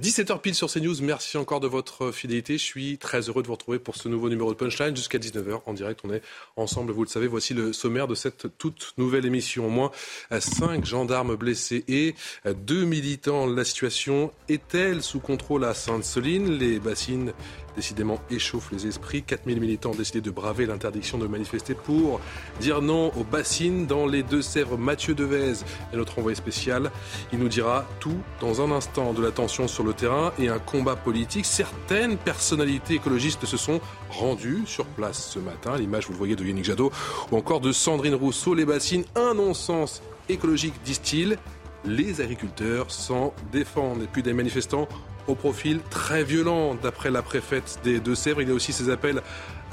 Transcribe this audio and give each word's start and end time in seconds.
17h 0.00 0.40
pile 0.40 0.54
sur 0.54 0.70
CNews, 0.70 0.94
merci 1.02 1.36
encore 1.38 1.58
de 1.58 1.66
votre 1.66 2.12
fidélité. 2.12 2.56
Je 2.56 2.62
suis 2.62 2.98
très 2.98 3.22
heureux 3.22 3.42
de 3.42 3.48
vous 3.48 3.54
retrouver 3.54 3.80
pour 3.80 3.96
ce 3.96 4.08
nouveau 4.08 4.28
numéro 4.28 4.52
de 4.52 4.56
Punchline 4.56 4.94
jusqu'à 4.94 5.18
19h 5.18 5.62
en 5.66 5.72
direct. 5.72 6.02
On 6.04 6.12
est 6.12 6.22
ensemble, 6.54 6.92
vous 6.92 7.02
le 7.02 7.08
savez. 7.08 7.26
Voici 7.26 7.52
le 7.52 7.72
sommaire 7.72 8.06
de 8.06 8.14
cette 8.14 8.46
toute 8.58 8.94
nouvelle 8.96 9.26
émission. 9.26 9.66
Au 9.66 9.70
moins 9.70 9.90
5 10.30 10.84
gendarmes 10.84 11.34
blessés 11.34 11.84
et 11.88 12.14
deux 12.46 12.84
militants. 12.84 13.46
La 13.46 13.64
situation 13.64 14.30
est-elle 14.48 15.02
sous 15.02 15.18
contrôle 15.18 15.64
à 15.64 15.74
Sainte-Soline? 15.74 16.48
Les 16.58 16.78
bassines 16.78 17.32
décidément 17.74 18.20
échauffe 18.30 18.70
les 18.72 18.86
esprits. 18.86 19.22
4000 19.22 19.60
militants 19.60 19.90
ont 19.90 19.94
décidé 19.94 20.20
de 20.20 20.30
braver 20.30 20.66
l'interdiction 20.66 21.16
de 21.18 21.26
manifester 21.26 21.74
pour 21.74 22.20
dire 22.60 22.82
non 22.82 23.12
aux 23.16 23.24
bassines 23.24 23.86
dans 23.86 24.06
les 24.06 24.22
Deux-Sèvres. 24.22 24.78
Mathieu 24.78 25.14
Devez 25.14 25.54
est 25.92 25.96
notre 25.96 26.18
envoyé 26.18 26.36
spécial. 26.36 26.90
Il 27.32 27.38
nous 27.40 27.48
dira 27.48 27.86
tout 28.00 28.18
dans 28.40 28.62
un 28.62 28.70
instant 28.72 29.12
de 29.12 29.22
la 29.22 29.30
tension 29.30 29.66
sur 29.68 29.84
le 29.84 29.87
terrain 29.92 30.32
et 30.38 30.48
un 30.48 30.58
combat 30.58 30.96
politique. 30.96 31.44
Certaines 31.44 32.16
personnalités 32.16 32.94
écologistes 32.94 33.46
se 33.46 33.56
sont 33.56 33.80
rendues 34.10 34.62
sur 34.66 34.86
place 34.86 35.30
ce 35.30 35.38
matin. 35.38 35.76
L'image, 35.76 36.06
vous 36.06 36.12
le 36.12 36.18
voyez, 36.18 36.36
de 36.36 36.44
Yannick 36.44 36.64
Jadot 36.64 36.90
ou 37.30 37.36
encore 37.36 37.60
de 37.60 37.72
Sandrine 37.72 38.14
Rousseau. 38.14 38.54
Les 38.54 38.64
bassines, 38.64 39.04
un 39.14 39.34
non-sens 39.34 40.02
écologique, 40.28 40.74
disent-ils. 40.84 41.38
Les 41.84 42.20
agriculteurs 42.20 42.90
s'en 42.90 43.32
défendent. 43.52 44.02
Et 44.02 44.08
puis 44.10 44.22
des 44.22 44.32
manifestants 44.32 44.88
au 45.28 45.34
profil 45.34 45.80
très 45.90 46.24
violent, 46.24 46.74
d'après 46.74 47.10
la 47.10 47.22
préfète 47.22 47.78
des 47.84 48.00
Deux-Sèvres. 48.00 48.42
Il 48.42 48.48
y 48.48 48.50
a 48.50 48.54
aussi 48.54 48.72
ces 48.72 48.90
appels 48.90 49.22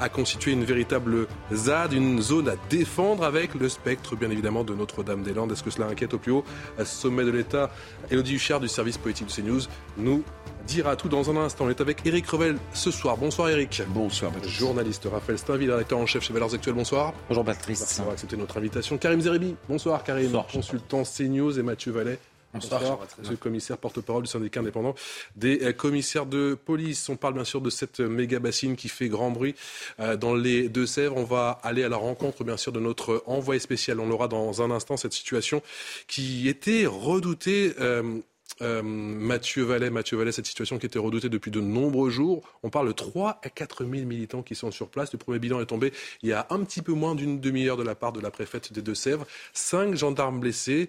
à 0.00 0.08
constituer 0.08 0.52
une 0.52 0.64
véritable 0.64 1.26
ZAD, 1.52 1.92
une 1.92 2.20
zone 2.20 2.48
à 2.48 2.54
défendre 2.68 3.24
avec 3.24 3.54
le 3.54 3.68
spectre, 3.68 4.16
bien 4.16 4.30
évidemment, 4.30 4.64
de 4.64 4.74
Notre-Dame-des-Landes. 4.74 5.52
Est-ce 5.52 5.62
que 5.62 5.70
cela 5.70 5.86
inquiète 5.86 6.14
au 6.14 6.18
plus 6.18 6.32
haut 6.32 6.44
sommet 6.84 7.24
de 7.24 7.30
l'État? 7.30 7.70
Elodie 8.10 8.34
Huchard 8.34 8.60
du 8.60 8.68
service 8.68 8.98
politique 8.98 9.28
de 9.28 9.32
CNews 9.32 9.62
nous 9.96 10.22
dira 10.66 10.96
tout 10.96 11.08
dans 11.08 11.30
un 11.30 11.36
instant. 11.36 11.66
On 11.66 11.70
est 11.70 11.80
avec 11.80 12.04
Eric 12.04 12.26
Revel 12.26 12.58
ce 12.72 12.90
soir. 12.90 13.16
Bonsoir 13.16 13.48
Eric. 13.48 13.82
Bonsoir 13.88 14.32
Patrice. 14.32 14.52
Journaliste 14.52 15.08
Raphaël 15.10 15.38
Stainville, 15.38 15.70
rédacteur 15.70 15.98
en 15.98 16.06
chef 16.06 16.24
chez 16.24 16.32
Valeurs 16.32 16.54
Actuelles. 16.54 16.74
Bonsoir. 16.74 17.14
Bonjour 17.28 17.44
Patrice. 17.44 17.80
Merci 17.80 17.98
d'avoir 17.98 18.14
accepté 18.14 18.36
notre 18.36 18.58
invitation. 18.58 18.98
Karim 18.98 19.20
Zeribi. 19.20 19.54
Bonsoir 19.68 20.02
Karim. 20.02 20.26
Bonsoir. 20.26 20.46
Consultant 20.48 21.02
CNews 21.04 21.58
et 21.58 21.62
Mathieu 21.62 21.92
Vallet. 21.92 22.18
Bonsoir, 22.56 22.98
Monsieur 23.18 23.32
le 23.32 23.36
commissaire, 23.36 23.78
porte-parole 23.78 24.22
du 24.22 24.28
syndicat 24.28 24.60
indépendant 24.60 24.94
des 25.36 25.62
euh, 25.62 25.72
commissaires 25.72 26.26
de 26.26 26.54
police. 26.54 27.08
On 27.08 27.16
parle 27.16 27.34
bien 27.34 27.44
sûr 27.44 27.60
de 27.60 27.70
cette 27.70 28.00
méga 28.00 28.38
bassine 28.38 28.76
qui 28.76 28.88
fait 28.88 29.08
grand 29.08 29.30
bruit 29.30 29.54
euh, 30.00 30.16
dans 30.16 30.34
les 30.34 30.68
Deux-Sèvres. 30.68 31.16
On 31.16 31.24
va 31.24 31.58
aller 31.62 31.84
à 31.84 31.88
la 31.88 31.96
rencontre 31.96 32.44
bien 32.44 32.56
sûr 32.56 32.72
de 32.72 32.80
notre 32.80 33.22
envoyé 33.26 33.60
spécial. 33.60 34.00
On 34.00 34.10
aura 34.10 34.28
dans 34.28 34.62
un 34.62 34.70
instant 34.70 34.96
cette 34.96 35.12
situation 35.12 35.62
qui 36.06 36.48
était 36.48 36.86
redoutée. 36.86 37.74
Euh, 37.80 38.20
euh, 38.62 38.82
Mathieu 38.82 39.64
Vallet, 39.64 39.90
Mathieu 39.90 40.16
Vallet, 40.16 40.32
cette 40.32 40.46
situation 40.46 40.78
qui 40.78 40.86
était 40.86 40.98
redoutée 40.98 41.28
depuis 41.28 41.50
de 41.50 41.60
nombreux 41.60 42.10
jours. 42.10 42.48
On 42.62 42.70
parle 42.70 42.88
de 42.88 42.92
3 42.92 43.40
à 43.42 43.50
4 43.50 43.84
000 43.84 44.06
militants 44.06 44.42
qui 44.42 44.54
sont 44.54 44.70
sur 44.70 44.88
place. 44.88 45.12
Le 45.12 45.18
premier 45.18 45.38
bilan 45.38 45.60
est 45.60 45.66
tombé 45.66 45.92
il 46.22 46.30
y 46.30 46.32
a 46.32 46.46
un 46.50 46.60
petit 46.64 46.80
peu 46.80 46.92
moins 46.92 47.14
d'une 47.14 47.40
demi-heure 47.40 47.76
de 47.76 47.82
la 47.82 47.94
part 47.94 48.12
de 48.12 48.20
la 48.20 48.30
préfète 48.30 48.72
des 48.72 48.82
Deux-Sèvres. 48.82 49.26
Cinq 49.52 49.94
gendarmes 49.94 50.40
blessés, 50.40 50.88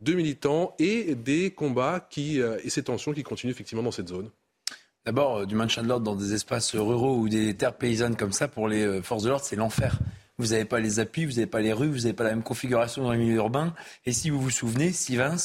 deux 0.00 0.14
militants 0.14 0.74
et 0.78 1.14
des 1.14 1.50
combats 1.50 2.06
qui, 2.10 2.40
euh, 2.40 2.58
et 2.64 2.70
ces 2.70 2.82
tensions 2.82 3.12
qui 3.12 3.22
continuent 3.22 3.50
effectivement 3.50 3.82
dans 3.82 3.90
cette 3.90 4.08
zone. 4.08 4.30
D'abord, 5.04 5.38
euh, 5.38 5.46
du 5.46 5.54
maintien 5.54 5.82
de 5.82 5.88
l'ordre 5.88 6.04
dans 6.04 6.16
des 6.16 6.34
espaces 6.34 6.74
ruraux 6.74 7.16
ou 7.18 7.28
des 7.28 7.54
terres 7.54 7.76
paysannes 7.76 8.16
comme 8.16 8.32
ça, 8.32 8.48
pour 8.48 8.68
les 8.68 8.82
euh, 8.82 9.02
forces 9.02 9.22
de 9.24 9.28
l'ordre, 9.28 9.44
c'est 9.44 9.56
l'enfer. 9.56 9.98
Vous 10.38 10.48
n'avez 10.48 10.64
pas 10.64 10.80
les 10.80 10.98
appuis, 10.98 11.26
vous 11.26 11.34
n'avez 11.34 11.46
pas 11.46 11.60
les 11.60 11.72
rues, 11.72 11.88
vous 11.88 12.00
n'avez 12.00 12.12
pas 12.12 12.24
la 12.24 12.30
même 12.30 12.42
configuration 12.42 13.04
dans 13.04 13.12
les 13.12 13.18
milieux 13.18 13.36
urbains. 13.36 13.72
Et 14.04 14.12
si 14.12 14.30
vous 14.30 14.40
vous 14.40 14.50
souvenez, 14.50 14.92
Sivins 14.92 15.36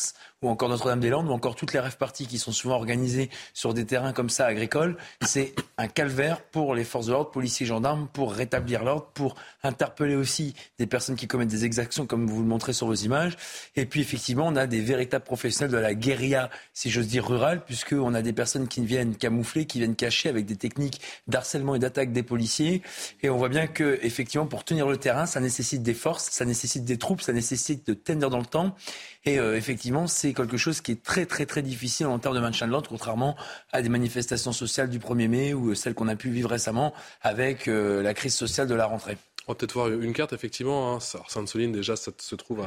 ou 0.41 0.49
encore 0.49 0.69
Notre-Dame-des-Landes 0.69 1.27
ou 1.27 1.31
encore 1.31 1.55
toutes 1.55 1.73
les 1.73 1.79
rêves 1.79 1.97
parties 1.97 2.25
qui 2.25 2.39
sont 2.39 2.51
souvent 2.51 2.75
organisées 2.75 3.29
sur 3.53 3.73
des 3.73 3.85
terrains 3.85 4.13
comme 4.13 4.29
ça 4.29 4.45
agricoles, 4.45 4.97
c'est 5.21 5.53
un 5.77 5.87
calvaire 5.87 6.41
pour 6.41 6.75
les 6.75 6.83
forces 6.83 7.07
de 7.07 7.11
l'ordre, 7.11 7.31
policiers, 7.31 7.65
gendarmes, 7.65 8.07
pour 8.13 8.33
rétablir 8.33 8.83
l'ordre, 8.83 9.07
pour 9.13 9.35
interpeller 9.63 10.15
aussi 10.15 10.55
des 10.77 10.87
personnes 10.87 11.15
qui 11.15 11.27
commettent 11.27 11.49
des 11.49 11.65
exactions 11.65 12.05
comme 12.05 12.25
vous 12.27 12.41
le 12.41 12.47
montrez 12.47 12.73
sur 12.73 12.87
vos 12.87 12.95
images. 12.95 13.35
Et 13.75 13.85
puis 13.85 14.01
effectivement, 14.01 14.47
on 14.47 14.55
a 14.55 14.67
des 14.67 14.81
véritables 14.81 15.25
professionnels 15.25 15.71
de 15.71 15.77
la 15.77 15.93
guérilla, 15.93 16.49
si 16.73 16.89
j'ose 16.89 17.07
dire 17.07 17.27
rurale, 17.27 17.63
puisqu'on 17.65 18.13
a 18.13 18.21
des 18.21 18.33
personnes 18.33 18.67
qui 18.67 18.85
viennent 18.85 19.15
camoufler, 19.15 19.65
qui 19.65 19.79
viennent 19.79 19.95
cacher 19.95 20.29
avec 20.29 20.45
des 20.45 20.55
techniques 20.55 21.01
d'harcèlement 21.27 21.75
et 21.75 21.79
d'attaque 21.79 22.13
des 22.13 22.23
policiers. 22.23 22.81
Et 23.21 23.29
on 23.29 23.37
voit 23.37 23.49
bien 23.49 23.67
que 23.67 23.99
effectivement, 24.03 24.47
pour 24.47 24.63
tenir 24.63 24.87
le 24.87 24.97
terrain, 24.97 25.25
ça 25.25 25.39
nécessite 25.41 25.83
des 25.83 25.93
forces, 25.93 26.29
ça 26.31 26.45
nécessite 26.45 26.85
des 26.85 26.97
troupes, 26.97 27.21
ça 27.21 27.33
nécessite 27.33 27.85
de 27.87 27.93
tenir 27.93 28.29
dans 28.29 28.39
le 28.39 28.45
temps. 28.45 28.75
Et 29.29 29.37
euh, 29.37 29.55
effectivement, 29.55 30.07
c'est 30.07 30.33
quelque 30.33 30.57
chose 30.57 30.81
qui 30.81 30.93
est 30.93 31.03
très 31.03 31.27
très 31.27 31.45
très 31.45 31.61
difficile 31.61 32.07
en 32.07 32.17
termes 32.17 32.33
de 32.33 32.39
maintien 32.39 32.65
de 32.65 32.71
l'ordre, 32.71 32.89
contrairement 32.89 33.35
à 33.71 33.83
des 33.83 33.89
manifestations 33.89 34.53
sociales 34.53 34.89
du 34.89 34.97
1er 34.97 35.27
mai 35.27 35.53
ou 35.53 35.75
celles 35.75 35.93
qu'on 35.93 36.07
a 36.07 36.15
pu 36.15 36.31
vivre 36.31 36.49
récemment 36.49 36.95
avec 37.21 37.67
euh, 37.67 38.01
la 38.01 38.15
crise 38.15 38.33
sociale 38.33 38.67
de 38.67 38.73
la 38.73 38.87
rentrée. 38.87 39.17
On 39.47 39.51
va 39.51 39.55
peut-être 39.55 39.73
voir 39.73 39.89
une 39.89 40.13
carte, 40.13 40.33
effectivement. 40.33 40.95
Hein. 40.95 40.99
Sainte-Soline, 40.99 41.71
déjà, 41.71 41.95
ça 41.95 42.11
se 42.17 42.35
trouve 42.35 42.65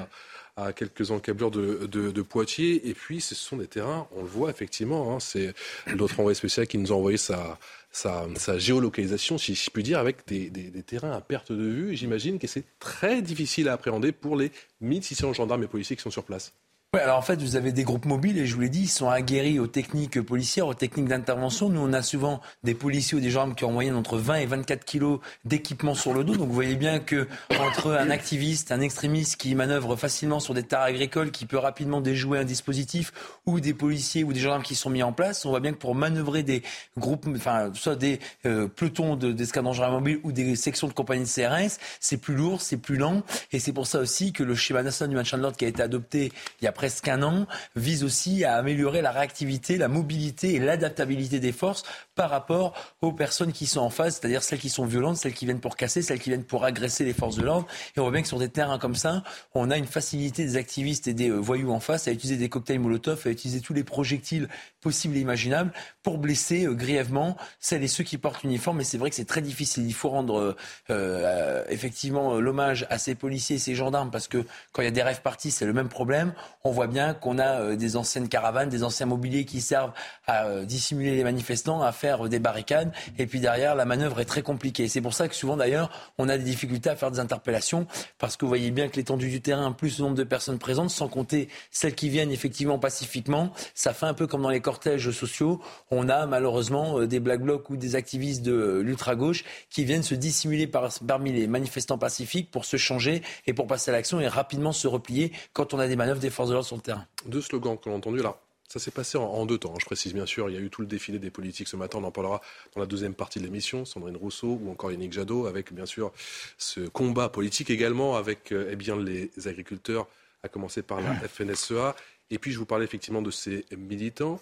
à, 0.57 0.73
quelques 0.73 1.11
encablures 1.11 1.51
de, 1.51 2.23
Poitiers. 2.23 2.89
Et 2.89 2.95
puis, 2.95 3.21
ce 3.21 3.35
sont 3.35 3.57
des 3.57 3.67
terrains, 3.67 4.07
on 4.15 4.23
le 4.23 4.29
voit 4.29 4.51
effectivement. 4.51 5.13
Hein, 5.13 5.19
c'est 5.19 5.55
notre 5.97 6.21
envoyé 6.21 6.37
spécial 6.37 6.69
qui 6.69 6.79
nous 6.79 6.93
a 6.93 6.95
envoyé 6.95 7.19
sa, 7.19 7.59
sa, 7.93 8.27
sa 8.37 8.59
géolocalisation, 8.59 9.39
si 9.39 9.55
je 9.55 9.71
puis 9.71 9.83
dire, 9.83 9.99
avec 9.99 10.27
des, 10.27 10.51
terrains 10.83 11.13
à 11.13 11.21
perte 11.21 11.53
de 11.53 11.63
vue. 11.63 11.97
J'imagine 11.97 12.39
que 12.39 12.47
c'est 12.47 12.65
très 12.79 13.23
difficile 13.23 13.69
à 13.69 13.75
appréhender 13.75 14.13
pour 14.13 14.35
les 14.35 14.51
1600 14.81 15.35
gendarmes 15.35 15.63
et 15.63 15.69
policiers 15.69 15.95
qui 15.95 16.03
sont 16.03 16.11
sur 16.11 16.25
place. 16.25 16.55
Oui, 16.95 17.01
alors 17.01 17.17
en 17.17 17.23
fait, 17.23 17.41
vous 17.41 17.57
avez 17.57 17.73
des 17.73 17.85
groupes 17.85 18.05
mobiles 18.05 18.37
et 18.37 18.45
je 18.45 18.55
vous 18.55 18.61
l'ai 18.61 18.69
dit, 18.69 18.83
ils 18.83 18.89
sont 18.89 19.09
aguerris 19.09 19.59
aux 19.59 19.67
techniques 19.67 20.21
policières, 20.21 20.67
aux 20.67 20.75
techniques 20.75 21.09
d'intervention. 21.09 21.71
Nous, 21.71 21.81
on 21.81 21.95
a 21.95 22.03
souvent 22.03 22.43
des 22.65 22.75
policiers 22.75 23.17
ou 23.17 23.21
des 23.23 23.31
gendarmes 23.31 23.55
qui 23.55 23.65
ont 23.65 23.71
en 23.71 23.73
moyenne 23.73 23.95
entre 23.97 24.19
20 24.19 24.35
et 24.35 24.45
24 24.45 24.85
kilos 24.85 25.21
d'équipement 25.47 25.95
sur 25.95 26.13
le 26.13 26.23
dos. 26.23 26.37
Donc 26.37 26.49
vous 26.49 26.53
voyez 26.53 26.75
bien 26.75 26.99
que 26.99 27.29
entre 27.59 27.93
un 27.93 28.11
activiste, 28.11 28.73
un 28.73 28.83
extrémiste 28.83 29.37
qui 29.37 29.55
manœuvre 29.55 29.97
facilement 29.97 30.39
sur 30.39 30.53
des 30.53 30.65
terres 30.65 30.83
agricoles, 30.83 31.31
qui 31.31 31.47
peut 31.47 31.57
rapidement 31.57 32.03
déjouer 32.03 32.39
un 32.39 32.45
dispositif, 32.45 33.11
ou 33.47 33.59
des 33.61 33.73
policiers 33.73 34.23
ou 34.23 34.35
des 34.35 34.41
gendarmes 34.41 34.63
qui 34.63 34.75
sont 34.75 34.91
mis 34.91 35.03
en 35.03 35.15
place, 35.15 35.47
on 35.47 35.49
voit 35.49 35.61
bien 35.61 35.73
que 35.73 35.79
pour 35.79 35.95
manœuvrer 35.95 36.43
des 36.43 36.63
groupes, 36.99 37.27
enfin 37.35 37.71
soit 37.73 37.97
des 37.97 38.21
euh, 38.45 38.69
pelotons 38.69 39.17
d'escadrons 39.17 39.71
de, 39.71 39.77
gendarmes 39.77 39.95
mobiles 39.95 40.21
ou 40.25 40.33
des 40.33 40.57
sections 40.57 40.89
de 40.89 40.93
compagnie 40.93 41.25
de 41.25 41.27
CRS, 41.27 41.79
c'est 42.01 42.19
plus 42.19 42.35
lourd, 42.35 42.61
c'est 42.61 42.77
plus 42.77 42.99
lent, 42.99 43.23
et 43.51 43.61
c'est 43.61 43.73
pour 43.73 43.87
ça 43.87 43.99
aussi 43.99 44.35
que 44.35 44.43
le 44.43 44.55
schéma 44.55 44.83
national 44.83 45.09
du 45.09 45.17
maintien 45.17 45.39
de 45.39 45.43
l'ordre 45.43 45.57
qui 45.57 45.65
a 45.65 45.69
été 45.69 45.83
adopté 45.83 46.33
il 46.61 46.67
y 46.67 46.69
a 46.69 46.73
presque 46.83 47.07
un 47.07 47.23
an 47.23 47.47
vise 47.77 48.03
aussi 48.03 48.45
à 48.45 48.57
améliorer 48.57 49.03
la 49.03 49.13
réactivité, 49.13 49.77
la 49.77 49.87
mobilité 49.87 50.55
et 50.55 50.59
l'adaptabilité 50.59 51.39
des 51.39 51.53
forces 51.53 51.85
par 52.17 52.29
rapport 52.29 52.75
aux 53.03 53.13
personnes 53.13 53.53
qui 53.53 53.67
sont 53.67 53.79
en 53.79 53.89
face, 53.89 54.19
c'est-à-dire 54.19 54.43
celles 54.43 54.59
qui 54.59 54.69
sont 54.69 54.85
violentes, 54.85 55.17
celles 55.17 55.33
qui 55.33 55.45
viennent 55.45 55.61
pour 55.61 55.77
casser, 55.77 56.03
celles 56.03 56.19
qui 56.19 56.31
viennent 56.31 56.43
pour 56.43 56.65
agresser 56.65 57.05
les 57.05 57.13
forces 57.13 57.37
de 57.37 57.43
l'ordre. 57.43 57.69
Et 57.97 58.01
on 58.01 58.03
voit 58.03 58.11
bien 58.11 58.23
que 58.23 58.27
sur 58.27 58.41
des 58.41 58.49
terrains 58.49 58.81
comme 58.81 58.97
ça, 58.97 59.23
on 59.55 59.71
a 59.71 59.77
une 59.77 59.87
facilité 59.87 60.45
des 60.45 60.57
activistes 60.57 61.07
et 61.07 61.15
des 61.15 61.31
euh, 61.31 61.37
voyous 61.37 61.71
en 61.71 61.79
face 61.79 62.09
à 62.09 62.11
utiliser 62.11 62.37
des 62.37 62.49
cocktails 62.49 62.81
Molotov, 62.81 63.23
à 63.27 63.31
utiliser 63.31 63.61
tous 63.61 63.75
les 63.75 63.85
projectiles 63.85 64.49
possibles 64.81 65.17
et 65.17 65.21
imaginables 65.21 65.73
pour 66.03 66.19
blesser 66.19 66.67
euh, 66.67 66.75
grièvement 66.75 67.37
celles 67.61 67.85
et 67.85 67.89
ceux 67.89 68.03
qui 68.03 68.19
portent 68.19 68.43
l'uniforme. 68.43 68.81
Et 68.81 68.85
c'est 68.85 68.99
vrai 68.99 69.09
que 69.09 69.15
c'est 69.15 69.25
très 69.25 69.41
difficile. 69.41 69.87
Il 69.87 69.95
faut 69.95 70.11
rendre 70.11 70.57
euh, 70.91 71.65
effectivement 71.69 72.41
l'hommage 72.41 72.89
à 72.91 72.99
ces 72.99 73.15
policiers 73.15 73.55
et 73.55 73.61
ces 73.61 73.77
gendarmes 73.77 74.11
parce 74.11 74.27
que 74.27 74.45
quand 74.73 74.83
il 74.83 74.87
y 74.87 74.89
a 74.89 74.91
des 74.91 75.05
rêves 75.05 75.23
partis, 75.23 75.53
c'est 75.53 75.65
le 75.65 75.73
même 75.73 75.89
problème. 75.89 76.33
Voit 76.73 76.87
bien 76.87 77.15
qu'on 77.15 77.39
a 77.39 77.77
des 77.77 77.97
anciennes 77.97 78.29
caravanes, 78.29 78.69
des 78.69 78.83
anciens 78.83 79.07
mobiliers 79.07 79.45
qui 79.45 79.61
servent 79.61 79.93
à 80.27 80.65
dissimuler 80.65 81.17
les 81.17 81.25
manifestants, 81.25 81.83
à 81.83 81.93
faire 81.93 82.29
des 82.29 82.39
barricades. 82.39 82.93
Et 83.19 83.27
puis 83.27 83.41
derrière, 83.41 83.75
la 83.75 83.85
manœuvre 83.85 84.21
est 84.21 84.25
très 84.25 84.43
compliquée. 84.43 84.89
C'est 84.89 85.01
pour 85.01 85.15
ça 85.15 85.29
que 85.29 85.35
souvent 85.35 85.57
d'ailleurs, 85.57 85.91
on 86.19 86.29
a 86.29 86.37
des 86.39 86.45
difficultés 86.45 86.91
à 86.91 86.97
faire 86.97 87.11
des 87.11 87.21
interpellations 87.21 87.87
parce 88.19 88.37
que 88.37 88.45
vous 88.45 88.49
voyez 88.49 88.71
bien 88.71 88.89
que 88.89 88.97
l'étendue 88.97 89.29
du 89.29 89.41
terrain, 89.41 89.73
plus 89.73 89.99
le 89.99 90.05
nombre 90.05 90.17
de 90.17 90.25
personnes 90.25 90.59
présentes, 90.59 90.91
sans 90.91 91.09
compter 91.09 91.49
celles 91.71 91.95
qui 91.95 92.09
viennent 92.09 92.31
effectivement 92.31 92.79
pacifiquement, 92.79 93.53
ça 93.75 93.93
fait 93.93 94.07
un 94.07 94.15
peu 94.15 94.27
comme 94.27 94.43
dans 94.43 94.51
les 94.51 94.61
cortèges 94.61 95.11
sociaux. 95.11 95.61
On 95.91 96.09
a 96.09 96.27
malheureusement 96.27 97.01
des 97.01 97.21
black 97.21 97.43
blocs 97.43 97.71
ou 97.71 97.77
des 97.77 97.95
activistes 97.95 98.43
de 98.43 98.81
l'ultra-gauche 98.85 99.45
qui 99.71 99.85
viennent 99.85 100.03
se 100.03 100.15
dissimuler 100.15 100.67
par, 100.67 100.89
parmi 101.07 101.33
les 101.33 101.47
manifestants 101.47 101.99
pacifiques 101.99 102.51
pour 102.51 102.65
se 102.65 102.77
changer 102.77 103.23
et 103.47 103.53
pour 103.53 103.67
passer 103.67 103.91
à 103.91 103.93
l'action 103.93 104.21
et 104.21 104.29
rapidement 104.29 104.73
se 104.73 104.87
replier 104.87 105.33
quand 105.53 105.75
on 105.75 105.79
a 105.79 105.89
des 105.89 105.97
manœuvres 105.97 106.21
des 106.21 106.31
forces 106.31 106.49
de 106.49 106.55
l'ordre 106.55 106.62
sur 106.63 106.77
le 106.77 106.83
terrain. 106.83 107.07
Deux 107.27 107.41
slogans 107.41 107.79
qu'on 107.79 107.93
a 107.93 107.97
entendus 107.97 108.23
là. 108.23 108.37
Ça 108.69 108.79
s'est 108.79 108.91
passé 108.91 109.19
en, 109.19 109.45
deux 109.45 109.59
temps, 109.59 109.75
hein, 109.75 109.79
je 109.81 109.85
précise 109.85 110.15
bien 110.15 110.25
sûr. 110.25 110.49
Il 110.49 110.55
y 110.55 110.57
a 110.57 110.61
eu 110.61 110.71
tout 110.71 110.81
le 110.81 110.87
défilé 110.87 111.19
des 111.19 111.31
politiques 111.31 111.69
ce 111.69 111.77
matin, 111.77 111.99
on 112.01 112.05
en 112.05 112.11
parlera 112.11 112.41
dans 112.75 112.81
la 112.81 112.87
deuxième 112.87 113.13
partie 113.13 113.39
de 113.39 113.45
l'émission. 113.45 113.85
Sandrine 113.85 114.17
Rousseau 114.17 114.59
ou 114.63 114.71
encore 114.71 114.91
Yannick 114.91 115.13
Jadot, 115.13 115.45
avec 115.47 115.75
bien 115.75 115.85
sûr 115.85 116.11
ce 116.57 116.81
combat 116.81 117.29
politique 117.29 117.69
également 117.69 118.17
avec 118.17 118.51
euh, 118.51 118.71
eh 118.71 118.77
bien, 118.77 118.97
les 118.97 119.31
agriculteurs, 119.45 120.09
à 120.43 120.49
commencer 120.49 120.83
par 120.83 121.03
la 121.03 121.15
FNSEA. 121.29 121.95
Et 122.31 122.39
puis 122.39 122.51
je 122.51 122.59
vous 122.59 122.65
parlais 122.65 122.87
effectivement 122.87 123.21
de 123.21 123.31
ces 123.31 123.67
militants 123.77 124.41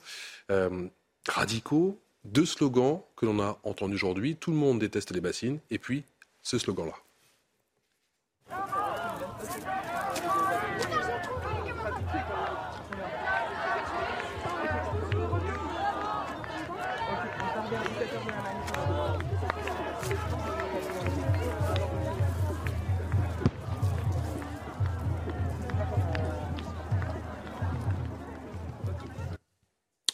euh, 0.52 0.86
radicaux. 1.28 1.98
Deux 2.24 2.46
slogans 2.46 3.00
que 3.16 3.26
l'on 3.26 3.40
a 3.40 3.58
entendus 3.64 3.96
aujourd'hui. 3.96 4.36
Tout 4.36 4.52
le 4.52 4.58
monde 4.58 4.78
déteste 4.78 5.10
les 5.10 5.20
bassines. 5.20 5.58
Et 5.72 5.78
puis 5.78 6.04
ce 6.42 6.56
slogan-là. 6.56 6.94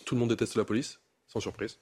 Tout 0.06 0.14
le 0.14 0.20
monde 0.20 0.28
déteste 0.28 0.54
la 0.54 0.64
police, 0.64 1.00
sans 1.26 1.40
surprise. 1.40 1.80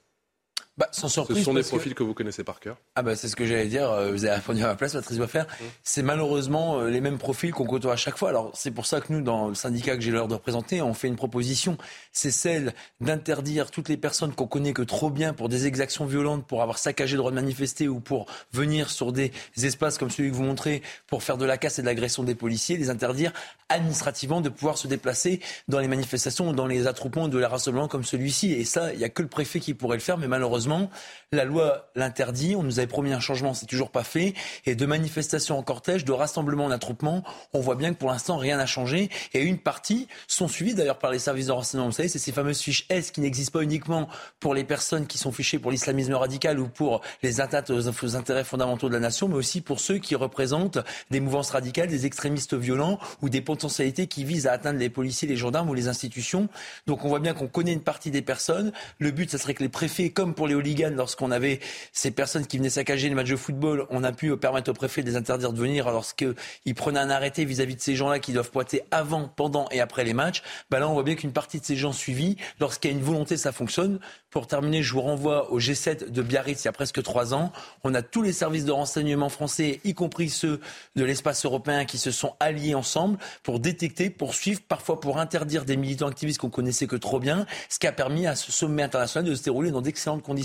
Bah, 0.77 0.89
sans 0.91 1.07
surprise. 1.07 1.37
Ce 1.37 1.43
sont 1.43 1.53
des 1.53 1.63
profils 1.63 1.95
que... 1.95 2.03
vous 2.03 2.13
connaissez 2.13 2.43
par 2.43 2.59
cœur. 2.59 2.77
Ah 2.95 3.01
bah 3.01 3.15
c'est 3.15 3.29
ce 3.29 3.35
que 3.35 3.45
j'allais 3.45 3.67
dire. 3.67 3.89
Euh, 3.89 4.11
vous 4.11 4.25
avez 4.25 4.35
répondu 4.35 4.61
à 4.61 4.67
ma 4.67 4.75
place, 4.75 4.93
Patrice 4.93 5.17
Boisfer. 5.17 5.43
Mmh. 5.43 5.63
C'est 5.83 6.01
malheureusement 6.01 6.79
euh, 6.79 6.89
les 6.89 6.99
mêmes 6.99 7.17
profils 7.17 7.51
qu'on 7.51 7.65
côtoie 7.65 7.93
à 7.93 7.95
chaque 7.95 8.17
fois. 8.17 8.29
Alors 8.29 8.51
c'est 8.53 8.71
pour 8.71 8.85
ça 8.85 8.99
que 8.99 9.13
nous, 9.13 9.21
dans 9.21 9.47
le 9.47 9.55
syndicat 9.55 9.95
que 9.95 10.01
j'ai 10.01 10.11
l'heure 10.11 10.27
de 10.27 10.33
représenter, 10.33 10.81
on 10.81 10.93
fait 10.93 11.07
une 11.07 11.15
proposition. 11.15 11.77
C'est 12.11 12.31
celle 12.31 12.73
d'interdire 12.99 13.71
toutes 13.71 13.87
les 13.87 13.95
personnes 13.95 14.33
qu'on 14.33 14.47
connaît 14.47 14.73
que 14.73 14.81
trop 14.81 15.09
bien 15.09 15.33
pour 15.33 15.47
des 15.47 15.65
exactions 15.65 16.05
violentes, 16.05 16.45
pour 16.45 16.61
avoir 16.61 16.77
saccagé 16.77 17.13
le 17.13 17.19
droit 17.19 17.31
de 17.31 17.35
manifester 17.35 17.87
ou 17.87 18.01
pour 18.01 18.25
venir 18.51 18.89
sur 18.89 19.13
des 19.13 19.31
espaces 19.63 19.97
comme 19.97 20.09
celui 20.09 20.29
que 20.29 20.35
vous 20.35 20.43
montrez 20.43 20.81
pour 21.07 21.23
faire 21.23 21.37
de 21.37 21.45
la 21.45 21.57
casse 21.57 21.79
et 21.79 21.83
de 21.83 21.87
l'agression 21.87 22.23
des 22.23 22.35
policiers, 22.35 22.75
les 22.75 22.89
interdire 22.89 23.31
administrativement 23.69 24.41
de 24.41 24.49
pouvoir 24.49 24.77
se 24.77 24.87
déplacer 24.87 25.39
dans 25.69 25.79
les 25.79 25.87
manifestations 25.87 26.49
ou 26.49 26.53
dans 26.53 26.67
les 26.67 26.85
attroupements 26.85 27.29
de 27.29 27.37
la 27.37 27.47
rassemblement 27.47 27.87
comme 27.87 28.03
celui-ci. 28.03 28.51
Et 28.51 28.65
ça, 28.65 28.91
il 28.91 28.99
n'y 28.99 29.05
a 29.05 29.09
que 29.09 29.21
le 29.21 29.29
préfet 29.29 29.59
qui 29.59 29.73
pourrait 29.73 29.97
le 29.97 30.03
faire, 30.03 30.17
mais 30.17 30.27
malheureusement, 30.27 30.64
la 31.31 31.43
loi 31.43 31.89
l'interdit. 31.95 32.55
On 32.55 32.63
nous 32.63 32.79
avait 32.79 32.87
promis 32.87 33.13
un 33.13 33.19
changement, 33.19 33.53
c'est 33.53 33.65
toujours 33.65 33.91
pas 33.91 34.03
fait. 34.03 34.33
Et 34.65 34.75
de 34.75 34.85
manifestations 34.85 35.57
en 35.57 35.63
cortège, 35.63 36.05
de 36.05 36.11
rassemblements 36.11 36.65
en 36.65 36.71
attroupement, 36.71 37.23
on 37.53 37.59
voit 37.59 37.75
bien 37.75 37.93
que 37.93 37.99
pour 37.99 38.09
l'instant, 38.09 38.37
rien 38.37 38.57
n'a 38.57 38.65
changé. 38.65 39.09
Et 39.33 39.41
une 39.41 39.59
partie 39.59 40.07
sont 40.27 40.47
suivies 40.47 40.73
d'ailleurs 40.73 40.99
par 40.99 41.11
les 41.11 41.19
services 41.19 41.47
de 41.47 41.51
renseignement. 41.51 41.87
Vous 41.87 41.93
savez, 41.93 42.09
c'est 42.09 42.19
ces 42.19 42.31
fameuses 42.31 42.59
fiches 42.59 42.85
S 42.89 43.11
qui 43.11 43.21
n'existent 43.21 43.59
pas 43.59 43.63
uniquement 43.63 44.07
pour 44.39 44.53
les 44.53 44.63
personnes 44.63 45.07
qui 45.07 45.17
sont 45.17 45.31
fichées 45.31 45.59
pour 45.59 45.71
l'islamisme 45.71 46.13
radical 46.13 46.59
ou 46.59 46.67
pour 46.67 47.01
les 47.21 47.41
atteintes 47.41 47.69
aux, 47.69 48.15
intérêts 48.15 48.43
fondamentaux 48.43 48.87
de 48.87 48.93
la 48.93 48.99
nation, 48.99 49.27
mais 49.27 49.35
aussi 49.35 49.61
pour 49.61 49.79
ceux 49.79 49.97
qui 49.97 50.15
représentent 50.15 50.79
des 51.11 51.19
mouvances 51.19 51.51
radicales, 51.51 51.87
des 51.87 52.05
extrémistes 52.05 52.53
violents 52.53 52.99
ou 53.21 53.29
des 53.29 53.41
potentialités 53.41 54.07
qui 54.07 54.23
visent 54.23 54.47
à 54.47 54.53
atteindre 54.53 54.79
les 54.79 54.89
policiers, 54.89 55.27
les 55.27 55.35
gendarmes 55.35 55.69
ou 55.69 55.73
les 55.73 55.87
institutions. 55.87 56.49
Donc 56.87 57.05
on 57.05 57.09
voit 57.09 57.19
bien 57.19 57.33
qu'on 57.33 57.47
connaît 57.47 57.73
une 57.73 57.81
partie 57.81 58.11
des 58.11 58.21
personnes. 58.21 58.71
Le 58.99 59.11
but, 59.11 59.29
ce 59.29 59.37
serait 59.37 59.53
que 59.53 59.63
les 59.63 59.69
préfets, 59.69 60.09
comme 60.09 60.33
pour 60.33 60.47
les 60.47 60.54
hooligans, 60.55 60.93
lorsqu'on 60.95 61.31
avait 61.31 61.59
ces 61.91 62.11
personnes 62.11 62.47
qui 62.47 62.57
venaient 62.57 62.69
saccager 62.69 63.09
les 63.09 63.15
matchs 63.15 63.29
de 63.29 63.35
football, 63.35 63.85
on 63.89 64.03
a 64.03 64.11
pu 64.11 64.35
permettre 64.37 64.71
aux 64.71 64.73
préfets 64.73 65.03
de 65.03 65.09
les 65.09 65.15
interdire 65.15 65.53
de 65.53 65.59
venir 65.59 65.89
lorsqu'ils 65.91 66.75
prenaient 66.75 66.99
un 66.99 67.09
arrêté 67.09 67.45
vis-à-vis 67.45 67.75
de 67.75 67.81
ces 67.81 67.95
gens-là 67.95 68.19
qui 68.19 68.33
doivent 68.33 68.51
pointer 68.51 68.81
avant, 68.91 69.27
pendant 69.27 69.67
et 69.71 69.79
après 69.79 70.03
les 70.03 70.13
matchs. 70.13 70.43
Bah 70.69 70.79
là, 70.79 70.89
on 70.89 70.93
voit 70.93 71.03
bien 71.03 71.15
qu'une 71.15 71.31
partie 71.33 71.59
de 71.59 71.65
ces 71.65 71.75
gens 71.75 71.93
suivis, 71.93 72.37
lorsqu'il 72.59 72.91
y 72.91 72.93
a 72.93 72.97
une 72.97 73.03
volonté, 73.03 73.37
ça 73.37 73.51
fonctionne. 73.51 73.99
Pour 74.29 74.47
terminer, 74.47 74.83
je 74.83 74.93
vous 74.93 75.01
renvoie 75.01 75.51
au 75.51 75.59
G7 75.59 76.09
de 76.09 76.21
Biarritz 76.21 76.63
il 76.63 76.65
y 76.65 76.67
a 76.67 76.73
presque 76.73 77.01
trois 77.03 77.33
ans. 77.33 77.51
On 77.83 77.93
a 77.93 78.01
tous 78.01 78.21
les 78.21 78.33
services 78.33 78.65
de 78.65 78.71
renseignement 78.71 79.29
français, 79.29 79.79
y 79.83 79.93
compris 79.93 80.29
ceux 80.29 80.59
de 80.95 81.03
l'espace 81.05 81.45
européen, 81.45 81.85
qui 81.85 81.97
se 81.97 82.11
sont 82.11 82.35
alliés 82.39 82.75
ensemble 82.75 83.17
pour 83.43 83.59
détecter, 83.59 84.09
pour 84.09 84.33
suivre, 84.33 84.61
parfois 84.67 84.99
pour 84.99 85.19
interdire 85.19 85.65
des 85.65 85.77
militants 85.77 86.07
activistes 86.07 86.39
qu'on 86.39 86.49
connaissait 86.49 86.87
que 86.87 86.95
trop 86.95 87.19
bien, 87.19 87.45
ce 87.69 87.79
qui 87.79 87.87
a 87.87 87.91
permis 87.91 88.27
à 88.27 88.35
ce 88.35 88.51
sommet 88.51 88.83
international 88.83 89.29
de 89.29 89.35
se 89.35 89.43
dérouler 89.43 89.71
dans 89.71 89.81
d'excellentes 89.81 90.23
conditions. 90.23 90.44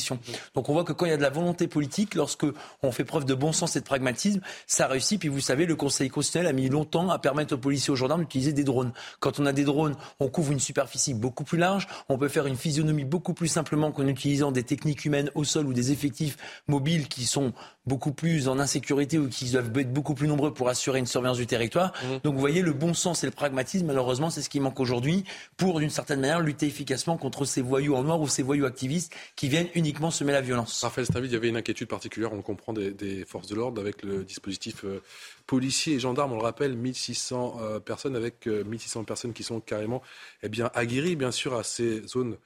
Donc 0.54 0.68
on 0.68 0.72
voit 0.72 0.84
que 0.84 0.92
quand 0.92 1.06
il 1.06 1.10
y 1.10 1.14
a 1.14 1.16
de 1.16 1.22
la 1.22 1.30
volonté 1.30 1.68
politique, 1.68 2.14
lorsque 2.14 2.46
on 2.82 2.92
fait 2.92 3.04
preuve 3.04 3.24
de 3.24 3.34
bon 3.34 3.52
sens 3.52 3.76
et 3.76 3.80
de 3.80 3.84
pragmatisme, 3.84 4.40
ça 4.66 4.86
réussit. 4.86 5.20
Puis 5.20 5.28
vous 5.28 5.40
savez, 5.40 5.66
le 5.66 5.76
Conseil 5.76 6.08
constitutionnel 6.08 6.48
a 6.48 6.52
mis 6.52 6.68
longtemps 6.68 7.10
à 7.10 7.18
permettre 7.18 7.54
aux 7.54 7.58
policiers 7.58 7.90
et 7.90 7.92
aux 7.92 7.96
gendarmes 7.96 8.22
d'utiliser 8.22 8.52
des 8.52 8.64
drones. 8.64 8.92
Quand 9.20 9.40
on 9.40 9.46
a 9.46 9.52
des 9.52 9.64
drones, 9.64 9.96
on 10.18 10.28
couvre 10.28 10.52
une 10.52 10.60
superficie 10.60 11.14
beaucoup 11.14 11.44
plus 11.44 11.58
large, 11.58 11.88
on 12.08 12.18
peut 12.18 12.28
faire 12.28 12.46
une 12.46 12.56
physionomie 12.56 13.04
beaucoup 13.04 13.34
plus 13.34 13.48
simplement 13.48 13.92
qu'en 13.92 14.06
utilisant 14.06 14.52
des 14.52 14.62
techniques 14.62 15.04
humaines 15.04 15.30
au 15.34 15.44
sol 15.44 15.66
ou 15.66 15.72
des 15.72 15.92
effectifs 15.92 16.36
mobiles 16.68 17.08
qui 17.08 17.24
sont 17.24 17.52
beaucoup 17.86 18.12
plus 18.12 18.46
en 18.48 18.58
insécurité 18.58 19.18
ou 19.18 19.28
qui 19.28 19.50
doivent 19.50 19.76
être 19.78 19.92
beaucoup 19.92 20.14
plus 20.14 20.28
nombreux 20.28 20.52
pour 20.52 20.68
assurer 20.68 20.98
une 20.98 21.06
surveillance 21.06 21.38
du 21.38 21.46
territoire. 21.46 21.92
Mmh. 21.92 22.06
Donc 22.22 22.34
vous 22.34 22.40
voyez, 22.40 22.62
le 22.62 22.72
bon 22.72 22.94
sens 22.94 23.24
et 23.24 23.26
le 23.26 23.32
pragmatisme, 23.32 23.86
malheureusement, 23.86 24.30
c'est 24.30 24.42
ce 24.42 24.48
qui 24.48 24.60
manque 24.60 24.78
aujourd'hui 24.78 25.24
pour, 25.56 25.80
d'une 25.80 25.90
certaine 25.90 26.20
manière, 26.20 26.40
lutter 26.40 26.66
efficacement 26.66 27.16
contre 27.16 27.44
ces 27.44 27.62
voyous 27.62 27.96
en 27.96 28.04
noir 28.04 28.20
ou 28.20 28.28
ces 28.28 28.42
voyous 28.42 28.66
activistes 28.66 29.12
qui 29.34 29.48
viennent 29.48 29.68
uniquement 29.74 29.89
semer 30.10 30.32
la 30.32 30.40
violence. 30.40 30.82
Raphaël 30.82 31.06
Stavid, 31.06 31.30
il 31.30 31.34
y 31.34 31.36
avait 31.36 31.48
une 31.48 31.56
inquiétude 31.56 31.88
particulière, 31.88 32.32
on 32.32 32.36
le 32.36 32.42
comprend, 32.42 32.72
des, 32.72 33.24
forces 33.24 33.48
de 33.48 33.54
l'ordre 33.54 33.80
avec 33.80 34.02
le 34.02 34.24
dispositif 34.24 34.84
euh, 34.84 35.02
policier 35.46 35.94
et 35.94 36.00
gendarme, 36.00 36.32
on 36.32 36.36
le 36.36 36.42
rappelle, 36.42 36.76
1600 36.76 37.58
euh, 37.60 37.80
personnes 37.80 38.16
avec 38.16 38.46
1600 38.46 39.00
euh, 39.00 39.04
personnes 39.04 39.32
qui 39.32 39.42
sont 39.42 39.60
carrément 39.60 40.02
eh 40.42 40.48
bien, 40.48 40.70
aguerries, 40.74 41.16
bien 41.16 41.30
sûr, 41.30 41.54
à 41.54 41.64
ces 41.64 42.06
zones 42.06 42.36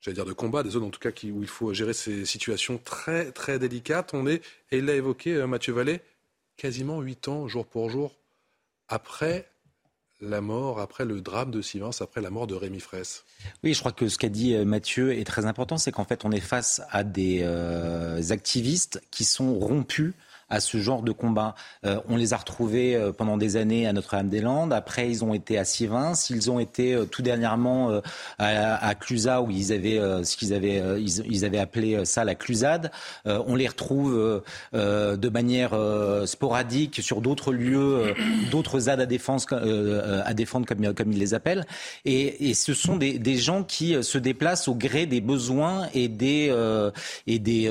j'allais 0.00 0.14
dire 0.14 0.24
de 0.24 0.32
combat, 0.32 0.62
des 0.62 0.70
zones 0.70 0.84
en 0.84 0.90
tout 0.90 1.00
cas 1.00 1.10
où 1.10 1.42
il 1.42 1.48
faut 1.48 1.74
gérer 1.74 1.92
ces 1.92 2.24
situations 2.24 2.78
très 2.78 3.32
très 3.32 3.58
délicates. 3.58 4.14
On 4.14 4.28
est, 4.28 4.44
et 4.70 4.78
il 4.78 4.84
l'a 4.84 4.94
évoqué 4.94 5.44
Mathieu 5.46 5.72
Vallée, 5.72 6.00
quasiment 6.56 7.00
huit 7.00 7.26
ans 7.26 7.48
jour 7.48 7.66
pour 7.66 7.90
jour 7.90 8.16
après 8.86 9.50
la 10.20 10.40
mort, 10.40 10.80
après 10.80 11.04
le 11.04 11.20
drame 11.20 11.50
de 11.50 11.62
Sivens, 11.62 12.00
après 12.00 12.20
la 12.20 12.30
mort 12.30 12.46
de 12.46 12.54
Rémi 12.54 12.80
Fraisse. 12.80 13.24
Oui, 13.62 13.74
je 13.74 13.80
crois 13.80 13.92
que 13.92 14.08
ce 14.08 14.18
qu'a 14.18 14.28
dit 14.28 14.54
euh, 14.54 14.64
Mathieu 14.64 15.16
est 15.16 15.24
très 15.24 15.46
important, 15.46 15.78
c'est 15.78 15.92
qu'en 15.92 16.04
fait 16.04 16.24
on 16.24 16.32
est 16.32 16.40
face 16.40 16.82
à 16.90 17.04
des 17.04 17.40
euh, 17.42 18.20
activistes 18.30 19.00
qui 19.10 19.24
sont 19.24 19.54
rompus 19.58 20.14
à 20.50 20.60
ce 20.60 20.78
genre 20.78 21.02
de 21.02 21.12
combat. 21.12 21.54
Euh, 21.84 22.00
on 22.08 22.16
les 22.16 22.32
a 22.32 22.36
retrouvés 22.36 22.94
euh, 22.94 23.12
pendant 23.12 23.36
des 23.36 23.56
années 23.56 23.86
à 23.86 23.92
Notre-Dame-des-Landes. 23.92 24.72
Après, 24.72 25.08
ils 25.08 25.24
ont 25.24 25.34
été 25.34 25.58
à 25.58 25.64
Sivins. 25.64 26.12
Ils 26.30 26.50
ont 26.50 26.58
été 26.58 26.94
euh, 26.94 27.04
tout 27.04 27.22
dernièrement 27.22 28.00
à, 28.38 28.86
à 28.86 28.94
Clusa 28.94 29.42
où 29.42 29.50
ils 29.50 29.72
avaient 29.72 29.98
ce 30.24 30.36
qu'ils 30.36 30.52
avaient 30.52 30.82
ils, 31.00 31.44
avaient 31.44 31.58
appelé 31.58 32.04
ça 32.04 32.24
la 32.24 32.34
Clusade. 32.34 32.90
on 33.24 33.54
les 33.54 33.66
retrouve 33.66 34.42
de 34.72 35.28
manière 35.28 35.76
sporadique 36.26 37.02
sur 37.02 37.20
d'autres 37.20 37.52
lieux, 37.52 38.14
d'autres 38.50 38.80
ZAD 38.80 39.00
à 39.00 39.06
défendre 39.06 40.66
comme 40.66 41.12
ils 41.12 41.18
les 41.18 41.34
appellent. 41.34 41.66
Et, 42.04 42.50
et 42.50 42.54
ce 42.54 42.74
sont 42.74 42.96
des, 42.96 43.18
des, 43.18 43.36
gens 43.36 43.62
qui 43.62 44.02
se 44.02 44.18
déplacent 44.18 44.68
au 44.68 44.74
gré 44.74 45.06
des 45.06 45.20
besoins 45.20 45.88
et 45.94 46.08
des 46.08 46.54
et 47.26 47.38
des, 47.38 47.68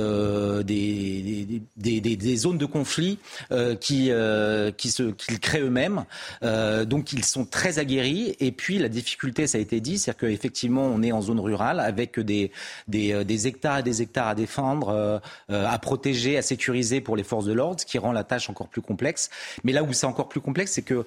des, 0.66 1.62
des, 1.78 2.02
des, 2.02 2.16
des 2.16 2.36
zones 2.38 2.58
de 2.58 2.67
conflits 2.68 3.20
euh, 3.52 3.76
qui, 3.76 4.10
euh, 4.12 4.72
qui 4.72 4.94
qu'ils 5.18 5.40
créent 5.40 5.62
eux-mêmes. 5.62 6.06
Euh, 6.44 6.86
donc 6.86 7.14
ils 7.14 7.26
sont 7.26 7.46
très 7.46 7.80
aguerris. 7.80 8.36
Et 8.40 8.52
puis 8.52 8.78
la 8.80 8.90
difficulté, 8.90 9.48
ça 9.48 9.58
a 9.58 9.62
été 9.62 9.80
dit, 9.80 9.98
c'est 9.98 10.16
qu'effectivement 10.18 10.86
on 10.86 11.02
est 11.02 11.12
en 11.12 11.22
zone 11.22 11.40
rurale 11.40 11.80
avec 11.80 12.20
des, 12.20 12.52
des, 12.88 13.24
des, 13.24 13.48
hectares 13.48 13.80
et 13.80 13.84
des 13.84 14.02
hectares 14.02 14.28
à 14.28 14.36
défendre, 14.36 15.22
à 15.50 15.80
protéger, 15.80 16.38
à 16.38 16.42
sécuriser 16.42 17.02
pour 17.02 17.16
les 17.16 17.24
forces 17.24 17.46
de 17.46 17.54
l'ordre, 17.54 17.80
ce 17.80 17.86
qui 17.86 17.98
rend 17.98 18.12
la 18.12 18.24
tâche 18.24 18.50
encore 18.50 18.68
plus 18.68 18.82
complexe. 18.82 19.30
Mais 19.64 19.72
là 19.72 19.84
où 19.84 19.94
c'est 19.94 20.06
encore 20.06 20.30
plus 20.30 20.42
complexe, 20.42 20.74
c'est 20.74 20.82
que 20.82 21.06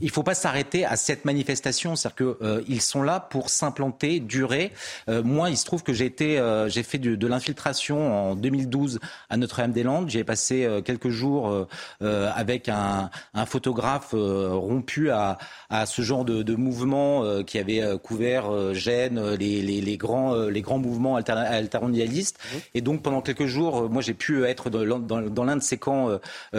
il 0.00 0.06
ne 0.06 0.10
faut 0.10 0.22
pas 0.22 0.34
s'arrêter 0.34 0.84
à 0.84 0.96
cette 0.96 1.24
manifestation. 1.24 1.96
C'est-à-dire 1.96 2.36
qu'ils 2.66 2.82
sont 2.82 3.02
là 3.02 3.20
pour 3.20 3.50
s'implanter, 3.50 4.20
durer. 4.20 4.72
moi, 5.08 5.50
il 5.50 5.56
se 5.56 5.64
trouve 5.64 5.82
que 5.82 5.92
j'ai 5.92 6.06
j'ai 6.16 6.82
fait 6.82 6.98
de, 6.98 7.14
de 7.14 7.26
l'infiltration 7.26 8.30
en 8.30 8.36
2012 8.36 9.00
à 9.28 9.36
Notre-Dame 9.36 9.72
des 9.72 9.82
Landes. 9.82 10.08
J'ai 10.08 10.24
passé 10.24 10.64
euh, 10.64 10.80
quelques 10.80 11.08
jours 11.08 11.48
euh, 11.48 11.66
euh, 12.02 12.30
avec 12.34 12.68
un, 12.68 13.10
photographe 13.46 14.12
rompu 14.12 15.10
à, 15.10 15.38
ce 15.86 16.02
genre 16.02 16.24
de, 16.24 16.54
mouvement 16.56 17.42
qui 17.44 17.58
avait 17.58 17.82
couvert 18.02 18.74
Gênes, 18.74 19.34
les, 19.34 19.96
grands, 19.96 20.34
les 20.34 20.62
grands 20.62 20.78
mouvements 20.78 21.16
altermondialistes. 21.16 22.38
Mmh. 22.38 22.56
Et 22.74 22.80
donc 22.80 23.02
pendant 23.02 23.20
quelques 23.20 23.46
jours, 23.46 23.88
moi 23.90 24.02
j'ai 24.02 24.14
pu 24.14 24.44
être 24.44 24.70
dans, 24.70 25.44
l'un 25.44 25.56
de 25.56 25.62
ces 25.62 25.76
camps 25.76 26.18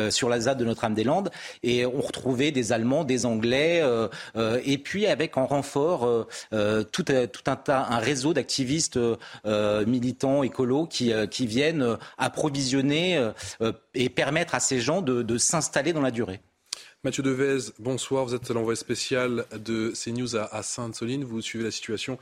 sur 0.10 0.29
la 0.29 0.39
ZAD 0.39 0.60
de 0.60 0.65
Notre-Dame-des-Landes 0.65 1.32
et 1.63 1.86
on 1.86 2.00
retrouvait 2.00 2.51
des 2.51 2.72
Allemands, 2.72 3.03
des 3.03 3.25
Anglais, 3.27 3.84
et 4.63 4.77
puis 4.77 5.05
avec 5.07 5.38
en 5.38 5.46
renfort 5.46 6.27
tout, 6.51 7.03
tout 7.03 7.43
un, 7.48 7.57
un 7.67 8.00
réseau 8.00 8.34
d'activistes 8.34 9.00
militants, 9.86 10.43
écolos 10.43 10.88
qui, 10.88 11.12
qui 11.29 11.48
viennent 11.48 11.98
approvisionner 12.17 13.17
euh, 13.17 13.31
euh, 13.62 13.72
et 13.93 14.10
permettre 14.10 14.55
à 14.55 14.60
ces 14.60 14.79
gens 14.79 15.01
de, 15.01 15.38
s'installer 15.38 15.93
dans 15.93 16.01
la 16.01 16.12
durée. 16.12 16.39
Mathieu 17.03 17.24
Devez, 17.24 17.72
bonsoir. 17.79 18.25
Vous 18.25 18.36
êtes 18.36 18.50
l'envoyé 18.50 18.75
spécial 18.75 19.46
de 19.53 19.93
CNews 19.96 20.36
à, 20.36 20.63
Sainte-Soline. 20.63 21.24
Vous 21.24 21.41
suivez 21.41 21.63
la 21.63 21.72
situation 21.72 22.17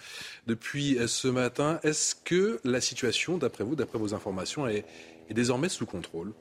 depuis 0.47 0.97
ce 1.07 1.27
matin. 1.27 1.79
Est-ce 1.83 2.13
que 2.15 2.59
la 2.63 2.81
situation, 2.81 3.37
d'après 3.37 3.63
vous, 3.63 3.75
d'après 3.75 3.99
vos 3.99 4.13
informations, 4.13 4.67
est 4.67 4.85
désormais 5.31 5.69
sous 5.69 5.85
contrôle? 5.85 6.33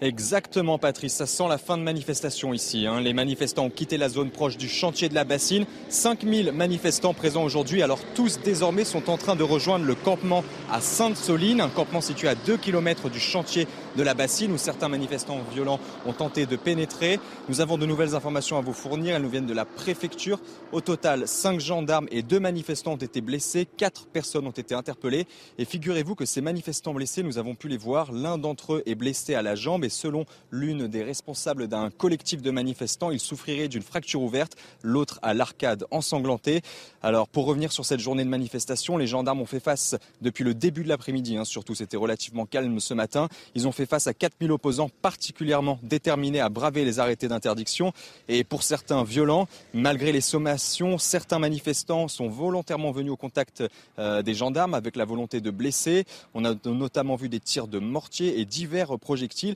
Exactement, 0.00 0.76
Patrice. 0.76 1.14
Ça 1.14 1.26
sent 1.26 1.46
la 1.48 1.56
fin 1.56 1.78
de 1.78 1.82
manifestation 1.82 2.52
ici. 2.52 2.86
Hein. 2.86 3.00
Les 3.00 3.12
manifestants 3.12 3.66
ont 3.66 3.70
quitté 3.70 3.96
la 3.96 4.08
zone 4.08 4.30
proche 4.30 4.56
du 4.56 4.68
chantier 4.68 5.08
de 5.08 5.14
la 5.14 5.24
bassine. 5.24 5.66
5000 5.88 6.52
manifestants 6.52 7.14
présents 7.14 7.44
aujourd'hui. 7.44 7.80
Alors 7.80 8.00
tous 8.14 8.40
désormais 8.44 8.84
sont 8.84 9.08
en 9.08 9.16
train 9.16 9.36
de 9.36 9.44
rejoindre 9.44 9.84
le 9.84 9.94
campement 9.94 10.42
à 10.70 10.80
Sainte-Soline, 10.80 11.60
un 11.60 11.68
campement 11.68 12.00
situé 12.00 12.28
à 12.28 12.34
2 12.34 12.56
km 12.56 13.08
du 13.08 13.20
chantier 13.20 13.68
de 13.96 14.02
la 14.02 14.14
bassine 14.14 14.52
où 14.52 14.58
certains 14.58 14.88
manifestants 14.88 15.40
violents 15.52 15.80
ont 16.06 16.12
tenté 16.12 16.46
de 16.46 16.56
pénétrer. 16.56 17.20
Nous 17.48 17.60
avons 17.60 17.78
de 17.78 17.86
nouvelles 17.86 18.14
informations 18.14 18.58
à 18.58 18.60
vous 18.60 18.72
fournir. 18.72 19.16
Elles 19.16 19.22
nous 19.22 19.30
viennent 19.30 19.46
de 19.46 19.54
la 19.54 19.64
préfecture. 19.64 20.40
Au 20.72 20.80
total, 20.80 21.28
5 21.28 21.60
gendarmes 21.60 22.08
et 22.10 22.22
2 22.22 22.40
manifestants 22.40 22.92
ont 22.92 22.96
été 22.96 23.20
blessés. 23.20 23.66
4 23.76 24.06
personnes 24.06 24.46
ont 24.46 24.50
été 24.50 24.74
interpellées. 24.74 25.26
Et 25.58 25.64
figurez-vous 25.64 26.14
que 26.14 26.24
ces 26.24 26.40
manifestants 26.40 26.94
blessés, 26.94 27.22
nous 27.22 27.38
avons 27.38 27.54
pu 27.54 27.68
les 27.68 27.76
voir. 27.76 28.12
L'un 28.12 28.38
d'entre 28.38 28.74
eux 28.74 28.82
est 28.86 28.94
blessé 28.94 29.34
à 29.34 29.42
la 29.42 29.54
jambe 29.54 29.84
et 29.84 29.88
selon 29.88 30.26
l'une 30.50 30.88
des 30.88 31.02
responsables 31.02 31.68
d'un 31.68 31.90
collectif 31.90 32.42
de 32.42 32.50
manifestants, 32.50 33.10
il 33.10 33.20
souffrirait 33.20 33.68
d'une 33.68 33.82
fracture 33.82 34.22
ouverte, 34.22 34.56
l'autre 34.82 35.18
à 35.22 35.34
l'arcade 35.34 35.84
ensanglantée. 35.90 36.62
Alors 37.02 37.28
pour 37.28 37.46
revenir 37.46 37.72
sur 37.72 37.84
cette 37.84 38.00
journée 38.00 38.24
de 38.24 38.28
manifestation, 38.28 38.96
les 38.96 39.06
gendarmes 39.06 39.40
ont 39.40 39.46
fait 39.46 39.60
face 39.60 39.96
depuis 40.20 40.44
le 40.44 40.54
début 40.54 40.82
de 40.82 40.88
l'après-midi, 40.88 41.36
hein, 41.36 41.44
surtout 41.44 41.74
c'était 41.74 41.96
relativement 41.96 42.46
calme 42.46 42.80
ce 42.80 42.94
matin, 42.94 43.28
ils 43.54 43.68
ont 43.68 43.72
fait 43.72 43.83
face 43.86 44.06
à 44.06 44.14
4000 44.14 44.52
opposants 44.52 44.90
particulièrement 45.02 45.78
déterminés 45.82 46.40
à 46.40 46.48
braver 46.48 46.84
les 46.84 46.98
arrêtés 46.98 47.28
d'interdiction 47.28 47.92
et 48.28 48.44
pour 48.44 48.62
certains 48.62 49.04
violents, 49.04 49.46
malgré 49.72 50.12
les 50.12 50.20
sommations, 50.20 50.98
certains 50.98 51.38
manifestants 51.38 52.08
sont 52.08 52.28
volontairement 52.28 52.90
venus 52.90 53.12
au 53.12 53.16
contact 53.16 53.62
euh, 53.98 54.22
des 54.22 54.34
gendarmes 54.34 54.74
avec 54.74 54.96
la 54.96 55.04
volonté 55.04 55.40
de 55.40 55.50
blesser. 55.50 56.04
On 56.34 56.44
a 56.44 56.54
notamment 56.64 57.16
vu 57.16 57.28
des 57.28 57.40
tirs 57.40 57.68
de 57.68 57.78
mortier 57.78 58.40
et 58.40 58.44
divers 58.44 58.98
projectiles. 58.98 59.54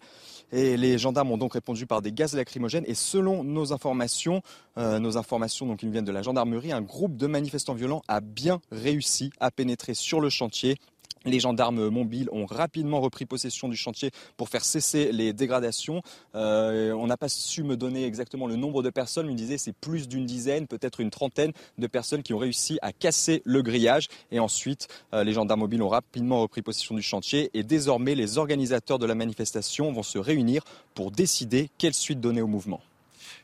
Et 0.51 0.77
les 0.77 0.97
gendarmes 0.97 1.31
ont 1.31 1.39
donc 1.39 1.55
répondu 1.55 1.87
par 1.87 2.01
des 2.01 2.13
gaz 2.13 2.35
lacrymogènes. 2.35 2.85
Et 2.87 2.95
selon 2.95 3.45
nos 3.45 3.73
informations, 3.73 4.43
euh, 4.79 4.99
nos 4.99 5.19
informations 5.19 5.67
donc, 5.67 5.81
qui 5.81 5.87
nous 5.87 5.93
viennent 5.93 6.05
de 6.05 6.13
la 6.13 6.23
gendarmerie, 6.23 6.73
un 6.73 6.81
groupe 6.81 7.17
de 7.17 7.27
manifestants 7.27 7.75
violents 7.75 8.03
a 8.09 8.21
bien 8.21 8.61
réussi 8.73 9.31
à 9.41 9.51
pénétrer 9.51 9.95
sur 9.95 10.21
le 10.21 10.31
chantier 10.31 10.77
les 11.29 11.41
gendarmes 11.41 11.89
mobiles 11.89 12.29
ont 12.33 12.47
rapidement 12.47 13.01
repris 13.01 13.27
possession 13.27 13.69
du 13.69 13.77
chantier 13.77 14.11
pour 14.37 14.49
faire 14.49 14.65
cesser 14.65 15.13
les 15.13 15.33
dégradations. 15.33 16.03
Euh, 16.35 16.93
on 16.93 17.07
n'a 17.07 17.17
pas 17.17 17.29
su 17.29 17.63
me 17.63 17.77
donner 17.77 18.05
exactement 18.05 18.47
le 18.47 18.57
nombre 18.57 18.83
de 18.83 18.91
personnes. 18.91 19.27
On 19.29 19.33
me 19.33 19.37
disait 19.37 19.59
c'est 19.59 19.75
plus 19.75 20.09
d'une 20.09 20.27
dizaine, 20.27 20.67
peut-être 20.67 21.01
une 21.01 21.11
trentaine 21.11 21.53
de 21.79 21.87
personnes 21.87 22.23
qui 22.23 22.35
ont 22.35 22.39
réussi 22.39 22.79
à 22.83 22.93
casser 22.93 23.43
le 23.45 23.63
grillage. 23.63 24.09
Et 24.31 24.41
ensuite, 24.41 24.89
euh, 25.15 25.25
les 25.25 25.33
gendarmes 25.33 25.61
mobiles 25.61 25.83
ont 25.83 25.89
rapidement 25.89 26.41
repris 26.41 26.63
possession 26.63 26.95
du 26.95 27.03
chantier. 27.03 27.51
Et 27.55 27.63
désormais, 27.63 28.15
les 28.15 28.39
organisateurs 28.39 28.99
de 28.99 29.07
la 29.07 29.15
manifestation 29.15 29.93
vont 29.93 30.03
se 30.03 30.19
réunir 30.19 30.63
pour 30.95 31.11
décider 31.11 31.71
quelle 31.79 31.95
suite 31.95 32.21
donner 32.21 32.43
au 32.43 32.47
mouvement 32.47 32.81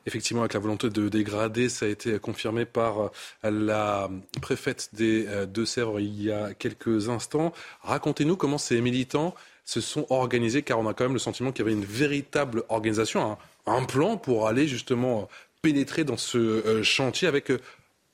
effectivement 0.06 0.42
avec 0.42 0.54
la 0.54 0.60
volonté 0.60 0.90
de 0.90 1.08
dégrader. 1.08 1.68
Ça 1.68 1.86
a 1.86 1.88
été 1.88 2.18
confirmé 2.18 2.64
par 2.64 3.00
euh, 3.00 3.10
la 3.42 4.10
préfète 4.40 4.90
des 4.92 5.26
euh, 5.26 5.46
Deux-Sèvres 5.46 6.00
il 6.00 6.22
y 6.22 6.30
a 6.30 6.54
quelques 6.54 7.08
instants. 7.08 7.52
Racontez-nous 7.82 8.36
comment 8.36 8.58
ces 8.58 8.80
militants 8.80 9.34
se 9.64 9.80
sont 9.80 10.06
organisés, 10.10 10.62
car 10.62 10.78
on 10.78 10.86
a 10.86 10.94
quand 10.94 11.04
même 11.04 11.14
le 11.14 11.18
sentiment 11.18 11.50
qu'il 11.50 11.64
y 11.64 11.68
avait 11.68 11.76
une 11.76 11.86
véritable 11.86 12.64
organisation, 12.68 13.38
un, 13.66 13.84
plan 13.84 14.18
pour 14.18 14.46
aller 14.46 14.68
justement 14.68 15.28
pénétrer 15.62 16.04
dans 16.04 16.18
ce 16.18 16.36
euh, 16.38 16.82
chantier 16.82 17.28
avec 17.28 17.50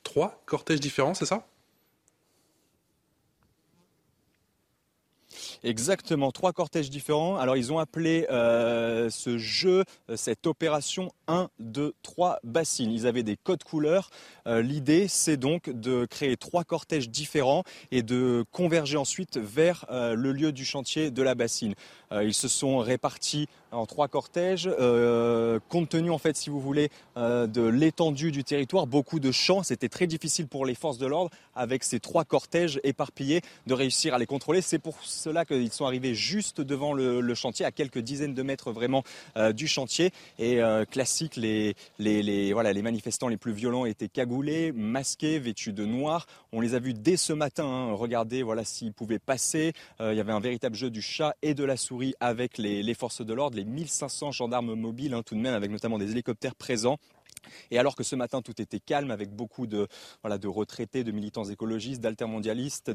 trois 0.03 0.41
cortèges 0.45 0.79
différents, 0.79 1.13
c'est 1.13 1.25
ça? 1.25 1.45
Exactement, 5.63 6.31
trois 6.31 6.53
cortèges 6.53 6.89
différents. 6.89 7.37
Alors 7.37 7.55
ils 7.55 7.71
ont 7.71 7.77
appelé 7.77 8.25
euh, 8.31 9.11
ce 9.11 9.37
jeu, 9.37 9.83
euh, 10.09 10.15
cette 10.15 10.47
opération 10.47 11.11
1, 11.27 11.49
2, 11.59 11.93
3 12.01 12.39
bassines. 12.43 12.91
Ils 12.91 13.05
avaient 13.05 13.21
des 13.21 13.37
codes 13.37 13.63
couleurs. 13.63 14.09
Euh, 14.47 14.63
l'idée, 14.63 15.07
c'est 15.07 15.37
donc 15.37 15.69
de 15.69 16.05
créer 16.05 16.35
trois 16.35 16.63
cortèges 16.63 17.11
différents 17.11 17.63
et 17.91 18.01
de 18.01 18.43
converger 18.51 18.97
ensuite 18.97 19.37
vers 19.37 19.85
le 19.91 20.31
lieu 20.31 20.51
du 20.51 20.65
chantier 20.65 21.11
de 21.11 21.21
la 21.21 21.35
bassine. 21.35 21.75
Ils 22.11 22.33
se 22.33 22.47
sont 22.47 22.79
répartis 22.79 23.47
en 23.71 23.85
trois 23.85 24.07
cortèges, 24.09 24.69
compte 25.69 25.89
tenu 25.89 26.11
en 26.11 26.17
fait, 26.17 26.35
si 26.35 26.49
vous 26.49 26.59
voulez, 26.59 26.89
de 27.15 27.61
l'étendue 27.61 28.31
du 28.31 28.43
territoire, 28.43 28.87
beaucoup 28.87 29.19
de 29.19 29.31
champs. 29.31 29.63
C'était 29.63 29.89
très 29.89 30.07
difficile 30.07 30.47
pour 30.47 30.65
les 30.65 30.75
forces 30.75 30.97
de 30.97 31.05
l'ordre 31.05 31.29
avec 31.55 31.83
ces 31.83 31.99
trois 31.99 32.25
cortèges 32.25 32.79
éparpillés 32.83 33.41
de 33.67 33.73
réussir 33.73 34.13
à 34.13 34.19
les 34.19 34.25
contrôler. 34.25 34.61
C'est 34.61 34.79
pour 34.79 34.95
cela 35.03 35.45
que 35.45 35.53
ils 35.53 35.71
sont 35.71 35.85
arrivés 35.85 36.15
juste 36.15 36.61
devant 36.61 36.93
le, 36.93 37.33
chantier, 37.35 37.65
à 37.65 37.71
quelques 37.71 37.99
dizaines 37.99 38.33
de 38.33 38.43
mètres 38.43 38.71
vraiment 38.71 39.03
euh, 39.37 39.53
du 39.53 39.67
chantier. 39.67 40.11
Et 40.39 40.61
euh, 40.61 40.85
classique, 40.85 41.35
les, 41.37 41.75
manifestants 42.81 43.27
les 43.27 43.37
plus 43.37 43.53
violents 43.53 43.85
étaient 43.85 44.07
cagoulés, 44.07 44.71
masqués, 44.71 45.39
vêtus 45.39 45.73
de 45.73 45.85
noir. 45.85 46.25
On 46.51 46.61
les 46.61 46.75
a 46.75 46.79
vus 46.79 46.93
dès 46.93 47.17
ce 47.17 47.33
matin. 47.33 47.65
Hein. 47.65 47.93
Regardez, 47.93 48.43
voilà 48.43 48.63
s'ils 48.63 48.93
pouvaient 48.93 49.19
passer. 49.19 49.73
Euh, 49.99 50.13
il 50.13 50.17
y 50.17 50.19
avait 50.19 50.33
un 50.33 50.39
véritable 50.39 50.75
jeu 50.75 50.89
du 50.89 51.01
chat 51.01 51.35
et 51.41 51.53
de 51.53 51.63
la 51.63 51.77
souris 51.77 52.00
avec 52.19 52.57
les, 52.57 52.93
forces 52.93 53.25
de 53.25 53.33
l'ordre, 53.33 53.57
les 53.57 53.65
1500 53.65 54.31
gendarmes 54.31 54.75
mobiles, 54.75 55.13
hein, 55.13 55.23
tout 55.23 55.35
de 55.35 55.39
même, 55.39 55.53
avec 55.53 55.71
notamment 55.71 55.97
des 55.97 56.11
hélicoptères 56.11 56.55
présents. 56.55 56.97
Et 57.71 57.79
alors 57.79 57.95
que 57.95 58.03
ce 58.03 58.15
matin 58.15 58.41
tout 58.41 58.61
était 58.61 58.79
calme 58.79 59.09
avec 59.09 59.31
beaucoup 59.31 59.65
de, 59.65 59.87
de 60.23 60.47
retraités, 60.47 61.03
de 61.03 61.11
militants 61.11 61.45
écologistes, 61.45 62.01
d'altermondialistes, 62.01 62.91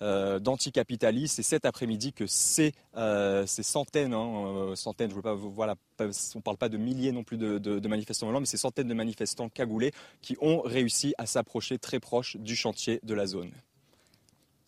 euh, 0.00 0.38
d'anticapitalistes, 0.38 1.36
c'est 1.36 1.42
cet 1.42 1.66
après-midi 1.66 2.12
que 2.12 2.26
ces, 2.26 2.72
euh, 2.96 3.46
ces 3.46 3.62
centaines, 3.62 4.14
hein, 4.14 4.46
euh, 4.46 4.74
centaines, 4.74 5.12
voilà, 5.12 5.74
on 6.00 6.04
ne 6.04 6.40
parle 6.40 6.56
pas 6.56 6.68
de 6.68 6.78
milliers 6.78 7.12
non 7.12 7.24
plus 7.24 7.36
de, 7.36 7.58
de, 7.58 7.88
manifestants 7.88 8.26
violents, 8.26 8.40
mais 8.40 8.46
ces 8.46 8.56
centaines 8.56 8.88
de 8.88 8.94
manifestants 8.94 9.48
cagoulés 9.48 9.92
qui 10.22 10.36
ont 10.40 10.62
réussi 10.62 11.14
à 11.18 11.26
s'approcher 11.26 11.78
très 11.78 12.00
proche 12.00 12.36
du 12.36 12.56
chantier 12.56 13.00
de 13.02 13.14
la 13.14 13.26
zone. 13.26 13.52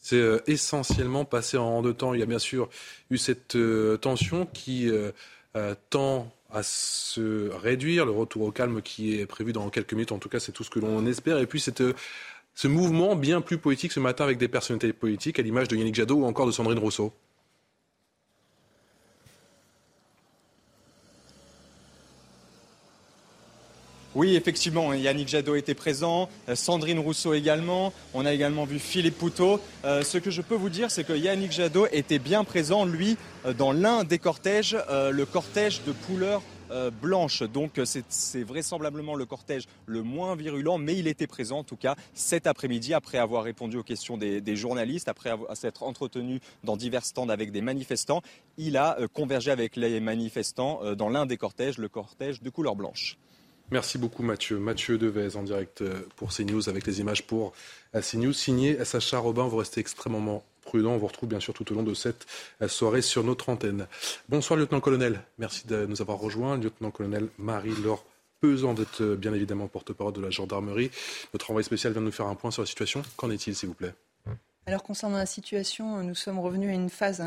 C'est 0.09 0.25
essentiellement 0.47 1.25
passé 1.25 1.57
en 1.57 1.83
deux 1.83 1.93
temps. 1.93 2.15
Il 2.15 2.21
y 2.21 2.23
a 2.23 2.27
bien 2.27 2.39
sûr 2.39 2.69
eu 3.11 3.19
cette 3.19 3.59
tension 4.01 4.47
qui 4.47 4.89
tend 5.91 6.33
à 6.53 6.63
se 6.63 7.51
réduire, 7.51 8.07
le 8.07 8.13
retour 8.13 8.43
au 8.43 8.53
calme 8.53 8.83
qui 8.83 9.19
est 9.19 9.27
prévu 9.27 9.53
dans 9.53 9.69
quelques 9.69 9.95
minutes, 9.95 10.13
en 10.13 10.19
tout 10.19 10.29
cas 10.29 10.39
c'est 10.39 10.53
tout 10.53 10.63
ce 10.63 10.71
que 10.71 10.79
l'on 10.79 11.05
espère, 11.07 11.39
et 11.39 11.47
puis 11.47 11.61
ce 11.61 12.69
mouvement 12.69 13.17
bien 13.17 13.41
plus 13.41 13.59
politique 13.59 13.91
ce 13.91 13.99
matin 13.99 14.23
avec 14.23 14.39
des 14.39 14.47
personnalités 14.47 14.93
politiques, 14.93 15.41
à 15.41 15.43
l'image 15.43 15.67
de 15.67 15.75
Yannick 15.75 15.97
Jadot 15.97 16.19
ou 16.19 16.25
encore 16.25 16.47
de 16.47 16.53
Sandrine 16.53 16.79
Rousseau. 16.79 17.13
Oui, 24.17 24.35
effectivement, 24.35 24.95
Yannick 24.95 25.29
Jadot 25.29 25.57
était 25.57 25.75
présent, 25.75 26.31
euh, 26.49 26.55
Sandrine 26.55 26.99
Rousseau 26.99 27.35
également, 27.35 27.93
on 28.15 28.25
a 28.25 28.33
également 28.33 28.65
vu 28.65 28.79
Philippe 28.79 29.19
Poutot. 29.19 29.61
Euh, 29.85 30.03
ce 30.03 30.17
que 30.17 30.31
je 30.31 30.41
peux 30.41 30.55
vous 30.55 30.71
dire, 30.71 30.91
c'est 30.91 31.05
que 31.05 31.13
Yannick 31.13 31.53
Jadot 31.53 31.87
était 31.93 32.19
bien 32.19 32.43
présent, 32.43 32.87
lui, 32.87 33.19
euh, 33.45 33.53
dans 33.53 33.73
l'un 33.73 34.05
des 34.05 34.19
cortèges, 34.19 34.75
le 34.91 35.25
cortège 35.27 35.83
de 35.85 35.93
couleur 35.93 36.41
blanche. 37.03 37.43
Donc 37.43 37.79
c'est 37.85 38.43
vraisemblablement 38.43 39.15
le 39.15 39.27
cortège 39.27 39.69
le 39.85 40.03
moins 40.03 40.35
virulent, 40.35 40.79
mais 40.79 40.97
il 40.97 41.07
était 41.07 41.27
présent 41.27 41.59
en 41.59 41.65
tout 41.65 41.77
cas 41.77 41.95
cet 42.15 42.47
après-midi 42.47 42.93
après 42.93 43.19
avoir 43.19 43.45
répondu 43.45 43.77
aux 43.77 43.85
questions 43.85 44.17
des, 44.17 44.57
journalistes, 44.57 45.09
après 45.09 45.31
s'être 45.55 45.85
entretenu 45.85 46.41
dans 46.65 46.77
divers 46.77 47.05
stands 47.05 47.29
avec 47.29 47.53
des 47.53 47.61
manifestants. 47.61 48.23
Il 48.57 48.79
a 48.79 48.97
convergé 49.13 49.53
avec 49.53 49.77
les 49.77 50.01
manifestants 50.01 50.81
dans 50.97 51.09
l'un 51.09 51.25
des 51.27 51.37
cortèges, 51.37 51.79
le 51.79 51.89
cortège 51.89 52.43
de 52.43 52.51
couleur 52.51 52.75
blanche. 52.75 53.17
Merci 53.73 53.99
beaucoup 53.99 54.23
Mathieu. 54.23 54.59
Mathieu 54.59 54.97
Devez 54.97 55.37
en 55.37 55.43
direct 55.43 55.83
euh, 55.83 56.01
pour 56.15 56.33
CNews 56.33 56.69
avec 56.69 56.87
les 56.87 57.01
images 57.01 57.27
pour 57.27 57.53
euh, 57.97 58.01
CNews. 58.01 58.33
Signé 58.33 58.85
Sacha 58.85 59.19
Robin, 59.19 59.49
vous 59.49 59.57
restez 59.57 59.81
extrêmement 59.81 60.45
prudent. 60.63 60.93
On 60.93 60.99
vous 60.99 61.09
retrouve 61.09 61.29
bien 61.29 61.41
sûr 61.41 61.53
tout 61.53 61.73
au 61.73 61.75
long 61.75 61.83
de 61.83 61.93
cette 61.93 62.27
euh, 62.63 62.69
soirée 62.69 63.03
sur 63.03 63.25
notre 63.25 63.49
antenne. 63.49 63.89
Bonsoir 64.29 64.57
lieutenant-colonel. 64.57 65.21
Merci 65.39 65.67
de 65.67 65.85
nous 65.85 66.01
avoir 66.01 66.19
rejoints. 66.19 66.57
Lieutenant-colonel 66.57 67.29
Marie-Laure 67.39 68.05
Pesant 68.41 68.75
d'être 68.75 69.03
bien 69.03 69.33
évidemment 69.33 69.67
porte-parole 69.67 70.13
de 70.13 70.21
la 70.21 70.31
gendarmerie. 70.31 70.91
Notre 71.33 71.51
envoyé 71.51 71.65
spécial 71.65 71.93
vient 71.93 72.03
de 72.03 72.07
nous 72.07 72.13
faire 72.13 72.27
un 72.27 72.35
point 72.37 72.53
sur 72.53 72.63
la 72.63 72.67
situation. 72.67 73.03
Qu'en 73.17 73.31
est-il 73.31 73.57
s'il 73.57 73.69
vous 73.69 73.75
plaît? 73.75 73.95
Alors 74.67 74.83
concernant 74.83 75.17
la 75.17 75.27
situation, 75.27 76.03
nous 76.03 76.15
sommes 76.15 76.39
revenus 76.39 76.71
à 76.71 76.75
une 76.75 76.91
phase 76.91 77.23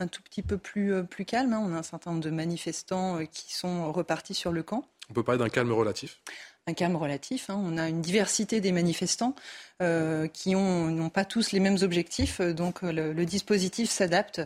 un 0.00 0.06
tout 0.06 0.22
petit 0.22 0.42
peu 0.42 0.58
plus, 0.58 1.04
plus 1.04 1.24
calme. 1.24 1.52
Hein. 1.52 1.62
On 1.64 1.74
a 1.74 1.78
un 1.78 1.82
certain 1.82 2.10
nombre 2.10 2.22
de 2.22 2.30
manifestants 2.30 3.24
qui 3.26 3.54
sont 3.54 3.92
repartis 3.92 4.34
sur 4.34 4.52
le 4.52 4.62
camp. 4.62 4.84
On 5.10 5.14
peut 5.14 5.22
parler 5.22 5.38
d'un 5.38 5.48
calme 5.48 5.72
relatif? 5.72 6.20
Un 6.66 6.74
calme 6.74 6.96
relatif. 6.96 7.50
Hein. 7.50 7.60
On 7.64 7.76
a 7.76 7.88
une 7.88 8.00
diversité 8.00 8.60
des 8.60 8.72
manifestants 8.72 9.34
qui 10.32 10.54
n'ont 10.54 11.10
pas 11.10 11.24
tous 11.24 11.50
les 11.50 11.58
mêmes 11.58 11.78
objectifs, 11.82 12.40
donc 12.40 12.82
le, 12.82 13.24
dispositif 13.24 13.90
s'adapte 13.90 14.40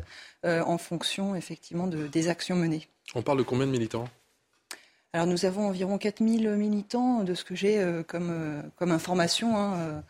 en 0.45 0.79
fonction 0.79 1.35
effectivement 1.35 1.87
de, 1.87 2.07
des 2.07 2.29
actions 2.29 2.57
menées. 2.57 2.88
On 3.15 3.23
parle 3.23 3.38
de 3.38 3.43
combien 3.43 3.67
de 3.67 3.73
militants? 3.73 4.09
Alors 5.17 5.26
nous 5.26 5.47
avons 5.47 5.67
environ 5.67 5.97
4000 5.97 6.50
militants 6.57 7.25
de 7.25 7.35
ce 7.35 7.43
que 7.43 7.55
j'ai 7.55 7.79
euh, 7.79 8.03
comme, 8.03 8.29
euh, 8.31 8.61
comme 8.76 8.93
information 8.93 9.57
hein, 9.57 10.03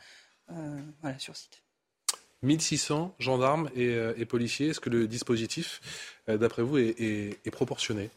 euh, 0.50 0.80
voilà, 1.00 1.16
sur 1.20 1.36
site. 1.36 1.62
1600 2.42 3.14
gendarmes 3.18 3.70
et, 3.74 4.24
policiers, 4.26 4.68
est-ce 4.68 4.80
que 4.80 4.90
le 4.90 5.08
dispositif, 5.08 5.80
d'après 6.28 6.62
vous, 6.62 6.78
est 6.78 7.50
proportionné? 7.50 8.10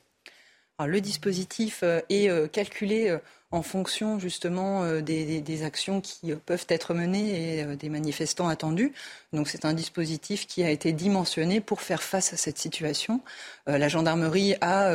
Le 0.87 1.01
dispositif 1.01 1.81
euh, 1.83 1.99
est 2.09 2.29
euh, 2.29 2.47
calculé 2.47 3.09
euh, 3.09 3.17
en 3.51 3.63
fonction 3.63 4.19
justement 4.19 5.01
des, 5.01 5.63
actions 5.63 6.01
qui 6.01 6.33
peuvent 6.45 6.67
être 6.69 6.93
menées 6.93 7.57
et 7.57 7.75
des 7.75 7.89
manifestants 7.89 8.47
attendus. 8.47 8.93
Donc 9.33 9.47
c'est 9.47 9.65
un 9.65 9.73
dispositif 9.73 10.45
qui 10.45 10.63
a 10.63 10.69
été 10.69 10.93
dimensionné 10.93 11.59
pour 11.59 11.81
faire 11.81 12.03
face 12.03 12.31
à 12.31 12.37
cette 12.37 12.59
situation. 12.59 13.21
la 13.65 13.87
gendarmerie 13.87 14.53
a 14.61 14.93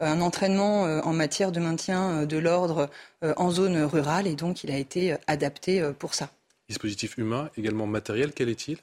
un 0.00 0.20
entraînement 0.20 0.82
en 0.82 1.12
matière 1.12 1.52
de 1.52 1.60
maintien 1.60 2.26
de 2.26 2.38
l'ordre 2.38 2.90
en 3.22 3.52
zone 3.52 3.80
rurale 3.84 4.26
et 4.26 4.34
donc 4.34 4.64
il 4.64 4.72
a 4.72 4.78
été 4.78 5.14
adapté 5.28 5.88
pour 6.00 6.14
ça. 6.14 6.28
Dispositif 6.72 7.18
humain, 7.18 7.50
également 7.56 7.86
matériel, 7.86 8.32
quel 8.34 8.48
est-il 8.48 8.78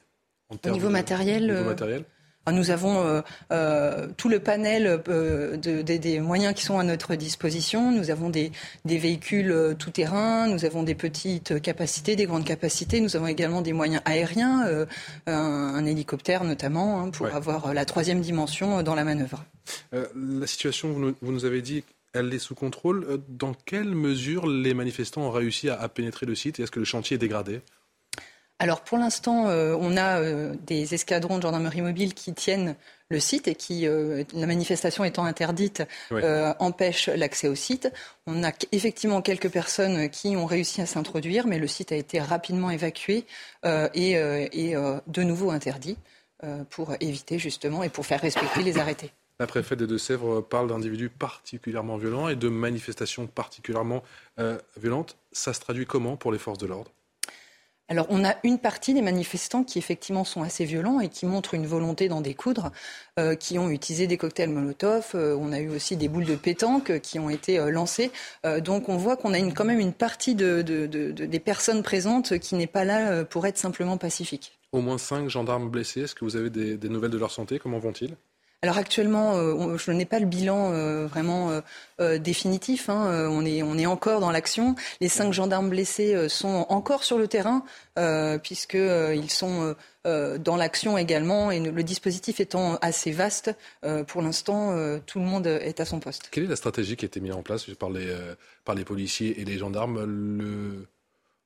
Au 0.50 0.70
niveau 0.70 0.90
matériel, 0.90 1.64
matériel 1.64 2.04
nous 2.52 2.70
avons 2.70 3.04
euh, 3.04 3.20
euh, 3.52 4.08
tout 4.16 4.28
le 4.28 4.40
panel 4.40 5.02
euh, 5.08 5.56
des 5.56 6.20
moyens 6.20 6.54
qui 6.54 6.64
sont 6.64 6.78
à 6.78 6.84
notre 6.84 7.14
disposition. 7.14 7.92
Nous 7.92 8.10
avons 8.10 8.30
des, 8.30 8.52
véhicules 8.84 9.76
tout-terrain, 9.78 10.48
nous 10.48 10.64
avons 10.64 10.82
des 10.82 10.94
petites 10.94 11.60
capacités, 11.60 12.16
des 12.16 12.26
grandes 12.26 12.44
capacités. 12.44 13.00
Nous 13.00 13.16
avons 13.16 13.26
également 13.26 13.62
des 13.62 13.72
moyens 13.72 14.02
aériens, 14.04 14.86
un, 15.26 15.84
hélicoptère 15.84 16.44
notamment, 16.44 17.00
hein, 17.00 17.10
pour 17.10 17.26
avoir 17.26 17.74
la 17.74 17.84
troisième 17.84 18.20
dimension 18.20 18.82
dans 18.82 18.94
la 18.94 19.04
manœuvre. 19.04 19.44
la 19.92 20.46
situation, 20.46 21.14
vous 21.20 21.32
nous, 21.32 21.44
avez 21.44 21.62
dit, 21.62 21.84
elle 22.12 22.32
est 22.32 22.38
sous 22.38 22.54
contrôle. 22.54 23.20
Dans 23.28 23.54
quelle 23.54 23.94
mesure 23.94 24.46
les 24.46 24.74
manifestants 24.74 25.22
ont 25.22 25.30
réussi 25.30 25.68
à, 25.68 25.80
à 25.80 25.88
pénétrer 25.88 26.26
le 26.26 26.34
site 26.34 26.58
et 26.58 26.62
est-ce 26.64 26.70
que 26.70 26.80
le 26.80 26.84
chantier 26.84 27.16
est 27.16 27.18
dégradé? 27.18 27.60
Alors 28.60 28.82
pour 28.82 28.98
l'instant, 28.98 29.48
euh, 29.48 29.74
on 29.80 29.96
a 29.96 30.20
euh, 30.20 30.54
des 30.66 30.92
escadrons 30.92 31.38
de 31.38 31.42
gendarmerie 31.42 31.80
mobile 31.80 32.12
qui 32.12 32.34
tiennent 32.34 32.76
le 33.08 33.18
site 33.18 33.48
et 33.48 33.54
qui, 33.54 33.86
euh, 33.86 34.22
la 34.34 34.46
manifestation 34.46 35.02
étant 35.02 35.24
interdite, 35.24 35.82
empêchent 36.58 37.08
l'accès 37.08 37.48
au 37.48 37.54
site. 37.54 37.90
On 38.26 38.44
a 38.44 38.52
effectivement 38.70 39.22
quelques 39.22 39.48
personnes 39.48 40.10
qui 40.10 40.36
ont 40.36 40.44
réussi 40.44 40.82
à 40.82 40.86
s'introduire, 40.86 41.46
mais 41.46 41.58
le 41.58 41.66
site 41.66 41.90
a 41.90 41.96
été 41.96 42.20
rapidement 42.20 42.70
évacué 42.70 43.24
et, 43.64 44.12
et 44.12 44.74
de 45.06 45.22
nouveau 45.22 45.50
interdit 45.50 45.96
pour 46.68 46.94
éviter 47.00 47.38
justement 47.38 47.82
et 47.82 47.88
pour 47.88 48.06
faire 48.06 48.20
respecter 48.20 48.62
les 48.62 48.78
arrêtés. 48.78 49.10
La 49.40 49.46
préfète 49.46 49.78
des 49.78 49.86
Deux-Sèvres 49.86 50.42
parle 50.42 50.68
d'individus 50.68 51.08
particulièrement 51.08 51.96
violents 51.96 52.28
et 52.28 52.36
de 52.36 52.48
manifestations 52.48 53.26
particulièrement 53.26 54.02
violentes. 54.76 55.16
Ça 55.32 55.52
se 55.52 55.60
traduit 55.60 55.86
comment 55.86 56.16
pour 56.16 56.30
les 56.30 56.38
forces 56.38 56.58
de 56.58 56.66
l'ordre? 56.66 56.92
Alors, 57.90 58.06
on 58.08 58.24
a 58.24 58.36
une 58.44 58.60
partie 58.60 58.94
des 58.94 59.02
manifestants 59.02 59.64
qui 59.64 59.76
effectivement 59.76 60.22
sont 60.22 60.42
assez 60.42 60.64
violents 60.64 61.00
et 61.00 61.08
qui 61.08 61.26
montrent 61.26 61.54
une 61.54 61.66
volonté 61.66 62.08
d'en 62.08 62.20
découdre, 62.20 62.70
euh, 63.18 63.34
qui 63.34 63.58
ont 63.58 63.68
utilisé 63.68 64.06
des 64.06 64.16
cocktails 64.16 64.48
Molotov. 64.48 65.10
Euh, 65.16 65.36
on 65.36 65.50
a 65.50 65.58
eu 65.58 65.70
aussi 65.70 65.96
des 65.96 66.06
boules 66.06 66.24
de 66.24 66.36
pétanque 66.36 67.00
qui 67.00 67.18
ont 67.18 67.30
été 67.30 67.58
euh, 67.58 67.70
lancées. 67.70 68.12
donc, 68.60 68.88
on 68.88 68.96
voit 68.96 69.16
qu'on 69.16 69.34
a 69.34 69.38
quand 69.38 69.64
même 69.64 69.80
une 69.80 69.92
partie 69.92 70.36
de, 70.36 70.62
des 70.62 71.40
personnes 71.40 71.82
présentes 71.82 72.38
qui 72.38 72.54
n'est 72.54 72.68
pas 72.68 72.84
là 72.84 73.24
pour 73.24 73.44
être 73.48 73.58
simplement 73.58 73.96
pacifique. 73.96 74.56
Au 74.70 74.80
moins 74.80 74.98
cinq 74.98 75.28
gendarmes 75.28 75.68
blessés. 75.68 76.02
Est-ce 76.02 76.14
que 76.14 76.24
vous 76.24 76.36
avez 76.36 76.48
des 76.48 76.88
nouvelles 76.88 77.10
de 77.10 77.18
leur 77.18 77.32
santé? 77.32 77.58
Comment 77.58 77.80
vont-ils? 77.80 78.14
Alors 78.62 78.76
actuellement, 78.76 79.36
euh, 79.36 79.78
je 79.78 79.90
n'ai 79.90 80.04
pas 80.04 80.18
le 80.18 80.26
bilan 80.26 80.72
euh, 80.72 81.06
vraiment 81.06 81.62
euh, 82.00 82.18
définitif. 82.18 82.90
Hein, 82.90 83.28
on, 83.30 83.46
est, 83.46 83.86
encore 83.86 84.20
dans 84.20 84.30
l'action. 84.30 84.74
Les 85.00 85.08
cinq 85.08 85.32
gendarmes 85.32 85.70
blessés 85.70 86.28
sont 86.28 86.66
encore 86.68 87.02
sur 87.02 87.16
le 87.16 87.26
terrain 87.26 87.64
puisqu'ils 88.42 89.30
sont 89.30 89.74
dans 90.04 90.56
l'action 90.56 90.98
également. 90.98 91.50
Et 91.50 91.60
le 91.60 91.82
dispositif 91.82 92.40
étant 92.40 92.76
assez 92.82 93.12
vaste, 93.12 93.54
pour 94.06 94.22
l'instant, 94.22 94.98
tout 95.06 95.18
le 95.18 95.24
monde 95.24 95.46
est 95.46 95.80
à 95.80 95.84
son 95.84 96.00
poste. 96.00 96.28
Quelle 96.30 96.44
est 96.44 96.48
la 96.48 96.56
stratégie 96.56 96.96
qui 96.96 97.04
a 97.04 97.08
été 97.08 97.20
mise 97.20 97.32
en 97.32 97.42
place 97.42 97.64
par 97.78 97.90
les, 97.90 98.14
par 98.64 98.74
les 98.74 98.84
policiers 98.84 99.40
et 99.40 99.44
les 99.44 99.58
gendarmes? 99.58 100.04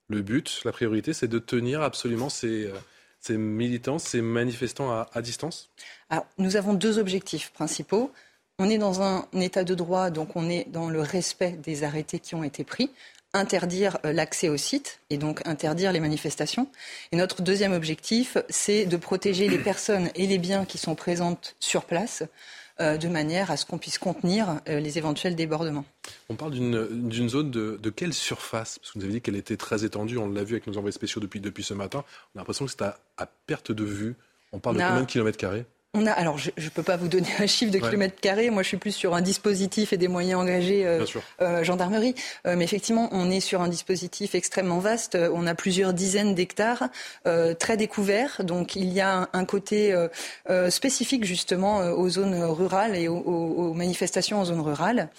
Le 0.09 0.23
but, 0.23 0.61
la 0.65 0.73
priorité, 0.73 1.13
c'est 1.13 1.29
de 1.29 1.39
tenir 1.39 1.83
absolument 1.83 2.29
ces 2.29 2.71
ces 3.25 3.39
militants, 3.39 3.99
ces 3.99 4.21
manifestants 4.21 4.91
à, 4.91 5.23
distance 5.23 5.71
Alors, 6.11 6.27
Nous 6.39 6.57
avons 6.57 6.75
deux 6.75 6.99
objectifs 6.99 7.51
principaux. 7.53 8.13
On 8.59 8.69
est 8.69 8.79
dans 8.79 9.01
un 9.03 9.27
état 9.33 9.65
de 9.65 9.75
droit, 9.75 10.11
donc 10.11 10.37
on 10.37 10.49
est 10.51 10.67
dans 10.71 10.91
le 10.91 11.01
respect 11.01 11.53
des 11.53 11.85
arrêtés 11.85 12.19
qui 12.19 12.35
ont 12.35 12.45
été 12.45 12.65
pris 12.65 12.91
interdire 13.35 13.99
euh, 14.05 14.13
l'accès 14.13 14.49
au 14.49 14.57
site 14.57 15.01
et 15.11 15.17
donc 15.17 15.45
interdire 15.45 15.91
les 15.91 16.01
manifestations. 16.01 16.69
Et 17.13 17.17
notre 17.17 17.43
deuxième 17.43 17.73
objectif, 17.73 18.39
c'est 18.49 18.87
de 18.87 18.97
protéger 18.97 19.49
les 19.49 19.59
personnes 19.59 20.09
et 20.15 20.27
les 20.27 20.39
biens 20.39 20.65
qui 20.65 20.79
sont 20.79 20.95
présentes 20.95 21.57
sur 21.59 21.85
place 21.85 22.23
de 22.81 23.09
manière 23.09 23.51
à 23.51 23.57
ce 23.57 23.65
qu'on 23.67 23.79
puisse 23.79 23.99
contenir 23.99 24.61
euh, 24.69 24.81
les 24.81 24.99
éventuels 24.99 25.37
débordements. 25.37 25.85
On 26.29 26.35
parle 26.35 26.53
d'une 26.53 27.29
zone 27.29 27.51
de, 27.51 27.91
quelle 27.91 28.13
surface? 28.13 28.79
Parce 28.79 28.93
que 28.93 28.99
vous 28.99 29.05
avez 29.05 29.15
dit 29.15 29.21
qu'elle 29.21 29.37
était 29.37 29.57
très 29.57 29.85
étendue, 29.85 30.19
on 30.19 30.29
l'a 30.29 30.45
vu 30.45 30.55
avec 30.55 30.67
nos 30.67 30.77
envoyés 30.77 30.93
spéciaux 30.93 31.21
depuis, 31.21 31.41
depuis 31.41 31.63
ce 31.63 31.75
matin. 31.75 32.05
On 32.35 32.39
a 32.39 32.41
l'impression 32.41 32.65
que 32.65 32.71
c'est 32.71 32.83
à, 32.83 32.99
à, 33.17 33.27
perte 33.47 33.73
de 33.73 33.85
vue. 33.85 34.17
On 34.53 34.59
parle 34.59 34.77
de 34.77 34.83
combien 34.83 35.01
de 35.03 35.07
kilomètres 35.07 35.39
carrés? 35.39 35.67
On 35.95 36.07
a, 36.07 36.11
alors, 36.11 36.39
je 36.39 36.51
ne 36.57 36.69
peux 36.69 36.83
pas 36.83 36.97
vous 36.97 37.09
donner 37.09 37.29
un 37.39 37.47
chiffre 37.47 37.73
de 37.73 37.79
kilomètres 37.79 38.21
carrés. 38.21 38.51
Moi, 38.51 38.63
je 38.63 38.69
suis 38.69 38.77
plus 38.77 38.93
sur 38.93 39.15
un 39.15 39.21
dispositif 39.21 39.93
et 39.93 39.97
des 39.97 40.09
moyens 40.09 40.41
engagés 40.41 40.85
euh, 40.85 41.05
euh 41.41 41.63
gendarmerie. 41.63 42.15
Euh, 42.47 42.57
mais 42.57 42.65
effectivement, 42.65 43.09
on 43.13 43.31
est 43.31 43.41
sur 43.41 43.63
un 43.63 43.69
dispositif 43.69 44.35
extrêmement 44.35 44.81
vaste. 44.81 45.17
On 45.33 45.47
a 45.47 45.55
plusieurs 45.55 45.93
dizaines 45.93 46.35
d'hectares, 46.35 46.89
euh, 47.27 47.55
très 47.55 47.77
découverts. 47.77 48.43
Donc, 48.45 48.75
il 48.77 48.93
y 48.93 49.01
a 49.01 49.29
un, 49.33 49.45
côté 49.45 49.95
spécifique 50.71 51.25
justement 51.25 51.79
aux 51.79 52.09
zones 52.09 52.43
rurales 52.43 52.97
et 52.97 53.09
aux, 53.09 53.19
aux 53.19 53.75
manifestations 53.75 54.41
en 54.41 54.45
zone 54.47 54.61
rurale. 54.61 55.11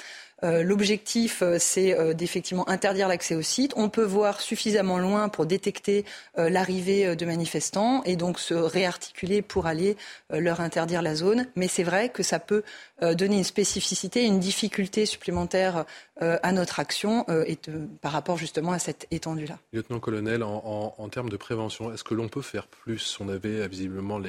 Euh, 0.45 0.63
l'objectif, 0.63 1.41
euh, 1.41 1.57
c'est 1.59 1.97
euh, 1.97 2.13
d'effectivement 2.13 2.69
interdire 2.69 3.07
l'accès 3.07 3.35
au 3.35 3.41
site. 3.41 3.73
On 3.75 3.89
peut 3.89 4.03
voir 4.03 4.41
suffisamment 4.41 4.99
loin 4.99 5.27
pour 5.27 5.45
détecter 5.45 6.05
l'arrivée 6.37 7.15
de 7.15 7.25
manifestants 7.25 8.03
et 8.03 8.15
donc 8.15 8.39
se 8.39 8.53
réarticuler 8.53 9.41
pour 9.41 9.65
aller 9.65 9.95
leur 10.29 10.59
interdire 10.61 11.01
la 11.01 11.15
zone. 11.15 11.47
Mais 11.55 11.67
c'est 11.67 11.83
vrai 11.83 12.09
que 12.09 12.23
ça 12.23 12.39
peut 12.39 12.63
donner 13.01 13.37
une 13.37 13.43
spécificité, 13.43 14.23
une 14.23 14.39
difficulté 14.39 15.05
supplémentaire 15.05 15.85
à 16.19 16.51
notre 16.51 16.79
action 16.79 17.25
et 17.45 17.57
par 18.01 18.11
rapport 18.11 18.37
justement 18.37 18.71
à 18.71 18.79
cette 18.79 19.07
étendue-là. 19.11 19.57
Lieutenant-colonel, 19.73 20.43
en, 20.43 21.09
termes 21.09 21.29
de 21.29 21.37
prévention, 21.37 21.93
est-ce 21.93 22.03
que 22.03 22.13
l'on 22.13 22.27
peut 22.27 22.41
faire 22.41 22.67
plus? 22.67 23.17
On 23.19 23.29
avait 23.29 23.67
visiblement 23.67 24.21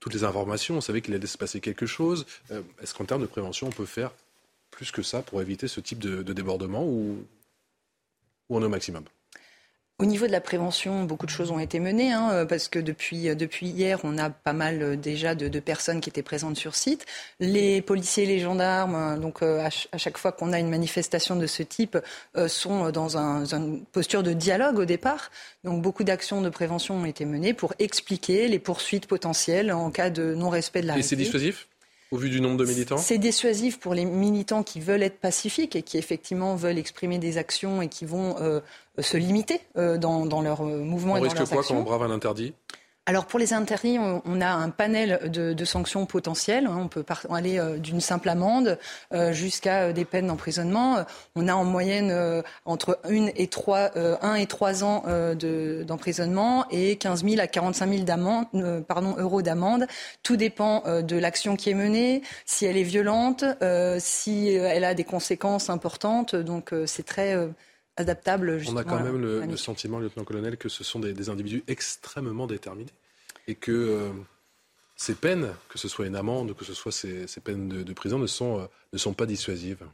toutes 0.00 0.14
les 0.14 0.24
informations, 0.24 0.76
on 0.76 0.80
savait 0.80 1.00
qu'il 1.00 1.14
allait 1.14 1.26
se 1.26 1.38
passer 1.38 1.60
quelque 1.60 1.86
chose. 1.86 2.26
Est-ce 2.82 2.94
qu'en 2.94 3.04
termes 3.04 3.22
de 3.22 3.26
prévention, 3.26 3.68
on 3.68 3.72
peut 3.72 3.86
faire 3.86 4.12
plus 4.70 4.90
que 4.90 5.02
ça 5.02 5.22
pour 5.22 5.40
éviter 5.42 5.68
ce 5.68 5.80
type 5.80 5.98
de, 5.98 6.22
débordement 6.32 6.84
ou, 6.84 7.24
ou 8.48 8.56
on 8.56 8.62
est 8.62 8.66
au 8.66 8.70
maximum? 8.70 9.04
Au 10.00 10.04
niveau 10.04 10.28
de 10.28 10.32
la 10.32 10.40
prévention, 10.40 11.02
beaucoup 11.02 11.26
de 11.26 11.30
choses 11.32 11.50
ont 11.50 11.58
été 11.58 11.80
menées, 11.80 12.12
hein, 12.12 12.46
parce 12.48 12.68
que 12.68 12.78
depuis, 12.78 13.34
depuis 13.34 13.66
hier, 13.66 13.98
on 14.04 14.16
a 14.16 14.30
pas 14.30 14.52
mal 14.52 14.80
euh, 14.80 14.96
déjà 14.96 15.34
de, 15.34 15.58
personnes 15.58 16.00
qui 16.00 16.08
étaient 16.08 16.22
présentes 16.22 16.56
sur 16.56 16.76
site. 16.76 17.04
Les 17.40 17.82
policiers, 17.82 18.24
les 18.24 18.38
gendarmes, 18.38 19.18
donc 19.18 19.42
euh, 19.42 19.66
à, 19.66 19.98
chaque 19.98 20.16
fois 20.16 20.30
qu'on 20.30 20.52
a 20.52 20.60
une 20.60 20.70
manifestation 20.70 21.34
de 21.34 21.48
ce 21.48 21.64
type, 21.64 21.98
euh, 22.36 22.46
sont 22.46 22.92
dans 22.92 23.16
une 23.16 23.84
posture 23.86 24.22
de 24.22 24.32
dialogue 24.32 24.78
au 24.78 24.84
départ. 24.84 25.32
Donc 25.64 25.82
beaucoup 25.82 26.04
d'actions 26.04 26.42
de 26.42 26.48
prévention 26.48 26.94
ont 26.94 27.04
été 27.04 27.24
menées 27.24 27.52
pour 27.52 27.74
expliquer 27.80 28.46
les 28.46 28.60
poursuites 28.60 29.08
potentielles 29.08 29.72
en 29.72 29.90
cas 29.90 30.10
de 30.10 30.32
non-respect 30.32 30.82
de 30.82 30.86
la 30.86 30.98
Et 30.98 31.02
c'est 31.02 31.16
dissuasif? 31.16 31.66
Au 32.10 32.16
vu 32.16 32.30
du 32.30 32.40
nombre 32.40 32.56
de 32.56 32.64
militants 32.64 32.96
C'est 32.96 33.18
dissuasif 33.18 33.78
pour 33.78 33.94
les 33.94 34.04
militants 34.04 34.62
qui 34.62 34.80
veulent 34.80 35.02
être 35.02 35.20
pacifiques 35.20 35.76
et 35.76 35.82
qui 35.82 35.98
effectivement 35.98 36.56
veulent 36.56 36.78
exprimer 36.78 37.18
des 37.18 37.38
actions 37.38 37.82
et 37.82 37.88
qui 37.88 38.04
vont 38.04 38.36
euh, 38.40 38.60
se 38.98 39.16
limiter 39.16 39.60
euh, 39.76 39.98
dans, 39.98 40.26
dans, 40.26 40.40
leur 40.40 40.62
euh, 40.62 40.78
mouvement 40.78 41.14
on 41.14 41.16
et 41.16 41.20
risque 41.20 41.36
dans 41.36 41.40
leurs 41.42 41.50
quoi 41.50 41.60
actions. 41.60 41.74
quand 41.74 41.80
on 41.80 41.84
brave 41.84 42.02
un 42.02 42.10
interdit? 42.10 42.54
Alors 43.08 43.24
pour 43.24 43.38
les 43.38 43.54
interdits, 43.54 43.98
on, 43.98 44.40
a 44.42 44.50
un 44.50 44.68
panel 44.68 45.30
de, 45.32 45.64
sanctions 45.64 46.04
potentielles. 46.04 46.66
Hein. 46.66 46.76
On 46.78 46.88
peut 46.88 47.06
aller 47.30 47.58
euh, 47.58 47.78
d'une 47.78 48.02
simple 48.02 48.28
amende 48.28 48.78
euh, 49.14 49.32
jusqu'à 49.32 49.84
euh, 49.84 49.92
des 49.94 50.04
peines 50.04 50.26
d'emprisonnement. 50.26 51.06
On 51.34 51.48
a 51.48 51.54
en 51.54 51.64
moyenne 51.64 52.14
entre 52.66 52.98
1 53.04 53.28
et 53.34 53.46
3, 53.46 53.92
1 54.20 54.34
et 54.34 54.46
3 54.46 54.84
ans 54.84 55.04
d'emprisonnement 55.86 56.66
et 56.70 56.96
15 56.96 57.24
000 57.24 57.40
à 57.40 57.46
45 57.46 58.06
000 58.06 58.82
pardon, 58.86 59.14
euros 59.16 59.40
d'amende. 59.40 59.86
Tout 60.22 60.36
dépend 60.36 60.82
de 61.00 61.16
l'action 61.16 61.56
qui 61.56 61.70
est 61.70 61.74
menée, 61.74 62.20
si 62.44 62.66
elle 62.66 62.76
est 62.76 62.82
violente, 62.82 63.42
si 64.00 64.48
elle 64.50 64.84
a 64.84 64.92
des 64.92 65.04
conséquences 65.04 65.70
importantes. 65.70 66.36
Donc 66.36 66.74
c'est 66.84 67.06
très 67.06 67.34
adaptable. 67.98 68.60
On 68.68 68.76
a 68.76 68.84
quand 68.84 69.00
même 69.00 69.20
le, 69.20 69.56
sentiment, 69.56 69.98
lieutenant-colonel, 69.98 70.56
que 70.56 70.68
ce 70.68 70.84
sont 70.84 71.00
des, 71.00 71.28
individus 71.28 71.64
extrêmement 71.66 72.46
déterminés 72.46 72.92
et 73.46 73.54
que 73.54 73.72
euh, 73.72 74.10
ces 74.96 75.14
peines, 75.14 75.48
que 75.68 75.78
ce 75.78 75.88
soit 75.88 76.06
une 76.06 76.16
amende, 76.16 76.54
que 76.54 76.64
ce 76.64 76.74
soit 76.74 76.92
ces, 76.92 77.26
peines 77.42 77.68
de, 77.68 77.92
prison, 77.92 78.18
ne 78.18 78.26
sont, 78.26 78.60
euh, 78.60 78.66
ne 78.92 78.98
sont 78.98 79.12
pas 79.12 79.26
dissuasives. 79.26 79.84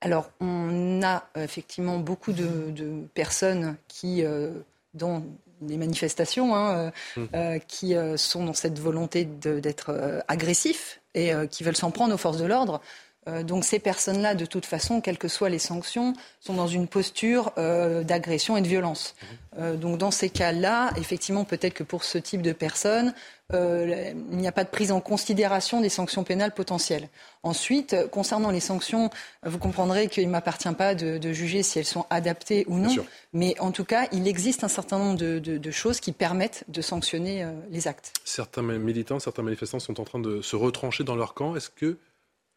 Alors, 0.00 0.30
on 0.40 1.02
a 1.02 1.28
effectivement 1.36 1.98
beaucoup 1.98 2.32
de, 2.32 3.04
personnes 3.14 3.76
qui, 3.86 4.24
euh, 4.24 4.50
dans 4.94 5.22
les 5.62 5.76
manifestations, 5.76 6.56
hein, 6.56 6.90
hum. 7.16 7.28
qui 7.68 7.94
sont 8.16 8.46
dans 8.46 8.54
cette 8.54 8.78
volonté 8.78 9.26
d'être 9.26 10.22
agressifs 10.26 11.02
et 11.14 11.32
qui 11.50 11.64
veulent 11.64 11.76
s'en 11.76 11.90
prendre 11.90 12.14
aux 12.14 12.18
forces 12.18 12.38
de 12.38 12.46
l'ordre. 12.46 12.80
Euh, 13.28 13.42
donc 13.42 13.64
ces 13.64 13.78
personnes-là, 13.78 14.34
de 14.34 14.46
toute 14.46 14.66
façon, 14.66 15.00
quelles 15.00 15.18
que 15.18 15.28
soient 15.28 15.50
les 15.50 15.58
sanctions, 15.58 16.14
sont 16.40 16.54
dans 16.54 16.66
une 16.66 16.86
posture 16.86 17.52
euh, 17.58 18.02
d'agression 18.02 18.56
et 18.56 18.62
de 18.62 18.68
violence. 18.68 19.14
Mhm. 19.20 19.28
Euh, 19.58 19.76
donc 19.76 19.98
dans 19.98 20.10
ces 20.10 20.30
cas-là, 20.30 20.90
effectivement, 20.96 21.44
peut-être 21.44 21.74
que 21.74 21.82
pour 21.82 22.04
ce 22.04 22.18
type 22.18 22.42
de 22.42 22.52
personnes, 22.52 23.14
il 23.52 24.14
n'y 24.30 24.46
a 24.46 24.52
pas 24.52 24.62
de 24.62 24.68
prise 24.68 24.92
en 24.92 25.00
considération 25.00 25.80
des 25.80 25.88
sanctions 25.88 26.22
pénales 26.22 26.54
potentielles. 26.54 27.08
Ensuite, 27.42 27.96
concernant 28.12 28.52
les 28.52 28.60
sanctions, 28.60 29.10
vous 29.44 29.58
comprendrez 29.58 30.06
qu'il 30.06 30.24
ne 30.24 30.30
m'appartient 30.30 30.72
pas 30.72 30.94
de, 30.94 31.32
juger 31.32 31.64
si 31.64 31.80
elles 31.80 31.84
sont 31.84 32.06
adaptées 32.10 32.64
ou 32.68 32.78
non. 32.78 32.94
Mais 33.32 33.58
en 33.58 33.72
tout 33.72 33.84
cas, 33.84 34.06
il 34.12 34.28
existe 34.28 34.62
un 34.62 34.68
certain 34.68 35.00
nombre 35.00 35.18
de, 35.18 35.70
choses 35.72 35.98
qui 35.98 36.12
permettent 36.12 36.62
de 36.68 36.80
sanctionner 36.80 37.44
les 37.72 37.88
actes. 37.88 38.12
Certains 38.24 38.62
militants, 38.62 39.18
certains 39.18 39.42
manifestants 39.42 39.80
sont 39.80 40.00
en 40.00 40.04
train 40.04 40.20
de 40.20 40.42
se 40.42 40.54
retrancher 40.54 41.02
dans 41.02 41.16
leur 41.16 41.34
camp. 41.34 41.56
Est-ce 41.56 41.70
que 41.70 41.98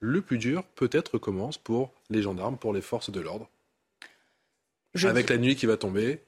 le 0.04 0.22
plus 0.22 0.38
dur 0.38 0.64
peut-être 0.76 1.18
commence 1.18 1.58
pour 1.58 1.94
les 2.10 2.22
gendarmes, 2.22 2.58
pour 2.58 2.74
les 2.74 2.82
forces 2.82 3.10
de 3.10 3.22
l'ordre. 3.22 3.50
Avec 5.02 5.30
la 5.30 5.38
nuit 5.38 5.56
qui 5.56 5.66
va 5.66 5.78
tomber. 5.78 6.22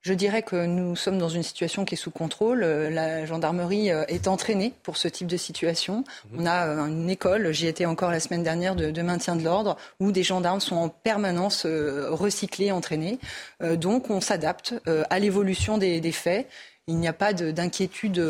Je 0.00 0.12
dirais 0.12 0.42
que 0.42 0.66
nous 0.66 0.96
sommes 0.96 1.18
dans 1.18 1.28
une 1.28 1.42
situation 1.42 1.84
qui 1.84 1.94
est 1.94 1.98
sous 1.98 2.10
contrôle. 2.10 2.60
La 2.60 3.26
gendarmerie 3.26 3.90
euh, 3.90 4.04
est 4.08 4.28
entraînée 4.28 4.74
pour 4.82 4.96
ce 4.96 5.08
type 5.08 5.26
de 5.28 5.36
situation. 5.36 6.04
Mhm. 6.32 6.40
On 6.40 6.46
a 6.46 6.66
euh, 6.66 6.86
une 6.86 7.08
école, 7.08 7.52
j'y 7.52 7.68
étais 7.68 7.86
encore 7.86 8.10
la 8.10 8.20
semaine 8.20 8.42
dernière, 8.42 8.74
de, 8.76 9.02
maintien 9.02 9.36
de 9.36 9.42
l'ordre, 9.42 9.76
où 10.00 10.12
des 10.12 10.22
gendarmes 10.22 10.60
sont 10.60 10.76
en 10.76 10.88
permanence 10.88 11.64
euh, 11.64 12.08
recyclés, 12.10 12.72
entraînés. 12.72 13.18
Donc 13.60 14.10
on 14.10 14.20
s'adapte 14.20 14.74
à 14.86 15.18
l'évolution 15.18 15.78
des, 15.78 16.12
faits. 16.12 16.48
Il 16.86 16.96
n'y 16.96 17.08
a 17.08 17.12
pas 17.12 17.32
d'inquiétude 17.32 18.20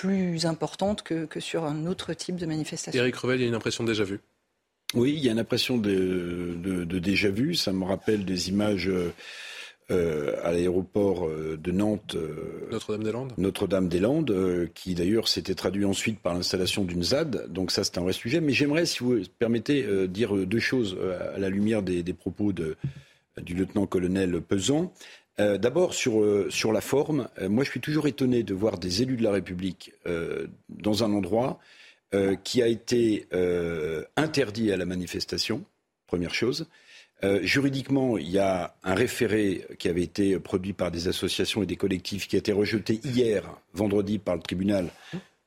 plus 0.00 0.44
importante 0.44 1.02
que, 1.02 1.40
sur 1.40 1.64
un 1.64 1.86
autre 1.86 2.12
type 2.12 2.36
de 2.36 2.46
manifestation. 2.46 3.00
Éric 3.00 3.16
Revel, 3.16 3.40
il 3.40 3.42
y 3.42 3.46
a 3.46 3.48
une 3.48 3.54
impression 3.54 3.84
déjà 3.84 4.04
vue. 4.04 4.20
Oui, 4.94 5.14
il 5.16 5.24
y 5.24 5.28
a 5.28 5.32
une 5.32 5.38
impression 5.38 5.78
de, 5.78 6.54
de, 6.62 6.98
déjà 6.98 7.30
vu. 7.30 7.54
Ça 7.54 7.72
me 7.72 7.84
rappelle 7.84 8.24
des 8.24 8.48
images 8.50 8.90
euh, 9.90 10.36
à 10.42 10.52
l'aéroport 10.52 11.26
euh, 11.26 11.56
de 11.56 11.72
Nantes. 11.72 12.14
Euh, 12.14 12.68
Notre-Dame-des-Landes? 12.70 13.32
Notre-Dame-des-Landes, 13.38 14.68
qui 14.74 14.94
d'ailleurs 14.94 15.28
s'était 15.28 15.54
traduit 15.54 15.84
ensuite 15.84 16.20
par 16.20 16.34
l'installation 16.34 16.84
d'une 16.84 17.02
ZAD. 17.02 17.50
Donc 17.50 17.70
ça, 17.70 17.82
c'est 17.82 17.96
un 17.96 18.02
vrai 18.02 18.12
sujet. 18.12 18.40
Mais 18.40 18.52
j'aimerais, 18.52 18.84
si 18.84 19.00
vous 19.00 19.20
permettez, 19.38 20.08
dire 20.08 20.34
deux 20.34 20.60
choses 20.60 20.96
à 21.34 21.38
la 21.38 21.48
lumière 21.48 21.82
des, 21.82 22.02
des 22.02 22.14
propos 22.14 22.52
de, 22.52 22.76
du 23.42 23.54
lieutenant-colonel 23.54 24.40
Pesant. 24.42 24.92
Euh, 25.38 25.58
d'abord, 25.58 25.92
sur, 25.94 26.20
euh, 26.20 26.48
sur 26.50 26.72
la 26.72 26.80
forme, 26.80 27.28
euh, 27.40 27.48
moi 27.48 27.62
je 27.64 27.70
suis 27.70 27.80
toujours 27.80 28.06
étonné 28.06 28.42
de 28.42 28.54
voir 28.54 28.78
des 28.78 29.02
élus 29.02 29.16
de 29.16 29.22
la 29.22 29.32
République 29.32 29.92
dans 30.68 31.04
un 31.04 31.12
endroit 31.12 31.58
qui 32.44 32.62
a 32.62 32.68
été 32.68 33.26
interdit 34.16 34.72
à 34.72 34.76
la 34.76 34.86
manifestation, 34.86 35.64
première 36.06 36.32
chose. 36.32 36.66
juridiquement, 37.42 38.16
il 38.16 38.30
y 38.30 38.38
a 38.38 38.74
un 38.84 38.94
référé 38.94 39.66
qui 39.78 39.88
avait 39.88 40.02
été 40.02 40.38
produit 40.38 40.72
par 40.72 40.90
des 40.90 41.08
associations 41.08 41.62
et 41.62 41.66
des 41.66 41.76
collectifs 41.76 42.28
qui 42.28 42.36
a 42.36 42.38
été 42.38 42.52
rejeté 42.52 43.00
hier, 43.04 43.42
vendredi, 43.74 44.18
par 44.18 44.36
le 44.36 44.40
tribunal 44.40 44.88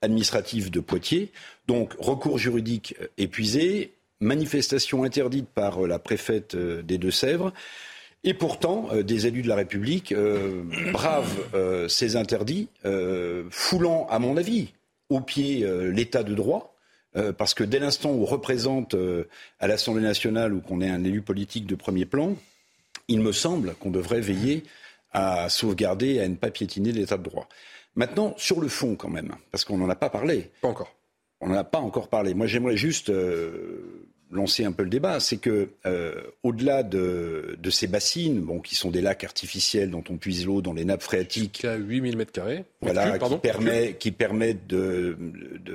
administratif 0.02 0.70
de 0.70 0.80
Poitiers. 0.80 1.32
Donc, 1.68 1.94
recours 1.98 2.38
juridique 2.38 2.96
épuisé, 3.18 3.94
manifestation 4.20 5.04
interdite 5.04 5.48
par 5.48 5.82
la 5.88 5.98
préfète 5.98 6.56
des 6.56 6.98
Deux-Sèvres. 6.98 7.54
Et 8.24 8.34
pourtant, 8.34 8.90
euh, 8.92 9.04
des 9.04 9.28
élus 9.28 9.42
de 9.42 9.48
la 9.48 9.56
République 9.56 10.12
euh, 10.12 10.64
bravent 10.92 11.40
euh, 11.54 11.88
ces 11.88 12.16
interdits, 12.16 12.68
foulant, 13.50 14.08
à 14.10 14.20
mon 14.20 14.38
avis, 14.38 14.74
au 15.10 15.22
pied 15.22 15.66
l'état 15.92 16.24
de 16.24 16.36
droit. 16.36 16.76
parce 17.38 17.56
que 17.56 17.64
dès 17.64 17.80
l'instant 17.80 18.12
où 18.12 18.22
on 18.22 18.26
représente 18.26 18.96
à 19.60 19.68
l'Assemblée 19.68 20.04
nationale 20.04 20.54
ou 20.54 20.62
qu'on 20.62 20.82
est 20.82 20.90
un 20.90 21.04
élu 21.04 21.22
politique 21.22 21.66
de 21.66 21.74
premier 21.74 22.06
plan, 22.06 22.36
il 23.08 23.20
me 23.22 23.32
semble 23.32 23.74
qu'on 23.76 23.90
devrait 23.90 24.22
veiller 24.22 24.64
à 25.12 25.50
sauvegarder, 25.50 26.20
à 26.20 26.28
ne 26.28 26.36
pas 26.36 26.52
piétiner 26.52 26.92
l'état 26.92 27.18
de 27.18 27.24
droit. 27.24 27.50
Maintenant, 27.96 28.36
sur 28.38 28.62
le 28.62 28.68
fond 28.68 28.96
quand 28.96 29.10
même, 29.10 29.36
parce 29.52 29.66
qu'on 29.66 29.80
n'en 29.80 29.90
a 29.90 29.96
pas 29.96 30.12
parlé. 30.12 30.52
Pas 30.62 30.68
encore. 30.68 30.96
On 31.42 31.48
n'en 31.48 31.58
a 31.58 31.64
pas 31.64 31.80
encore 31.80 32.08
parlé. 32.08 32.36
Moi, 32.36 32.46
j'aimerais 32.46 32.78
juste 32.78 33.12
lancer 34.32 34.64
un 34.66 34.72
peu 34.72 34.84
le 34.84 34.90
débat, 34.90 35.20
c'est 35.20 35.38
que 35.38 35.70
euh, 35.86 36.22
au-delà 36.44 36.84
de, 36.84 37.58
ces 37.72 37.88
bassines, 37.88 38.42
bon, 38.42 38.60
qui 38.60 38.76
sont 38.76 38.92
des 38.92 39.02
lacs 39.02 39.24
artificiels 39.24 39.90
dont 39.90 40.04
on 40.10 40.18
puise 40.18 40.46
l'eau 40.46 40.62
dans 40.62 40.74
les 40.74 40.86
nappes 40.86 41.04
phréatiques, 41.04 41.66
à 41.66 41.76
8000 41.76 42.18
mètres 42.18 42.32
carrés, 42.32 42.66
voilà, 42.82 43.18
qui, 43.18 43.38
permet, 43.38 43.96
qui 43.98 44.12
permettent 44.12 44.68
de, 44.68 45.18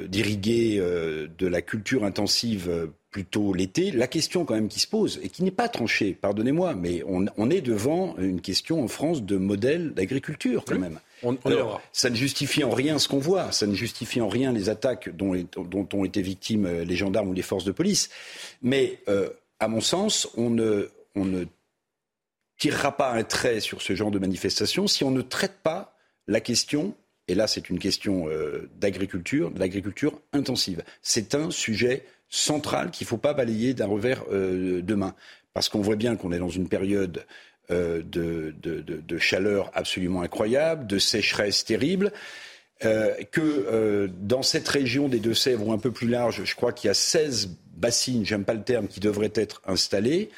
d'irriguer 0.08 0.78
euh, 0.78 1.26
de 1.38 1.46
la 1.46 1.62
culture 1.62 2.04
intensive 2.04 2.68
euh, 2.68 2.86
plutôt 3.10 3.54
l'été, 3.54 3.92
la 3.92 4.08
question 4.08 4.44
quand 4.44 4.54
même 4.54 4.68
qui 4.68 4.80
se 4.80 4.88
pose, 4.88 5.20
et 5.22 5.28
qui 5.28 5.44
n'est 5.44 5.52
pas 5.52 5.68
tranchée, 5.68 6.16
pardonnez-moi, 6.20 6.74
mais 6.74 7.02
on, 7.06 7.50
est 7.50 7.60
devant 7.60 8.16
une 8.18 8.40
question 8.40 8.82
en 8.82 8.88
France 8.88 9.22
de 9.22 9.36
modèle 9.36 9.94
d'agriculture 9.94 10.64
quand 10.66 10.78
même. 10.78 10.98
On, 11.24 11.38
ça 11.92 12.10
ne 12.10 12.14
justifie 12.14 12.64
en 12.64 12.70
rien 12.70 12.98
ce 12.98 13.08
qu'on 13.08 13.18
voit, 13.18 13.52
ça 13.52 13.66
ne 13.66 13.74
justifie 13.74 14.20
en 14.20 14.28
rien 14.28 14.52
les 14.52 14.68
attaques 14.68 15.08
dont, 15.08 15.34
dont, 15.56 15.88
ont 15.92 16.04
été 16.04 16.22
victimes 16.22 16.66
euh, 16.66 16.84
les 16.84 16.96
gendarmes 16.96 17.28
ou 17.28 17.32
les 17.32 17.42
forces 17.42 17.64
de 17.64 17.72
police. 17.72 18.10
Mais 18.62 19.00
euh, 19.08 19.30
à 19.58 19.68
mon 19.68 19.80
sens, 19.80 20.28
on 20.36 20.50
ne, 20.50 20.88
on 21.14 21.24
ne 21.24 21.44
tirera 22.58 22.96
pas 22.96 23.12
un 23.12 23.24
trait 23.24 23.60
sur 23.60 23.82
ce 23.82 23.94
genre 23.94 24.10
de 24.10 24.18
manifestation 24.18 24.86
si 24.86 25.04
on 25.04 25.10
ne 25.10 25.22
traite 25.22 25.58
pas 25.62 25.96
la 26.26 26.40
question 26.40 26.94
et 27.28 27.34
là 27.34 27.46
c'est 27.46 27.70
une 27.70 27.78
question 27.78 28.28
euh, 28.28 28.68
d'agriculture, 28.76 29.50
de 29.50 29.58
l'agriculture 29.58 30.20
intensive. 30.32 30.82
C'est 31.02 31.34
un 31.34 31.50
sujet 31.50 32.04
centrale 32.28 32.90
qu'il 32.90 33.04
ne 33.06 33.08
faut 33.08 33.16
pas 33.16 33.34
balayer 33.34 33.74
d'un 33.74 33.86
revers 33.86 34.24
euh, 34.30 34.82
de 34.82 34.94
main. 34.94 35.14
Parce 35.52 35.68
qu'on 35.68 35.80
voit 35.80 35.96
bien 35.96 36.16
qu'on 36.16 36.32
est 36.32 36.38
dans 36.38 36.48
une 36.48 36.68
période 36.68 37.24
euh, 37.70 38.02
de, 38.04 39.18
chaleur 39.18 39.70
absolument 39.74 40.22
incroyable, 40.22 40.86
de 40.86 40.98
sécheresse 40.98 41.64
terrible. 41.64 42.12
Euh, 42.84 43.14
que 43.30 44.10
dans 44.20 44.42
cette 44.42 44.68
région 44.68 45.08
des 45.08 45.20
Deux-Sèvres 45.20 45.68
ou 45.68 45.72
un 45.72 45.78
peu 45.78 45.92
plus 45.92 46.08
large, 46.08 46.42
je 46.44 46.54
crois 46.54 46.72
qu'il 46.72 46.88
y 46.88 46.90
a 46.90 46.94
16 46.94 47.50
bassines, 47.76 48.26
j'aime 48.26 48.44
pas 48.44 48.54
le 48.54 48.62
terme, 48.62 48.88
qui 48.88 49.00
devraient 49.00 49.32
être 49.34 49.62
installées. 49.66 50.30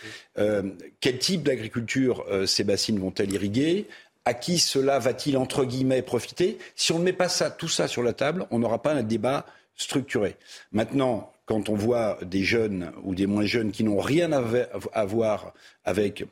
quel 1.01 1.19
type 1.19 1.43
d'agriculture 1.43 2.25
ces 2.47 2.63
bassines 2.63 2.99
vont-elles 2.99 3.33
irriguer? 3.33 3.87
À 4.25 4.35
qui 4.35 4.59
cela 4.59 4.99
va-t-il 4.99 5.37
entre 5.37 5.65
guillemets 5.65 6.03
profiter? 6.03 6.59
Si 6.75 6.93
on 6.93 6.99
ne 6.99 7.05
met 7.05 7.13
pas 7.13 7.29
ça, 7.29 7.51
tout 7.51 7.69
ça 7.69 7.89
sur 7.89 8.03
la 8.03 8.13
table, 8.13 8.47
on 8.51 8.59
n'aura 8.59 8.83
pas 8.83 8.93
un 8.93 9.03
débat 9.03 9.47
structuré. 9.77 10.37
Maintenant, 10.73 11.33
quand 11.47 11.69
on 11.69 11.75
voit 11.75 12.19
des 12.23 12.43
jeunes 12.43 12.93
ou 13.05 13.15
des 13.15 13.27
moins 13.27 13.45
jeunes 13.45 13.71
qui 13.71 13.85
n'ont 13.85 14.01
rien 14.01 14.33
à 14.33 15.05
voir 15.05 15.55
avec 15.85 16.25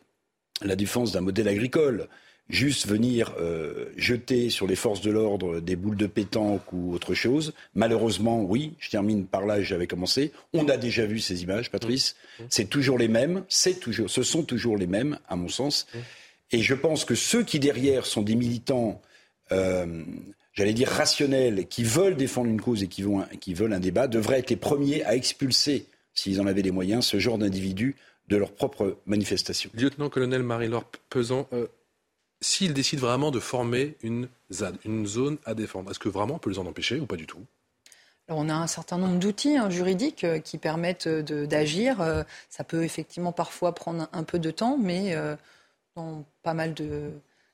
la 0.62 0.76
défense 0.76 1.12
d'un 1.12 1.20
modèle 1.20 1.48
agricole, 1.48 2.08
juste 2.48 2.86
venir 2.86 3.32
euh, 3.40 3.86
jeter 3.96 4.50
sur 4.50 4.66
les 4.66 4.76
forces 4.76 5.00
de 5.00 5.10
l'ordre 5.10 5.60
des 5.60 5.76
boules 5.76 5.96
de 5.96 6.06
pétanque 6.06 6.72
ou 6.72 6.92
autre 6.92 7.14
chose. 7.14 7.54
Malheureusement, 7.74 8.42
oui, 8.42 8.74
je 8.78 8.90
termine 8.90 9.26
par 9.26 9.46
là, 9.46 9.62
j'avais 9.62 9.86
commencé. 9.86 10.32
On 10.52 10.68
a 10.68 10.76
déjà 10.76 11.06
vu 11.06 11.20
ces 11.20 11.42
images, 11.42 11.70
Patrice. 11.70 12.16
C'est 12.50 12.68
toujours 12.68 12.98
les 12.98 13.08
mêmes. 13.08 13.44
C'est 13.48 13.80
toujours, 13.80 14.10
ce 14.10 14.22
sont 14.22 14.42
toujours 14.42 14.76
les 14.76 14.86
mêmes, 14.86 15.18
à 15.28 15.36
mon 15.36 15.48
sens. 15.48 15.86
Et 16.50 16.62
je 16.62 16.74
pense 16.74 17.04
que 17.04 17.14
ceux 17.14 17.42
qui 17.42 17.58
derrière 17.58 18.06
sont 18.06 18.22
des 18.22 18.36
militants 18.36 19.00
euh, 19.52 20.04
j'allais 20.54 20.72
dire 20.72 20.88
rationnels, 20.88 21.66
qui 21.66 21.84
veulent 21.84 22.16
défendre 22.16 22.48
une 22.48 22.60
cause 22.60 22.82
et 22.82 22.88
qui, 22.88 23.02
veulent 23.02 23.72
un 23.72 23.80
débat, 23.80 24.06
devraient 24.06 24.38
être 24.38 24.50
les 24.50 24.56
premiers 24.56 25.04
à 25.04 25.14
expulser, 25.14 25.86
s'ils 26.14 26.40
en 26.40 26.46
avaient 26.46 26.62
les 26.62 26.70
moyens, 26.70 27.04
ce 27.04 27.18
genre 27.18 27.38
d'individus 27.38 27.96
de 28.28 28.36
leur 28.36 28.52
propre 28.52 28.96
manifestation. 29.06 29.70
Lieutenant-colonel 29.74 30.42
Marie-Laure 30.42 30.84
Pesant, 31.10 31.46
euh, 31.52 31.66
s'ils 32.40 32.74
décident 32.74 33.02
vraiment 33.02 33.30
de 33.30 33.40
former 33.40 33.96
une 34.02 34.28
ZAD, 34.52 34.76
une 34.84 35.06
zone 35.06 35.38
à 35.44 35.54
défendre, 35.54 35.90
est-ce 35.90 35.98
que 35.98 36.08
vraiment 36.08 36.34
on 36.34 36.38
peut 36.38 36.50
les 36.50 36.58
en 36.58 36.66
empêcher 36.66 37.00
ou 37.00 37.06
pas 37.06 37.16
du 37.16 37.26
tout? 37.26 37.40
On 38.28 38.48
a 38.48 38.54
un 38.54 38.66
certain 38.66 38.96
nombre 38.96 39.18
d'outils 39.18 39.56
hein, 39.56 39.68
juridiques 39.68 40.24
euh, 40.24 40.38
qui 40.38 40.56
permettent 40.56 41.08
d'agir. 41.08 42.00
Euh, 42.00 42.22
ça 42.48 42.64
peut 42.64 42.82
effectivement 42.82 43.32
parfois 43.32 43.74
prendre 43.74 44.08
un 44.12 44.22
peu 44.22 44.38
de 44.38 44.50
temps, 44.50 44.78
mais 44.80 45.14
euh, 45.14 45.36
pas 46.42 46.54
mal 46.54 46.74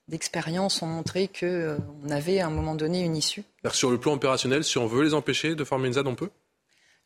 d'expériences 0.09 0.80
ont 0.83 0.87
montré 0.87 1.28
qu'on 1.28 2.11
avait 2.11 2.38
à 2.40 2.46
un 2.46 2.50
moment 2.50 2.74
donné 2.74 3.00
une 3.02 3.16
issue. 3.16 3.42
sur 3.72 3.90
le 3.90 3.98
plan 3.98 4.12
opérationnel, 4.12 4.62
si 4.62 4.78
on 4.78 4.87
veut 4.87 5.02
les 5.02 5.14
empêcher 5.14 5.56
de 5.56 5.64
former 5.64 5.88
une 5.88 5.94
ZAD, 5.94 6.06
on 6.06 6.14
peut? 6.14 6.30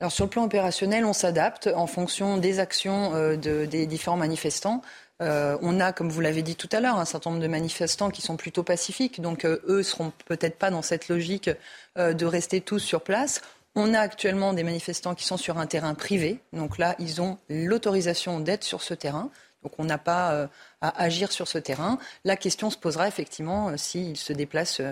Alors 0.01 0.13
sur 0.13 0.25
le 0.25 0.31
plan 0.31 0.45
opérationnel, 0.45 1.05
on 1.05 1.13
s'adapte 1.13 1.71
en 1.75 1.87
fonction 1.87 2.37
des 2.37 2.59
actions 2.59 3.37
des 3.37 3.87
différents 3.87 4.17
manifestants. 4.17 4.83
Euh, 5.23 5.57
on 5.63 5.81
a, 5.81 5.93
comme 5.93 6.09
vous 6.09 6.21
l'avez 6.21 6.43
dit 6.43 6.57
tout 6.57 6.69
à 6.73 6.81
l'heure, 6.81 6.99
un 6.99 7.05
certain 7.05 7.31
nombre 7.31 7.43
de 7.43 7.49
manifestants 7.49 8.11
qui 8.11 8.21
sont 8.21 8.37
plutôt 8.37 8.63
pacifiques, 8.63 9.21
donc 9.21 9.45
eux 9.45 9.63
eux 9.69 9.83
seront 9.83 10.13
peut-être 10.27 10.59
pas 10.59 10.71
dans 10.71 10.83
cette 10.83 11.09
logique 11.09 11.51
euh, 11.99 12.13
de 12.15 12.27
rester 12.27 12.61
tous 12.61 12.81
sur 12.81 13.03
place. 13.03 13.41
On 13.77 13.95
a 13.95 14.01
actuellement 14.01 14.53
des 14.53 14.65
manifestants 14.65 15.15
qui 15.15 15.25
sont 15.25 15.37
sur 15.37 15.59
un 15.59 15.67
terrain 15.67 15.95
privé, 15.95 16.41
donc 16.53 16.79
là, 16.79 16.97
ils 16.99 17.21
ont 17.21 17.39
l'autorisation 17.49 18.41
d'être 18.41 18.65
sur 18.65 18.83
ce 18.83 18.95
terrain. 18.95 19.31
Donc 19.63 19.73
on 19.79 19.85
n'a 19.85 19.99
pas 19.99 20.33
euh, 20.33 20.47
à 20.83 21.03
agir 21.03 21.33
sur 21.33 21.49
ce 21.49 21.59
terrain. 21.59 21.99
La 22.25 22.37
question 22.37 22.69
se 22.69 22.77
posera 22.77 23.09
effectivement 23.09 23.77
s'ils 23.79 24.19
se 24.19 24.33
déplacent 24.35 24.83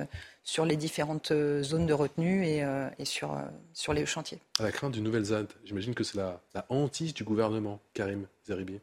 sur 0.43 0.65
les 0.65 0.77
différentes 0.77 1.33
zones 1.63 1.87
de 1.87 1.93
retenue 1.93 2.45
et, 2.47 3.05
sur, 3.05 3.37
les 3.93 4.07
chantiers. 4.07 4.39
À 4.59 4.65
la 4.65 4.73
crainte 4.73 4.93
d'une 4.93 5.05
nouvelle 5.05 5.25
ZAD, 5.25 5.49
j'imagine 5.65 5.95
que 5.95 6.05
c'est 6.05 6.19
la, 6.19 6.41
la 6.55 6.67
hantise 6.69 7.15
du 7.15 7.25
gouvernement, 7.25 7.81
Karim 7.95 8.27
Zeribi. 8.47 8.81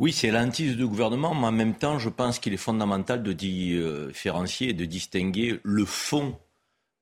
Oui, 0.00 0.12
c'est 0.12 0.30
l'antise 0.30 0.76
du 0.76 0.86
gouvernement, 0.86 1.34
mais 1.34 1.48
en 1.48 1.52
même 1.52 1.74
temps, 1.74 1.98
je 1.98 2.08
pense 2.08 2.38
qu'il 2.38 2.54
est 2.54 2.56
fondamental 2.56 3.20
de 3.20 3.32
différencier 3.32 4.68
et 4.68 4.72
de 4.72 4.84
distinguer 4.84 5.58
le 5.64 5.84
fond 5.84 6.38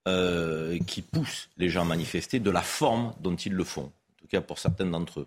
euh, 0.08 0.78
qui 0.86 1.02
pousse 1.02 1.50
les 1.58 1.68
gens 1.68 1.82
à 1.82 1.84
manifester 1.84 2.40
de 2.40 2.50
la 2.50 2.62
forme 2.62 3.12
dont 3.20 3.36
ils 3.36 3.52
le 3.52 3.64
font, 3.64 3.84
en 3.84 4.16
tout 4.16 4.26
cas 4.28 4.40
pour 4.40 4.58
certains 4.58 4.86
d'entre 4.86 5.20
eux. 5.20 5.26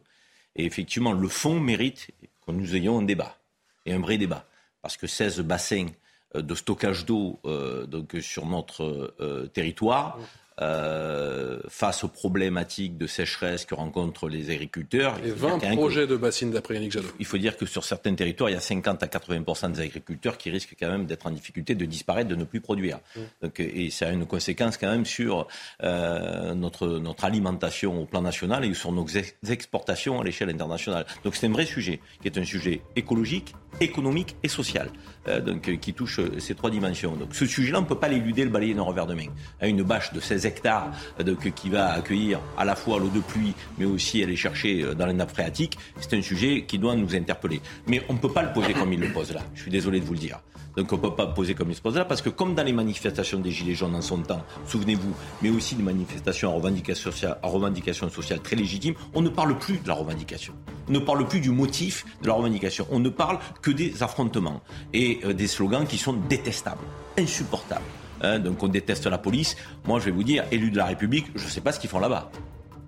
Et 0.55 0.65
effectivement, 0.65 1.11
le 1.11 1.27
fond 1.27 1.59
mérite 1.59 2.09
que 2.43 2.51
nous 2.51 2.75
ayons 2.75 2.97
un 2.97 3.03
débat, 3.03 3.37
et 3.85 3.93
un 3.93 3.99
vrai 3.99 4.17
débat, 4.17 4.47
parce 4.81 4.97
que 4.97 5.05
16 5.05 5.41
bassins 5.41 5.85
euh, 5.87 6.08
de 6.35 6.55
stockage 6.55 7.05
d'eau 7.05 7.39
euh, 7.45 7.85
donc 7.85 8.15
sur 8.21 8.45
notre 8.45 9.13
territoire, 9.53 10.17
euh, 10.61 11.59
face 11.69 12.03
aux 12.03 12.09
problématiques 12.09 12.97
de 12.97 13.07
sécheresse 13.07 13.63
que 13.63 13.75
rencontrent 13.75 14.27
les 14.27 14.49
agriculteurs. 14.49 15.15
Et 15.23 15.31
20 15.31 15.59
projets 15.75 16.05
de 16.05 16.17
bassines 16.17 16.51
d'après 16.51 16.73
Yannick 16.73 16.91
Jadot. 16.91 17.07
Il 17.17 17.25
faut 17.25 17.37
dire 17.37 17.55
que 17.55 17.65
sur 17.65 17.85
certains 17.85 18.13
territoires, 18.13 18.49
il 18.49 18.53
y 18.53 18.57
a 18.57 18.59
50 18.59 19.01
à 19.01 19.05
80% 19.05 19.71
des 19.71 19.79
agriculteurs 19.79 20.37
qui 20.37 20.49
risquent 20.49 20.75
quand 20.77 20.89
même 20.89 21.05
d'être 21.05 21.27
en 21.27 21.31
difficulté, 21.31 21.75
de 21.75 21.85
disparaître, 21.85 22.27
de 22.27 22.35
ne 22.35 22.43
plus 22.43 22.59
produire. 22.59 22.99
Mmh. 23.15 23.19
Donc, 23.41 23.59
et 23.61 23.89
ça 23.89 24.09
a 24.09 24.11
une 24.11 24.25
conséquence 24.25 24.75
quand 24.75 24.89
même 24.89 25.05
sur 25.05 25.47
euh, 25.81 26.53
notre, 26.55 26.87
notre 26.87 27.23
alimentation 27.23 28.01
au 28.01 28.05
plan 28.05 28.21
national 28.21 28.65
et 28.65 28.73
sur 28.73 28.91
nos 28.91 29.05
exportations 29.47 30.19
à 30.19 30.25
l'échelle 30.25 30.49
internationale. 30.49 31.05
Donc 31.23 31.37
c'est 31.37 31.47
un 31.47 31.53
vrai 31.53 31.65
sujet, 31.65 32.01
qui 32.21 32.27
est 32.27 32.37
un 32.37 32.43
sujet 32.43 32.81
écologique, 32.97 33.55
économique 33.79 34.35
et 34.43 34.47
social, 34.47 34.89
euh, 35.27 35.39
donc, 35.41 35.79
qui 35.79 35.93
touche 35.93 36.19
ces 36.39 36.55
trois 36.55 36.69
dimensions. 36.69 37.15
Donc 37.15 37.33
ce 37.33 37.45
sujet-là, 37.45 37.79
on 37.79 37.81
ne 37.81 37.87
peut 37.87 37.95
pas 37.95 38.07
l'éluder, 38.07 38.43
le 38.43 38.49
balayer 38.49 38.73
d'un 38.73 38.83
revers 38.83 39.07
de 39.07 39.13
main. 39.13 39.27
À 39.59 39.67
une 39.67 39.83
bâche 39.83 40.13
de 40.13 40.19
16 40.19 40.45
hectares 40.45 40.91
euh, 41.19 41.35
qui 41.55 41.69
va 41.69 41.93
accueillir 41.93 42.39
à 42.57 42.65
la 42.65 42.75
fois 42.75 42.99
l'eau 42.99 43.09
de 43.09 43.19
pluie, 43.19 43.53
mais 43.77 43.85
aussi 43.85 44.23
aller 44.23 44.35
chercher 44.35 44.83
euh, 44.83 44.93
dans 44.93 45.05
les 45.05 45.13
nappes 45.13 45.31
phréatiques, 45.31 45.77
c'est 45.99 46.13
un 46.13 46.21
sujet 46.21 46.65
qui 46.67 46.79
doit 46.79 46.95
nous 46.95 47.15
interpeller. 47.15 47.61
Mais 47.87 48.01
on 48.09 48.13
ne 48.13 48.19
peut 48.19 48.31
pas 48.31 48.43
le 48.43 48.53
poser 48.53 48.73
comme 48.73 48.93
il 48.93 48.99
le 48.99 49.11
pose 49.11 49.33
là. 49.33 49.41
Je 49.55 49.61
suis 49.61 49.71
désolé 49.71 49.99
de 49.99 50.05
vous 50.05 50.13
le 50.13 50.19
dire. 50.19 50.39
Donc 50.79 50.93
on 50.93 50.95
ne 50.95 51.01
peut 51.01 51.13
pas 51.13 51.27
poser 51.27 51.55
comme 51.55 51.69
il 51.71 51.75
se 51.75 51.97
là, 51.97 52.05
parce 52.05 52.21
que 52.21 52.29
comme 52.29 52.55
dans 52.55 52.63
les 52.63 52.71
manifestations 52.71 53.37
des 53.37 53.51
Gilets 53.51 53.75
jaunes 53.75 53.95
en 53.95 54.01
son 54.01 54.19
temps, 54.19 54.45
souvenez-vous, 54.65 55.13
mais 55.41 55.49
aussi 55.49 55.75
des 55.75 55.83
manifestations 55.83 56.51
à 56.51 56.53
revendication 56.53 58.09
sociale, 58.09 58.39
très 58.41 58.55
légitimes, 58.55 58.93
on 59.13 59.21
ne 59.21 59.27
parle 59.27 59.59
plus 59.59 59.79
de 59.79 59.89
la 59.89 59.93
revendication. 59.93 60.53
On 60.87 60.93
ne 60.93 60.99
parle 60.99 61.27
plus 61.27 61.41
du 61.41 61.49
motif 61.49 62.05
de 62.21 62.29
la 62.29 62.33
revendication. 62.33 62.87
On 62.91 62.99
ne 62.99 63.09
parle 63.09 63.39
que 63.61 63.71
des 63.71 64.03
affrontements 64.03 64.61
et 64.93 65.19
euh, 65.25 65.33
des 65.33 65.47
slogans 65.47 65.85
qui 65.85 65.97
sont 65.97 66.13
détestables, 66.13 66.85
insupportables. 67.17 67.83
Hein, 68.21 68.39
donc 68.39 68.63
on 68.63 68.69
déteste 68.69 69.05
la 69.07 69.17
police. 69.17 69.57
Moi, 69.85 69.99
je 69.99 70.05
vais 70.05 70.11
vous 70.11 70.23
dire, 70.23 70.45
élu 70.49 70.71
de 70.71 70.77
la 70.77 70.85
République, 70.85 71.25
je 71.35 71.43
ne 71.43 71.49
sais 71.49 71.59
pas 71.59 71.73
ce 71.73 71.79
qu'ils 71.81 71.89
font 71.89 71.99
là-bas. 71.99 72.31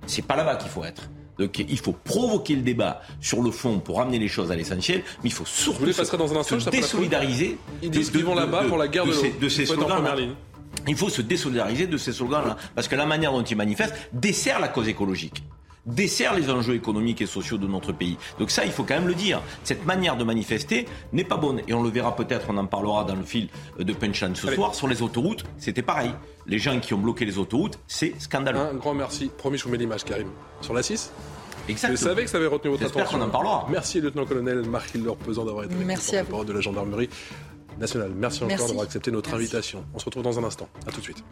C'est 0.07 0.25
pas 0.25 0.37
là-bas 0.37 0.55
qu'il 0.55 0.69
faut 0.69 0.85
être. 0.85 1.09
Donc 1.39 1.59
il 1.59 1.79
faut 1.79 1.93
provoquer 1.93 2.55
le 2.55 2.61
débat 2.61 3.01
sur 3.19 3.41
le 3.41 3.51
fond 3.51 3.79
pour 3.79 3.97
ramener 3.97 4.19
les 4.19 4.27
choses 4.27 4.51
à 4.51 4.55
l'essentiel, 4.55 5.03
mais 5.23 5.29
il 5.29 5.33
faut 5.33 5.45
surtout 5.45 5.91
se, 5.91 6.15
dans 6.15 6.37
un 6.37 6.43
se 6.43 6.69
désolidariser. 6.69 7.57
Ils 7.81 7.89
disent 7.89 8.11
qu'ils 8.11 8.25
vont 8.25 8.35
là-bas 8.35 8.65
pour 8.65 8.77
la 8.77 8.87
guerre 8.87 9.05
de, 9.05 9.11
de, 9.11 9.39
de 9.39 9.49
ces 9.49 9.65
slogans. 9.65 10.03
Il 10.87 10.95
faut 10.95 11.09
se 11.09 11.21
désolidariser 11.21 11.87
de 11.87 11.97
ces 11.97 12.13
slogans-là, 12.13 12.57
parce 12.75 12.87
que 12.87 12.95
la 12.95 13.05
manière 13.05 13.31
dont 13.31 13.43
ils 13.43 13.57
manifestent 13.57 13.95
dessert 14.13 14.59
la 14.59 14.67
cause 14.67 14.87
écologique 14.87 15.43
dessert 15.85 16.35
les 16.35 16.49
enjeux 16.49 16.75
économiques 16.75 17.21
et 17.21 17.25
sociaux 17.25 17.57
de 17.57 17.65
notre 17.67 17.91
pays. 17.91 18.17
Donc 18.37 18.51
ça, 18.51 18.65
il 18.65 18.71
faut 18.71 18.83
quand 18.83 18.93
même 18.93 19.07
le 19.07 19.15
dire. 19.15 19.41
Cette 19.63 19.85
manière 19.85 20.15
de 20.15 20.23
manifester 20.23 20.85
n'est 21.11 21.23
pas 21.23 21.37
bonne. 21.37 21.61
Et 21.67 21.73
on 21.73 21.81
le 21.81 21.89
verra 21.89 22.15
peut-être, 22.15 22.45
on 22.49 22.57
en 22.57 22.67
parlera 22.67 23.03
dans 23.03 23.15
le 23.15 23.23
fil 23.23 23.49
de 23.79 23.91
Punchline 23.93 24.35
ce 24.35 24.53
soir. 24.53 24.75
Sur 24.75 24.87
les 24.87 25.01
autoroutes, 25.01 25.43
c'était 25.57 25.81
pareil. 25.81 26.11
Les 26.45 26.59
gens 26.59 26.79
qui 26.79 26.93
ont 26.93 26.99
bloqué 26.99 27.25
les 27.25 27.39
autoroutes, 27.39 27.79
c'est 27.87 28.13
scandaleux. 28.19 28.59
Un 28.59 28.75
grand 28.75 28.93
merci. 28.93 29.31
Promis, 29.35 29.57
je 29.57 29.63
vous 29.63 29.71
mets 29.71 29.77
l'image, 29.77 30.03
Karim. 30.03 30.27
Sur 30.61 30.73
la 30.73 30.83
6 30.83 31.11
Exactement. 31.69 31.97
Je 31.99 32.03
savais 32.03 32.23
que 32.23 32.29
ça 32.29 32.37
avait 32.37 32.47
retenu 32.47 32.71
votre 32.71 32.85
attention. 32.85 33.19
qu'on 33.19 33.23
en 33.23 33.29
parlera. 33.29 33.67
Merci, 33.69 34.01
lieutenant-colonel 34.01 34.63
Marc-Hiller 34.67 35.15
Pesant, 35.15 35.45
d'avoir 35.45 35.65
été 35.65 35.75
Merci 35.75 36.17
à 36.17 36.23
vous. 36.23 36.43
de 36.43 36.53
la 36.53 36.61
gendarmerie 36.61 37.09
nationale. 37.79 38.11
Merci 38.15 38.43
encore 38.43 38.67
d'avoir 38.67 38.85
accepté 38.85 39.11
notre 39.11 39.33
invitation. 39.33 39.85
On 39.93 39.99
se 39.99 40.05
retrouve 40.05 40.23
dans 40.23 40.39
un 40.39 40.43
instant. 40.43 40.67
A 40.87 40.91
tout 40.91 40.99
de 40.99 41.03
suite. 41.05 41.23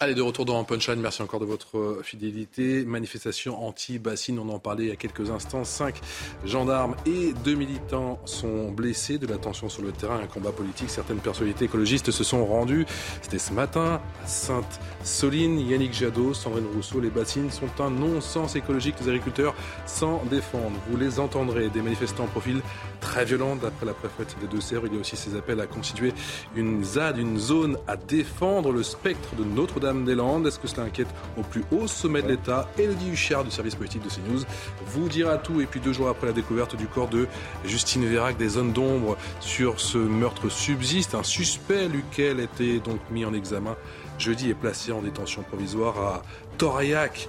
Allez, 0.00 0.16
de 0.16 0.22
retour 0.22 0.44
dans 0.44 0.62
Punchline. 0.64 1.00
Merci 1.00 1.22
encore 1.22 1.38
de 1.38 1.44
votre 1.44 1.78
euh, 1.78 2.02
fidélité. 2.02 2.84
Manifestation 2.84 3.64
anti-bassine, 3.64 4.40
on 4.40 4.48
en 4.48 4.58
parlait 4.58 4.86
il 4.86 4.88
y 4.88 4.92
a 4.92 4.96
quelques 4.96 5.30
instants. 5.30 5.62
Cinq 5.62 6.00
gendarmes 6.44 6.96
et 7.06 7.32
deux 7.44 7.54
militants 7.54 8.18
sont 8.24 8.72
blessés 8.72 9.18
de 9.18 9.26
la 9.28 9.38
tension 9.38 9.68
sur 9.68 9.82
le 9.82 9.92
terrain, 9.92 10.18
un 10.18 10.26
combat 10.26 10.50
politique. 10.50 10.90
Certaines 10.90 11.20
personnalités 11.20 11.66
écologistes 11.66 12.10
se 12.10 12.24
sont 12.24 12.44
rendues. 12.44 12.86
C'était 13.22 13.38
ce 13.38 13.52
matin 13.52 14.00
à 14.24 14.26
Sainte-Soline. 14.26 15.60
Yannick 15.60 15.94
Jadot, 15.94 16.34
Sandrine 16.34 16.66
Rousseau, 16.74 17.00
les 17.00 17.10
bassines 17.10 17.52
sont 17.52 17.70
un 17.80 17.90
non-sens 17.90 18.56
écologique. 18.56 18.96
Les 19.00 19.10
agriculteurs 19.10 19.54
s'en 19.86 20.20
défendent. 20.24 20.74
Vous 20.90 20.96
les 20.96 21.20
entendrez. 21.20 21.68
Des 21.68 21.82
manifestants 21.82 22.24
en 22.24 22.28
profil 22.28 22.62
très 23.00 23.24
violent 23.24 23.54
d'après 23.54 23.86
la 23.86 23.94
préfète 23.94 24.36
des 24.40 24.48
Deux-Sèvres. 24.48 24.86
Il 24.88 24.94
y 24.94 24.96
a 24.96 25.00
aussi 25.00 25.16
ces 25.16 25.36
appels 25.36 25.60
à 25.60 25.66
constituer 25.66 26.12
une 26.56 26.82
ZAD, 26.82 27.18
une 27.18 27.38
zone 27.38 27.78
à 27.86 27.96
défendre 27.96 28.72
le 28.72 28.82
spectre 28.82 29.36
de 29.36 29.44
Notre-Dame 29.44 29.93
des 30.02 30.14
landes 30.14 30.46
Est-ce 30.46 30.58
que 30.58 30.66
cela 30.66 30.84
inquiète 30.84 31.08
au 31.38 31.42
plus 31.42 31.64
haut 31.70 31.86
sommet 31.86 32.22
de 32.22 32.28
l'État? 32.28 32.68
Elodie 32.78 33.10
Huchard 33.10 33.44
du 33.44 33.50
service 33.50 33.74
politique 33.74 34.02
de 34.02 34.08
CNews 34.08 34.44
vous 34.86 35.08
dira 35.08 35.38
tout. 35.38 35.60
Et 35.60 35.66
puis 35.66 35.80
deux 35.80 35.92
jours 35.92 36.08
après 36.08 36.26
la 36.26 36.32
découverte 36.32 36.76
du 36.76 36.86
corps 36.86 37.08
de 37.08 37.28
Justine 37.64 38.04
Vérac, 38.06 38.36
des 38.36 38.48
zones 38.48 38.72
d'ombre 38.72 39.16
sur 39.40 39.80
ce 39.80 39.98
meurtre 39.98 40.48
subsiste. 40.48 41.14
Un 41.14 41.22
suspect, 41.22 41.88
lequel 41.88 42.40
était 42.40 42.80
donc 42.80 42.98
mis 43.10 43.24
en 43.24 43.34
examen 43.34 43.76
jeudi 44.18 44.50
et 44.50 44.54
placé 44.54 44.92
en 44.92 45.02
détention 45.02 45.42
provisoire 45.42 45.98
à 45.98 46.22
Toriac, 46.58 47.28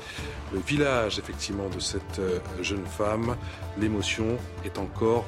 le 0.54 0.60
village 0.60 1.20
effectivement 1.20 1.68
de 1.70 1.80
cette 1.80 2.20
euh, 2.20 2.40
jeune 2.62 2.86
femme. 2.86 3.36
L'émotion 3.80 4.38
est 4.64 4.78
encore 4.78 5.26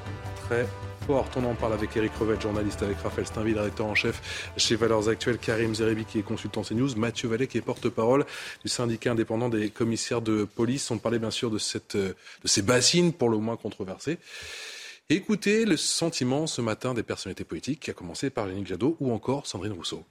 très 0.47 0.67
on 1.09 1.43
en 1.45 1.55
parle 1.55 1.73
avec 1.73 1.95
Eric 1.95 2.13
Revet, 2.15 2.39
journaliste, 2.39 2.81
avec 2.83 2.97
Raphaël 2.99 3.25
Steinville, 3.25 3.57
rédacteur 3.57 3.85
en 3.85 3.95
chef 3.95 4.51
chez 4.57 4.75
Valeurs 4.75 5.07
Actuelles, 5.07 5.37
Karim 5.37 5.73
Zeribi 5.73 6.05
qui 6.05 6.19
est 6.19 6.23
consultant 6.23 6.63
CNews, 6.63 6.95
Mathieu 6.97 7.29
Vallet 7.29 7.47
qui 7.47 7.57
est 7.57 7.61
porte-parole 7.61 8.25
du 8.63 8.69
syndicat 8.69 9.11
indépendant 9.11 9.49
des 9.49 9.69
commissaires 9.69 10.21
de 10.21 10.43
police. 10.43 10.91
On 10.91 10.97
parlait 10.97 11.19
bien 11.19 11.31
sûr 11.31 11.49
de, 11.49 11.57
cette, 11.57 11.95
de 11.95 12.15
ces 12.45 12.61
bassines 12.61 13.13
pour 13.13 13.29
le 13.29 13.37
moins 13.37 13.55
controversées. 13.55 14.17
Écoutez 15.09 15.65
le 15.65 15.77
sentiment 15.77 16.47
ce 16.47 16.61
matin 16.61 16.93
des 16.93 17.03
personnalités 17.03 17.45
politiques, 17.45 17.79
qui 17.79 17.91
a 17.91 17.93
commencé 17.93 18.29
par 18.29 18.47
Yannick 18.49 18.67
Jadot 18.67 18.97
ou 18.99 19.13
encore 19.13 19.47
Sandrine 19.47 19.73
Rousseau. 19.73 20.03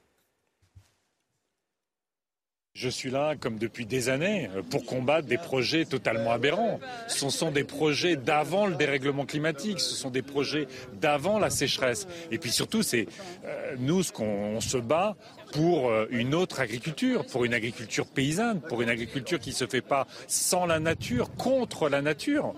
Je 2.76 2.90
suis 2.90 3.10
là, 3.10 3.36
comme 3.40 3.56
depuis 3.56 3.86
des 3.86 4.10
années, 4.10 4.50
pour 4.68 4.84
combattre 4.84 5.26
des 5.26 5.38
projets 5.38 5.86
totalement 5.86 6.30
aberrants. 6.30 6.78
Ce 7.08 7.30
sont 7.30 7.50
des 7.50 7.64
projets 7.64 8.16
d'avant 8.16 8.66
le 8.66 8.74
dérèglement 8.74 9.24
climatique, 9.24 9.80
ce 9.80 9.94
sont 9.94 10.10
des 10.10 10.20
projets 10.20 10.68
d'avant 11.00 11.38
la 11.38 11.48
sécheresse. 11.48 12.06
Et 12.30 12.36
puis 12.36 12.50
surtout, 12.50 12.82
c'est 12.82 13.06
euh, 13.46 13.76
nous, 13.78 14.02
ce 14.02 14.12
qu'on 14.12 14.60
se 14.60 14.76
bat 14.76 15.16
pour 15.54 15.88
euh, 15.88 16.06
une 16.10 16.34
autre 16.34 16.60
agriculture, 16.60 17.24
pour 17.24 17.46
une 17.46 17.54
agriculture 17.54 18.06
paysanne, 18.06 18.60
pour 18.60 18.82
une 18.82 18.90
agriculture 18.90 19.38
qui 19.40 19.50
ne 19.50 19.54
se 19.54 19.66
fait 19.66 19.80
pas 19.80 20.06
sans 20.26 20.66
la 20.66 20.78
nature, 20.78 21.34
contre 21.34 21.88
la 21.88 22.02
nature. 22.02 22.52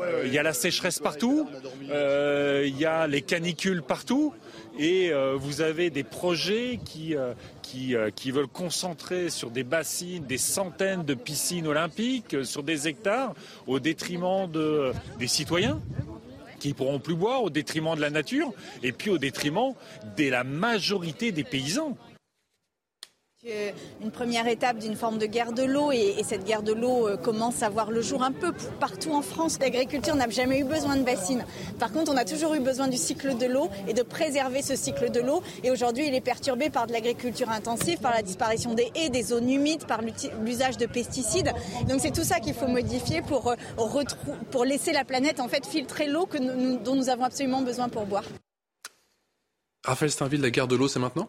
Euh, 0.00 0.24
il 0.26 0.32
y 0.32 0.38
a 0.38 0.42
la 0.42 0.54
sécheresse 0.54 0.98
partout, 0.98 1.48
il 1.80 2.76
y 2.76 2.84
a 2.84 3.06
les 3.06 3.22
canicules 3.22 3.82
partout, 3.82 4.34
et 4.78 5.12
vous 5.38 5.60
avez 5.60 5.90
des 5.90 6.04
projets 6.04 6.78
qui, 6.84 7.14
euh, 7.74 8.10
qui, 8.10 8.30
veulent 8.30 8.46
concentrer 8.46 9.28
sur 9.28 9.50
des 9.50 9.64
bassines, 9.64 10.24
des 10.24 10.38
centaines 10.38 11.04
de 11.04 11.14
piscines 11.14 11.66
olympiques, 11.66 12.34
euh, 12.34 12.44
sur 12.44 12.62
des 12.62 12.88
hectares, 12.88 13.34
au 13.66 13.80
détriment 13.80 14.50
de, 14.50 14.92
des 15.18 15.26
citoyens 15.26 15.80
qui 16.60 16.72
pourront 16.72 17.00
plus 17.00 17.14
boire 17.14 17.42
au 17.42 17.50
détriment 17.50 17.94
de 17.94 18.00
la 18.00 18.10
nature 18.10 18.52
et 18.82 18.92
puis 18.92 19.10
au 19.10 19.18
détriment 19.18 19.74
de 20.16 20.30
la 20.30 20.44
majorité 20.44 21.32
des 21.32 21.44
paysans 21.44 21.96
une 24.02 24.10
première 24.10 24.48
étape 24.48 24.78
d'une 24.78 24.96
forme 24.96 25.18
de 25.18 25.26
guerre 25.26 25.52
de 25.52 25.62
l'eau 25.62 25.92
et, 25.92 26.16
cette 26.24 26.44
guerre 26.44 26.62
de 26.62 26.72
l'eau 26.72 27.06
euh, 27.06 27.16
commence 27.16 27.62
à 27.62 27.68
voir 27.68 27.90
le 27.90 28.02
jour 28.02 28.22
un 28.22 28.32
peu 28.32 28.52
partout 28.80 29.12
en 29.12 29.22
France. 29.22 29.58
L'agriculture 29.60 30.16
n'a 30.16 30.28
jamais 30.28 30.60
eu 30.60 30.64
besoin 30.64 30.96
de 30.96 31.02
bassines. 31.02 31.44
Par 31.78 31.92
contre, 31.92 32.10
on 32.12 32.16
a 32.16 32.24
toujours 32.24 32.54
eu 32.54 32.60
besoin 32.60 32.88
du 32.88 32.96
cycle 32.96 33.36
de 33.36 33.46
l'eau 33.46 33.68
et 33.86 33.94
de 33.94 34.02
préserver 34.02 34.62
ce 34.62 34.74
cycle 34.74 35.10
de 35.10 35.20
l'eau. 35.20 35.42
Et 35.62 35.70
aujourd'hui, 35.70 36.08
il 36.08 36.14
est 36.14 36.20
perturbé 36.20 36.70
par 36.70 36.86
de 36.86 36.92
l'agriculture 36.92 37.50
intensive, 37.50 38.00
par 38.00 38.12
la 38.12 38.22
disparition 38.22 38.74
des 38.74 38.90
haies, 38.94 39.10
des 39.10 39.22
zones 39.22 39.48
humides, 39.48 39.86
par 39.86 40.00
l'usage 40.44 40.76
de 40.76 40.86
pesticides. 40.86 41.52
Donc 41.88 42.00
c'est 42.00 42.12
tout 42.12 42.24
ça 42.24 42.40
qu'il 42.40 42.54
faut 42.54 42.68
modifier 42.68 43.22
pour, 43.22 43.48
euh, 43.48 44.64
laisser 44.64 44.92
la 44.92 45.04
planète 45.04 45.40
filtrer 45.70 46.06
l'eau 46.06 46.28
dont 46.84 46.96
nous 46.96 47.08
avons 47.08 47.24
absolument 47.24 47.62
besoin 47.62 47.88
pour 47.88 48.06
boire. 48.06 48.24
Raphaël 49.84 50.10
Steinville, 50.10 50.40
la 50.40 50.50
guerre 50.50 50.66
de 50.66 50.74
l'eau, 50.74 50.88
c'est 50.88 50.98
maintenant? 50.98 51.28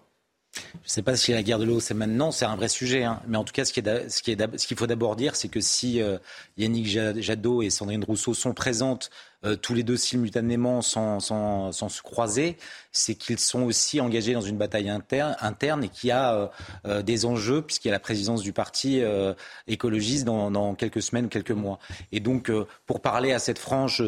Je 0.88 0.92
ne 0.92 0.94
sais 0.94 1.02
pas 1.02 1.16
si 1.16 1.32
la 1.34 1.44
guerre 1.44 1.60
de 1.60 1.66
l'eau, 1.66 1.80
c'est 1.80 1.94
maintenant, 1.94 2.32
c'est 2.32 2.46
un 2.46 2.56
vrai 2.56 2.68
sujet. 2.68 3.04
Hein. 3.04 3.22
Mais 3.28 3.38
en 3.38 3.44
tout 3.44 3.54
cas, 3.54 3.66
ce 3.66 3.74
qu'il 3.74 4.78
faut 4.78 4.88
d'abord 4.88 5.16
dire, 5.16 5.36
c'est 5.36 5.50
que 5.50 5.60
si 5.60 6.02
euh, 6.02 6.18
Yannick 6.58 6.88
Jadot 6.88 7.62
et 7.62 7.70
Sandrine 7.70 8.04
Rousseau 8.04 8.34
sont 8.34 8.54
présentes 8.54 9.10
euh, 9.46 9.56
tous 9.56 9.74
les 9.74 9.84
deux 9.84 9.98
simultanément 9.98 10.82
sans, 10.82 11.20
se 11.20 12.02
croiser, 12.02 12.58
c'est 12.92 13.16
qu'ils 13.16 13.40
sont 13.40 13.64
aussi 13.64 14.00
engagés 14.00 14.34
dans 14.34 14.42
une 14.42 14.58
bataille 14.58 14.90
interne, 14.90 15.84
et 15.84 15.90
qu'il 15.90 16.10
y 16.10 16.12
a 16.12 16.52
euh, 16.86 17.02
des 17.02 17.26
enjeux, 17.26 17.62
puisqu'il 17.62 17.90
y 17.90 17.92
a 17.92 17.94
la 17.94 18.00
présidence 18.00 18.42
du 18.42 18.54
parti 18.54 19.02
écologiste 19.68 20.26
dans, 20.26 20.52
dans, 20.52 20.74
quelques 20.74 21.02
semaines, 21.02 21.30
quelques 21.30 21.52
mois. 21.52 21.80
Et 22.12 22.20
donc, 22.20 22.52
pour 22.86 23.02
parler 23.02 23.34
à 23.34 23.40
cette 23.40 23.60
frange 23.60 24.04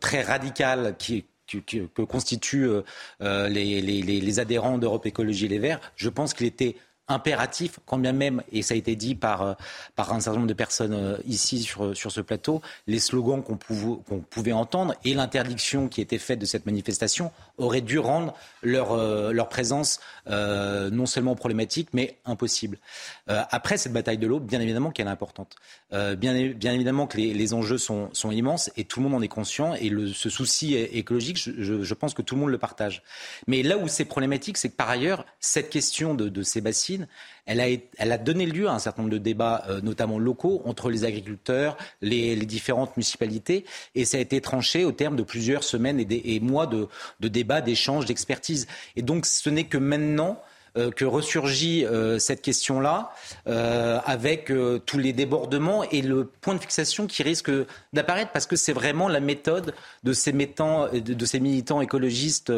très 0.00 0.22
radicale 0.22 0.94
qui 0.98 1.24
que, 1.48 2.02
constituent 2.02 2.68
euh, 2.68 2.82
euh, 3.22 3.48
les, 3.48 3.80
les, 3.80 4.40
adhérents 4.40 4.78
d'Europe 4.78 5.06
Écologie 5.06 5.48
Les 5.48 5.58
Verts, 5.58 5.80
je 5.96 6.08
pense 6.08 6.34
qu'il 6.34 6.46
était 6.46 6.76
impératif, 7.10 7.78
quand 7.86 7.96
bien 7.96 8.12
même, 8.12 8.42
et 8.52 8.60
ça 8.60 8.74
a 8.74 8.76
été 8.76 8.94
dit 8.94 9.14
par, 9.14 9.40
euh, 9.40 9.54
par 9.96 10.12
un 10.12 10.20
certain 10.20 10.40
nombre 10.40 10.48
de 10.48 10.54
personnes 10.54 11.18
ici 11.26 11.62
sur, 11.62 11.96
sur 11.96 12.12
ce 12.12 12.20
plateau, 12.20 12.60
les 12.86 12.98
slogans 12.98 13.42
qu'on 13.42 13.56
pouvait, 13.56 13.96
pouvait 14.28 14.52
entendre 14.52 14.94
et 15.04 15.14
l'interdiction 15.14 15.88
qui 15.88 16.02
était 16.02 16.18
faite 16.18 16.38
de 16.38 16.44
cette 16.44 16.66
manifestation 16.66 17.32
auraient 17.56 17.80
dû 17.80 17.98
rendre 17.98 18.34
leur, 18.62 18.94
leur 19.32 19.48
présence 19.48 20.00
non 20.28 21.06
seulement 21.06 21.34
problématique, 21.34 21.88
mais 21.92 22.18
impossible. 22.24 22.78
après 23.26 23.78
cette 23.78 23.92
bataille 23.92 24.18
de 24.18 24.26
l'eau, 24.26 24.40
bien 24.40 24.60
évidemment 24.60 24.90
qu'elle 24.90 25.06
est 25.06 25.10
importante. 25.10 25.56
Euh, 25.94 26.16
bien, 26.16 26.34
évidemment 26.34 27.06
que 27.06 27.16
les, 27.16 27.54
enjeux 27.54 27.78
sont, 27.78 28.10
immenses 28.30 28.70
et 28.76 28.84
tout 28.84 29.00
le 29.00 29.08
monde 29.08 29.14
en 29.14 29.22
est 29.22 29.28
conscient. 29.28 29.74
Et 29.74 29.90
ce 30.12 30.28
souci 30.28 30.74
écologique, 30.74 31.38
je, 31.38 31.94
pense 31.94 32.14
que 32.14 32.22
tout 32.22 32.34
le 32.34 32.42
monde 32.42 32.50
le 32.50 32.58
partage. 32.58 33.02
Mais 33.46 33.62
là 33.62 33.78
où 33.78 33.88
c'est 33.88 34.04
problématique, 34.04 34.58
c'est 34.58 34.68
que 34.68 34.76
par 34.76 34.90
ailleurs, 34.90 35.24
cette 35.40 35.70
question 35.70 36.14
de, 36.14 36.42
ces 36.42 36.60
bassines, 36.60 37.08
elle 37.48 38.12
a, 38.12 38.18
donné 38.18 38.44
lieu 38.44 38.68
à 38.68 38.72
un 38.72 38.78
certain 38.78 39.02
nombre 39.02 39.12
de 39.12 39.18
débats, 39.18 39.64
euh, 39.68 39.80
notamment 39.80 40.18
locaux, 40.18 40.60
entre 40.66 40.90
les 40.90 41.04
agriculteurs, 41.04 41.76
les, 42.02 42.36
différentes 42.36 42.96
municipalités. 42.96 43.64
Et 43.94 44.04
ça 44.04 44.18
a 44.18 44.20
été 44.20 44.40
tranché 44.40 44.84
au 44.84 44.92
terme 44.92 45.16
de 45.16 45.22
plusieurs 45.22 45.64
semaines 45.64 45.98
et, 45.98 46.40
mois 46.40 46.66
de, 46.66 46.88
de 47.20 47.28
débats, 47.28 47.62
d'échanges, 47.62 48.04
d'expertise. 48.04 48.66
Et 48.96 49.02
donc 49.02 49.24
ce 49.24 49.48
n'est 49.48 49.64
que 49.64 49.78
maintenant 49.78 50.40
que 50.74 51.04
ressurgit 51.04 51.84
euh, 51.84 52.18
cette 52.18 52.42
question-là, 52.42 53.12
euh, 53.46 53.98
avec 54.04 54.52
tous 54.86 54.98
les 54.98 55.12
débordements 55.12 55.84
et 55.84 56.02
le 56.02 56.24
point 56.24 56.54
de 56.54 56.60
fixation 56.60 57.06
qui 57.06 57.22
risque 57.22 57.50
d'apparaître, 57.92 58.32
parce 58.32 58.46
que 58.46 58.56
c'est 58.56 58.72
vraiment 58.72 59.08
la 59.08 59.20
méthode 59.20 59.74
de 60.04 60.12
ces, 60.12 60.32
de 60.32 61.24
ces 61.24 61.40
militants 61.40 61.80
écologistes 61.80 62.52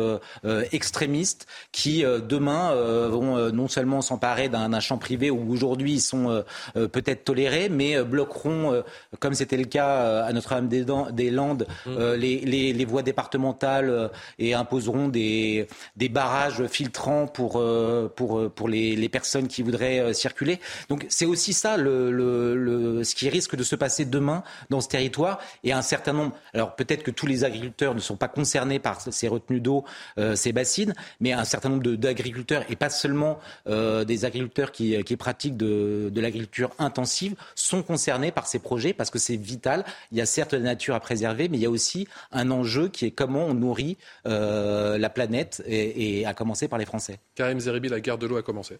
extrémistes 0.72 1.46
qui, 1.72 2.02
demain, 2.02 2.74
vont 3.08 3.50
non 3.52 3.68
seulement 3.68 4.02
s'emparer 4.02 4.48
d'un 4.48 4.80
champ 4.80 4.98
privé 4.98 5.30
où 5.30 5.52
aujourd'hui 5.52 5.94
ils 5.94 6.00
sont 6.00 6.44
peut-être 6.74 7.24
tolérés, 7.24 7.68
mais 7.68 8.02
bloqueront, 8.02 8.82
comme 9.18 9.34
c'était 9.34 9.56
le 9.56 9.64
cas 9.64 10.24
à 10.24 10.32
Notre-Dame-des-Landes, 10.32 11.66
mmh. 11.86 12.12
les, 12.14 12.84
voies 12.84 13.02
départementales 13.02 14.10
et 14.38 14.54
imposeront 14.54 15.08
des, 15.08 15.66
des 15.96 16.08
barrages 16.08 16.66
filtrants 16.66 17.26
pour 17.26 17.50
pour, 17.50 17.60
euh, 17.60 17.99
pour 18.08 18.68
les, 18.68 18.96
les 18.96 19.08
personnes 19.08 19.48
qui 19.48 19.62
voudraient 19.62 20.00
euh, 20.00 20.12
circuler. 20.12 20.60
Donc 20.88 21.06
c'est 21.08 21.26
aussi 21.26 21.52
ça 21.52 21.76
le, 21.76 22.10
le, 22.10 23.04
ce 23.04 23.14
qui 23.14 23.28
risque 23.28 23.56
de 23.56 23.62
se 23.62 23.76
passer 23.76 24.04
demain 24.04 24.42
dans 24.70 24.80
ce 24.80 24.88
territoire. 24.88 25.40
Et 25.64 25.72
un 25.72 25.82
certain 25.82 26.12
nombre, 26.12 26.34
alors 26.54 26.76
peut-être 26.76 27.02
que 27.02 27.10
tous 27.10 27.26
les 27.26 27.44
agriculteurs 27.44 27.94
ne 27.94 28.00
sont 28.00 28.16
pas 28.16 28.28
concernés 28.28 28.78
par 28.78 29.00
ces 29.00 29.28
retenues 29.28 29.60
d'eau, 29.60 29.84
euh, 30.18 30.34
ces 30.34 30.52
bassines, 30.52 30.94
mais 31.20 31.32
un 31.32 31.44
certain 31.44 31.68
nombre 31.68 31.82
d'agriculteurs, 31.82 32.64
et 32.70 32.76
pas 32.76 32.90
seulement 32.90 33.38
des 33.66 34.24
agriculteurs 34.24 34.72
qui, 34.72 35.02
qui 35.04 35.16
pratiquent 35.16 35.56
de, 35.56 36.10
de 36.12 36.20
l'agriculture 36.20 36.70
intensive, 36.78 37.34
sont 37.54 37.82
concernés 37.82 38.32
par 38.32 38.46
ces 38.46 38.58
projets 38.58 38.92
parce 38.92 39.10
que 39.10 39.18
c'est 39.18 39.36
vital. 39.36 39.84
Il 40.12 40.18
y 40.18 40.20
a 40.20 40.26
certes 40.26 40.52
la 40.52 40.60
nature 40.60 40.94
à 40.94 41.00
préserver, 41.00 41.48
mais 41.48 41.58
il 41.58 41.62
y 41.62 41.66
a 41.66 41.70
aussi 41.70 42.08
un 42.32 42.50
enjeu 42.50 42.88
qui 42.88 43.06
est 43.06 43.10
comment 43.10 43.46
on 43.46 43.54
nourrit 43.54 43.98
la 44.24 45.10
planète, 45.10 45.62
et, 45.66 46.20
et 46.20 46.26
à 46.26 46.34
commencer 46.34 46.68
par 46.68 46.78
les 46.78 46.86
Français. 46.86 47.18
Karim 47.34 47.60
Zeribi, 47.60 47.88
la 47.90 48.00
guerre 48.00 48.18
de 48.18 48.26
l'eau 48.26 48.36
a 48.36 48.42
commencé 48.42 48.78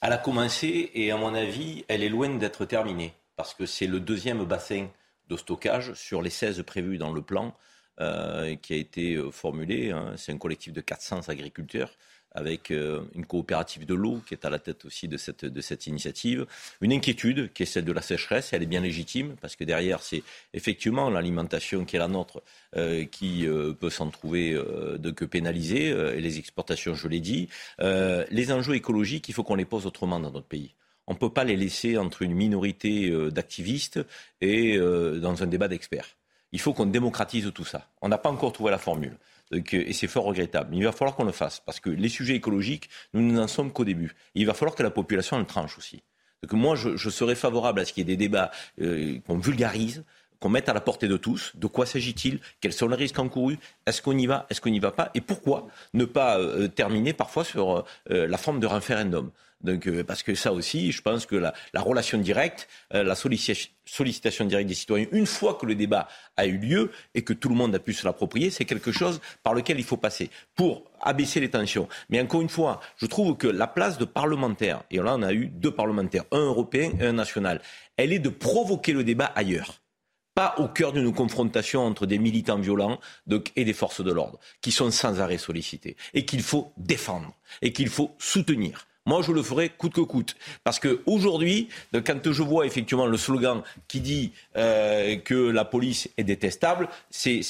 Elle 0.00 0.12
a 0.12 0.18
commencé 0.18 0.90
et 0.94 1.10
à 1.10 1.16
mon 1.16 1.34
avis, 1.34 1.84
elle 1.88 2.02
est 2.02 2.08
loin 2.08 2.28
d'être 2.28 2.64
terminée 2.64 3.14
parce 3.36 3.54
que 3.54 3.66
c'est 3.66 3.86
le 3.86 4.00
deuxième 4.00 4.44
bassin 4.44 4.88
de 5.28 5.36
stockage 5.36 5.94
sur 5.94 6.22
les 6.22 6.30
16 6.30 6.62
prévus 6.62 6.98
dans 6.98 7.12
le 7.12 7.22
plan 7.22 7.54
euh, 8.00 8.56
qui 8.56 8.74
a 8.74 8.76
été 8.76 9.14
euh, 9.14 9.30
formulé. 9.30 9.90
Hein. 9.90 10.14
C'est 10.16 10.32
un 10.32 10.38
collectif 10.38 10.72
de 10.72 10.80
400 10.80 11.28
agriculteurs 11.28 11.90
avec 12.34 12.70
euh, 12.70 13.02
une 13.14 13.24
coopérative 13.24 13.86
de 13.86 13.94
l'eau 13.94 14.20
qui 14.26 14.34
est 14.34 14.44
à 14.44 14.50
la 14.50 14.58
tête 14.58 14.84
aussi 14.84 15.06
de 15.08 15.16
cette, 15.16 15.86
initiative. 15.86 16.46
Une 16.80 16.92
inquiétude 16.92 17.52
qui 17.52 17.62
est 17.62 17.66
celle 17.66 17.84
de 17.84 17.92
la 17.92 18.02
sécheresse, 18.02 18.52
elle 18.52 18.62
est 18.62 18.66
bien 18.66 18.80
légitime, 18.80 19.36
parce 19.40 19.54
que 19.56 19.64
derrière, 19.64 20.02
c'est 20.02 20.22
effectivement 20.52 21.10
l'alimentation 21.10 21.84
qui 21.84 21.96
est 21.96 22.00
la 22.00 22.08
nôtre 22.08 22.42
euh, 22.76 23.04
qui 23.04 23.46
euh, 23.46 23.72
peut 23.72 23.90
s'en 23.90 24.10
trouver 24.10 24.52
de 24.54 25.10
que 25.10 25.24
pénaliser, 25.24 25.88
et 25.88 26.20
les 26.20 26.38
exportations, 26.38 26.94
je 26.94 27.08
l'ai 27.08 27.20
dit. 27.20 27.48
les 27.78 28.52
enjeux 28.52 28.74
écologiques, 28.74 29.28
il 29.28 29.34
faut 29.34 29.44
qu'on 29.44 29.54
les 29.54 29.64
pose 29.64 29.86
autrement 29.86 30.18
dans 30.18 30.30
notre 30.30 30.46
pays. 30.46 30.74
On 31.06 31.12
ne 31.12 31.18
peut 31.18 31.30
pas 31.30 31.44
les 31.44 31.56
laisser 31.56 31.98
entre 31.98 32.22
une 32.22 32.34
minorité 32.34 33.10
d'activistes 33.30 34.00
et 34.40 34.78
dans 34.78 35.42
un 35.42 35.46
débat 35.46 35.68
d'experts. 35.68 36.16
Il 36.52 36.60
faut 36.60 36.72
qu'on 36.72 36.86
démocratise 36.86 37.50
tout 37.54 37.64
ça. 37.64 37.90
On 38.00 38.08
n'a 38.08 38.18
pas 38.18 38.30
encore 38.30 38.52
trouvé 38.52 38.70
la 38.70 38.78
formule 38.78 39.16
et 39.52 39.92
c'est 39.92 40.06
fort 40.06 40.24
regrettable. 40.24 40.70
Mais 40.70 40.78
il 40.78 40.84
va 40.84 40.92
falloir 40.92 41.16
qu'on 41.16 41.24
le 41.24 41.32
fasse, 41.32 41.60
parce 41.60 41.80
que 41.80 41.90
les 41.90 42.08
sujets 42.08 42.34
écologiques, 42.34 42.88
nous 43.12 43.32
n'en 43.32 43.48
sommes 43.48 43.72
qu'au 43.72 43.84
début. 43.84 44.14
il 44.34 44.46
va 44.46 44.54
falloir 44.54 44.74
que 44.74 44.82
la 44.82 44.90
population 44.90 45.38
le 45.38 45.44
tranche 45.44 45.78
aussi. 45.78 46.02
Donc 46.42 46.52
moi, 46.52 46.76
je, 46.76 47.08
serais 47.08 47.34
favorable 47.34 47.80
à 47.80 47.84
ce 47.84 47.92
qu'il 47.92 48.06
y 48.06 48.12
ait 48.12 48.16
des 48.16 48.22
débats 48.22 48.50
euh, 48.80 49.18
qu'on 49.26 49.38
vulgarise, 49.38 50.04
qu'on 50.40 50.50
mette 50.50 50.68
à 50.68 50.74
la 50.74 50.80
portée 50.80 51.08
de 51.08 51.16
tous. 51.16 51.52
De 51.54 51.66
quoi 51.66 51.86
s'agit-il? 51.86 52.38
Quels 52.60 52.74
sont 52.74 52.88
les 52.88 52.96
risques 52.96 53.18
encourus? 53.18 53.58
Est-ce 53.86 54.02
qu'on 54.02 54.16
y 54.16 54.26
va? 54.26 54.46
Est-ce 54.50 54.60
qu'on 54.60 54.70
n'y 54.70 54.78
va 54.78 54.90
pas? 54.90 55.10
Et 55.14 55.22
pourquoi 55.22 55.68
ne 55.94 56.04
pas 56.04 56.38
euh, 56.38 56.68
terminer 56.68 57.14
parfois 57.14 57.44
sur 57.44 57.86
euh, 58.10 58.26
la 58.26 58.36
forme 58.36 58.60
de 58.60 58.66
référendum? 58.66 59.30
Donc, 59.64 59.88
euh, 59.88 60.04
parce 60.04 60.22
que 60.22 60.34
ça 60.34 60.52
aussi, 60.52 60.92
je 60.92 61.00
pense 61.00 61.24
que 61.24 61.36
la, 61.36 61.52
relation 61.74 62.18
directe, 62.18 62.68
euh, 62.92 63.02
la 63.02 63.14
sollicitation 63.14 64.44
directe 64.44 64.68
des 64.68 64.74
citoyens, 64.74 65.06
une 65.10 65.26
fois 65.26 65.54
que 65.54 65.64
le 65.64 65.74
débat 65.74 66.06
a 66.36 66.46
eu 66.46 66.58
lieu 66.58 66.92
et 67.14 67.22
que 67.22 67.32
tout 67.32 67.48
le 67.48 67.54
monde 67.54 67.74
a 67.74 67.78
pu 67.78 67.94
se 67.94 68.04
l'approprier, 68.04 68.50
c'est 68.50 68.66
quelque 68.66 68.92
chose 68.92 69.20
par 69.42 69.54
lequel 69.54 69.78
il 69.78 69.84
faut 69.84 69.96
passer 69.96 70.30
pour 70.54 70.84
abaisser 71.00 71.40
les 71.40 71.50
tensions. 71.50 71.88
Mais 72.10 72.20
encore 72.20 72.42
une 72.42 72.50
fois, 72.50 72.80
je 72.98 73.06
trouve 73.06 73.36
que 73.36 73.46
la 73.46 73.66
place 73.66 73.96
de 73.96 74.04
parlementaire, 74.04 74.82
et 74.90 74.98
là 74.98 75.16
on 75.16 75.22
a 75.22 75.32
eu 75.32 75.46
deux 75.46 75.72
parlementaires, 75.72 76.24
un 76.30 76.44
européen 76.44 76.92
et 77.00 77.06
un 77.06 77.14
national, 77.14 77.62
elle 77.96 78.12
est 78.12 78.18
de 78.18 78.28
provoquer 78.28 78.92
le 78.92 79.02
débat 79.02 79.32
ailleurs 79.34 79.80
pas 80.34 80.56
au 80.58 80.66
cœur 80.66 80.92
d'une 80.92 81.14
confrontation 81.14 81.86
entre 81.86 82.06
des 82.06 82.18
militants 82.18 82.58
violents 82.58 82.98
et 83.54 83.64
des 83.64 83.72
forces 83.72 84.02
de 84.02 84.12
l'ordre, 84.12 84.40
qui 84.60 84.72
sont 84.72 84.90
sans 84.90 85.20
arrêt 85.20 85.38
sollicités, 85.38 85.96
et 86.12 86.24
qu'il 86.24 86.42
faut 86.42 86.72
défendre, 86.76 87.32
et 87.62 87.72
qu'il 87.72 87.88
faut 87.88 88.16
soutenir. 88.18 88.88
Moi, 89.06 89.20
je 89.20 89.32
le 89.32 89.42
ferai 89.42 89.68
coûte 89.68 89.92
que 89.92 90.00
coûte. 90.00 90.34
Parce 90.64 90.78
qu'aujourd'hui, 90.78 91.68
quand 91.92 92.32
je 92.32 92.42
vois 92.42 92.64
effectivement 92.64 93.04
le 93.04 93.18
slogan 93.18 93.62
qui 93.86 94.00
dit 94.00 94.32
euh, 94.56 95.16
que 95.16 95.34
la 95.34 95.66
police 95.66 96.08
est 96.16 96.24
détestable, 96.24 96.88
c'est, 97.10 97.42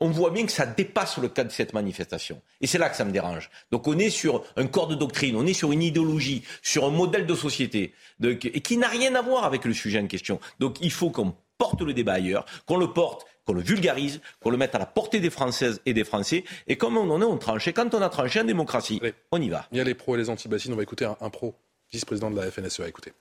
on 0.00 0.08
voit 0.08 0.30
bien 0.30 0.46
que 0.46 0.52
ça 0.52 0.64
dépasse 0.64 1.18
le 1.18 1.28
cadre 1.28 1.50
de 1.50 1.54
cette 1.54 1.74
manifestation. 1.74 2.40
Et 2.62 2.66
c'est 2.66 2.78
là 2.78 2.88
que 2.88 2.96
ça 2.96 3.04
me 3.04 3.12
dérange. 3.12 3.50
Donc 3.70 3.86
on 3.88 3.98
est 3.98 4.08
sur 4.08 4.42
un 4.56 4.66
corps 4.66 4.88
de 4.88 4.94
doctrine, 4.94 5.36
on 5.36 5.46
est 5.46 5.52
sur 5.52 5.70
une 5.72 5.82
idéologie, 5.82 6.44
sur 6.62 6.86
un 6.86 6.90
modèle 6.90 7.26
de 7.26 7.34
société, 7.34 7.92
et 8.24 8.60
qui 8.60 8.78
n'a 8.78 8.88
rien 8.88 9.14
à 9.14 9.20
voir 9.20 9.44
avec 9.44 9.66
le 9.66 9.74
sujet 9.74 10.00
en 10.00 10.06
question. 10.06 10.40
Donc 10.60 10.78
il 10.80 10.90
faut 10.90 11.10
qu'on 11.10 11.34
porte 11.58 11.82
le 11.82 11.92
débat 11.92 12.14
ailleurs, 12.14 12.46
qu'on 12.66 12.78
le 12.78 12.92
porte 12.92 13.26
qu'on 13.46 13.54
le 13.54 13.60
vulgarise, 13.60 14.20
qu'on 14.40 14.50
le 14.50 14.56
mette 14.56 14.74
à 14.74 14.78
la 14.78 14.86
portée 14.86 15.20
des 15.20 15.30
Françaises 15.30 15.80
et 15.86 15.94
des 15.94 16.04
Français. 16.04 16.44
Et 16.66 16.76
comme 16.76 16.96
on 16.96 17.10
en 17.10 17.20
est, 17.20 17.24
on 17.24 17.38
tranche. 17.38 17.68
Et 17.68 17.72
quand 17.72 17.94
on 17.94 18.02
a 18.02 18.08
tranché 18.08 18.40
en 18.40 18.44
démocratie, 18.44 19.00
on 19.30 19.40
y 19.40 19.48
va. 19.48 19.66
Il 19.72 19.78
y 19.78 19.80
a 19.80 19.84
les 19.84 19.94
pros 19.94 20.14
et 20.14 20.18
les 20.18 20.30
anti-bassines. 20.30 20.72
On 20.72 20.76
va 20.76 20.82
écouter 20.82 21.04
un, 21.04 21.30
pro, 21.30 21.54
vice-président 21.92 22.30
de 22.30 22.36
la 22.36 22.50
FNSEA. 22.50 22.88
Écoutez. 22.88 23.12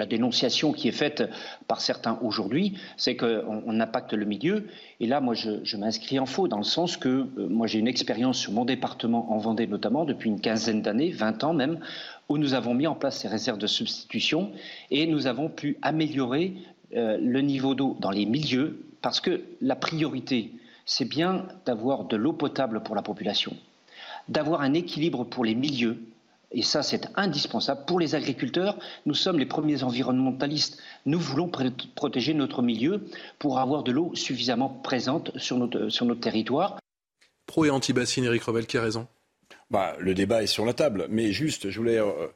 La 0.00 0.06
dénonciation 0.06 0.72
qui 0.72 0.86
est 0.86 0.92
faite 0.92 1.24
par 1.66 1.80
certains 1.80 2.20
aujourd'hui, 2.22 2.78
c'est 2.96 3.16
qu'on 3.16 3.80
impacte 3.80 4.12
le 4.12 4.26
milieu. 4.26 4.68
Et 5.00 5.08
là, 5.08 5.20
moi, 5.20 5.34
je, 5.34 5.76
m'inscris 5.76 6.20
en 6.20 6.26
faux, 6.26 6.46
dans 6.46 6.58
le 6.58 6.62
sens 6.62 6.96
que 6.96 7.08
euh, 7.08 7.26
moi, 7.48 7.66
j'ai 7.66 7.80
une 7.80 7.88
expérience 7.88 8.38
sur 8.38 8.52
mon 8.52 8.64
département, 8.64 9.32
en 9.32 9.38
Vendée 9.38 9.66
notamment, 9.66 10.04
depuis 10.04 10.30
une 10.30 10.40
quinzaine 10.40 10.82
d'années, 10.82 11.10
20 11.10 11.42
ans 11.42 11.52
même, 11.52 11.80
où 12.28 12.38
nous 12.38 12.54
avons 12.54 12.74
mis 12.74 12.86
en 12.86 12.94
place 12.94 13.18
ces 13.18 13.26
réserves 13.26 13.58
de 13.58 13.66
substitution 13.66 14.52
et 14.92 15.08
nous 15.08 15.26
avons 15.26 15.48
pu 15.48 15.78
améliorer 15.82 16.54
euh, 16.94 17.18
le 17.20 17.40
niveau 17.40 17.74
d'eau 17.74 17.96
dans 17.98 18.10
les 18.10 18.24
milieux, 18.24 18.87
parce 19.02 19.20
que 19.20 19.42
la 19.60 19.76
priorité, 19.76 20.52
c'est 20.86 21.04
bien 21.04 21.46
d'avoir 21.66 22.04
de 22.04 22.16
l'eau 22.16 22.32
potable 22.32 22.82
pour 22.82 22.94
la 22.94 23.02
population, 23.02 23.56
d'avoir 24.28 24.62
un 24.62 24.74
équilibre 24.74 25.24
pour 25.24 25.44
les 25.44 25.54
milieux 25.54 25.98
et 26.50 26.62
ça, 26.62 26.82
c'est 26.82 27.08
indispensable. 27.16 27.84
Pour 27.86 28.00
les 28.00 28.14
agriculteurs, 28.14 28.78
nous 29.04 29.14
sommes 29.14 29.38
les 29.38 29.46
premiers 29.46 29.82
environnementalistes. 29.82 30.78
Nous 31.04 31.18
voulons 31.18 31.50
protéger 31.94 32.32
notre 32.32 32.62
milieu 32.62 33.04
pour 33.38 33.58
avoir 33.58 33.82
de 33.82 33.92
l'eau 33.92 34.14
suffisamment 34.14 34.70
présente 34.70 35.36
sur 35.36 35.58
notre, 35.58 35.90
sur 35.90 36.06
notre 36.06 36.20
territoire. 36.20 36.78
Pro 37.46 37.66
et 37.66 37.70
anti-bassine, 37.70 38.24
Eric 38.24 38.42
Revel, 38.44 38.66
qui 38.66 38.78
a 38.78 38.82
raison? 38.82 39.08
Bah, 39.70 39.94
Le 39.98 40.14
débat 40.14 40.42
est 40.42 40.46
sur 40.46 40.64
la 40.64 40.72
table. 40.72 41.06
Mais 41.10 41.32
juste, 41.32 41.68
je 41.68 41.78
voulais 41.78 41.98
euh, 41.98 42.28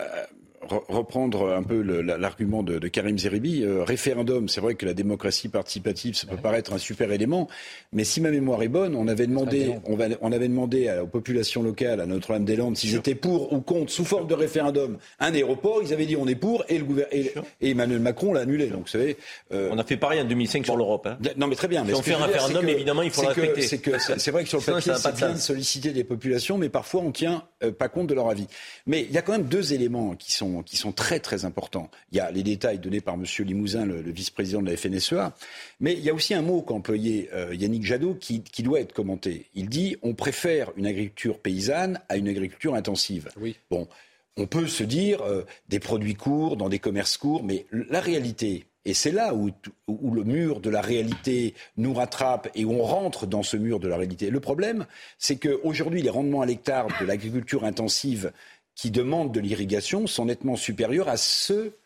euh, 0.00 0.26
reprendre 0.68 1.52
un 1.52 1.62
peu 1.62 1.80
l'argument 1.82 2.62
de, 2.62 2.78
Karim 2.88 3.18
Zeribi. 3.18 3.62
Euh, 3.62 3.84
référendum, 3.84 4.48
c'est 4.48 4.60
vrai 4.60 4.74
que 4.74 4.86
la 4.86 4.94
démocratie 4.94 5.48
participative, 5.48 6.14
ça 6.14 6.26
peut 6.26 6.36
paraître 6.36 6.72
un 6.72 6.78
super 6.78 7.10
élément, 7.12 7.48
mais 7.92 8.04
si 8.04 8.20
ma 8.20 8.30
mémoire 8.30 8.62
est 8.62 8.68
bonne, 8.68 8.94
on 8.94 9.08
avait 9.08 9.26
demandé, 9.26 9.74
on, 9.86 10.32
avait 10.32 10.48
demandé 10.48 10.92
aux 11.02 11.06
populations 11.06 11.62
locales 11.62 12.00
à 12.00 12.06
Notre-Dame-des-Landes 12.06 12.76
s'ils 12.76 12.94
étaient 12.96 13.14
pour 13.14 13.52
ou 13.52 13.60
contre, 13.60 13.90
sous 13.90 14.04
forme 14.04 14.26
de 14.26 14.34
référendum, 14.34 14.98
un 15.20 15.34
aéroport. 15.34 15.80
Ils 15.82 15.92
avaient 15.92 16.06
dit 16.06 16.16
on 16.16 16.26
est 16.26 16.34
pour, 16.34 16.64
et, 16.68 16.78
le 16.78 16.84
et, 17.12 17.32
et 17.60 17.70
Emmanuel 17.70 18.00
Macron 18.00 18.32
l'a 18.32 18.40
annulé. 18.40 18.66
Donc, 18.66 18.82
vous 18.82 18.88
savez, 18.88 19.16
euh, 19.52 19.68
on 19.72 19.78
a 19.78 19.84
fait 19.84 19.96
pareil 19.96 20.20
en 20.20 20.24
2005 20.24 20.64
sur 20.64 20.76
l'Europe. 20.76 21.06
Hein. 21.06 21.18
Non, 21.36 21.46
mais 21.46 21.56
très 21.56 21.68
bien. 21.68 21.84
Si 21.86 21.94
on 21.94 22.02
fait 22.02 22.14
un 22.14 22.24
référendum, 22.24 22.68
évidemment, 22.68 23.02
il 23.02 23.10
faut 23.10 23.22
respecter. 23.22 23.62
C'est 23.98 24.30
vrai 24.30 24.42
que 24.42 24.48
sur 24.48 24.58
le 24.58 24.64
papier, 24.64 24.92
c'est 24.96 25.16
bien 25.16 25.32
de 25.32 25.38
solliciter 25.38 25.90
des 25.90 26.04
populations, 26.04 26.58
mais 26.58 26.68
parfois 26.68 27.02
on 27.02 27.12
tient 27.12 27.44
euh, 27.62 27.72
pas 27.72 27.88
compte 27.88 28.06
de 28.06 28.14
leur 28.14 28.28
avis. 28.28 28.46
Mais 28.86 29.02
il 29.02 29.12
y 29.12 29.18
a 29.18 29.22
quand 29.22 29.32
même 29.32 29.44
deux 29.44 29.72
éléments 29.72 30.14
qui 30.14 30.32
sont, 30.32 30.51
qui 30.60 30.76
sont 30.76 30.92
très 30.92 31.20
très 31.20 31.46
importants. 31.46 31.90
Il 32.10 32.18
y 32.18 32.20
a 32.20 32.30
les 32.30 32.42
détails 32.42 32.78
donnés 32.78 33.00
par 33.00 33.14
M. 33.14 33.24
Limousin, 33.38 33.86
le, 33.86 34.02
vice-président 34.02 34.60
de 34.60 34.70
la 34.70 34.76
FNSEA, 34.76 35.34
mais 35.80 35.94
il 35.94 36.00
y 36.00 36.10
a 36.10 36.14
aussi 36.14 36.34
un 36.34 36.42
mot 36.42 36.60
qu'a 36.60 36.74
employé 36.74 37.30
euh, 37.32 37.54
Yannick 37.54 37.86
Jadot 37.86 38.14
qui, 38.14 38.42
qui, 38.42 38.62
doit 38.62 38.80
être 38.80 38.92
commenté. 38.92 39.46
Il 39.54 39.70
dit 39.70 39.96
on 40.02 40.12
préfère 40.12 40.72
une 40.76 40.86
agriculture 40.86 41.38
paysanne 41.38 41.98
à 42.10 42.18
une 42.18 42.28
agriculture 42.28 42.74
intensive. 42.74 43.30
Oui. 43.40 43.56
Bon, 43.70 43.88
on 44.36 44.46
peut 44.46 44.66
se 44.66 44.84
dire 44.84 45.22
euh, 45.22 45.46
des 45.70 45.78
produits 45.78 46.14
courts 46.14 46.56
dans 46.56 46.68
des 46.68 46.78
commerces 46.78 47.16
courts, 47.16 47.42
mais 47.42 47.64
la 47.72 48.00
réalité, 48.00 48.66
et 48.84 48.94
c'est 48.94 49.12
là 49.12 49.34
où, 49.34 49.50
où, 49.86 50.14
le 50.14 50.24
mur 50.24 50.60
de 50.60 50.70
la 50.70 50.80
réalité 50.80 51.54
nous 51.76 51.94
rattrape 51.94 52.48
et 52.54 52.64
où 52.64 52.72
on 52.72 52.82
rentre 52.82 53.26
dans 53.26 53.42
ce 53.42 53.56
mur 53.56 53.78
de 53.78 53.88
la 53.88 53.96
réalité. 53.96 54.30
Le 54.30 54.40
problème, 54.40 54.86
c'est 55.18 55.36
qu'aujourd'hui, 55.36 56.02
les 56.02 56.10
rendements 56.10 56.40
à 56.40 56.46
l'hectare 56.46 56.88
de 57.00 57.06
l'agriculture 57.06 57.64
intensive 57.64 58.32
qui 58.74 58.90
demandent 58.90 59.32
de 59.32 59.40
l'irrigation 59.40 60.06
sont 60.06 60.26
nettement 60.26 60.56
supérieurs 60.56 61.08
à 61.08 61.16
ceux 61.16 61.76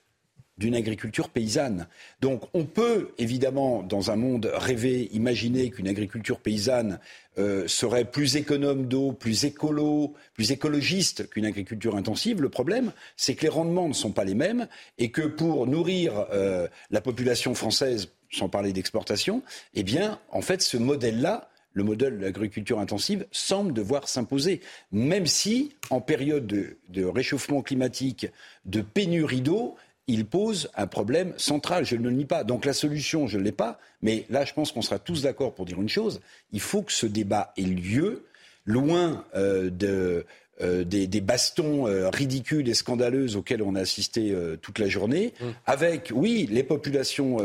d'une 0.58 0.74
agriculture 0.74 1.28
paysanne. 1.28 1.86
Donc 2.20 2.42
on 2.54 2.64
peut 2.64 3.10
évidemment, 3.18 3.82
dans 3.82 4.10
un 4.10 4.16
monde 4.16 4.50
rêvé, 4.54 5.10
imaginer 5.12 5.70
qu'une 5.70 5.88
agriculture 5.88 6.40
paysanne 6.40 6.98
euh, 7.38 7.68
serait 7.68 8.06
plus 8.06 8.36
économe 8.36 8.86
d'eau, 8.86 9.12
plus 9.12 9.44
écolo, 9.44 10.14
plus 10.32 10.52
écologiste 10.52 11.28
qu'une 11.28 11.44
agriculture 11.44 11.96
intensive. 11.96 12.40
Le 12.40 12.48
problème, 12.48 12.92
c'est 13.16 13.34
que 13.34 13.42
les 13.42 13.50
rendements 13.50 13.88
ne 13.88 13.94
sont 13.94 14.12
pas 14.12 14.24
les 14.24 14.34
mêmes 14.34 14.66
et 14.96 15.10
que 15.10 15.22
pour 15.22 15.66
nourrir 15.66 16.26
euh, 16.32 16.68
la 16.90 17.02
population 17.02 17.54
française, 17.54 18.08
sans 18.30 18.48
parler 18.48 18.72
d'exportation, 18.72 19.42
eh 19.74 19.82
bien, 19.82 20.18
en 20.30 20.40
fait, 20.40 20.62
ce 20.62 20.78
modèle-là, 20.78 21.50
le 21.76 21.84
modèle 21.84 22.18
de 22.18 22.74
intensive 22.74 23.26
semble 23.30 23.74
devoir 23.74 24.08
s'imposer, 24.08 24.62
même 24.92 25.26
si, 25.26 25.76
en 25.90 26.00
période 26.00 26.46
de 26.46 27.04
réchauffement 27.04 27.60
climatique, 27.60 28.26
de 28.64 28.80
pénurie 28.80 29.42
d'eau, 29.42 29.76
il 30.06 30.24
pose 30.24 30.70
un 30.74 30.86
problème 30.86 31.34
central. 31.36 31.84
Je 31.84 31.96
ne 31.96 32.04
le 32.04 32.12
nie 32.12 32.24
pas. 32.24 32.44
Donc 32.44 32.64
la 32.64 32.72
solution, 32.72 33.26
je 33.26 33.38
ne 33.38 33.42
l'ai 33.42 33.52
pas. 33.52 33.78
Mais 34.00 34.24
là, 34.30 34.44
je 34.44 34.54
pense 34.54 34.72
qu'on 34.72 34.82
sera 34.82 34.98
tous 34.98 35.22
d'accord 35.22 35.54
pour 35.54 35.66
dire 35.66 35.80
une 35.80 35.88
chose. 35.88 36.20
Il 36.52 36.60
faut 36.60 36.82
que 36.82 36.92
ce 36.92 37.06
débat 37.06 37.52
ait 37.58 37.62
lieu, 37.62 38.24
loin 38.64 39.24
euh, 39.34 39.68
de, 39.68 40.24
euh, 40.60 40.84
des, 40.84 41.20
bastons 41.20 41.86
euh, 41.86 42.08
ridicules 42.10 42.68
et 42.68 42.74
scandaleux 42.74 43.36
auxquels 43.36 43.62
on 43.62 43.74
a 43.74 43.80
assisté 43.80 44.34
toute 44.62 44.78
la 44.78 44.88
journée, 44.88 45.32
mmh. 45.40 45.44
avec, 45.66 46.12
oui, 46.14 46.48
les 46.50 46.62
populations 46.62 47.38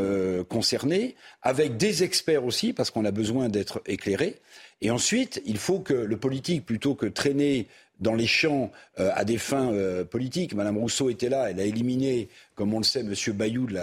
concernées, 0.48 1.14
avec 1.42 1.76
des 1.76 2.02
experts 2.02 2.44
aussi, 2.44 2.72
parce 2.72 2.90
qu'on 2.90 3.04
a 3.04 3.10
besoin 3.10 3.48
d'être 3.48 3.82
éclairés. 3.86 4.36
Et 4.80 4.90
ensuite, 4.90 5.40
il 5.46 5.58
faut 5.58 5.78
que 5.78 5.94
le 5.94 6.16
politique, 6.16 6.66
plutôt 6.66 6.94
que 6.94 7.06
traîner 7.06 7.68
dans 8.02 8.14
les 8.14 8.26
champs 8.26 8.70
euh, 8.98 9.10
à 9.14 9.24
des 9.24 9.38
fins 9.38 9.72
euh, 9.72 10.04
politiques. 10.04 10.54
Madame 10.54 10.76
Rousseau 10.76 11.08
était 11.08 11.28
là, 11.28 11.50
elle 11.50 11.60
a 11.60 11.64
éliminé, 11.64 12.28
comme 12.56 12.74
on 12.74 12.78
le 12.78 12.84
sait, 12.84 13.00
M. 13.00 13.14
Bayou 13.32 13.66
de 13.66 13.74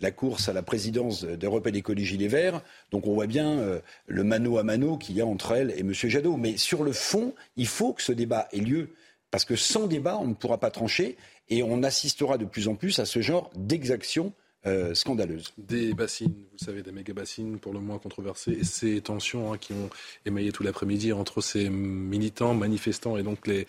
la, 0.00 0.10
course 0.10 0.48
à 0.48 0.52
la 0.52 0.62
présidence 0.62 1.24
d'Europe 1.24 1.66
et 1.66 1.72
d'écologie 1.72 2.16
Les 2.16 2.28
Verts. 2.28 2.62
Donc 2.90 3.06
on 3.06 3.14
voit 3.14 3.26
bien 3.26 3.58
euh, 3.58 3.80
le 4.06 4.24
mano 4.24 4.58
à 4.58 4.62
mano 4.62 4.96
qu'il 4.96 5.16
y 5.16 5.20
a 5.20 5.26
entre 5.26 5.52
elle 5.52 5.70
et 5.72 5.80
M. 5.80 5.92
Jadot. 5.92 6.36
Mais 6.36 6.56
sur 6.56 6.82
le 6.82 6.92
fond, 6.92 7.34
il 7.56 7.66
faut 7.66 7.92
que 7.92 8.02
ce 8.02 8.12
débat 8.12 8.48
ait 8.52 8.60
lieu. 8.60 8.90
Parce 9.30 9.44
que 9.44 9.56
sans 9.56 9.86
débat, 9.86 10.16
on 10.18 10.28
ne 10.28 10.34
pourra 10.34 10.58
pas 10.58 10.70
trancher 10.70 11.16
et 11.50 11.62
on 11.62 11.82
assistera 11.82 12.38
de 12.38 12.46
plus 12.46 12.68
en 12.68 12.74
plus 12.74 12.98
à 12.98 13.04
ce 13.04 13.20
genre 13.20 13.50
d'exactions 13.54 14.32
euh, 14.66 14.94
scandaleuse. 14.94 15.52
Des 15.58 15.94
bassines, 15.94 16.34
vous 16.52 16.64
savez, 16.64 16.82
des 16.82 16.92
méga 16.92 17.12
bassines 17.12 17.58
pour 17.58 17.72
le 17.72 17.80
moins 17.80 17.98
controversées, 17.98 18.58
et 18.60 18.64
ces 18.64 19.00
tensions 19.00 19.52
hein, 19.52 19.58
qui 19.58 19.72
ont 19.72 19.90
émaillé 20.24 20.52
tout 20.52 20.62
l'après-midi 20.62 21.12
entre 21.12 21.40
ces 21.40 21.68
militants, 21.70 22.54
manifestants 22.54 23.16
et 23.16 23.22
donc 23.22 23.46
les, 23.46 23.66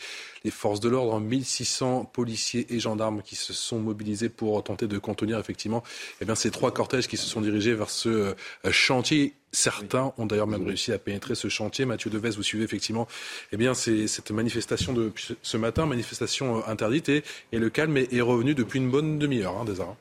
forces 0.50 0.80
de 0.80 0.90
l'ordre, 0.90 1.20
1600 1.20 2.06
policiers 2.06 2.66
et 2.74 2.80
gendarmes 2.80 3.22
qui 3.22 3.36
se 3.36 3.54
sont 3.54 3.80
mobilisés 3.80 4.30
pour 4.30 4.64
tenter 4.64 4.88
de 4.88 4.98
contenir 4.98 5.38
effectivement 5.40 5.84
eh 6.22 6.26
bien, 6.26 6.36
ces 6.36 6.52
trois 6.52 6.72
cortèges 6.72 7.08
qui 7.08 7.18
se 7.18 7.26
sont 7.26 7.42
dirigés 7.42 7.74
vers 7.74 7.90
ce 7.90 8.10
euh, 8.10 8.36
chantier 8.72 9.34
Certains 9.54 10.14
ont 10.18 10.26
d'ailleurs 10.26 10.46
même 10.46 10.68
réussi 10.68 10.92
à 10.92 11.00
pénétrer 11.00 11.34
ce 11.34 11.48
chantier. 11.48 11.86
Mathieu 11.86 12.10
Deves, 12.10 12.36
vous 12.36 12.44
suivez 12.44 12.66
effectivement 12.66 13.08
eh 13.54 13.58
bien, 13.58 13.74
cette 13.74 14.30
manifestation 14.32 14.94
de 14.94 15.12
ce 15.42 15.58
matin, 15.58 15.86
manifestation 15.86 16.58
euh, 16.58 16.62
interdite, 16.68 17.10
et, 17.10 17.24
le 17.54 17.70
calme 17.70 17.98
est, 17.98 18.22
revenu 18.22 18.56
depuis 18.56 18.80
une 18.80 18.92
bonne 18.92 19.18
demi-heure, 19.18 19.58
hein, 19.58 19.66
déjà. 19.66 19.96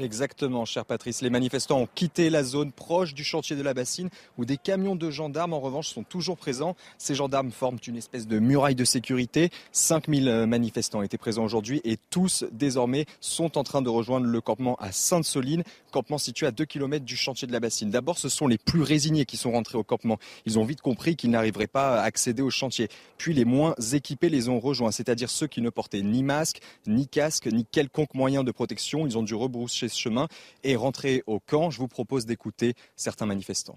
Exactement, 0.00 0.64
cher 0.64 0.84
Patrice. 0.84 1.22
Les 1.22 1.30
manifestants 1.30 1.80
ont 1.80 1.88
quitté 1.92 2.30
la 2.30 2.44
zone 2.44 2.70
proche 2.70 3.14
du 3.14 3.24
chantier 3.24 3.56
de 3.56 3.62
la 3.62 3.74
bassine 3.74 4.10
où 4.36 4.44
des 4.44 4.56
camions 4.56 4.94
de 4.94 5.10
gendarmes, 5.10 5.52
en 5.52 5.60
revanche, 5.60 5.88
sont 5.88 6.04
toujours 6.04 6.36
présents. 6.36 6.76
Ces 6.98 7.16
gendarmes 7.16 7.50
forment 7.50 7.78
une 7.84 7.96
espèce 7.96 8.28
de 8.28 8.38
muraille 8.38 8.76
de 8.76 8.84
sécurité. 8.84 9.50
5000 9.72 10.28
euh, 10.28 10.46
manifestants 10.46 11.02
étaient 11.02 11.18
présents 11.18 11.44
aujourd'hui 11.44 11.80
et 11.82 11.96
tous, 12.10 12.44
désormais, 12.52 13.06
sont 13.20 13.58
en 13.58 13.64
train 13.64 13.82
de 13.82 13.88
rejoindre 13.88 14.26
le 14.26 14.40
campement 14.40 14.76
à 14.76 14.92
Sainte-Soline, 14.92 15.64
campement 15.90 16.18
situé 16.18 16.46
à 16.46 16.50
2 16.50 16.64
km 16.64 17.04
du 17.04 17.16
chantier 17.16 17.46
de 17.46 17.52
la 17.52 17.60
bassine. 17.60 17.90
D'abord, 17.90 18.18
ce 18.18 18.28
sont 18.28 18.46
les 18.46 18.58
plus 18.58 18.82
résignés 18.82 19.24
qui 19.24 19.36
sont 19.36 19.52
rentrés 19.52 19.78
au 19.78 19.84
campement. 19.84 20.18
Ils 20.46 20.58
ont 20.58 20.64
vite 20.64 20.80
compris 20.80 21.16
qu'ils 21.16 21.30
n'arriveraient 21.30 21.66
pas 21.66 22.00
à 22.00 22.02
accéder 22.02 22.42
au 22.42 22.50
chantier. 22.50 22.88
Puis 23.16 23.34
les 23.34 23.44
moins 23.44 23.74
équipés 23.92 24.28
les 24.28 24.48
ont 24.48 24.60
rejoints, 24.60 24.92
c'est-à-dire 24.92 25.30
ceux 25.30 25.46
qui 25.46 25.60
ne 25.62 25.70
portaient 25.70 26.02
ni 26.02 26.22
masque, 26.22 26.60
ni 26.86 27.06
casque, 27.06 27.46
ni 27.46 27.64
quelconque 27.64 28.14
moyen 28.14 28.44
de 28.44 28.50
protection. 28.50 29.06
Ils 29.06 29.18
ont 29.18 29.22
dû 29.22 29.34
rebrousser 29.34 29.88
ce 29.88 29.98
chemin 29.98 30.28
et 30.64 30.76
rentrer 30.76 31.22
au 31.26 31.40
camp. 31.40 31.70
Je 31.70 31.78
vous 31.78 31.88
propose 31.88 32.26
d'écouter 32.26 32.74
certains 32.96 33.26
manifestants. 33.26 33.76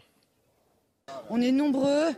On 1.30 1.42
est 1.42 1.52
nombreux. 1.52 2.10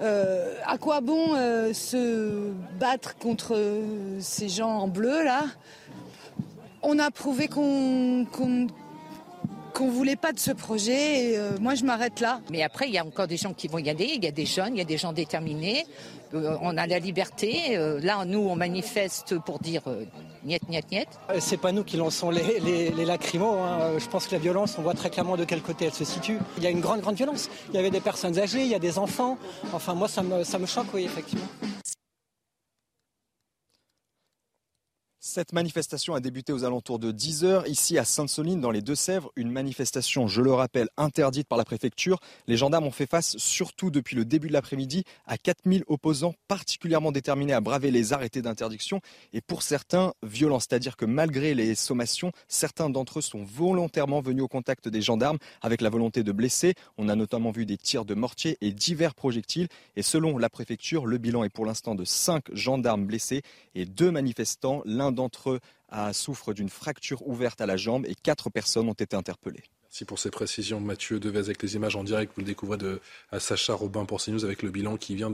Euh, 0.00 0.54
à 0.64 0.78
quoi 0.78 1.00
bon 1.00 1.34
euh, 1.34 1.72
se 1.72 2.52
battre 2.78 3.16
contre 3.16 3.56
euh, 3.56 4.20
ces 4.20 4.48
gens 4.48 4.70
en 4.70 4.88
bleu 4.88 5.24
là? 5.24 5.44
On 6.82 7.00
a 7.00 7.10
prouvé 7.10 7.48
qu'on 7.48 8.24
qu'on 9.74 9.90
voulait 9.90 10.16
pas 10.16 10.32
de 10.32 10.38
ce 10.38 10.50
projet 10.50 11.32
et 11.32 11.38
moi 11.60 11.74
je 11.74 11.84
m'arrête 11.84 12.20
là. 12.20 12.40
Mais 12.50 12.62
après 12.62 12.88
il 12.88 12.94
y 12.94 12.98
a 12.98 13.04
encore 13.04 13.26
des 13.26 13.36
gens 13.36 13.52
qui 13.52 13.68
vont 13.68 13.78
y 13.78 13.90
aller, 13.90 14.12
il 14.14 14.24
y 14.24 14.28
a 14.28 14.32
des 14.32 14.46
jeunes, 14.46 14.74
il 14.74 14.78
y 14.78 14.82
a 14.82 14.84
des 14.84 14.98
gens 14.98 15.12
déterminés. 15.12 15.84
Euh, 16.34 16.56
on 16.60 16.76
a 16.76 16.86
la 16.86 16.98
liberté. 16.98 17.76
Euh, 17.76 18.00
là, 18.02 18.24
nous, 18.24 18.40
on 18.40 18.56
manifeste 18.56 19.38
pour 19.38 19.58
dire 19.58 19.82
euh, 19.86 20.04
niet, 20.44 20.68
niet, 20.68 20.90
niet. 20.90 21.08
C'est 21.38 21.56
pas 21.56 21.72
nous 21.72 21.84
qui 21.84 21.96
lançons 21.96 22.30
les, 22.30 22.60
les, 22.60 23.04
lacrymos. 23.04 23.56
Hein. 23.62 23.98
Je 23.98 24.06
pense 24.08 24.26
que 24.26 24.32
la 24.32 24.38
violence, 24.38 24.76
on 24.78 24.82
voit 24.82 24.94
très 24.94 25.10
clairement 25.10 25.36
de 25.36 25.44
quel 25.44 25.62
côté 25.62 25.86
elle 25.86 25.94
se 25.94 26.04
situe. 26.04 26.38
Il 26.58 26.64
y 26.64 26.66
a 26.66 26.70
une 26.70 26.80
grande, 26.80 27.00
grande 27.00 27.16
violence. 27.16 27.48
Il 27.70 27.76
y 27.76 27.78
avait 27.78 27.90
des 27.90 28.00
personnes 28.00 28.38
âgées, 28.38 28.62
il 28.62 28.68
y 28.68 28.74
a 28.74 28.78
des 28.78 28.98
enfants. 28.98 29.38
Enfin, 29.72 29.94
moi, 29.94 30.08
ça 30.08 30.22
me, 30.22 30.44
ça 30.44 30.58
me 30.58 30.66
choque, 30.66 30.88
oui, 30.94 31.04
effectivement. 31.04 31.46
Cette 35.30 35.52
manifestation 35.52 36.14
a 36.14 36.20
débuté 36.20 36.54
aux 36.54 36.64
alentours 36.64 36.98
de 36.98 37.12
10 37.12 37.44
heures 37.44 37.68
ici 37.68 37.98
à 37.98 38.06
Sainte-Soline 38.06 38.62
dans 38.62 38.70
les 38.70 38.80
Deux-Sèvres. 38.80 39.30
Une 39.36 39.52
manifestation, 39.52 40.26
je 40.26 40.40
le 40.40 40.54
rappelle, 40.54 40.88
interdite 40.96 41.46
par 41.46 41.58
la 41.58 41.66
préfecture. 41.66 42.18
Les 42.46 42.56
gendarmes 42.56 42.86
ont 42.86 42.90
fait 42.90 43.04
face, 43.06 43.36
surtout 43.36 43.90
depuis 43.90 44.16
le 44.16 44.24
début 44.24 44.48
de 44.48 44.54
l'après-midi, 44.54 45.04
à 45.26 45.36
4000 45.36 45.84
opposants 45.86 46.34
particulièrement 46.48 47.12
déterminés 47.12 47.52
à 47.52 47.60
braver 47.60 47.90
les 47.90 48.14
arrêtés 48.14 48.40
d'interdiction 48.40 49.02
et 49.34 49.42
pour 49.42 49.62
certains 49.62 50.14
violents. 50.22 50.60
C'est-à-dire 50.60 50.96
que 50.96 51.04
malgré 51.04 51.52
les 51.52 51.74
sommations, 51.74 52.32
certains 52.48 52.88
d'entre 52.88 53.18
eux 53.18 53.22
sont 53.22 53.44
volontairement 53.44 54.22
venus 54.22 54.44
au 54.44 54.48
contact 54.48 54.88
des 54.88 55.02
gendarmes 55.02 55.36
avec 55.60 55.82
la 55.82 55.90
volonté 55.90 56.22
de 56.22 56.32
blesser. 56.32 56.72
On 56.96 57.10
a 57.10 57.14
notamment 57.14 57.50
vu 57.50 57.66
des 57.66 57.76
tirs 57.76 58.06
de 58.06 58.14
mortier 58.14 58.56
et 58.62 58.72
divers 58.72 59.14
projectiles. 59.14 59.68
Et 59.94 60.02
selon 60.02 60.38
la 60.38 60.48
préfecture, 60.48 61.04
le 61.04 61.18
bilan 61.18 61.44
est 61.44 61.50
pour 61.50 61.66
l'instant 61.66 61.94
de 61.94 62.06
5 62.06 62.44
gendarmes 62.54 63.04
blessés 63.04 63.42
et 63.74 63.84
deux 63.84 64.10
manifestants. 64.10 64.80
L'un 64.86 65.12
d'entre 65.18 65.18
eux 65.46 65.60
a, 65.88 66.12
souffre 66.12 66.52
d'une 66.52 66.68
fracture 66.68 67.26
ouverte 67.26 67.60
à 67.60 67.66
la 67.66 67.76
jambe 67.76 68.06
et 68.06 68.14
quatre 68.14 68.50
personnes 68.50 68.88
ont 68.88 68.94
été 68.94 69.16
interpellées. 69.16 69.64
Merci 69.84 70.04
pour 70.04 70.18
ces 70.18 70.30
précisions, 70.30 70.80
Mathieu 70.80 71.18
Devez, 71.18 71.38
avec 71.38 71.62
les 71.62 71.74
images 71.74 71.96
en 71.96 72.04
direct. 72.04 72.32
Vous 72.34 72.42
le 72.42 72.46
découvrez 72.46 72.76
de 72.76 73.00
à 73.32 73.40
Sacha 73.40 73.72
Robin 73.72 74.04
pour 74.04 74.22
CNews 74.22 74.44
avec 74.44 74.62
le 74.62 74.70
bilan 74.70 74.98
qui 74.98 75.14
vient 75.14 75.32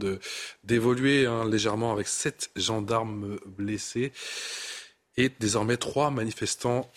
d'évoluer 0.63 1.27
hein, 1.27 1.45
légèrement 1.49 1.93
avec 1.93 2.07
sept 2.07 2.51
gendarmes 2.55 3.37
blessés 3.47 4.13
et 5.17 5.31
désormais 5.41 5.77
trois 5.77 6.11
manifestants 6.11 6.89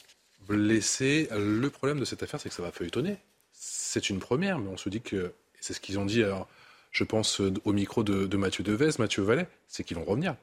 blessés. 0.48 1.28
Le 1.32 1.70
problème 1.70 2.00
de 2.00 2.06
cette 2.06 2.22
affaire, 2.22 2.40
c'est 2.40 2.50
que 2.50 2.56
ça 2.56 2.62
va 2.62 2.72
feuilletonner. 2.72 3.18
C'est 3.54 4.10
une 4.10 4.20
première, 4.20 4.60
mais 4.60 4.70
on 4.70 4.78
se 4.78 4.90
dit 4.90 5.02
que, 5.02 5.34
c'est 5.60 5.74
ce 5.74 5.80
qu'ils 5.80 5.98
ont 5.98 6.06
dit, 6.06 6.24
alors, 6.24 6.48
je 6.92 7.04
pense 7.04 7.40
au 7.40 7.74
micro 7.74 8.04
de, 8.04 8.28
de 8.28 8.38
Mathieu 8.38 8.64
Devez, 8.64 8.92
Mathieu 9.00 9.24
Vallet, 9.24 9.48
c'est 9.68 9.84
qu'ils 9.84 9.98
vont 9.98 10.06
revenir. 10.06 10.36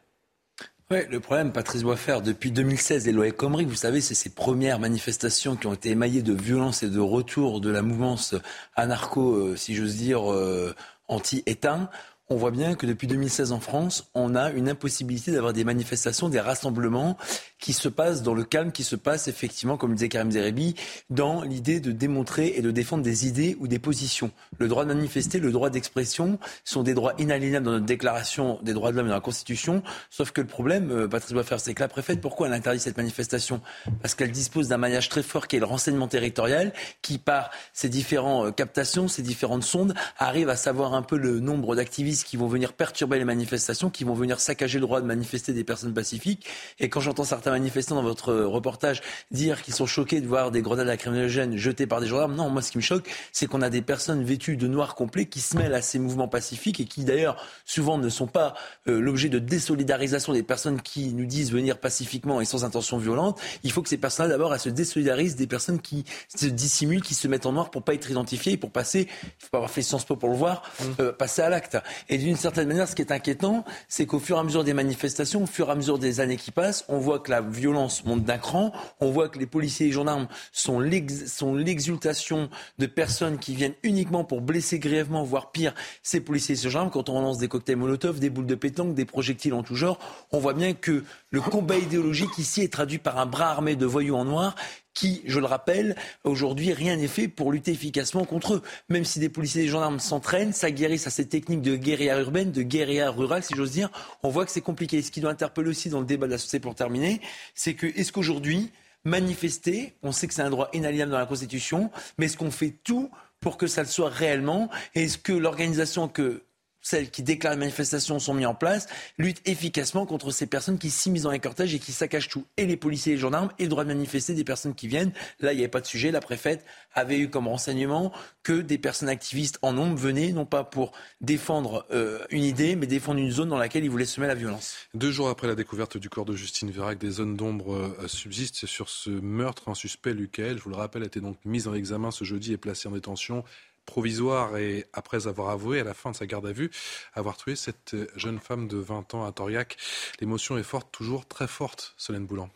Oui, 0.90 0.98
le 1.10 1.18
problème, 1.18 1.50
Patrice 1.50 1.82
Boisfer, 1.82 2.18
depuis 2.22 2.50
2016, 2.50 3.06
les 3.06 3.12
lois 3.12 3.30
Khomri, 3.30 3.64
vous 3.64 3.74
savez, 3.74 4.02
c'est 4.02 4.14
ces 4.14 4.28
premières 4.28 4.78
manifestations 4.78 5.56
qui 5.56 5.66
ont 5.66 5.72
été 5.72 5.88
émaillées 5.88 6.20
de 6.20 6.34
violence 6.34 6.82
et 6.82 6.90
de 6.90 7.00
retour 7.00 7.62
de 7.62 7.70
la 7.70 7.80
mouvance 7.80 8.34
anarcho, 8.76 9.34
euh, 9.34 9.56
si 9.56 9.74
j'ose 9.74 9.96
dire, 9.96 10.30
euh, 10.30 10.74
anti-État 11.08 11.90
on 12.30 12.36
voit 12.36 12.50
bien 12.50 12.74
que 12.74 12.86
depuis 12.86 13.06
2016 13.06 13.52
en 13.52 13.60
France, 13.60 14.10
on 14.14 14.34
a 14.34 14.50
une 14.50 14.70
impossibilité 14.70 15.30
d'avoir 15.30 15.52
des 15.52 15.64
manifestations, 15.64 16.30
des 16.30 16.40
rassemblements 16.40 17.18
qui 17.58 17.74
se 17.74 17.88
passent 17.88 18.22
dans 18.22 18.32
le 18.32 18.44
calme, 18.44 18.72
qui 18.72 18.82
se 18.82 18.96
passent 18.96 19.28
effectivement, 19.28 19.76
comme 19.76 19.94
disait 19.94 20.08
Karim 20.08 20.30
Zerebi, 20.30 20.74
dans 21.10 21.42
l'idée 21.42 21.80
de 21.80 21.92
démontrer 21.92 22.54
et 22.56 22.62
de 22.62 22.70
défendre 22.70 23.02
des 23.02 23.26
idées 23.26 23.56
ou 23.60 23.68
des 23.68 23.78
positions. 23.78 24.30
Le 24.58 24.68
droit 24.68 24.84
de 24.84 24.94
manifester, 24.94 25.38
le 25.38 25.52
droit 25.52 25.68
d'expression 25.68 26.38
sont 26.64 26.82
des 26.82 26.94
droits 26.94 27.12
inaliénables 27.18 27.66
dans 27.66 27.72
notre 27.72 27.84
déclaration 27.84 28.58
des 28.62 28.72
droits 28.72 28.90
de 28.90 28.96
l'homme 28.96 29.06
et 29.06 29.10
dans 29.10 29.16
la 29.16 29.20
Constitution. 29.20 29.82
Sauf 30.08 30.30
que 30.30 30.40
le 30.40 30.46
problème, 30.46 30.90
euh, 30.90 31.08
Patrice 31.08 31.38
faire, 31.42 31.60
c'est 31.60 31.74
que 31.74 31.82
la 31.82 31.88
préfète, 31.88 32.22
pourquoi 32.22 32.46
elle 32.46 32.54
interdit 32.54 32.80
cette 32.80 32.96
manifestation? 32.96 33.60
Parce 34.00 34.14
qu'elle 34.14 34.30
dispose 34.30 34.68
d'un 34.68 34.78
maillage 34.78 35.10
très 35.10 35.22
fort 35.22 35.46
qui 35.46 35.56
est 35.56 35.60
le 35.60 35.66
renseignement 35.66 36.08
territorial, 36.08 36.72
qui 37.02 37.18
par 37.18 37.50
ses 37.74 37.90
différentes 37.90 38.46
euh, 38.46 38.50
captations, 38.50 39.08
ses 39.08 39.22
différentes 39.22 39.64
sondes, 39.64 39.94
arrive 40.18 40.48
à 40.48 40.56
savoir 40.56 40.94
un 40.94 41.02
peu 41.02 41.18
le 41.18 41.40
nombre 41.40 41.76
d'activistes 41.76 42.13
qui 42.22 42.36
vont 42.36 42.46
venir 42.46 42.74
perturber 42.74 43.18
les 43.18 43.24
manifestations, 43.24 43.90
qui 43.90 44.04
vont 44.04 44.14
venir 44.14 44.38
saccager 44.38 44.78
le 44.78 44.86
droit 44.86 45.00
de 45.00 45.06
manifester 45.06 45.52
des 45.52 45.64
personnes 45.64 45.94
pacifiques. 45.94 46.46
Et 46.78 46.88
quand 46.88 47.00
j'entends 47.00 47.24
certains 47.24 47.50
manifestants 47.50 47.96
dans 47.96 48.02
votre 48.02 48.32
reportage 48.34 49.02
dire 49.30 49.62
qu'ils 49.62 49.74
sont 49.74 49.86
choqués 49.86 50.20
de 50.20 50.26
voir 50.26 50.50
des 50.50 50.62
grenades 50.62 50.86
lacrymogènes 50.86 51.56
jetées 51.56 51.86
par 51.86 52.00
des 52.00 52.06
gendarmes, 52.06 52.34
non, 52.34 52.50
moi 52.50 52.62
ce 52.62 52.70
qui 52.70 52.78
me 52.78 52.82
choque, 52.82 53.08
c'est 53.32 53.46
qu'on 53.46 53.62
a 53.62 53.70
des 53.70 53.82
personnes 53.82 54.22
vêtues 54.22 54.56
de 54.56 54.68
noir 54.68 54.94
complet 54.94 55.26
qui 55.26 55.40
se 55.40 55.56
mêlent 55.56 55.74
à 55.74 55.82
ces 55.82 55.98
mouvements 55.98 56.28
pacifiques 56.28 56.80
et 56.80 56.84
qui 56.84 57.04
d'ailleurs 57.04 57.42
souvent 57.64 57.98
ne 57.98 58.08
sont 58.08 58.26
pas 58.26 58.54
euh, 58.86 59.00
l'objet 59.00 59.28
de 59.28 59.38
désolidarisation 59.38 60.32
des 60.32 60.42
personnes 60.42 60.80
qui 60.80 61.12
nous 61.14 61.26
disent 61.26 61.50
venir 61.50 61.78
pacifiquement 61.78 62.40
et 62.40 62.44
sans 62.44 62.64
intention 62.64 62.98
violente. 62.98 63.40
Il 63.62 63.72
faut 63.72 63.82
que 63.82 63.88
ces 63.88 63.96
personnes-là 63.96 64.30
d'abord 64.30 64.54
se 64.58 64.68
désolidarisent 64.68 65.36
des 65.36 65.46
personnes 65.46 65.80
qui 65.80 66.04
se 66.34 66.46
dissimulent, 66.46 67.02
qui 67.02 67.14
se 67.14 67.28
mettent 67.28 67.46
en 67.46 67.52
noir 67.52 67.70
pour 67.70 67.82
pas 67.82 67.94
être 67.94 68.10
identifiées 68.10 68.52
et 68.52 68.56
pour 68.56 68.70
passer, 68.70 69.08
il 69.22 69.44
faut 69.44 69.50
pas 69.50 69.58
avoir 69.58 69.70
fait 69.70 69.82
Sciences 69.82 70.04
Po 70.04 70.16
pour 70.16 70.28
le 70.28 70.36
voir, 70.36 70.62
mmh. 70.80 70.84
euh, 71.00 71.12
passer 71.12 71.42
à 71.42 71.48
l'acte. 71.48 71.78
Et 72.08 72.18
d'une 72.18 72.36
certaine 72.36 72.68
manière, 72.68 72.88
ce 72.88 72.94
qui 72.94 73.02
est 73.02 73.12
inquiétant, 73.12 73.64
c'est 73.88 74.06
qu'au 74.06 74.18
fur 74.18 74.36
et 74.36 74.40
à 74.40 74.42
mesure 74.42 74.64
des 74.64 74.74
manifestations, 74.74 75.44
au 75.44 75.46
fur 75.46 75.68
et 75.68 75.72
à 75.72 75.74
mesure 75.74 75.98
des 75.98 76.20
années 76.20 76.36
qui 76.36 76.50
passent, 76.50 76.84
on 76.88 76.98
voit 76.98 77.18
que 77.18 77.30
la 77.30 77.40
violence 77.40 78.04
monte 78.04 78.24
d'un 78.24 78.38
cran, 78.38 78.72
on 79.00 79.10
voit 79.10 79.28
que 79.28 79.38
les 79.38 79.46
policiers 79.46 79.86
et 79.86 79.88
les 79.88 79.94
gendarmes 79.94 80.28
sont 80.52 80.80
l'exultation 80.80 82.50
de 82.78 82.86
personnes 82.86 83.38
qui 83.38 83.54
viennent 83.54 83.74
uniquement 83.82 84.24
pour 84.24 84.42
blesser 84.42 84.78
grièvement, 84.78 85.24
voire 85.24 85.50
pire, 85.50 85.74
ces 86.02 86.20
policiers 86.20 86.54
et 86.54 86.58
ces 86.58 86.70
gendarmes. 86.70 86.90
Quand 86.90 87.08
on 87.08 87.20
lance 87.20 87.38
des 87.38 87.48
cocktails 87.48 87.76
Molotov, 87.76 88.18
des 88.18 88.30
boules 88.30 88.46
de 88.46 88.54
pétanque, 88.54 88.94
des 88.94 89.06
projectiles 89.06 89.54
en 89.54 89.62
tout 89.62 89.76
genre, 89.76 89.98
on 90.30 90.38
voit 90.38 90.54
bien 90.54 90.74
que 90.74 91.04
le 91.30 91.40
combat 91.40 91.76
idéologique 91.76 92.36
ici 92.38 92.62
est 92.62 92.72
traduit 92.72 92.98
par 92.98 93.18
un 93.18 93.26
bras 93.26 93.50
armé 93.50 93.76
de 93.76 93.86
voyous 93.86 94.16
en 94.16 94.24
noir 94.24 94.54
qui, 94.94 95.22
je 95.26 95.40
le 95.40 95.46
rappelle, 95.46 95.96
aujourd'hui, 96.22 96.72
rien 96.72 96.96
n'est 96.96 97.08
fait 97.08 97.28
pour 97.28 97.52
lutter 97.52 97.72
efficacement 97.72 98.24
contre 98.24 98.54
eux. 98.54 98.62
Même 98.88 99.04
si 99.04 99.18
des 99.18 99.28
policiers 99.28 99.62
et 99.62 99.64
des 99.64 99.70
gendarmes 99.70 99.98
s'entraînent, 100.00 100.52
s'aguerrissent 100.52 101.06
à 101.06 101.10
ces 101.10 101.28
techniques 101.28 101.62
de 101.62 101.76
guérilla 101.76 102.20
urbaine, 102.20 102.52
de 102.52 102.62
guérilla 102.62 103.10
rurale, 103.10 103.42
si 103.42 103.54
j'ose 103.54 103.72
dire, 103.72 103.90
on 104.22 104.28
voit 104.28 104.46
que 104.46 104.52
c'est 104.52 104.60
compliqué. 104.60 105.02
Ce 105.02 105.10
qui 105.10 105.20
doit 105.20 105.32
interpeller 105.32 105.68
aussi 105.68 105.90
dans 105.90 106.00
le 106.00 106.06
débat 106.06 106.26
de 106.26 106.32
la 106.32 106.38
société 106.38 106.60
pour 106.60 106.74
terminer, 106.74 107.20
c'est 107.54 107.74
que 107.74 107.86
est-ce 107.86 108.12
qu'aujourd'hui, 108.12 108.70
manifester, 109.04 109.94
on 110.02 110.12
sait 110.12 110.28
que 110.28 110.34
c'est 110.34 110.42
un 110.42 110.50
droit 110.50 110.70
inaliénable 110.72 111.12
dans 111.12 111.18
la 111.18 111.26
Constitution, 111.26 111.90
mais 112.16 112.26
est-ce 112.26 112.36
qu'on 112.36 112.50
fait 112.50 112.74
tout 112.84 113.10
pour 113.40 113.58
que 113.58 113.66
ça 113.66 113.82
le 113.82 113.88
soit 113.88 114.08
réellement? 114.08 114.70
Est-ce 114.94 115.18
que 115.18 115.32
l'organisation 115.32 116.08
que 116.08 116.44
celles 116.84 117.10
qui 117.10 117.22
déclarent 117.22 117.54
les 117.54 117.58
manifestations 117.58 118.20
sont 118.20 118.34
mises 118.34 118.46
en 118.46 118.54
place, 118.54 118.86
luttent 119.18 119.40
efficacement 119.48 120.06
contre 120.06 120.30
ces 120.30 120.46
personnes 120.46 120.78
qui 120.78 120.90
s'immiscent 120.90 121.24
dans 121.24 121.30
les 121.30 121.40
cortèges 121.40 121.74
et 121.74 121.78
qui 121.78 121.92
saccagent 121.92 122.28
tout. 122.28 122.46
Et 122.56 122.66
les 122.66 122.76
policiers 122.76 123.12
et 123.12 123.14
les 123.16 123.20
gendarmes 123.20 123.50
et 123.58 123.64
le 123.64 123.70
droit 123.70 123.84
de 123.84 123.88
manifester 123.88 124.34
des 124.34 124.44
personnes 124.44 124.74
qui 124.74 124.86
viennent. 124.86 125.12
Là, 125.40 125.52
il 125.52 125.56
n'y 125.56 125.62
avait 125.62 125.70
pas 125.70 125.80
de 125.80 125.86
sujet. 125.86 126.10
La 126.10 126.20
préfète 126.20 126.64
avait 126.92 127.18
eu 127.18 127.30
comme 127.30 127.48
renseignement 127.48 128.12
que 128.42 128.60
des 128.60 128.76
personnes 128.76 129.08
activistes 129.08 129.58
en 129.62 129.72
nombre 129.72 129.96
venaient, 129.96 130.32
non 130.32 130.44
pas 130.44 130.62
pour 130.62 130.92
défendre 131.22 131.86
euh, 131.90 132.18
une 132.30 132.44
idée, 132.44 132.76
mais 132.76 132.86
défendre 132.86 133.18
une 133.18 133.30
zone 133.30 133.48
dans 133.48 133.58
laquelle 133.58 133.84
ils 133.84 133.90
voulaient 133.90 134.04
semer 134.04 134.26
la 134.26 134.34
violence. 134.34 134.76
Deux 134.92 135.10
jours 135.10 135.30
après 135.30 135.46
la 135.46 135.54
découverte 135.54 135.96
du 135.96 136.10
corps 136.10 136.26
de 136.26 136.36
Justine 136.36 136.70
Vérac, 136.70 136.98
des 136.98 137.10
zones 137.10 137.34
d'ombre 137.34 137.74
euh, 137.74 138.08
subsistent 138.08 138.66
sur 138.66 138.90
ce 138.90 139.08
meurtre. 139.08 139.70
Un 139.70 139.74
suspect, 139.74 140.12
Lucael, 140.12 140.58
je 140.58 140.62
vous 140.62 140.70
le 140.70 140.76
rappelle, 140.76 141.02
a 141.02 141.06
été 141.06 141.20
donc 141.20 141.38
mis 141.46 141.66
en 141.66 141.72
examen 141.72 142.10
ce 142.10 142.24
jeudi 142.24 142.52
et 142.52 142.58
placé 142.58 142.88
en 142.88 142.92
détention 142.92 143.42
provisoire 143.84 144.56
et 144.56 144.86
après 144.92 145.26
avoir 145.26 145.50
avoué 145.50 145.80
à 145.80 145.84
la 145.84 145.94
fin 145.94 146.10
de 146.10 146.16
sa 146.16 146.26
garde 146.26 146.46
à 146.46 146.52
vue 146.52 146.70
avoir 147.14 147.36
tué 147.36 147.56
cette 147.56 147.96
jeune 148.16 148.38
femme 148.40 148.68
de 148.68 148.78
20 148.78 149.14
ans 149.14 149.24
à 149.24 149.32
Toriac. 149.32 149.76
L'émotion 150.20 150.58
est 150.58 150.62
forte, 150.62 150.90
toujours 150.92 151.26
très 151.26 151.48
forte, 151.48 151.94
Solène 151.96 152.26
Boulan. 152.26 152.50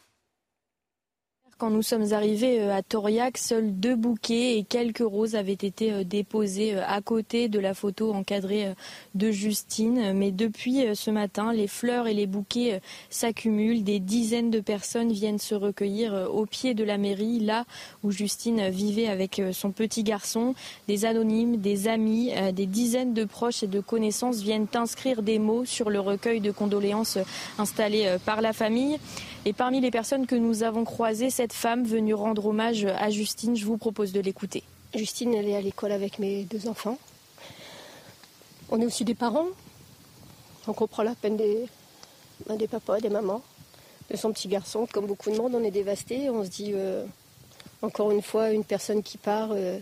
Quand 1.58 1.70
nous 1.70 1.82
sommes 1.82 2.12
arrivés 2.12 2.60
euh, 2.60 2.72
à 2.72 2.84
Toriac, 2.84 3.36
seuls 3.36 3.72
deux 3.72 3.96
bouquets 3.96 4.56
et 4.58 4.62
quelques 4.62 5.02
roses 5.02 5.34
avaient 5.34 5.54
été 5.54 5.90
euh, 5.92 6.04
déposés 6.04 6.76
euh, 6.76 6.84
à 6.86 7.00
côté 7.00 7.48
de 7.48 7.58
la 7.58 7.74
photo 7.74 8.12
encadrée 8.12 8.72
de 9.16 9.32
Justine. 9.32 10.12
Mais 10.12 10.30
depuis 10.30 10.84
ce 10.94 11.10
matin, 11.10 11.52
les 11.52 11.66
fleurs 11.66 12.06
et 12.06 12.14
les 12.14 12.28
bouquets 12.28 12.80
s'accumulent. 13.10 13.82
Des 13.82 13.98
dizaines 13.98 14.52
de 14.52 14.60
personnes 14.60 15.10
viennent 15.10 15.40
se 15.40 15.56
recueillir 15.56 16.28
au 16.32 16.46
pied 16.46 16.74
de 16.74 16.84
la 16.84 16.96
mairie, 16.96 17.40
là 17.40 17.64
où 18.04 18.12
Justine 18.12 18.68
vivait 18.68 19.08
avec 19.08 19.42
son 19.52 19.72
petit 19.72 20.04
garçon. 20.04 20.54
Des 20.86 21.04
anonymes, 21.04 21.56
des 21.56 21.88
amis, 21.88 22.32
des 22.52 22.66
dizaines 22.66 23.14
de 23.14 23.24
proches 23.24 23.62
et 23.62 23.66
de 23.66 23.80
connaissances 23.80 24.40
viennent 24.42 24.68
inscrire 24.74 25.22
des 25.22 25.38
mots 25.38 25.64
sur 25.64 25.90
le 25.90 25.98
recueil 26.00 26.40
de 26.40 26.52
condoléances 26.52 27.18
installé 27.58 28.16
par 28.24 28.42
la 28.42 28.52
famille. 28.52 28.98
Et 29.44 29.52
parmi 29.52 29.80
les 29.80 29.90
personnes 29.90 30.26
que 30.26 30.34
nous 30.34 30.62
avons 30.62 30.84
croisées, 30.84 31.30
cette 31.30 31.52
femme 31.52 31.84
venue 31.84 32.12
rendre 32.12 32.46
hommage 32.46 32.84
à 32.84 33.08
Justine, 33.08 33.56
je 33.56 33.64
vous 33.64 33.78
propose 33.78 34.12
de 34.12 34.20
l'écouter. 34.20 34.62
Justine, 34.94 35.34
elle 35.34 35.48
est 35.48 35.56
à 35.56 35.60
l'école 35.60 35.92
avec 35.92 36.18
mes 36.18 36.44
deux 36.44 36.68
enfants. 36.68 36.98
On 38.70 38.80
est 38.80 38.84
aussi 38.84 39.04
des 39.04 39.14
parents. 39.14 39.46
On 40.66 40.72
comprend 40.74 41.02
la 41.02 41.14
peine 41.14 41.36
des, 41.36 41.66
des 42.50 42.68
papas, 42.68 43.00
des 43.00 43.08
mamans, 43.08 43.42
de 44.10 44.16
son 44.16 44.32
petit 44.32 44.48
garçon. 44.48 44.86
Comme 44.92 45.06
beaucoup 45.06 45.30
de 45.30 45.36
monde, 45.36 45.54
on 45.54 45.64
est 45.64 45.70
dévasté. 45.70 46.28
On 46.28 46.44
se 46.44 46.50
dit, 46.50 46.72
euh, 46.74 47.06
encore 47.80 48.10
une 48.10 48.22
fois, 48.22 48.50
une 48.50 48.64
personne 48.64 49.02
qui 49.02 49.16
part 49.16 49.50
euh, 49.52 49.78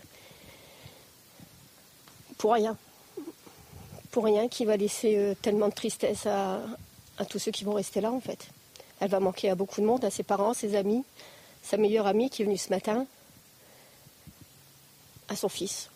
pour 2.39 2.53
rien. 2.53 2.77
Pour 4.13 4.25
rien, 4.25 4.49
qui 4.49 4.65
va 4.65 4.77
laisser 4.77 5.17
euh, 5.17 5.35
tellement 5.43 5.69
de 5.69 5.75
tristesse 5.75 6.27
à, 6.27 6.61
à 7.19 7.25
tous 7.25 7.41
ceux 7.41 7.51
qui 7.51 7.65
vont 7.65 7.75
rester 7.75 8.01
là, 8.01 8.13
en 8.13 8.21
fait. 8.21 8.49
Elle 9.01 9.11
va 9.11 9.21
manquer 9.21 9.51
à 9.51 9.55
beaucoup 9.55 9.81
de 9.81 9.87
monde, 9.87 10.05
à 10.05 10.11
ses 10.11 10.23
parents, 10.23 10.55
ses 10.55 10.75
amis, 10.75 11.05
sa 11.63 11.77
meilleure 11.77 12.07
amie 12.07 12.31
qui 12.31 12.43
est 12.43 12.45
venue 12.45 12.57
ce 12.57 12.71
matin, 12.71 13.07
à 15.29 15.37
son 15.37 15.49
fils. 15.49 15.91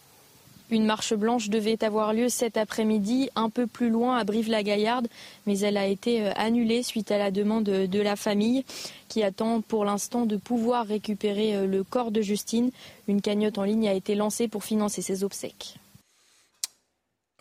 Une 0.70 0.84
marche 0.84 1.14
blanche 1.14 1.48
devait 1.48 1.82
avoir 1.82 2.12
lieu 2.12 2.28
cet 2.28 2.56
après-midi, 2.56 3.28
un 3.34 3.50
peu 3.50 3.66
plus 3.66 3.90
loin 3.90 4.16
à 4.16 4.22
Brive-la-Gaillarde, 4.22 5.08
mais 5.46 5.58
elle 5.58 5.76
a 5.76 5.86
été 5.86 6.22
euh, 6.24 6.32
annulée 6.36 6.84
suite 6.84 7.10
à 7.10 7.18
la 7.18 7.32
demande 7.32 7.64
de 7.64 8.00
la 8.00 8.14
famille 8.14 8.64
qui 9.08 9.24
attend 9.24 9.62
pour 9.62 9.84
l'instant 9.84 10.26
de 10.26 10.36
pouvoir 10.36 10.86
récupérer 10.86 11.56
euh, 11.56 11.66
le 11.66 11.82
corps 11.82 12.12
de 12.12 12.22
Justine. 12.22 12.70
Une 13.08 13.20
cagnotte 13.20 13.58
en 13.58 13.64
ligne 13.64 13.88
a 13.88 13.94
été 13.94 14.14
lancée 14.14 14.46
pour 14.46 14.62
financer 14.62 15.02
ses 15.02 15.24
obsèques. 15.24 15.74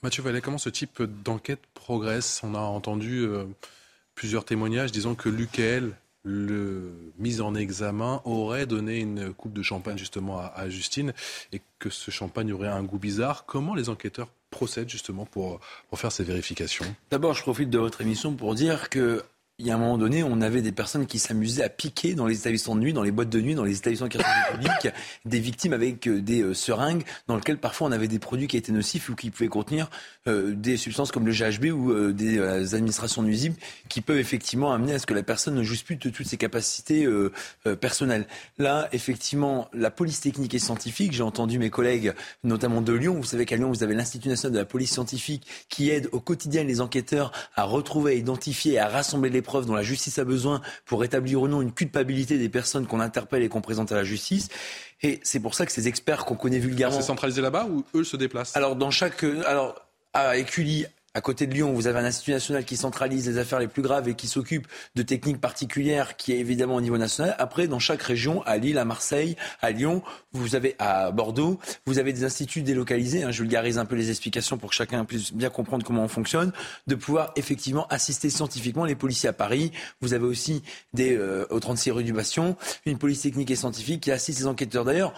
Mathieu 0.01 0.23
Vallet, 0.23 0.41
comment 0.41 0.57
ce 0.57 0.69
type 0.69 1.03
d'enquête 1.03 1.61
progresse? 1.75 2.41
On 2.43 2.55
a 2.55 2.61
entendu 2.61 3.19
euh, 3.19 3.45
plusieurs 4.19 4.43
témoignages 4.43 4.91
disant 4.91 5.15
que 5.15 5.29
Lucael 5.29 5.93
le 6.25 6.91
mise 7.17 7.39
en 7.39 7.55
examen 7.55 8.21
aurait 8.25 8.65
donné 8.65 8.99
une 8.99 9.33
coupe 9.33 9.53
de 9.53 9.63
champagne 9.63 9.97
justement 9.97 10.41
à, 10.41 10.67
Justine 10.67 11.13
et 11.53 11.61
que 11.79 11.89
ce 11.89 12.11
champagne 12.11 12.51
aurait 12.51 12.67
un 12.67 12.83
goût 12.83 12.99
bizarre. 12.99 13.45
Comment 13.45 13.75
les 13.75 13.87
enquêteurs 13.87 14.27
procèdent 14.49 14.89
justement 14.89 15.25
pour, 15.25 15.61
pour 15.87 15.99
faire 15.99 16.11
ces 16.11 16.25
vérifications? 16.25 16.83
D'abord, 17.09 17.33
je 17.33 17.41
profite 17.41 17.69
de 17.69 17.79
votre 17.79 18.01
émission 18.01 18.33
pour 18.33 18.55
dire 18.55 18.89
que 18.89 19.23
il 19.59 19.67
y 19.67 19.71
a 19.71 19.75
un 19.75 19.77
moment 19.77 19.97
donné, 19.97 20.23
on 20.23 20.39
avait 20.39 20.61
des 20.61 20.71
personnes 20.71 21.05
qui 21.05 21.19
s'amusaient 21.19 21.63
à 21.63 21.69
piquer 21.69 22.15
dans 22.15 22.25
les 22.25 22.39
établissements 22.39 22.75
de 22.75 22.79
nuit, 22.79 22.93
dans 22.93 23.03
les 23.03 23.11
boîtes 23.11 23.29
de 23.29 23.41
nuit, 23.41 23.55
dans 23.55 23.65
les 23.65 23.77
établissements 23.77 24.07
publics, 24.51 24.93
des 25.25 25.39
victimes 25.39 25.73
avec 25.73 26.07
euh, 26.07 26.21
des 26.21 26.41
euh, 26.41 26.53
seringues 26.53 27.03
dans 27.27 27.35
lesquelles 27.35 27.57
parfois 27.57 27.89
on 27.89 27.91
avait 27.91 28.07
des 28.07 28.19
produits 28.19 28.47
qui 28.47 28.55
étaient 28.55 28.71
nocifs 28.71 29.09
ou 29.09 29.15
qui 29.15 29.29
pouvaient 29.29 29.49
contenir 29.49 29.89
euh, 30.27 30.53
des 30.55 30.77
substances 30.77 31.11
comme 31.11 31.27
le 31.27 31.33
GHB 31.33 31.65
ou 31.65 32.11
des 32.13 32.39
administrations 32.73 33.21
nuisibles 33.21 33.55
qui 33.89 33.99
peuvent 33.99 34.17
effectivement 34.17 34.71
amener 34.71 34.93
à 34.93 34.99
ce 34.99 35.05
que 35.05 35.13
la 35.13 35.23
personne 35.23 35.55
ne 35.55 35.63
jouisse 35.63 35.83
plus 35.83 35.97
de 35.97 36.09
toutes 36.09 36.27
ses 36.27 36.37
capacités 36.37 37.07
personnelles. 37.81 38.27
Là, 38.57 38.87
effectivement, 38.93 39.69
la 39.73 39.91
police 39.91 40.21
technique 40.21 40.53
et 40.53 40.59
scientifique, 40.59 41.11
j'ai 41.11 41.23
entendu 41.23 41.59
mes 41.59 41.69
collègues, 41.69 42.13
notamment 42.43 42.81
de 42.81 42.93
Lyon, 42.93 43.15
vous 43.15 43.23
savez 43.23 43.45
qu'à 43.45 43.57
Lyon, 43.57 43.69
vous 43.69 43.83
avez 43.83 43.95
l'Institut 43.95 44.29
national 44.29 44.53
de 44.53 44.59
la 44.59 44.65
police 44.65 44.91
scientifique 44.91 45.45
qui 45.67 45.89
aide 45.89 46.07
au 46.11 46.19
quotidien 46.19 46.63
les 46.63 46.81
enquêteurs 46.81 47.31
à 47.55 47.63
retrouver, 47.63 48.13
à 48.13 48.15
identifier 48.15 48.79
à 48.79 48.87
rassembler 48.87 49.29
les 49.29 49.41
preuves 49.49 49.65
dont 49.65 49.73
la 49.73 49.81
justice 49.81 50.19
a 50.19 50.25
besoin 50.25 50.61
pour 50.85 51.03
établir 51.03 51.41
ou 51.41 51.47
non 51.47 51.61
une 51.63 51.73
culpabilité 51.73 52.37
des 52.37 52.49
personnes 52.49 52.85
qu'on 52.85 52.99
interpelle 52.99 53.41
et 53.41 53.49
qu'on 53.49 53.61
présente 53.61 53.91
à 53.91 53.95
la 53.95 54.03
justice. 54.03 54.47
Et 55.01 55.19
c'est 55.23 55.39
pour 55.39 55.55
ça 55.55 55.65
que 55.65 55.71
ces 55.71 55.87
experts 55.87 56.25
qu'on 56.25 56.35
connaît 56.35 56.59
vulgairement. 56.59 56.95
C'est 56.95 57.07
centralisé 57.07 57.41
là-bas 57.41 57.65
ou 57.65 57.83
eux 57.95 58.03
se 58.03 58.15
déplacent? 58.15 58.55
Alors, 58.55 58.75
dans 58.75 58.91
chaque. 58.91 59.23
Alors, 59.23 59.73
à 60.13 60.37
Écully, 60.37 60.85
à 61.19 61.21
côté 61.21 61.47
de 61.47 61.53
Lyon, 61.53 61.73
vous 61.73 61.87
avez 61.87 61.99
un 61.99 62.05
institut 62.05 62.31
national 62.31 62.63
qui 62.63 62.77
centralise 62.77 63.27
les 63.27 63.37
affaires 63.37 63.59
les 63.59 63.67
plus 63.67 63.81
graves 63.81 64.07
et 64.07 64.13
qui 64.13 64.25
s'occupe 64.25 64.69
de 64.95 65.03
techniques 65.03 65.41
particulières, 65.41 66.15
qui 66.15 66.31
est 66.31 66.39
évidemment 66.39 66.75
au 66.75 66.81
niveau 66.81 66.97
national. 66.97 67.35
Après, 67.39 67.67
dans 67.67 67.77
chaque 67.77 68.01
région, 68.01 68.41
à 68.43 68.55
Lille, 68.55 68.77
à 68.77 68.85
Marseille, 68.85 69.35
à 69.61 69.71
Lyon, 69.71 70.01
vous 70.31 70.55
avez 70.55 70.77
à 70.79 71.11
Bordeaux, 71.11 71.59
vous 71.85 71.99
avez 71.99 72.13
des 72.13 72.23
instituts 72.23 72.61
délocalisés. 72.61 73.23
Hein, 73.23 73.31
je 73.31 73.41
vulgarise 73.41 73.77
un 73.77 73.83
peu 73.83 73.95
les 73.95 74.09
explications 74.11 74.57
pour 74.57 74.69
que 74.69 74.77
chacun 74.77 75.03
puisse 75.03 75.33
bien 75.33 75.49
comprendre 75.49 75.85
comment 75.85 76.05
on 76.05 76.07
fonctionne, 76.07 76.53
de 76.87 76.95
pouvoir 76.95 77.33
effectivement 77.35 77.85
assister 77.87 78.29
scientifiquement 78.29 78.85
les 78.85 78.95
policiers 78.95 79.27
à 79.27 79.33
Paris. 79.33 79.73
Vous 79.99 80.13
avez 80.13 80.25
aussi 80.25 80.63
des 80.93 81.17
euh, 81.17 81.45
au 81.49 81.59
36 81.59 81.91
rue 81.91 82.05
du 82.05 82.13
Bastion, 82.13 82.55
une 82.85 82.97
police 82.97 83.23
technique 83.23 83.51
et 83.51 83.57
scientifique 83.57 84.03
qui 84.03 84.11
assiste 84.11 84.39
les 84.39 84.47
enquêteurs. 84.47 84.85
D'ailleurs, 84.85 85.13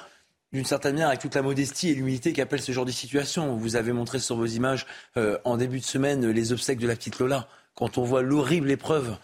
d'une 0.54 0.66
certaine 0.66 0.94
manière, 0.94 1.08
avec 1.08 1.22
toute 1.22 1.36
la 1.36 1.42
modestie 1.42 1.90
et 1.90 1.96
l'humilité 1.96 2.34
qu'appelle 2.34 2.62
ce 2.62 2.72
genre 2.72 2.86
de 2.86 2.92
situation. 2.92 3.56
Vous 3.56 3.76
avez 3.76 3.94
montré 3.94 4.20
sur 4.20 4.36
vos 4.36 4.46
images 4.46 4.86
euh, 5.18 5.38
en 5.46 5.58
début 5.58 5.80
de 5.80 5.86
semaine 5.86 6.30
les 6.30 6.52
obsèques 6.52 6.80
de 6.80 6.88
la 6.88 6.96
petite 6.96 7.20
Lola. 7.20 7.48
Quand 7.76 7.98
on 7.98 8.04
voit 8.04 8.22
l'horrible 8.22 8.70
épreuve 8.70 9.16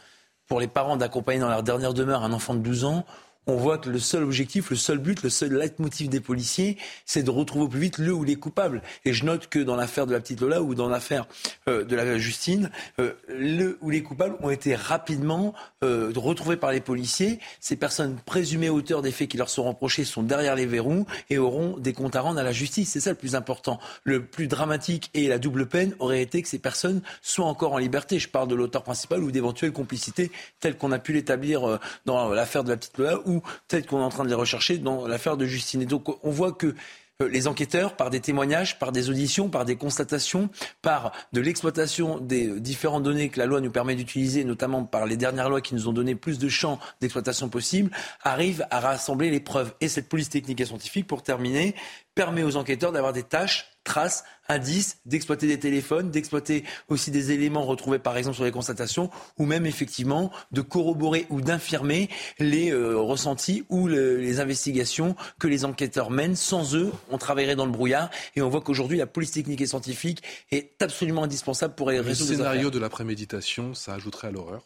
pour 0.47 0.59
les 0.61 0.67
parents 0.67 0.95
d'accompagner 0.95 1.39
dans 1.39 1.49
leur 1.49 1.63
dernière 1.63 1.93
demeure 1.93 2.23
un 2.23 2.31
enfant 2.31 2.53
de 2.53 2.59
12 2.59 2.85
ans, 2.85 3.05
on 3.47 3.55
voit 3.55 3.77
que 3.77 3.89
le 3.89 3.99
seul 3.99 4.23
objectif, 4.23 4.69
le 4.69 4.75
seul 4.75 4.97
but, 4.97 5.23
le 5.23 5.29
seul 5.29 5.53
leitmotiv 5.53 6.09
des 6.09 6.19
policiers, 6.19 6.77
c'est 7.05 7.23
de 7.23 7.29
retrouver 7.29 7.65
au 7.65 7.67
plus 7.69 7.79
vite 7.79 7.97
le 7.97 8.13
ou 8.13 8.23
les 8.23 8.35
coupables. 8.35 8.81
Et 9.05 9.13
je 9.13 9.25
note 9.25 9.47
que 9.47 9.59
dans 9.59 9.75
l'affaire 9.75 10.05
de 10.05 10.11
la 10.11 10.19
petite 10.19 10.41
Lola 10.41 10.61
ou 10.61 10.75
dans 10.75 10.89
l'affaire 10.89 11.27
euh, 11.67 11.85
de 11.85 11.95
la 11.95 12.17
Justine, 12.17 12.69
euh, 12.99 13.13
le 13.29 13.77
ou 13.81 13.89
les 13.89 14.03
coupables 14.03 14.35
ont 14.41 14.49
été 14.49 14.75
rapidement 14.75 15.53
euh, 15.83 16.11
retrouvés 16.15 16.57
par 16.57 16.71
les 16.71 16.81
policiers. 16.81 17.39
Ces 17.61 17.77
personnes 17.77 18.17
présumées 18.25 18.69
auteurs 18.69 19.01
des 19.01 19.11
faits 19.11 19.29
qui 19.29 19.37
leur 19.37 19.49
sont 19.49 19.63
reprochés 19.63 20.03
sont 20.03 20.23
derrière 20.23 20.55
les 20.55 20.65
verrous 20.65 21.05
et 21.29 21.37
auront 21.37 21.77
des 21.77 21.93
comptes 21.93 22.15
à 22.15 22.21
rendre 22.21 22.39
à 22.39 22.43
la 22.43 22.51
justice. 22.51 22.91
C'est 22.91 22.99
ça 22.99 23.11
le 23.11 23.15
plus 23.15 23.35
important. 23.35 23.79
Le 24.03 24.25
plus 24.25 24.47
dramatique 24.47 25.09
et 25.13 25.27
la 25.27 25.39
double 25.39 25.67
peine 25.67 25.95
aurait 25.99 26.21
été 26.21 26.41
que 26.41 26.49
ces 26.49 26.59
personnes 26.59 27.01
soient 27.21 27.45
encore 27.45 27.73
en 27.73 27.77
liberté. 27.77 28.19
Je 28.19 28.27
parle 28.27 28.49
de 28.49 28.55
l'auteur 28.55 28.83
principal 28.83 29.23
ou 29.23 29.31
d'éventuelles 29.31 29.71
complicités 29.71 30.31
telles 30.59 30.77
qu'on 30.77 30.91
a 30.91 30.99
pu 30.99 31.13
l'établir 31.13 31.79
dans 32.05 32.29
l'affaire 32.29 32.63
de 32.65 32.69
la 32.69 32.77
petite 32.77 32.97
Lola 32.97 33.19
ou 33.25 33.36
peut-être 33.67 33.87
qu'on 33.87 33.99
est 33.99 34.03
en 34.03 34.09
train 34.09 34.23
de 34.23 34.29
les 34.29 34.35
rechercher 34.35 34.77
dans 34.77 35.07
l'affaire 35.07 35.37
de 35.37 35.45
Justine. 35.45 35.81
Et 35.81 35.85
donc 35.85 36.07
on 36.25 36.31
voit 36.31 36.51
que 36.51 36.75
euh, 37.23 37.29
les 37.29 37.47
enquêteurs, 37.47 37.95
par 37.95 38.11
des 38.11 38.19
témoignages, 38.19 38.77
par 38.77 38.91
des 38.91 39.09
auditions, 39.09 39.49
par 39.49 39.65
des 39.65 39.75
constatations, 39.75 40.49
par 40.83 41.13
de 41.33 41.41
l'exploitation 41.41 42.19
des 42.19 42.59
différentes 42.59 43.01
données 43.01 43.29
que 43.29 43.39
la 43.39 43.47
loi 43.47 43.59
nous 43.59 43.71
permet 43.71 43.95
d'utiliser, 43.95 44.43
notamment 44.43 44.83
par 44.83 45.07
les 45.07 45.17
dernières 45.17 45.49
lois 45.49 45.61
qui 45.61 45.73
nous 45.73 45.87
ont 45.87 45.93
donné 45.93 46.13
plus 46.13 46.37
de 46.37 46.47
champs 46.47 46.77
d'exploitation 47.01 47.49
possibles, 47.49 47.89
arrivent 48.21 48.67
à 48.69 48.79
rassembler 48.79 49.31
les 49.31 49.39
preuves. 49.39 49.73
Et 49.81 49.87
cette 49.87 50.09
police 50.09 50.29
technique 50.29 50.61
et 50.61 50.65
scientifique, 50.65 51.07
pour 51.07 51.23
terminer, 51.23 51.73
permet 52.17 52.41
aux 52.41 52.57
enquêteurs 52.57 52.91
d'avoir 52.91 53.13
des 53.13 53.21
tâches 53.21 53.77
traces, 53.83 54.25
indices, 54.49 54.97
d'exploiter 55.05 55.47
des 55.47 55.59
téléphones, 55.59 56.09
d'exploiter 56.09 56.63
aussi 56.89 57.11
des 57.11 57.31
éléments 57.31 57.63
retrouvés 57.63 57.99
par 57.99 58.17
exemple 58.17 58.35
sur 58.35 58.43
les 58.43 58.51
constatations, 58.51 59.11
ou 59.37 59.45
même 59.45 59.67
effectivement 59.67 60.31
de 60.51 60.61
corroborer 60.61 61.27
ou 61.29 61.41
d'infirmer 61.41 62.09
les 62.39 62.71
euh, 62.71 62.97
ressentis 62.97 63.65
ou 63.69 63.87
les 63.87 64.39
investigations 64.39 65.15
que 65.39 65.47
les 65.47 65.63
enquêteurs 65.63 66.09
mènent. 66.09 66.35
Sans 66.35 66.75
eux, 66.75 66.91
on 67.11 67.19
travaillerait 67.19 67.55
dans 67.55 67.67
le 67.67 67.71
brouillard. 67.71 68.09
Et 68.35 68.41
on 68.41 68.49
voit 68.49 68.61
qu'aujourd'hui 68.61 68.97
la 68.97 69.07
police 69.07 69.31
technique 69.31 69.61
et 69.61 69.67
scientifique 69.67 70.23
est 70.51 70.81
absolument 70.81 71.23
indispensable 71.23 71.75
pour 71.75 71.87
résoudre 71.87 72.31
le 72.31 72.37
scénario 72.37 72.71
de 72.71 72.79
la 72.79 72.89
préméditation, 72.89 73.75
ça 73.75 73.93
ajouterait 73.93 74.29
à 74.29 74.31
l'horreur 74.31 74.63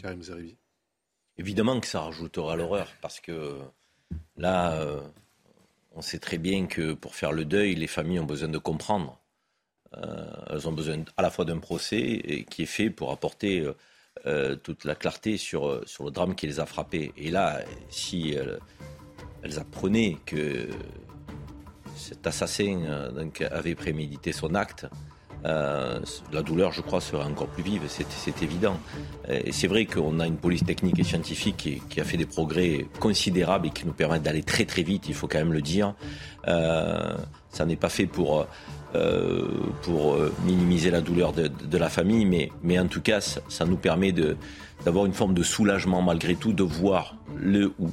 Karim 0.00 0.22
Zeribi? 0.22 0.56
Évidemment 1.36 1.78
que 1.80 1.86
ça 1.86 2.00
rajouterait 2.00 2.54
à 2.54 2.56
l'horreur 2.56 2.88
parce 3.02 3.20
que 3.20 3.58
là, 4.36 4.72
euh, 4.72 5.00
on 5.94 6.02
sait 6.02 6.18
très 6.18 6.38
bien 6.38 6.66
que 6.66 6.94
pour 6.94 7.14
faire 7.14 7.32
le 7.32 7.44
deuil, 7.44 7.74
les 7.74 7.86
familles 7.86 8.20
ont 8.20 8.26
besoin 8.26 8.48
de 8.48 8.58
comprendre. 8.58 9.20
Euh, 9.96 10.26
elles 10.50 10.68
ont 10.68 10.72
besoin 10.72 11.04
à 11.16 11.22
la 11.22 11.30
fois 11.30 11.44
d'un 11.44 11.58
procès 11.58 12.46
qui 12.48 12.62
est 12.62 12.66
fait 12.66 12.88
pour 12.88 13.10
apporter 13.10 13.60
euh, 13.60 13.74
euh, 14.26 14.56
toute 14.56 14.84
la 14.84 14.94
clarté 14.94 15.36
sur, 15.36 15.82
sur 15.86 16.04
le 16.04 16.10
drame 16.10 16.34
qui 16.34 16.46
les 16.46 16.60
a 16.60 16.66
frappés. 16.66 17.12
Et 17.16 17.30
là, 17.30 17.60
si 17.90 18.34
elles, 19.42 19.58
apprenaient 19.58 20.18
que 20.24 20.68
cet 21.96 22.26
assassin 22.26 23.10
avait 23.50 23.74
prémédité 23.74 24.32
son 24.32 24.54
acte, 24.54 24.86
euh, 25.44 25.98
la 26.32 26.42
douleur, 26.42 26.72
je 26.72 26.80
crois, 26.80 27.00
sera 27.00 27.26
encore 27.26 27.48
plus 27.48 27.62
vive, 27.62 27.82
c'est 27.88 28.42
évident. 28.42 28.78
Et 29.28 29.52
c'est 29.52 29.66
vrai 29.66 29.86
qu'on 29.86 30.20
a 30.20 30.26
une 30.26 30.36
police 30.36 30.64
technique 30.64 30.98
et 30.98 31.04
scientifique 31.04 31.80
qui, 31.88 32.00
a 32.00 32.04
fait 32.04 32.16
des 32.16 32.26
progrès 32.26 32.86
considérables 33.00 33.68
et 33.68 33.70
qui 33.70 33.86
nous 33.86 33.92
permettent 33.92 34.22
d'aller 34.22 34.42
très 34.42 34.64
très 34.64 34.82
vite, 34.82 35.08
il 35.08 35.14
faut 35.14 35.28
quand 35.28 35.38
même 35.38 35.52
le 35.52 35.62
dire. 35.62 35.94
Euh, 36.48 37.16
ça 37.50 37.64
n'est 37.66 37.76
pas 37.76 37.88
fait 37.88 38.06
pour, 38.06 38.46
euh, 38.94 39.48
pour 39.82 40.16
minimiser 40.44 40.90
la 40.90 41.00
douleur 41.00 41.32
de, 41.32 41.78
la 41.78 41.88
famille, 41.88 42.24
mais, 42.24 42.50
mais 42.62 42.78
en 42.78 42.86
tout 42.86 43.00
cas, 43.00 43.20
ça 43.20 43.64
nous 43.64 43.76
permet 43.76 44.12
de, 44.12 44.36
d'avoir 44.84 45.06
une 45.06 45.12
forme 45.12 45.34
de 45.34 45.42
soulagement 45.42 46.02
malgré 46.02 46.34
tout, 46.34 46.52
de 46.52 46.62
voir 46.62 47.16
le 47.36 47.72
ou, 47.78 47.90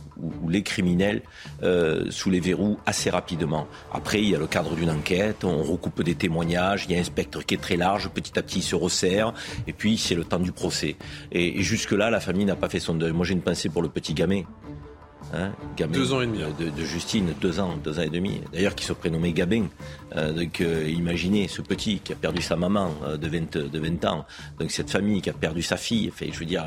les 0.49 0.63
criminels 0.63 1.21
euh, 1.63 2.05
sous 2.09 2.29
les 2.29 2.39
verrous 2.39 2.77
assez 2.85 3.09
rapidement. 3.09 3.67
Après, 3.91 4.21
il 4.21 4.29
y 4.29 4.35
a 4.35 4.39
le 4.39 4.47
cadre 4.47 4.75
d'une 4.75 4.89
enquête, 4.89 5.43
on 5.43 5.63
recoupe 5.63 6.03
des 6.03 6.15
témoignages, 6.15 6.85
il 6.87 6.95
y 6.95 6.97
a 6.97 6.99
un 6.99 7.03
spectre 7.03 7.45
qui 7.45 7.55
est 7.55 7.61
très 7.61 7.77
large, 7.77 8.09
petit 8.09 8.37
à 8.37 8.41
petit 8.41 8.59
il 8.59 8.63
se 8.63 8.75
resserre, 8.75 9.33
et 9.67 9.73
puis 9.73 9.97
c'est 9.97 10.15
le 10.15 10.25
temps 10.25 10.39
du 10.39 10.51
procès. 10.51 10.95
Et, 11.31 11.59
et 11.59 11.63
jusque-là, 11.63 12.09
la 12.09 12.19
famille 12.19 12.45
n'a 12.45 12.55
pas 12.55 12.69
fait 12.69 12.79
son 12.79 12.95
deuil. 12.95 13.11
Moi 13.11 13.25
j'ai 13.25 13.33
une 13.33 13.41
pensée 13.41 13.69
pour 13.69 13.81
le 13.81 13.89
petit 13.89 14.13
gamin 14.13 14.43
Hein, 15.33 15.51
deux 15.77 16.13
ans 16.13 16.21
et 16.21 16.27
demi. 16.27 16.39
De, 16.39 16.83
Justine, 16.83 17.33
deux 17.39 17.59
ans, 17.59 17.77
deux 17.83 17.99
ans 17.99 18.03
et 18.03 18.09
demi. 18.09 18.41
D'ailleurs, 18.51 18.75
qui 18.75 18.83
se 18.83 18.93
prénommait 18.93 19.31
Gabin. 19.31 19.65
Euh, 20.15 20.33
donc, 20.33 20.61
euh, 20.61 20.89
imaginez 20.89 21.47
ce 21.47 21.61
petit 21.61 21.99
qui 21.99 22.13
a 22.13 22.15
perdu 22.15 22.41
sa 22.41 22.55
maman 22.55 22.93
euh, 23.03 23.17
de, 23.17 23.27
20, 23.27 23.57
de 23.57 23.79
20 23.79 24.05
ans. 24.05 24.25
Donc, 24.59 24.71
cette 24.71 24.89
famille 24.89 25.21
qui 25.21 25.29
a 25.29 25.33
perdu 25.33 25.61
sa 25.61 25.77
fille. 25.77 26.09
Fait, 26.11 26.31
je 26.31 26.39
veux 26.39 26.45
dire, 26.45 26.65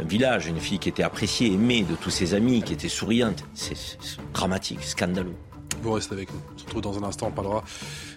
un, 0.00 0.04
village, 0.04 0.46
une 0.46 0.58
fille 0.58 0.78
qui 0.78 0.88
était 0.88 1.04
appréciée, 1.04 1.52
aimée 1.52 1.82
de 1.88 1.94
tous 1.94 2.10
ses 2.10 2.34
amis, 2.34 2.62
qui 2.62 2.72
était 2.72 2.88
souriante. 2.88 3.44
C'est 3.54 3.76
dramatique, 4.32 4.82
scandaleux. 4.82 5.36
Vous 5.80 5.92
restez 5.92 6.14
avec 6.14 6.32
nous. 6.32 6.40
On 6.54 6.58
se 6.58 6.64
retrouve 6.64 6.82
dans 6.82 6.98
un 6.98 7.04
instant. 7.04 7.28
On 7.28 7.32
parlera 7.32 7.62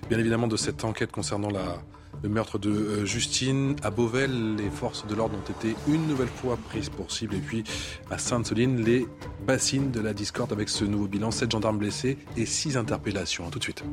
bien 0.10 0.20
évidemment 0.20 0.48
de 0.48 0.58
cette 0.58 0.84
enquête 0.84 1.12
concernant 1.12 1.50
la, 1.50 1.80
le 2.26 2.32
meurtre 2.32 2.58
de 2.58 2.72
euh, 2.72 3.06
Justine. 3.06 3.76
À 3.84 3.92
Beauvais, 3.92 4.28
les 4.28 4.72
forces 4.72 5.06
de 5.06 5.14
l'ordre 5.14 5.38
ont 5.38 5.52
été 5.52 5.76
une 5.88 6.08
nouvelle 6.08 6.28
fois 6.28 6.58
prises 6.58 6.90
pour 6.90 7.12
cible. 7.12 7.36
Et 7.36 7.40
puis 7.40 7.64
à 8.10 8.18
Sainte-Soline, 8.18 8.84
les 8.84 9.06
bassines 9.46 9.92
de 9.92 10.02
la 10.02 10.14
discorde 10.14 10.52
avec 10.52 10.70
ce 10.70 10.86
nouveau 10.86 11.08
bilan. 11.08 11.30
7 11.30 11.52
gendarmes 11.52 11.78
blessés 11.78 12.18
et 12.36 12.48
6 12.48 12.78
interpellations. 12.78 13.48
tout 13.52 13.60
de 13.60 13.64
suite. 13.64 13.84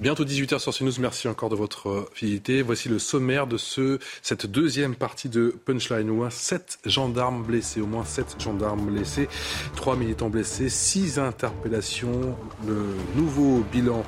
Bientôt 0.00 0.24
18h 0.24 0.60
sur 0.60 0.72
CNews, 0.72 0.92
merci 1.00 1.26
encore 1.26 1.48
de 1.48 1.56
votre 1.56 1.88
euh, 1.88 2.08
fidélité. 2.14 2.62
Voici 2.62 2.88
le 2.88 3.00
sommaire 3.00 3.48
de 3.48 3.56
ce, 3.56 3.98
cette 4.22 4.46
deuxième 4.46 4.94
partie 4.94 5.28
de 5.28 5.52
Punchline. 5.64 6.08
Au 6.08 6.14
moins 6.14 6.30
7 6.30 6.78
gendarmes 6.86 7.42
blessés, 7.42 7.80
au 7.80 7.86
moins 7.86 8.04
7 8.04 8.36
gendarmes 8.38 8.86
blessés, 8.86 9.28
3 9.74 9.96
militants 9.96 10.30
blessés, 10.30 10.68
6 10.68 11.18
interpellations, 11.18 12.36
le 12.64 12.86
nouveau 13.16 13.64
bilan 13.72 14.04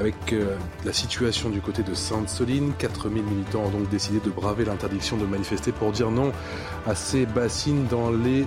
avec 0.00 0.32
euh, 0.32 0.56
la 0.84 0.92
situation 0.92 1.48
du 1.48 1.60
côté 1.60 1.84
de 1.84 1.94
Sainte-Soline. 1.94 2.72
4000 2.78 3.22
militants 3.22 3.66
ont 3.66 3.70
donc 3.70 3.88
décidé 3.88 4.18
de 4.18 4.30
braver 4.30 4.64
l'interdiction 4.64 5.16
de 5.16 5.26
manifester 5.26 5.70
pour 5.70 5.92
dire 5.92 6.10
non 6.10 6.32
à 6.88 6.96
ces 6.96 7.24
bassines 7.24 7.86
dans 7.86 8.10
les 8.10 8.46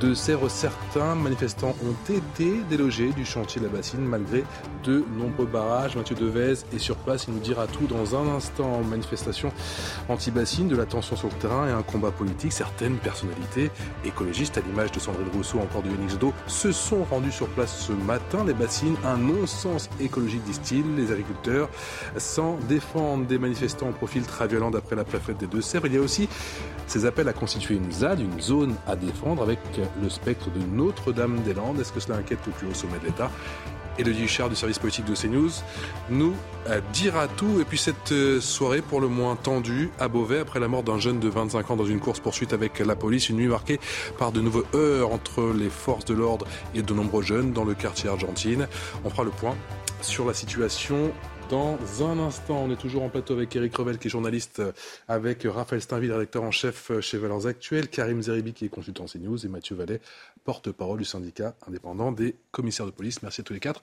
de 0.00 0.14
Sèvres. 0.14 0.48
Certains 0.48 1.14
manifestants 1.14 1.76
ont 1.84 2.12
été 2.12 2.54
délogés 2.70 3.12
du 3.12 3.24
chantier 3.24 3.60
de 3.60 3.66
la 3.66 3.72
bassine 3.72 4.00
malgré 4.00 4.44
de 4.84 5.04
nombreux 5.16 5.46
barrages. 5.46 5.96
Mathieu 5.96 6.16
Devez 6.24 6.54
est 6.72 6.78
sur 6.78 6.96
place. 6.96 7.26
Il 7.28 7.34
nous 7.34 7.40
dira 7.40 7.66
tout 7.66 7.86
dans 7.86 8.16
un 8.16 8.34
instant. 8.34 8.80
Manifestation 8.82 9.52
anti-bassine, 10.08 10.68
de 10.68 10.76
la 10.76 10.86
tension 10.86 11.16
sur 11.16 11.28
le 11.28 11.34
terrain 11.34 11.68
et 11.68 11.72
un 11.72 11.82
combat 11.82 12.10
politique. 12.10 12.52
Certaines 12.52 12.96
personnalités 12.96 13.70
écologistes, 14.04 14.56
à 14.56 14.60
l'image 14.60 14.92
de 14.92 15.00
Sandrine 15.00 15.28
Rousseau, 15.34 15.58
encore 15.58 15.82
de 15.82 15.90
Yannick 15.90 16.10
Jadot, 16.10 16.32
se 16.46 16.72
sont 16.72 17.04
rendus 17.04 17.32
sur 17.32 17.48
place 17.48 17.78
ce 17.78 17.92
matin. 17.92 18.44
Les 18.46 18.54
bassines, 18.54 18.96
un 19.04 19.18
non-sens 19.18 19.90
écologique, 20.00 20.42
disent-ils. 20.44 20.96
Les 20.96 21.12
agriculteurs 21.12 21.68
sans 22.16 22.56
défendre 22.68 23.26
des 23.26 23.38
manifestants 23.38 23.90
au 23.90 23.92
profil 23.92 24.22
très 24.22 24.48
violent 24.48 24.70
d'après 24.70 24.96
la 24.96 25.04
préfète 25.04 25.36
des 25.36 25.46
Deux-Sèvres. 25.46 25.86
Il 25.86 25.94
y 25.94 25.98
a 25.98 26.00
aussi 26.00 26.28
ces 26.86 27.04
appels 27.04 27.28
à 27.28 27.32
constituer 27.32 27.74
une 27.74 27.92
ZAD, 27.92 28.20
une 28.20 28.40
zone 28.40 28.74
à 28.86 28.96
défendre, 28.96 29.42
avec 29.42 29.58
le 30.02 30.08
spectre 30.08 30.50
de 30.50 30.64
Notre-Dame-des-Landes. 30.74 31.80
Est-ce 31.80 31.92
que 31.92 32.00
cela 32.00 32.16
inquiète 32.16 32.40
le 32.46 32.52
plus 32.52 32.66
haut 32.68 32.74
sommet 32.74 32.98
de 33.00 33.06
l'État? 33.06 33.30
Elodie 33.98 34.24
Huchard 34.24 34.48
du 34.48 34.56
service 34.56 34.78
politique 34.78 35.04
de 35.04 35.14
CNews 35.14 35.50
nous 36.10 36.34
euh, 36.68 36.80
dira 36.92 37.28
tout. 37.28 37.60
Et 37.60 37.64
puis 37.64 37.78
cette 37.78 38.12
euh, 38.12 38.40
soirée 38.40 38.82
pour 38.82 39.00
le 39.00 39.08
moins 39.08 39.36
tendue 39.36 39.90
à 39.98 40.08
Beauvais 40.08 40.38
après 40.38 40.60
la 40.60 40.68
mort 40.68 40.82
d'un 40.82 40.98
jeune 40.98 41.20
de 41.20 41.28
25 41.28 41.70
ans 41.70 41.76
dans 41.76 41.86
une 41.86 42.00
course-poursuite 42.00 42.52
avec 42.52 42.78
la 42.78 42.96
police. 42.96 43.28
Une 43.28 43.36
nuit 43.36 43.48
marquée 43.48 43.78
par 44.18 44.32
de 44.32 44.40
nouveaux 44.40 44.64
heurts 44.74 45.12
entre 45.12 45.52
les 45.56 45.70
forces 45.70 46.04
de 46.04 46.14
l'ordre 46.14 46.46
et 46.74 46.82
de 46.82 46.94
nombreux 46.94 47.22
jeunes 47.22 47.52
dans 47.52 47.64
le 47.64 47.74
quartier 47.74 48.08
argentine. 48.08 48.68
On 49.04 49.10
fera 49.10 49.24
le 49.24 49.30
point 49.30 49.56
sur 50.00 50.26
la 50.26 50.34
situation 50.34 51.12
dans 51.50 51.78
un 52.02 52.18
instant. 52.18 52.64
On 52.64 52.70
est 52.70 52.76
toujours 52.76 53.02
en 53.02 53.08
plateau 53.08 53.34
avec 53.34 53.54
Eric 53.54 53.76
Revel, 53.76 53.98
qui 53.98 54.08
est 54.08 54.10
journaliste, 54.10 54.62
avec 55.08 55.44
Raphaël 55.44 55.82
Steinville, 55.82 56.12
rédacteur 56.12 56.42
en 56.42 56.50
chef 56.50 56.90
chez 57.00 57.18
Valeurs 57.18 57.46
Actuelles, 57.46 57.88
Karim 57.88 58.22
Zeribi, 58.22 58.52
qui 58.52 58.64
est 58.64 58.68
consultant 58.68 59.04
CNews, 59.04 59.44
et 59.44 59.48
Mathieu 59.48 59.76
Vallet, 59.76 60.00
porte-parole 60.44 60.98
du 60.98 61.04
syndicat 61.04 61.56
indépendant 61.66 62.12
des 62.12 62.36
commissaires 62.50 62.86
de 62.86 62.90
police. 62.90 63.22
Merci 63.22 63.40
à 63.40 63.44
tous 63.44 63.54
les 63.54 63.60
quatre 63.60 63.80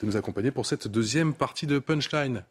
de 0.00 0.06
nous 0.06 0.16
accompagner 0.16 0.50
pour 0.50 0.66
cette 0.66 0.88
deuxième 0.88 1.34
partie 1.34 1.66
de 1.66 1.78
Punchline. 1.78 2.44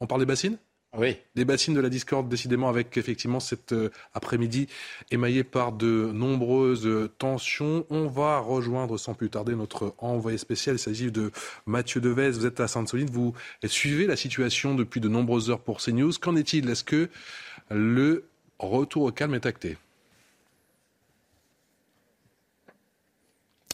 On 0.00 0.06
parle 0.06 0.20
des 0.20 0.26
bassines? 0.26 0.58
Oui. 0.96 1.16
Les 1.34 1.44
bassines 1.44 1.74
de 1.74 1.80
la 1.80 1.88
discorde, 1.88 2.28
décidément, 2.28 2.68
avec 2.68 2.96
effectivement 2.96 3.40
cet 3.40 3.72
euh, 3.72 3.90
après-midi 4.12 4.68
émaillé 5.10 5.42
par 5.42 5.72
de 5.72 6.10
nombreuses 6.12 7.10
tensions. 7.18 7.84
On 7.90 8.06
va 8.06 8.38
rejoindre 8.38 8.96
sans 8.96 9.14
plus 9.14 9.28
tarder 9.28 9.56
notre 9.56 9.94
envoyé 9.98 10.38
spécial. 10.38 10.76
Il 10.76 10.78
s'agit 10.78 11.10
de 11.10 11.32
Mathieu 11.66 12.00
Devez. 12.00 12.30
Vous 12.30 12.46
êtes 12.46 12.60
à 12.60 12.68
Sainte-Soline. 12.68 13.10
Vous 13.10 13.34
suivez 13.66 14.06
la 14.06 14.16
situation 14.16 14.74
depuis 14.74 15.00
de 15.00 15.08
nombreuses 15.08 15.50
heures 15.50 15.60
pour 15.60 15.80
CNews. 15.80 16.12
Qu'en 16.20 16.36
est-il? 16.36 16.70
Est-ce 16.70 16.84
que 16.84 17.08
le 17.70 18.28
retour 18.60 19.02
au 19.04 19.10
calme 19.10 19.34
est 19.34 19.46
acté? 19.46 19.76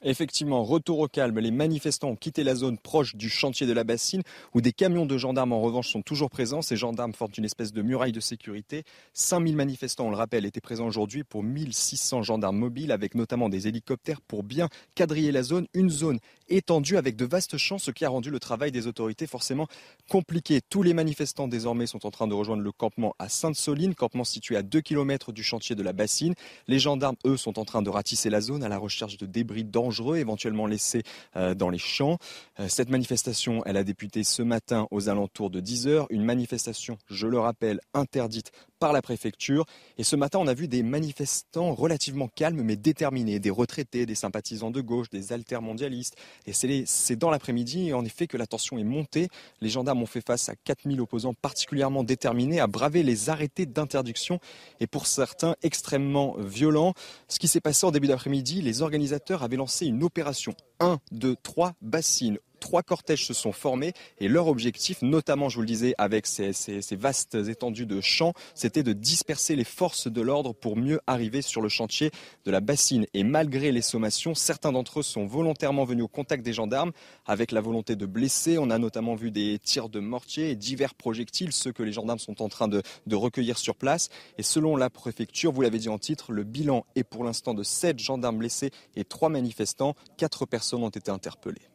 Effectivement, 0.03 0.65
retour 0.65 0.99
au 1.01 1.09
calme. 1.09 1.39
Les 1.39 1.51
manifestants 1.51 2.09
ont 2.09 2.17
quitté 2.17 2.43
la 2.43 2.55
zone 2.55 2.79
proche 2.79 3.17
du 3.17 3.29
chantier 3.29 3.67
de 3.67 3.73
la 3.73 3.85
bassine, 3.85 4.23
où 4.55 4.63
des 4.63 4.73
camions 4.73 5.05
de 5.05 5.19
gendarmes, 5.19 5.53
en 5.53 5.61
revanche, 5.61 5.91
sont 5.91 6.01
toujours 6.01 6.31
présents. 6.31 6.63
Ces 6.63 6.77
gendarmes 6.77 7.13
forment 7.13 7.33
une 7.37 7.45
espèce 7.45 7.73
de 7.73 7.83
muraille 7.83 8.13
de 8.13 8.21
sécurité. 8.21 8.85
5000 9.13 9.57
manifestants, 9.57 10.07
on 10.07 10.11
le 10.11 10.17
rappelle, 10.17 10.47
étaient 10.47 10.61
présents 10.61 10.87
aujourd'hui 10.87 11.23
pour 11.23 11.43
1600 11.43 12.23
gendarmes 12.23 12.57
mobiles, 12.57 12.93
avec 12.93 13.15
notamment 13.15 13.51
des 13.51 13.69
hélicoptères 13.69 14.23
pour 14.23 14.43
bien 14.43 14.69
quadriller 14.95 15.33
la 15.33 15.43
zone. 15.43 15.67
Une 15.75 15.91
zone 15.91 16.19
étendue 16.51 16.97
avec 16.97 17.17
de 17.17 17.25
vastes 17.25 17.57
champs, 17.57 17.79
ce 17.79 17.91
qui 17.91 18.05
a 18.05 18.09
rendu 18.09 18.31
le 18.31 18.39
travail 18.39 18.73
des 18.73 18.87
autorités 18.87 19.27
forcément 19.27 19.67
compliqué. 20.09 20.61
Tous 20.69 20.83
les 20.83 20.93
manifestants, 20.93 21.49
désormais, 21.49 21.87
sont 21.87 22.05
en 22.07 22.11
train 22.11 22.27
de 22.27 22.35
rejoindre 22.35 22.63
le 22.63 22.73
campement 22.73 23.15
à 23.19 23.29
Sainte-Soline, 23.29 23.95
campement 23.95 24.25
situé 24.25 24.57
à 24.57 24.63
2 24.63 24.81
km 24.81 25.33
du 25.33 25.43
chantier 25.43 25.75
de 25.75 25.83
la 25.83 25.93
bassine. 25.93 26.35
Les 26.69 26.79
gendarmes, 26.79 27.17
eux, 27.25 27.37
sont 27.37 27.59
en 27.59 27.65
train 27.65 27.83
de 27.83 27.91
ratisser 27.91 28.31
la 28.31 28.41
zone 28.41 28.63
à 28.63 28.69
la 28.69 28.79
recherche 28.79 29.17
de 29.17 29.27
débris 29.27 29.65
dangereux 29.65 30.19
éventuellement 30.19 30.67
laissés 30.67 31.03
euh, 31.37 31.55
dans 31.55 31.71
les 31.71 31.79
champs. 31.79 32.19
Euh, 32.59 32.69
cette 32.69 32.91
manifestation, 32.91 33.63
elle 33.65 33.77
a 33.77 33.85
débuté 33.85 34.25
ce 34.25 34.43
matin 34.43 34.87
aux 34.91 35.09
alentours 35.09 35.51
de 35.51 35.61
10 35.61 35.87
heures. 35.87 36.07
Une 36.11 36.25
manifestation, 36.25 36.99
je 37.09 37.27
le 37.27 37.39
rappelle, 37.39 37.81
interdite 37.95 38.53
par 38.81 38.93
la 38.93 39.03
préfecture. 39.03 39.67
Et 39.99 40.05
ce 40.05 40.17
matin, 40.17 40.39
on 40.41 40.49
a 40.49 40.55
vu 40.55 40.67
des 40.67 40.83
manifestants 40.83 41.75
relativement 41.75 42.29
calmes 42.29 42.63
mais 42.63 42.77
déterminés, 42.77 43.39
des 43.39 43.51
retraités, 43.51 44.07
des 44.07 44.15
sympathisants 44.15 44.71
de 44.71 44.81
gauche, 44.81 45.11
des 45.11 45.33
altermondialistes. 45.33 46.17
Et 46.47 46.53
c'est 46.53 47.17
dans 47.17 47.31
l'après-midi, 47.31 47.93
en 47.93 48.05
effet, 48.05 48.27
que 48.27 48.37
la 48.37 48.47
tension 48.47 48.79
est 48.79 48.85
montée. 48.85 49.29
Les 49.61 49.69
gendarmes 49.69 50.03
ont 50.03 50.07
fait 50.07 50.25
face 50.25 50.49
à 50.49 50.55
4000 50.57 51.01
opposants 51.01 51.35
particulièrement 51.35 52.05
déterminés 52.05 52.61
à 52.61 52.67
braver 52.67 53.03
les 53.03 53.31
arrêtés 53.31 53.67
d'interdiction 53.67 54.41
et 54.81 54.87
pour 54.87 55.07
certains 55.07 55.57
extrêmement 55.63 56.37
violents. 56.39 56.95
Ce 57.29 57.39
qui 57.39 57.49
s'est 57.49 57.61
passé 57.61 57.87
en 57.87 57.91
début 57.91 58.09
d'après-midi, 58.09 58.63
les 58.63 58.83
organisateurs 58.83 59.43
avaient 59.43 59.57
lancé 59.57 59.87
une 59.87 60.03
opération 60.03 60.55
1, 60.81 60.99
2, 61.13 61.37
3 61.43 61.75
bassines 61.83 62.39
trois 62.61 62.83
cortèges 62.83 63.27
se 63.27 63.35
sont 63.35 63.53
formés 63.53 63.93
et 64.19 64.29
leur 64.29 64.47
objectif, 64.47 65.03
notamment, 65.03 65.49
je 65.49 65.57
vous 65.57 65.63
le 65.63 65.67
disais, 65.67 65.95
avec 65.99 66.27
ces, 66.27 66.53
vastes 66.93 67.35
étendues 67.35 67.87
de 67.87 68.01
champs, 68.01 68.35
c'était 68.55 68.83
de 68.83 68.93
disperser 68.93 69.57
les 69.57 69.65
forces 69.65 70.07
de 70.07 70.21
l'ordre 70.21 70.53
pour 70.53 70.77
mieux 70.77 71.01
arriver 71.07 71.43
sur 71.43 71.63
le 71.63 71.69
chantier 71.69 72.11
de 72.45 72.51
la 72.51 72.61
bassine. 72.61 73.07
Et 73.15 73.25
malgré 73.25 73.73
les 73.73 73.83
sommations, 73.83 74.35
certains 74.35 74.73
d'entre 74.73 75.01
eux 75.01 75.03
sont 75.03 75.27
volontairement 75.27 75.85
venus 75.85 76.05
au 76.05 76.09
contact 76.09 76.45
des 76.45 76.53
gendarmes 76.53 76.93
avec 77.27 77.51
la 77.51 77.61
volonté 77.61 77.97
de 77.97 78.07
blesser. 78.07 78.59
On 78.59 78.71
a 78.71 78.79
notamment 78.79 79.15
vu 79.15 79.31
des 79.31 79.59
tirs 79.59 79.89
de 79.89 80.01
mortier 80.01 80.51
et 80.51 80.57
divers 80.57 80.95
projectiles, 80.95 81.53
ceux 81.53 81.73
que 81.73 81.83
les 81.83 81.93
gendarmes 81.93 82.19
sont 82.19 82.43
en 82.43 82.49
train 82.49 82.69
de, 82.69 82.83
de 83.07 83.17
recueillir 83.17 83.59
sur 83.59 83.75
place. 83.75 84.09
Et 84.39 84.43
selon 84.43 84.77
la 84.77 84.91
préfecture, 84.91 85.53
vous 85.53 85.63
l'avez 85.63 85.79
dit 85.79 85.89
en 85.89 85.99
titre, 85.99 86.33
le 86.33 86.45
bilan 86.45 86.85
est 86.95 87.05
pour 87.05 87.25
l'instant 87.25 87.55
de 87.55 87.63
sept 87.63 87.99
gendarmes 87.99 88.39
blessés 88.39 88.71
et 88.97 89.05
trois 89.05 89.29
manifestants. 89.29 89.95
Quatre 90.17 90.47
personnes 90.47 90.83
ont 90.83 90.91
été 90.91 91.11
interpellées. 91.11 91.70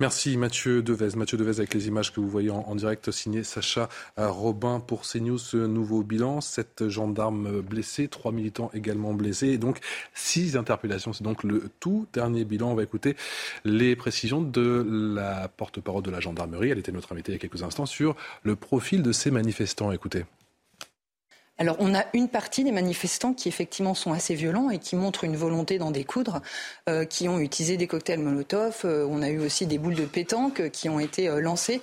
Merci 0.00 0.36
Mathieu 0.36 0.82
Devez. 0.82 1.16
Mathieu 1.16 1.38
Devez 1.38 1.58
avec 1.58 1.74
les 1.74 1.88
images 1.88 2.12
que 2.12 2.20
vous 2.20 2.28
voyez 2.28 2.50
en, 2.50 2.74
direct 2.74 3.10
signé 3.10 3.44
Sacha 3.44 3.88
euh, 4.18 4.30
Robin 4.30 4.80
pour 4.80 5.02
CNews. 5.02 5.38
Ce 5.38 5.56
nouveau 5.56 6.02
bilan, 6.02 6.40
sept 6.40 6.88
gendarmes 6.88 7.60
blessés, 7.60 8.08
trois 8.08 8.32
militants 8.32 8.70
également 8.74 9.14
blessés 9.14 9.48
et 9.48 9.58
donc 9.58 9.78
six 10.14 10.56
interpellations. 10.56 11.12
C'est 11.12 11.24
donc 11.24 11.42
le 11.44 11.70
tout 11.80 12.06
dernier 12.12 12.44
bilan. 12.44 12.70
On 12.70 12.74
va 12.74 12.82
écouter 12.82 13.16
les 13.64 13.96
précisions 13.96 14.40
de 14.40 14.84
la 15.14 15.48
porte-parole 15.48 16.02
de 16.02 16.10
la 16.10 16.20
gendarmerie. 16.20 16.70
Elle 16.70 16.78
était 16.78 16.92
notre 16.92 17.12
invitée 17.12 17.32
il 17.32 17.34
y 17.34 17.38
a 17.38 17.40
quelques 17.40 17.62
instants 17.62 17.86
sur 17.86 18.16
le 18.42 18.56
profil 18.56 19.02
de 19.02 19.12
ces 19.12 19.30
manifestants. 19.30 19.92
Écoutez. 19.92 20.24
Alors, 21.58 21.76
on 21.78 21.94
a 21.94 22.04
une 22.12 22.28
partie 22.28 22.64
des 22.64 22.72
manifestants 22.72 23.32
qui 23.32 23.48
effectivement 23.48 23.94
sont 23.94 24.12
assez 24.12 24.34
violents 24.34 24.68
et 24.68 24.78
qui 24.78 24.94
montrent 24.94 25.24
une 25.24 25.36
volonté 25.36 25.78
d'en 25.78 25.90
découdre, 25.90 26.42
euh, 26.88 27.06
qui 27.06 27.28
ont 27.28 27.38
utilisé 27.38 27.78
des 27.78 27.86
cocktails 27.86 28.18
Molotov. 28.20 28.82
Euh, 28.84 29.06
on 29.08 29.22
a 29.22 29.30
eu 29.30 29.38
aussi 29.38 29.66
des 29.66 29.78
boules 29.78 29.94
de 29.94 30.04
pétanque 30.04 30.70
qui 30.70 30.90
ont 30.90 31.00
été 31.00 31.28
euh, 31.28 31.40
lancées. 31.40 31.80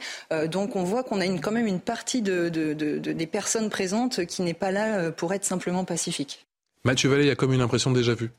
donc, 0.48 0.76
on 0.76 0.84
voit 0.84 1.04
qu'on 1.04 1.20
a 1.20 1.26
une, 1.26 1.42
quand 1.42 1.52
même 1.52 1.68
une 1.68 1.80
partie 1.80 2.22
de, 2.22 2.50
des 2.50 3.28
personnes 3.28 3.70
présentes 3.70 4.26
qui 4.26 4.42
n'est 4.42 4.54
pas 4.54 4.72
là 4.72 5.12
pour 5.12 5.34
être 5.34 5.46
simplement 5.46 5.86
pacifique. 5.86 6.46
Mathieu 6.84 7.10
Vallée, 7.10 7.24
il 7.24 7.28
y 7.28 7.32
a 7.32 7.36
comme 7.36 7.54
une 7.54 7.62
impression 7.62 7.92
déjà 7.92 8.14
vue. 8.14 8.32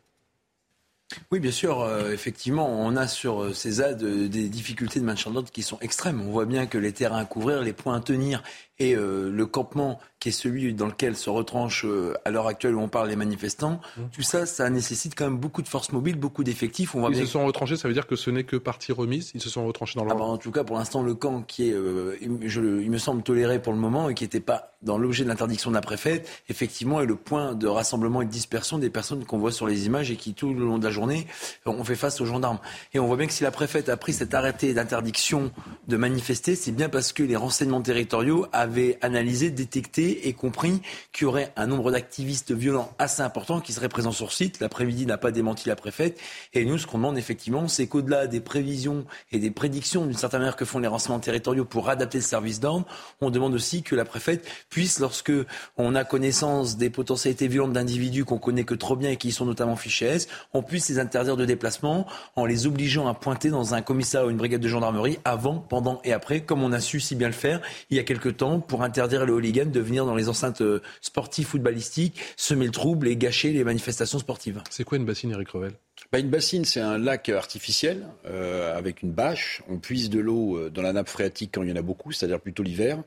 Oui, 1.31 1.39
bien 1.39 1.51
sûr, 1.51 1.87
effectivement, 2.13 2.69
on 2.69 2.97
a 2.97 3.07
sur 3.07 3.55
ces 3.55 3.73
ZAD 3.73 4.03
des 4.29 4.49
difficultés 4.49 5.01
de 5.01 5.05
maintien 5.05 5.31
d'ordre 5.31 5.51
qui 5.51 5.63
sont 5.63 5.79
extrêmes. 5.81 6.21
On 6.21 6.31
voit 6.31 6.47
bien 6.47 6.67
que 6.67 6.79
les 6.79 6.93
terrains 6.93 7.19
à 7.19 7.25
couvrir, 7.25 7.63
les 7.63 7.73
points 7.73 7.97
à 7.97 8.01
tenir 8.01 8.43
et 8.79 8.95
le 8.95 9.47
campement 9.47 10.01
qui 10.25 10.31
est 10.31 10.33
celui 10.33 10.73
dans 10.73 10.87
lequel 10.87 11.17
se 11.17 11.29
retranchent 11.29 11.85
euh, 11.85 12.15
à 12.25 12.31
l'heure 12.31 12.47
actuelle 12.47 12.75
où 12.75 12.81
on 12.81 12.89
parle 12.89 13.11
les 13.11 13.17
manifestants, 13.17 13.83
mmh. 13.99 14.03
tout 14.11 14.23
ça, 14.23 14.47
ça 14.47 14.71
nécessite 14.71 15.15
quand 15.15 15.27
même 15.27 15.37
beaucoup 15.37 15.61
de 15.61 15.69
forces 15.69 15.93
mobiles, 15.93 16.17
beaucoup 16.17 16.45
d'effectifs. 16.45 16.97
Ils 17.11 17.17
se 17.17 17.27
sont 17.27 17.45
retranchés, 17.45 17.77
ça 17.77 17.89
veut 17.89 17.95
dire 17.95 18.07
que 18.07 18.17
ce 18.17 18.31
n'est 18.31 18.45
que 18.45 18.57
partie 18.57 18.93
remise 18.93 19.33
Ils 19.35 19.43
se 19.43 19.51
sont 19.51 19.67
retranchés 19.67 19.99
dans 19.99 20.05
le 20.07 20.13
ah 20.13 20.15
bah, 20.15 20.25
En 20.25 20.39
tout 20.39 20.51
cas, 20.51 20.65
pour 20.65 20.79
l'instant, 20.79 21.03
le 21.03 21.15
camp 21.15 21.43
qui 21.43 21.69
est, 21.69 21.75
euh, 21.75 22.17
je, 22.41 22.63
il 22.81 22.91
me 22.91 22.97
semble, 22.97 23.23
toléré 23.23 23.61
pour 23.61 23.75
le 23.75 23.79
moment 23.79 24.09
et 24.09 24.15
qui 24.15 24.25
n'était 24.25 24.41
pas 24.41 24.75
dans 24.81 24.97
l'objet 24.97 25.25
de 25.25 25.29
l'interdiction 25.29 25.71
de 25.71 25.75
la 25.75 25.83
préfète, 25.83 26.27
effectivement, 26.49 27.03
est 27.03 27.07
le 27.07 27.17
point 27.17 27.55
de 27.55 27.67
rassemblement 27.67 28.23
et 28.23 28.27
de 28.27 28.31
dispersion 28.31 28.79
des 28.79 28.91
personnes 28.91 29.27
qu'on 29.27 29.39
voit 29.39 29.53
sur 29.53 29.67
les 29.67 29.85
images 29.85 30.11
et 30.11 30.17
qui, 30.17 30.33
tout 30.33 30.55
le 30.55 30.65
long 30.65 30.79
de 30.79 30.85
la 30.85 30.91
journée, 30.91 31.27
ont 31.67 31.85
fait 31.85 31.97
face 31.97 32.23
aux 32.23 32.27
gendarmes. 32.27 32.61
Et 32.95 32.99
on 32.99 33.07
voit 33.07 33.17
bien 33.19 33.27
que 33.27 33.33
si 33.33 33.43
la 33.43 33.51
préfète 33.51 33.91
a 33.91 33.99
pris 33.99 34.15
cet 34.15 34.33
arrêté 34.33 34.73
d'interdiction 34.73 35.51
de 35.89 35.97
manifester, 35.99 36.55
c'est 36.55 36.73
bien 36.73 36.89
parce 36.89 37.13
que 37.13 37.23
les 37.23 37.37
renseignements 37.37 37.83
territoriaux 37.83 38.47
avaient 38.65 38.99
analysé, 39.01 39.51
détecté 39.51 40.29
et 40.29 40.33
compris 40.35 40.83
qu'il 41.13 41.25
y 41.25 41.27
aurait 41.27 41.53
un 41.57 41.67
nombre 41.67 41.91
d'activistes 41.91 42.53
violents 42.53 42.93
assez 42.99 43.23
important 43.23 43.61
qui 43.61 43.73
seraient 43.73 43.89
présents 43.89 44.13
sur 44.13 44.33
site. 44.33 44.61
L'après-midi 44.61 45.07
n'a 45.07 45.19
pas 45.19 45.31
démenti 45.31 45.69
la 45.69 45.77
préfète. 45.77 46.21
Et 46.53 46.65
nous, 46.65 46.79
ce 46.79 46.87
qu'on 46.87 46.99
demande 46.99 47.19
effectivement, 47.19 47.69
c'est 47.69 47.87
qu'au-delà 47.87 48.27
des 48.27 48.41
prévisions 48.41 49.05
et 49.33 49.39
des 49.39 49.51
prédictions 49.51 50.07
d'une 50.07 50.17
certaine 50.17 50.41
manière 50.41 50.57
que 50.57 50.65
font 50.65 50.79
les 50.79 50.89
renseignements 50.89 51.21
territoriaux 51.21 51.65
pour 51.65 51.89
adapter 51.89 52.19
le 52.19 52.25
service 52.25 52.61
d'ordre, 52.61 52.87
on 53.21 53.31
demande 53.31 53.55
aussi 53.55 53.83
que 53.83 53.95
la 53.95 54.05
préfète 54.05 54.47
puisse, 54.69 54.99
lorsque 54.99 55.33
on 55.77 55.95
a 55.95 56.05
connaissance 56.05 56.77
des 56.77 56.91
potentialités 56.91 57.49
violentes 57.49 57.73
d'individus 57.73 58.25
qu'on 58.25 58.39
connaît 58.39 58.65
que 58.65 58.75
trop 58.75 58.97
bien 58.97 59.11
et 59.11 59.17
qui 59.17 59.33
sont 59.33 59.47
notamment 59.47 59.77
fichés 59.77 60.05
on 60.53 60.63
puisse 60.63 60.89
les 60.89 60.99
interdire 60.99 61.37
de 61.37 61.45
déplacement 61.45 62.07
en 62.37 62.47
les 62.47 62.67
obligeant 62.67 63.07
à 63.07 63.15
pointer 63.15 63.51
dans 63.51 63.75
un 63.75 63.83
commissariat 63.83 64.27
ou 64.27 64.31
une 64.31 64.37
brigade 64.37 64.61
de 64.61 64.69
gendarmerie 64.69 65.19
avant, 65.25 65.59
pendant 65.59 66.01
et 66.05 66.13
après, 66.13 66.41
comme 66.41 66.63
on 66.63 66.73
a 66.73 66.81
su 66.81 67.01
si 67.01 67.15
bien 67.15 67.29
le 67.29 67.35
faire 67.35 67.61
il 67.91 67.97
y 67.97 68.01
a 68.01 68.03
quelque 68.03 68.29
temps 68.29 68.54
exemple, 68.55 68.69
pour 68.69 68.83
interdire 68.83 69.27
les 69.27 69.33
hooligans 69.33 69.71
de 69.71 69.81
venir 69.81 70.07
dans 70.07 70.15
les 70.15 70.29
enceintes 70.29 70.63
sportives, 71.01 71.47
footballistiques, 71.47 72.21
semer 72.37 72.67
le 72.67 72.73
trouble 72.73 73.09
et 73.09 73.17
gâcher 73.17 73.53
les 73.53 73.65
manifestations 73.65 74.19
sportives. 74.19 74.63
C'est 74.71 74.85
quoi 74.85 74.99
une 74.99 75.05
bassine, 75.05 75.31
Eric 75.33 75.49
Revel? 75.51 75.73
Bah, 76.13 76.19
Une 76.19 76.31
bassine, 76.31 76.65
c'est 76.65 76.81
un 76.81 76.99
lac 76.99 77.29
artificiel 77.29 78.07
avec 78.25 79.03
une 79.03 79.13
bâche. 79.13 79.63
On 79.69 79.79
puise 79.79 80.11
de 80.11 80.21
l'eau 80.21 80.69
dans 80.71 80.83
la 80.83 80.93
nappe 80.93 81.09
phréatique 81.09 81.51
quand 81.55 81.63
il 81.63 81.69
y 81.69 81.73
en 81.73 81.77
a 81.77 81.83
beaucoup, 81.83 82.13
c'est-à-dire 82.13 82.41
plutôt 82.41 82.63
l'hiver. 82.63 83.03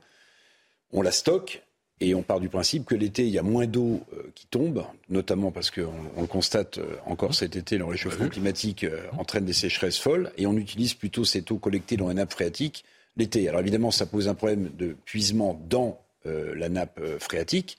On 0.92 1.02
la 1.02 1.12
stocke 1.12 1.62
et 2.00 2.14
on 2.14 2.22
part 2.22 2.40
du 2.40 2.50
principe 2.50 2.86
que 2.86 2.96
l'été, 2.96 3.24
il 3.24 3.34
y 3.34 3.40
a 3.40 3.44
moins 3.44 3.66
d'eau 3.66 4.02
euh, 4.14 4.32
qui 4.36 4.46
tombe, 4.48 4.86
notamment 5.10 5.52
parce 5.52 5.72
qu'on 5.72 5.94
on 6.16 6.22
le 6.22 6.28
constate 6.28 6.78
euh, 6.78 6.96
encore 7.06 7.34
cet 7.34 7.56
été, 7.56 7.78
le 7.78 7.86
réchauffement 7.86 8.30
climatique 8.30 8.84
euh, 8.84 9.02
entraîne 9.18 9.46
des 9.46 9.54
sécheresses 9.54 9.98
folles, 9.98 10.32
et 10.38 10.46
on 10.46 10.54
utilise 10.54 10.94
plutôt 10.94 11.26
cette 11.26 11.50
eau 11.50 11.58
collectée 11.58 11.98
dans 11.98 12.08
la 12.08 12.14
nappe 12.14 12.34
phréatique 12.34 12.86
l'été. 13.18 13.50
Alors 13.50 13.62
évidemment, 13.62 13.92
ça 13.92 14.06
pose 14.06 14.28
un 14.28 14.36
problème 14.36 14.70
de 14.78 14.96
puisement 15.06 15.60
dans 15.70 16.02
la 16.26 16.68
nappe 16.68 17.00
phréatique. 17.20 17.78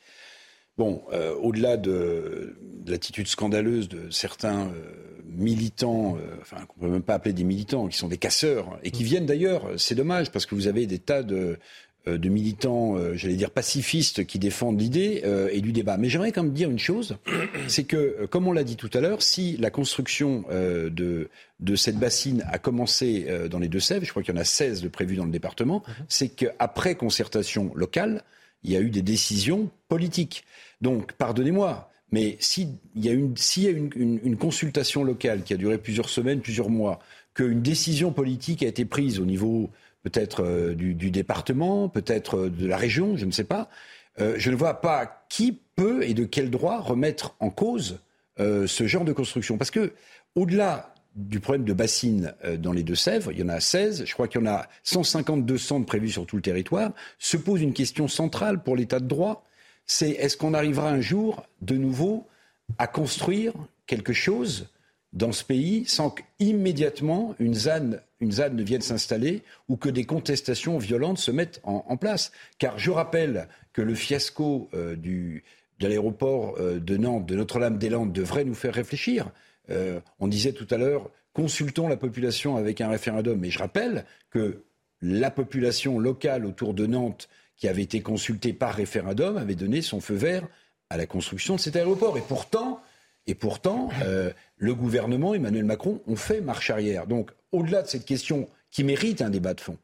Bon, 0.78 1.02
au-delà 1.42 1.76
de, 1.76 2.56
l'attitude 2.86 3.26
scandaleuse 3.26 3.90
de 3.90 4.08
certains 4.10 4.72
militants, 5.26 6.16
enfin 6.40 6.64
qu'on 6.64 6.80
peut 6.80 6.88
même 6.88 7.02
pas 7.02 7.14
appeler 7.14 7.34
des 7.34 7.44
militants, 7.44 7.88
qui 7.88 7.98
sont 7.98 8.08
des 8.08 8.16
casseurs 8.16 8.78
et 8.82 8.90
qui 8.90 9.04
viennent 9.04 9.26
d'ailleurs, 9.26 9.68
c'est 9.76 9.94
dommage 9.94 10.32
parce 10.32 10.46
que 10.46 10.54
vous 10.54 10.66
avez 10.66 10.86
des 10.86 10.98
tas 10.98 11.22
de, 11.22 11.36
euh, 11.36 11.56
de 12.06 12.28
militants, 12.28 12.96
euh, 12.96 13.14
j'allais 13.14 13.36
dire 13.36 13.50
pacifistes, 13.50 14.24
qui 14.24 14.38
défendent 14.38 14.80
l'idée 14.80 15.22
euh, 15.24 15.48
et 15.52 15.60
du 15.60 15.72
débat. 15.72 15.96
Mais 15.96 16.08
j'aimerais 16.08 16.32
quand 16.32 16.42
même 16.42 16.52
dire 16.52 16.70
une 16.70 16.78
chose, 16.78 17.16
c'est 17.68 17.84
que, 17.84 18.26
comme 18.26 18.46
on 18.46 18.52
l'a 18.52 18.64
dit 18.64 18.76
tout 18.76 18.90
à 18.94 19.00
l'heure, 19.00 19.22
si 19.22 19.56
la 19.56 19.70
construction 19.70 20.44
de, 20.50 21.28
de 21.60 21.76
cette 21.76 21.98
bassine 21.98 22.44
a 22.50 22.58
commencé 22.58 23.26
dans 23.50 23.58
les 23.58 23.68
Deux-Sèvres, 23.68 24.04
je 24.04 24.10
crois 24.10 24.22
qu'il 24.22 24.34
y 24.34 24.38
en 24.38 24.40
a 24.40 24.44
16 24.44 24.82
de 24.82 24.88
prévus 24.88 25.16
dans 25.16 25.24
le 25.24 25.30
département, 25.30 25.82
mhm. 25.86 25.94
c'est 26.08 26.28
qu'après 26.28 26.94
concertation 26.94 27.72
locale, 27.74 28.22
il 28.64 28.72
y 28.72 28.76
a 28.76 28.80
eu 28.80 28.90
des 28.90 29.02
décisions 29.02 29.70
politiques. 29.88 30.44
Donc, 30.80 31.12
pardonnez-moi, 31.12 31.90
mais 32.10 32.36
s'il 32.40 32.70
y 32.96 33.08
a, 33.08 33.12
une, 33.12 33.34
y 33.56 33.66
a 33.66 33.70
une, 33.70 33.90
une, 34.24 34.36
consultation 34.36 35.04
locale 35.04 35.42
qui 35.42 35.52
a 35.52 35.56
duré 35.56 35.78
plusieurs 35.78 36.08
semaines, 36.08 36.40
plusieurs 36.40 36.70
mois, 36.70 37.00
qu'une 37.34 37.60
décision 37.60 38.12
politique 38.12 38.62
a 38.62 38.66
été 38.66 38.84
prise 38.84 39.20
au 39.20 39.24
niveau 39.24 39.70
peut-être 40.02 40.42
euh, 40.42 40.74
du, 40.74 41.10
département, 41.10 41.88
peut-être 41.88 42.36
euh, 42.36 42.50
de 42.50 42.66
la 42.66 42.76
région, 42.76 43.16
je 43.16 43.26
ne 43.26 43.30
sais 43.30 43.44
pas. 43.44 43.68
Euh, 44.20 44.34
je 44.36 44.50
ne 44.50 44.56
vois 44.56 44.80
pas 44.80 45.24
qui 45.28 45.58
peut 45.76 46.02
et 46.02 46.14
de 46.14 46.24
quel 46.24 46.50
droit 46.50 46.80
remettre 46.80 47.36
en 47.40 47.50
cause 47.50 48.00
ce 48.40 48.86
genre 48.86 49.04
de 49.04 49.12
construction. 49.12 49.58
Parce 49.58 49.72
que, 49.72 49.94
au-delà 50.36 50.94
du 51.16 51.40
problème 51.40 51.64
de 51.64 51.72
bassines 51.72 52.34
dans 52.60 52.70
les 52.70 52.84
Deux-Sèvres, 52.84 53.32
il 53.32 53.40
y 53.40 53.42
en 53.42 53.48
a 53.48 53.58
16, 53.58 54.04
je 54.06 54.12
crois 54.12 54.28
qu'il 54.28 54.40
y 54.40 54.44
en 54.44 54.46
a 54.46 54.68
152 54.84 55.58
centres 55.58 55.86
prévus 55.86 56.10
sur 56.10 56.24
tout 56.24 56.36
le 56.36 56.42
territoire, 56.42 56.92
se 57.18 57.36
pose 57.36 57.62
une 57.62 57.72
question 57.72 58.06
centrale 58.06 58.62
pour 58.62 58.76
l'état 58.76 59.00
de 59.00 59.08
droit, 59.08 59.44
c'est 59.86 60.10
est-ce 60.10 60.36
qu'on 60.36 60.54
arrivera 60.54 60.88
un 60.88 61.00
jour 61.00 61.46
de 61.62 61.76
nouveau 61.76 62.28
à 62.78 62.86
construire 62.86 63.54
quelque 63.88 64.12
chose 64.12 64.68
dans 65.12 65.32
ce 65.32 65.44
pays 65.44 65.84
sans 65.86 66.10
qu'immédiatement 66.10 67.34
une 67.38 67.54
ZAN, 67.54 67.92
une 68.20 68.30
ne 68.30 68.62
vienne 68.62 68.80
s'installer 68.80 69.42
ou 69.68 69.76
que 69.76 69.88
des 69.88 70.04
contestations 70.04 70.78
violentes 70.78 71.18
se 71.18 71.30
mettent 71.30 71.60
en, 71.64 71.96
place. 71.96 72.32
Car 72.58 72.78
je 72.78 72.90
rappelle 72.90 73.48
que 73.72 73.82
le 73.82 73.94
fiasco 73.94 74.68
euh, 74.74 74.96
du, 74.96 75.44
de 75.78 75.86
l'aéroport 75.86 76.56
euh, 76.58 76.78
de 76.78 76.96
Nantes, 76.96 77.26
de 77.26 77.36
Notre-Dame-des-Landes, 77.36 78.12
devrait 78.12 78.44
nous 78.44 78.54
faire 78.54 78.74
réfléchir. 78.74 79.30
Euh, 79.70 80.00
on 80.18 80.28
disait 80.28 80.52
tout 80.52 80.66
à 80.70 80.76
l'heure, 80.76 81.10
consultons 81.32 81.88
la 81.88 81.96
population 81.96 82.56
avec 82.56 82.80
un 82.80 82.88
référendum. 82.88 83.38
Mais 83.38 83.50
je 83.50 83.58
rappelle 83.58 84.04
que 84.30 84.64
la 85.00 85.30
population 85.30 85.98
locale 85.98 86.44
autour 86.44 86.74
de 86.74 86.86
Nantes, 86.86 87.28
qui 87.56 87.68
avait 87.68 87.82
été 87.82 88.00
consultée 88.00 88.52
par 88.52 88.74
référendum, 88.74 89.36
avait 89.36 89.54
donné 89.54 89.82
son 89.82 90.00
feu 90.00 90.14
vert 90.14 90.46
à 90.90 90.96
la 90.96 91.06
construction 91.06 91.56
de 91.56 91.60
cet 91.60 91.76
aéroport. 91.76 92.18
Et 92.18 92.22
pourtant, 92.26 92.80
et 93.28 93.34
pourtant, 93.34 93.90
euh, 94.04 94.32
le 94.56 94.74
gouvernement, 94.74 95.34
Emmanuel 95.34 95.64
Macron, 95.64 96.00
ont 96.06 96.16
fait 96.16 96.40
marche 96.40 96.70
arrière. 96.70 97.06
Donc, 97.06 97.30
au-delà 97.52 97.82
de 97.82 97.86
cette 97.86 98.06
question 98.06 98.48
qui 98.70 98.84
mérite 98.84 99.20
un 99.20 99.28
débat 99.28 99.52
de 99.52 99.60
fond, 99.60 99.76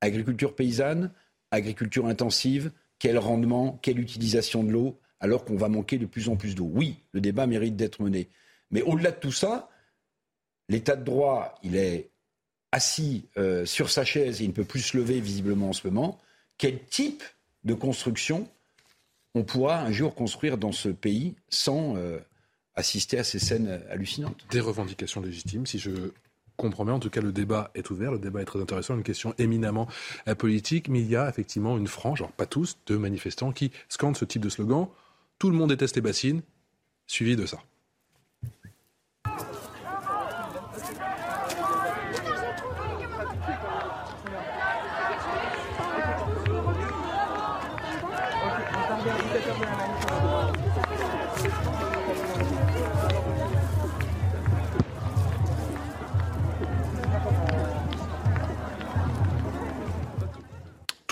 agriculture 0.00 0.56
paysanne, 0.56 1.12
agriculture 1.52 2.06
intensive, 2.06 2.72
quel 2.98 3.18
rendement, 3.18 3.78
quelle 3.82 4.00
utilisation 4.00 4.64
de 4.64 4.72
l'eau, 4.72 4.98
alors 5.20 5.44
qu'on 5.44 5.56
va 5.56 5.68
manquer 5.68 5.96
de 5.96 6.06
plus 6.06 6.28
en 6.28 6.34
plus 6.34 6.56
d'eau. 6.56 6.68
Oui, 6.74 6.96
le 7.12 7.20
débat 7.20 7.46
mérite 7.46 7.76
d'être 7.76 8.02
mené. 8.02 8.28
Mais 8.72 8.82
au-delà 8.82 9.12
de 9.12 9.20
tout 9.20 9.32
ça, 9.32 9.70
l'état 10.68 10.96
de 10.96 11.04
droit, 11.04 11.54
il 11.62 11.76
est 11.76 12.10
assis 12.72 13.28
euh, 13.36 13.64
sur 13.64 13.90
sa 13.90 14.04
chaise 14.04 14.40
et 14.40 14.44
il 14.44 14.48
ne 14.48 14.54
peut 14.54 14.64
plus 14.64 14.80
se 14.80 14.96
lever 14.96 15.20
visiblement 15.20 15.68
en 15.68 15.72
ce 15.72 15.86
moment. 15.86 16.18
Quel 16.58 16.82
type 16.82 17.22
de 17.62 17.74
construction 17.74 18.48
on 19.34 19.44
pourra 19.44 19.80
un 19.80 19.92
jour 19.92 20.16
construire 20.16 20.58
dans 20.58 20.72
ce 20.72 20.88
pays 20.88 21.36
sans 21.48 21.96
euh, 21.96 22.18
assister 22.74 23.18
à 23.18 23.24
ces 23.24 23.38
scènes 23.38 23.82
hallucinantes. 23.90 24.46
Des 24.50 24.60
revendications 24.60 25.20
légitimes, 25.20 25.66
si 25.66 25.78
je 25.78 26.12
comprends 26.56 26.84
bien. 26.84 26.94
En 26.94 27.00
tout 27.00 27.10
cas, 27.10 27.20
le 27.20 27.32
débat 27.32 27.70
est 27.74 27.90
ouvert, 27.90 28.12
le 28.12 28.18
débat 28.18 28.40
est 28.42 28.44
très 28.44 28.60
intéressant, 28.60 28.94
une 28.94 29.02
question 29.02 29.34
éminemment 29.38 29.88
euh, 30.28 30.34
politique, 30.34 30.88
mais 30.88 31.00
il 31.00 31.08
y 31.08 31.16
a 31.16 31.28
effectivement 31.28 31.76
une 31.76 31.88
frange, 31.88 32.20
alors 32.20 32.32
pas 32.32 32.46
tous, 32.46 32.78
de 32.86 32.96
manifestants 32.96 33.52
qui 33.52 33.72
scandent 33.88 34.16
ce 34.16 34.24
type 34.24 34.42
de 34.42 34.48
slogan. 34.48 34.88
Tout 35.38 35.50
le 35.50 35.56
monde 35.56 35.70
déteste 35.70 35.96
les 35.96 36.02
bassines, 36.02 36.42
suivi 37.06 37.36
de 37.36 37.46
ça. 37.46 37.58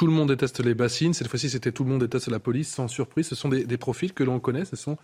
Tout 0.01 0.07
le 0.07 0.15
monde 0.15 0.29
déteste 0.29 0.65
les 0.65 0.73
bassines. 0.73 1.13
Cette 1.13 1.29
fois-ci, 1.29 1.51
c'était 1.51 1.73
tout 1.73 1.85
le 1.85 1.91
monde 1.91 2.01
déteste 2.01 2.29
la 2.29 2.39
police. 2.39 2.73
Sans 2.73 2.89
surprise, 2.89 3.29
ce 3.29 3.35
sont 3.35 3.51
des, 3.51 3.67
des 3.67 3.77
profils 3.77 4.15
que 4.15 4.25
l'on 4.25 4.41
connaît. 4.41 4.65
Ce 4.65 4.75
sont 4.75 4.97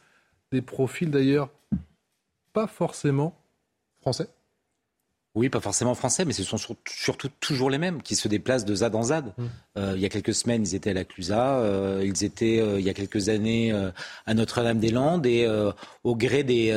des 0.52 0.62
profils 0.62 1.10
d'ailleurs 1.10 1.50
pas 2.54 2.66
forcément 2.66 3.38
français. 4.00 4.30
Oui, 5.36 5.50
pas 5.50 5.60
forcément 5.60 5.94
français, 5.94 6.24
mais 6.24 6.32
ce 6.32 6.42
sont 6.42 6.56
surtout 6.56 7.28
toujours 7.40 7.68
les 7.68 7.76
mêmes 7.76 8.00
qui 8.00 8.16
se 8.16 8.26
déplacent 8.26 8.64
de 8.64 8.74
ZAD 8.74 8.94
en 8.94 9.02
ZAD. 9.02 9.34
Mmh. 9.36 9.44
Euh, 9.76 9.92
il 9.94 10.00
y 10.00 10.06
a 10.06 10.08
quelques 10.08 10.32
semaines, 10.32 10.62
ils 10.62 10.74
étaient 10.74 10.90
à 10.90 10.94
la 10.94 11.04
Clusa, 11.04 11.58
euh, 11.58 12.02
ils 12.02 12.24
étaient 12.24 12.58
euh, 12.58 12.80
il 12.80 12.86
y 12.86 12.88
a 12.88 12.94
quelques 12.94 13.28
années 13.28 13.70
à 14.24 14.32
Notre-Dame-des-Landes, 14.32 15.26
et 15.26 15.46
au 16.04 16.16
gré 16.16 16.42
des, 16.42 16.72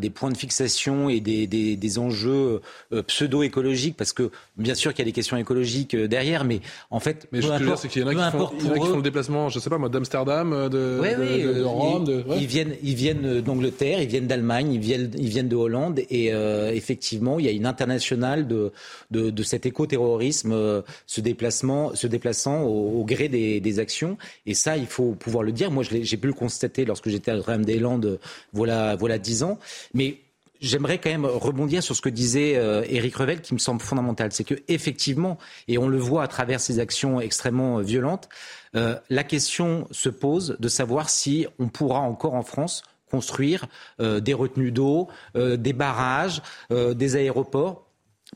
des, 0.00 0.10
points 0.10 0.30
de 0.30 0.36
fixation 0.36 1.08
et 1.08 1.20
des, 1.20 1.46
des, 1.46 1.76
des 1.76 1.98
enjeux 2.00 2.60
pseudo-écologiques, 3.06 3.96
parce 3.96 4.12
que 4.12 4.30
bien 4.56 4.74
sûr 4.74 4.92
qu'il 4.92 5.04
y 5.04 5.06
a 5.06 5.10
des 5.10 5.12
questions 5.12 5.36
écologiques 5.36 5.94
derrière, 5.94 6.44
mais 6.44 6.60
en 6.90 6.98
fait, 6.98 7.28
mais 7.30 7.40
peu 7.40 7.52
importe, 7.52 7.82
c'est 7.82 7.88
qu'il 7.88 8.02
y 8.02 8.04
en 8.04 8.08
a 8.08 8.14
qui, 8.14 8.36
font, 8.36 8.50
il 8.58 8.66
y 8.66 8.68
en 8.68 8.72
a 8.72 8.78
qui 8.80 8.86
font 8.86 8.96
le 8.96 9.02
déplacement, 9.02 9.48
je 9.48 9.60
sais 9.60 9.70
pas 9.70 9.78
moi, 9.78 9.88
d'Amsterdam, 9.88 10.68
de, 10.68 10.98
oui, 11.00 11.42
de, 11.44 11.62
Rome. 11.62 12.24
Ils, 12.30 12.42
ils, 12.42 12.46
viennent, 12.46 12.74
ils 12.82 12.94
viennent 12.94 13.40
d'Angleterre, 13.42 14.00
ils 14.02 14.08
viennent 14.08 14.26
d'Allemagne, 14.26 14.72
ils 14.72 14.80
viennent, 14.80 15.10
ils 15.16 15.28
viennent 15.28 15.48
de 15.48 15.56
Hollande, 15.56 16.00
et 16.10 16.32
effectivement, 16.74 17.38
il 17.38 17.46
y 17.46 17.48
a 17.48 17.52
une 17.52 17.66
internationale 17.92 18.46
de, 18.46 18.72
de, 19.10 19.42
cet 19.42 19.66
éco-terrorisme 19.66 20.52
euh, 20.52 20.82
se, 21.06 21.20
déplacement, 21.20 21.94
se 21.94 22.06
déplaçant 22.06 22.62
au, 22.62 23.04
gré 23.04 23.28
des, 23.28 23.78
actions. 23.78 24.18
Et 24.46 24.54
ça, 24.54 24.76
il 24.76 24.86
faut 24.86 25.12
pouvoir 25.12 25.44
le 25.44 25.52
dire. 25.52 25.70
Moi, 25.70 25.82
j'ai 25.82 26.16
pu 26.16 26.26
le 26.26 26.32
constater 26.32 26.84
lorsque 26.84 27.08
j'étais 27.08 27.30
à 27.30 27.40
Rame 27.40 27.64
des 27.64 27.78
Landes, 27.78 28.18
voilà, 28.52 28.96
voilà 28.96 29.18
10 29.18 29.42
ans. 29.44 29.58
Mais 29.94 30.18
J'aimerais 30.60 30.98
quand 30.98 31.10
même 31.10 31.26
rebondir 31.26 31.82
sur 31.82 31.96
ce 31.96 32.00
que 32.00 32.08
disait 32.08 32.54
euh, 32.54 32.84
Éric 32.88 33.16
Revel, 33.16 33.40
qui 33.40 33.52
me 33.52 33.58
semble 33.58 33.80
fondamental. 33.80 34.30
C'est 34.30 34.44
que 34.44 34.54
effectivement, 34.68 35.36
et 35.66 35.76
on 35.76 35.88
le 35.88 35.98
voit 35.98 36.22
à 36.22 36.28
travers 36.28 36.60
ces 36.60 36.78
actions 36.78 37.20
extrêmement 37.20 37.78
euh, 37.78 37.82
violentes, 37.82 38.28
la 38.74 39.24
question 39.24 39.88
se 39.90 40.08
pose 40.08 40.56
de 40.58 40.68
savoir 40.68 41.10
si 41.10 41.46
on 41.58 41.68
pourra 41.68 41.98
encore 41.98 42.32
en 42.32 42.42
France 42.42 42.84
construire 43.12 43.66
des 43.98 44.34
retenues 44.34 44.72
d'eau, 44.72 45.08
des 45.34 45.72
barrages, 45.72 46.42
des 46.70 47.16
aéroports 47.16 47.86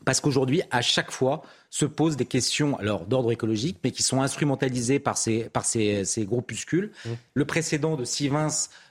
parce 0.05 0.21
qu'aujourd'hui, 0.21 0.61
à 0.71 0.81
chaque 0.81 1.11
fois, 1.11 1.41
se 1.69 1.85
posent 1.85 2.17
des 2.17 2.25
questions 2.25 2.77
alors 2.77 3.05
d'ordre 3.05 3.31
écologique, 3.31 3.79
mais 3.83 3.91
qui 3.91 4.03
sont 4.03 4.21
instrumentalisées 4.21 4.99
par 4.99 5.17
ces, 5.17 5.49
par 5.49 5.65
ces, 5.65 6.05
ces 6.05 6.25
groupuscules. 6.25 6.91
Mmh. 7.05 7.09
Le 7.33 7.45
précédent 7.45 7.95
de 7.95 8.05
Sivins 8.05 8.47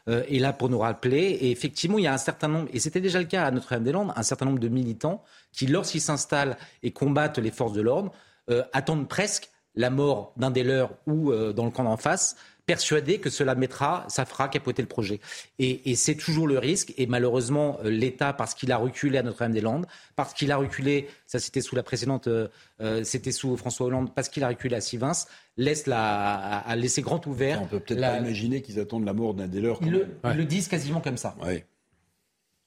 euh, 0.08 0.24
est 0.28 0.38
là 0.38 0.52
pour 0.52 0.68
nous 0.68 0.78
rappeler. 0.78 1.18
Et 1.18 1.50
effectivement, 1.50 1.98
il 1.98 2.04
y 2.04 2.06
a 2.06 2.12
un 2.12 2.18
certain 2.18 2.48
nombre, 2.48 2.68
et 2.72 2.80
c'était 2.80 3.00
déjà 3.00 3.18
le 3.18 3.26
cas 3.26 3.44
à 3.44 3.50
Notre-Dame-des-Landes, 3.50 4.12
un 4.14 4.22
certain 4.22 4.46
nombre 4.46 4.58
de 4.58 4.68
militants 4.68 5.22
qui, 5.52 5.66
lorsqu'ils 5.66 6.00
s'installent 6.00 6.56
et 6.82 6.90
combattent 6.90 7.38
les 7.38 7.50
forces 7.50 7.72
de 7.72 7.80
l'ordre, 7.80 8.12
euh, 8.50 8.62
attendent 8.72 9.08
presque 9.08 9.50
la 9.74 9.90
mort 9.90 10.32
d'un 10.36 10.50
des 10.50 10.64
leurs 10.64 10.90
ou 11.06 11.30
euh, 11.30 11.52
dans 11.52 11.64
le 11.64 11.70
camp 11.70 11.84
d'en 11.84 11.96
face 11.96 12.36
persuadé 12.66 13.18
que 13.18 13.30
cela 13.30 13.54
mettra, 13.54 14.04
ça 14.08 14.24
fera 14.24 14.48
capoter 14.48 14.82
le 14.82 14.88
projet. 14.88 15.20
Et, 15.58 15.94
c'est 15.94 16.16
toujours 16.16 16.48
le 16.48 16.58
risque. 16.58 16.92
Et 16.98 17.06
malheureusement, 17.06 17.78
euh, 17.84 17.90
l'État, 17.90 18.32
parce 18.32 18.54
qu'il 18.54 18.72
a 18.72 18.76
reculé 18.76 19.18
à 19.18 19.22
Notre-Dame-des-Landes, 19.22 19.86
parce 20.16 20.34
qu'il 20.34 20.50
a 20.50 20.56
reculé, 20.56 21.08
ça 21.26 21.38
c'était 21.38 21.60
sous 21.60 21.76
la 21.76 21.84
précédente, 21.84 22.26
euh, 22.26 22.48
euh, 22.80 23.04
c'était 23.04 23.32
sous 23.32 23.56
François 23.56 23.86
Hollande, 23.86 24.12
parce 24.14 24.28
qu'il 24.28 24.42
a 24.42 24.48
reculé 24.48 24.74
à 24.76 24.80
Sivins, 24.80 25.12
laisse 25.56 25.86
la, 25.86 26.58
a 26.58 26.76
laissé 26.76 27.02
grand 27.02 27.24
ouvert. 27.26 27.62
On 27.62 27.66
peut 27.66 27.80
peut-être 27.80 28.00
pas 28.00 28.18
imaginer 28.18 28.60
qu'ils 28.62 28.80
attendent 28.80 29.06
la 29.06 29.14
mort 29.14 29.34
d'un 29.34 29.46
des 29.46 29.60
leurs. 29.60 29.78
Ils, 29.82 30.06
le, 30.36 30.44
disent 30.44 30.68
quasiment 30.68 31.00
comme 31.00 31.16
ça. 31.16 31.36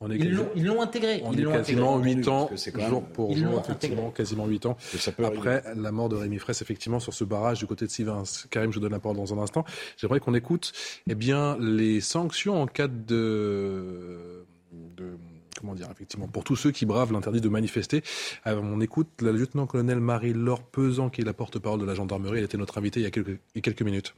Ils 0.07 0.65
l'ont 0.65 0.81
intégré. 0.81 1.21
On 1.25 1.33
est 1.33 1.43
quasiment 1.43 1.97
8 1.97 2.27
ans, 2.29 2.49
jour 2.87 3.03
pour 3.03 3.35
jour, 3.35 3.59
effectivement, 3.59 4.11
quasiment 4.11 4.45
8 4.45 4.65
ans. 4.65 4.77
Après 5.23 5.63
la 5.75 5.91
mort 5.91 6.09
de 6.09 6.15
Rémi 6.15 6.39
Fraisse, 6.39 6.61
effectivement, 6.61 6.99
sur 6.99 7.13
ce 7.13 7.23
barrage 7.23 7.59
du 7.59 7.67
côté 7.67 7.85
de 7.85 7.91
Sivins. 7.91 8.23
Karim, 8.49 8.71
je 8.71 8.75
vous 8.75 8.81
donne 8.81 8.93
la 8.93 8.99
parole 8.99 9.17
dans 9.17 9.33
un 9.33 9.41
instant. 9.41 9.65
J'aimerais 9.97 10.19
qu'on 10.19 10.33
écoute 10.33 10.71
eh 11.07 11.15
bien, 11.15 11.57
les 11.59 11.99
sanctions 11.99 12.61
en 12.61 12.67
cas 12.67 12.87
de, 12.87 14.45
de 14.71 15.17
comment 15.59 15.75
dire, 15.75 15.87
effectivement, 15.91 16.27
pour 16.27 16.43
tous 16.43 16.55
ceux 16.55 16.71
qui 16.71 16.85
bravent 16.85 17.11
l'interdit 17.11 17.41
de 17.41 17.49
manifester. 17.49 18.01
Euh, 18.47 18.59
on 18.63 18.79
écoute 18.79 19.09
la 19.21 19.33
lieutenant-colonel 19.33 19.99
Marie-Laure 19.99 20.63
Pesant, 20.63 21.09
qui 21.09 21.21
est 21.21 21.25
la 21.25 21.33
porte-parole 21.33 21.79
de 21.79 21.85
la 21.85 21.95
gendarmerie. 21.95 22.39
Elle 22.39 22.45
était 22.45 22.57
notre 22.57 22.77
invitée 22.77 23.01
il 23.01 23.03
y 23.03 23.07
a 23.07 23.11
quelques, 23.11 23.27
il 23.27 23.55
y 23.55 23.59
a 23.59 23.61
quelques 23.61 23.81
minutes. 23.81 24.15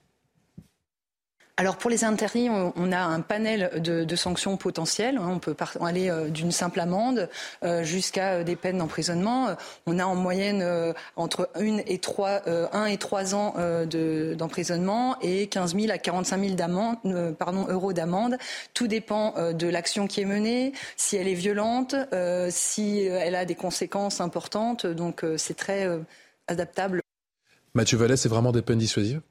Alors 1.62 1.78
pour 1.78 1.92
les 1.92 2.04
interdits, 2.04 2.50
on, 2.50 2.92
a 2.92 3.02
un 3.02 3.22
panel 3.22 3.84
de, 3.84 4.16
sanctions 4.16 4.58
potentielles. 4.58 5.18
Hein. 5.18 5.30
On 5.34 5.38
peut 5.38 5.56
aller 5.80 6.10
euh, 6.10 6.28
d'une 6.28 6.52
simple 6.52 6.80
amende 6.80 7.30
euh, 7.64 7.84
jusqu'à 7.84 8.32
euh, 8.32 8.44
des 8.44 8.56
peines 8.56 8.80
d'emprisonnement. 8.80 9.56
On 9.86 10.00
a 10.00 10.06
en 10.06 10.16
moyenne 10.16 10.66
entre 11.16 11.52
1 11.54 11.82
et 11.86 12.00
3, 12.00 12.50
1 12.74 12.86
et 12.88 12.98
3 12.98 13.36
ans 13.36 13.54
d'emprisonnement 14.36 15.20
et 15.22 15.46
15 15.46 15.76
000 15.76 15.92
à 15.92 16.00
45 16.00 16.44
000 16.44 16.56
d'amende, 16.56 16.98
pardon, 17.38 17.68
euros 17.70 17.94
d'amende. 17.94 18.38
Tout 18.74 18.88
dépend 18.88 19.36
de 19.54 19.68
l'action 19.68 20.08
qui 20.08 20.22
est 20.22 20.26
menée, 20.26 20.74
si 20.98 21.16
elle 21.16 21.28
est 21.28 21.36
violente, 21.36 21.94
si 22.50 23.02
elle 23.02 23.36
a 23.36 23.46
des 23.46 23.54
conséquences 23.54 24.20
importantes. 24.20 24.88
Donc 24.88 25.24
c'est 25.38 25.58
très 25.58 25.88
adaptable. 26.48 27.02
Mathieu 27.76 28.00
Vallée, 28.00 28.18
c'est 28.18 28.30
vraiment 28.30 28.52
des 28.52 28.64
peines 28.64 28.80
dissuasives? 28.80 29.22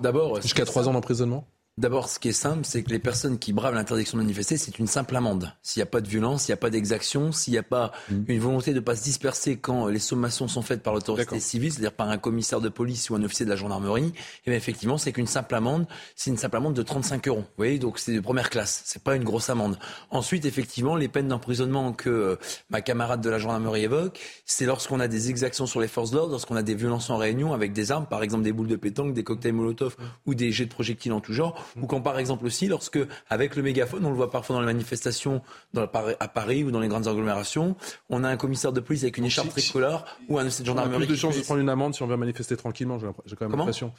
D'abord. 0.00 0.40
Jusqu'à 0.42 0.64
trois 0.64 0.88
ans 0.88 0.92
d'emprisonnement 0.92 1.46
D'abord, 1.78 2.08
ce 2.08 2.18
qui 2.18 2.26
est 2.26 2.32
simple, 2.32 2.62
c'est 2.64 2.82
que 2.82 2.90
les 2.90 2.98
personnes 2.98 3.38
qui 3.38 3.52
bravent 3.52 3.76
l'interdiction 3.76 4.18
de 4.18 4.22
manifester, 4.24 4.56
c'est 4.56 4.80
une 4.80 4.88
simple 4.88 5.14
amende. 5.14 5.52
S'il 5.62 5.78
n'y 5.78 5.84
a 5.84 5.86
pas 5.86 6.00
de 6.00 6.08
violence, 6.08 6.42
s'il 6.42 6.52
n'y 6.52 6.54
a 6.54 6.60
pas 6.60 6.70
d'exaction, 6.70 7.30
s'il 7.30 7.52
n'y 7.52 7.58
a 7.58 7.62
pas 7.62 7.92
mmh. 8.10 8.14
une 8.26 8.40
volonté 8.40 8.72
de 8.72 8.76
ne 8.76 8.80
pas 8.80 8.96
se 8.96 9.04
disperser 9.04 9.58
quand 9.58 9.86
les 9.86 10.00
sommations 10.00 10.48
sont 10.48 10.60
faites 10.60 10.82
par 10.82 10.92
l'autorité 10.92 11.38
civile, 11.38 11.70
c'est-à-dire 11.70 11.92
par 11.92 12.08
un 12.08 12.18
commissaire 12.18 12.60
de 12.60 12.68
police 12.68 13.10
ou 13.10 13.14
un 13.14 13.22
officier 13.22 13.44
de 13.44 13.50
la 13.50 13.54
gendarmerie, 13.54 14.06
et 14.06 14.12
eh 14.46 14.50
bien 14.50 14.58
effectivement, 14.58 14.98
c'est 14.98 15.12
qu'une 15.12 15.28
simple 15.28 15.54
amende, 15.54 15.86
c'est 16.16 16.30
une 16.30 16.36
simple 16.36 16.56
amende 16.56 16.74
de 16.74 16.82
35 16.82 17.28
euros. 17.28 17.42
Vous 17.42 17.46
voyez, 17.56 17.78
donc 17.78 18.00
c'est 18.00 18.12
de 18.12 18.18
première 18.18 18.50
classe. 18.50 18.82
C'est 18.84 19.04
pas 19.04 19.14
une 19.14 19.22
grosse 19.22 19.48
amende. 19.48 19.78
Ensuite, 20.10 20.46
effectivement, 20.46 20.96
les 20.96 21.06
peines 21.06 21.28
d'emprisonnement 21.28 21.92
que 21.92 22.10
euh, 22.10 22.36
ma 22.70 22.80
camarade 22.80 23.20
de 23.20 23.30
la 23.30 23.38
gendarmerie 23.38 23.84
évoque, 23.84 24.18
c'est 24.46 24.66
lorsqu'on 24.66 24.98
a 24.98 25.06
des 25.06 25.30
exactions 25.30 25.66
sur 25.66 25.78
les 25.78 25.86
forces 25.86 26.10
d'ordre, 26.10 26.32
lorsqu'on 26.32 26.56
a 26.56 26.64
des 26.64 26.74
violences 26.74 27.08
en 27.10 27.18
réunion 27.18 27.52
avec 27.52 27.72
des 27.72 27.92
armes, 27.92 28.06
par 28.06 28.24
exemple 28.24 28.42
des 28.42 28.52
boules 28.52 28.66
de 28.66 28.74
pétanque, 28.74 29.14
des 29.14 29.22
cocktails 29.22 29.52
Molotov 29.52 29.94
mmh. 29.96 30.02
ou 30.26 30.34
des 30.34 30.50
jets 30.50 30.64
de 30.64 30.72
projectiles 30.72 31.12
en 31.12 31.20
tout 31.20 31.32
genre, 31.32 31.54
ou 31.80 31.86
quand 31.86 32.00
par 32.00 32.18
exemple 32.18 32.46
aussi 32.46 32.66
lorsque, 32.66 32.98
avec 33.28 33.56
le 33.56 33.62
mégaphone, 33.62 34.04
on 34.04 34.10
le 34.10 34.16
voit 34.16 34.30
parfois 34.30 34.56
dans 34.56 34.60
les 34.60 34.66
manifestations 34.66 35.42
dans 35.74 35.82
à 35.82 36.28
Paris 36.28 36.64
ou 36.64 36.70
dans 36.70 36.80
les 36.80 36.88
grandes 36.88 37.08
agglomérations, 37.08 37.76
on 38.10 38.24
a 38.24 38.28
un 38.28 38.36
commissaire 38.36 38.72
de 38.72 38.80
police 38.80 39.02
avec 39.02 39.18
une 39.18 39.24
écharpe 39.24 39.48
tricolore 39.50 40.04
ou 40.28 40.38
un 40.38 40.44
de 40.44 40.50
gendarmerie. 40.50 40.94
On 40.94 40.96
a 40.96 41.06
plus 41.06 41.08
de 41.08 41.16
chances 41.16 41.36
de 41.36 41.42
prendre 41.42 41.60
une 41.60 41.68
amende 41.68 41.94
si 41.94 42.02
on 42.02 42.06
veut 42.06 42.16
manifester 42.16 42.56
tranquillement, 42.56 42.98
j'ai 42.98 43.36
quand 43.36 43.48
même 43.48 43.58
l'impression. 43.58 43.92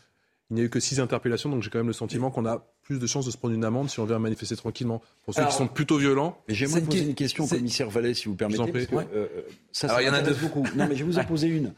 Il 0.52 0.56
n'y 0.56 0.62
a 0.62 0.64
eu 0.64 0.70
que 0.70 0.80
six 0.80 1.00
interpellations, 1.00 1.50
donc 1.50 1.62
j'ai 1.62 1.70
quand 1.70 1.78
même 1.78 1.88
le 1.88 1.94
sentiment 1.94 2.32
qu'on 2.32 2.46
a 2.48 2.66
plus 2.82 2.98
de 2.98 3.06
chances 3.06 3.28
de 3.28 3.32
se 3.32 3.38
prendre 3.38 3.54
une 3.54 3.64
amende 3.64 3.88
si 3.88 4.00
on 4.00 4.06
vient 4.06 4.18
manifester 4.18 4.56
tranquillement. 4.56 5.00
Pour 5.24 5.36
ceux 5.36 5.46
qui 5.46 5.54
sont 5.54 5.68
plutôt 5.68 5.98
violents. 5.98 6.42
Mais 6.48 6.56
j'aimerais 6.56 6.82
poser 6.82 7.04
une 7.04 7.14
question 7.14 7.44
au 7.44 7.48
commissaire 7.48 7.90
Vallet, 7.90 8.16
si 8.16 8.28
vous 8.28 8.36
permettez. 8.36 8.88
Euh, 9.14 9.28
ça, 9.72 9.88
Alors, 9.88 10.02
il 10.02 10.08
y 10.08 10.10
en 10.10 10.14
a 10.14 10.22
deux. 10.22 10.34
beaucoup. 10.34 10.64
Non, 10.76 10.88
mais 10.88 10.96
je 10.96 11.04
vais 11.04 11.12
vous 11.12 11.20
en 11.20 11.24
poser 11.24 11.48
une. 11.48 11.74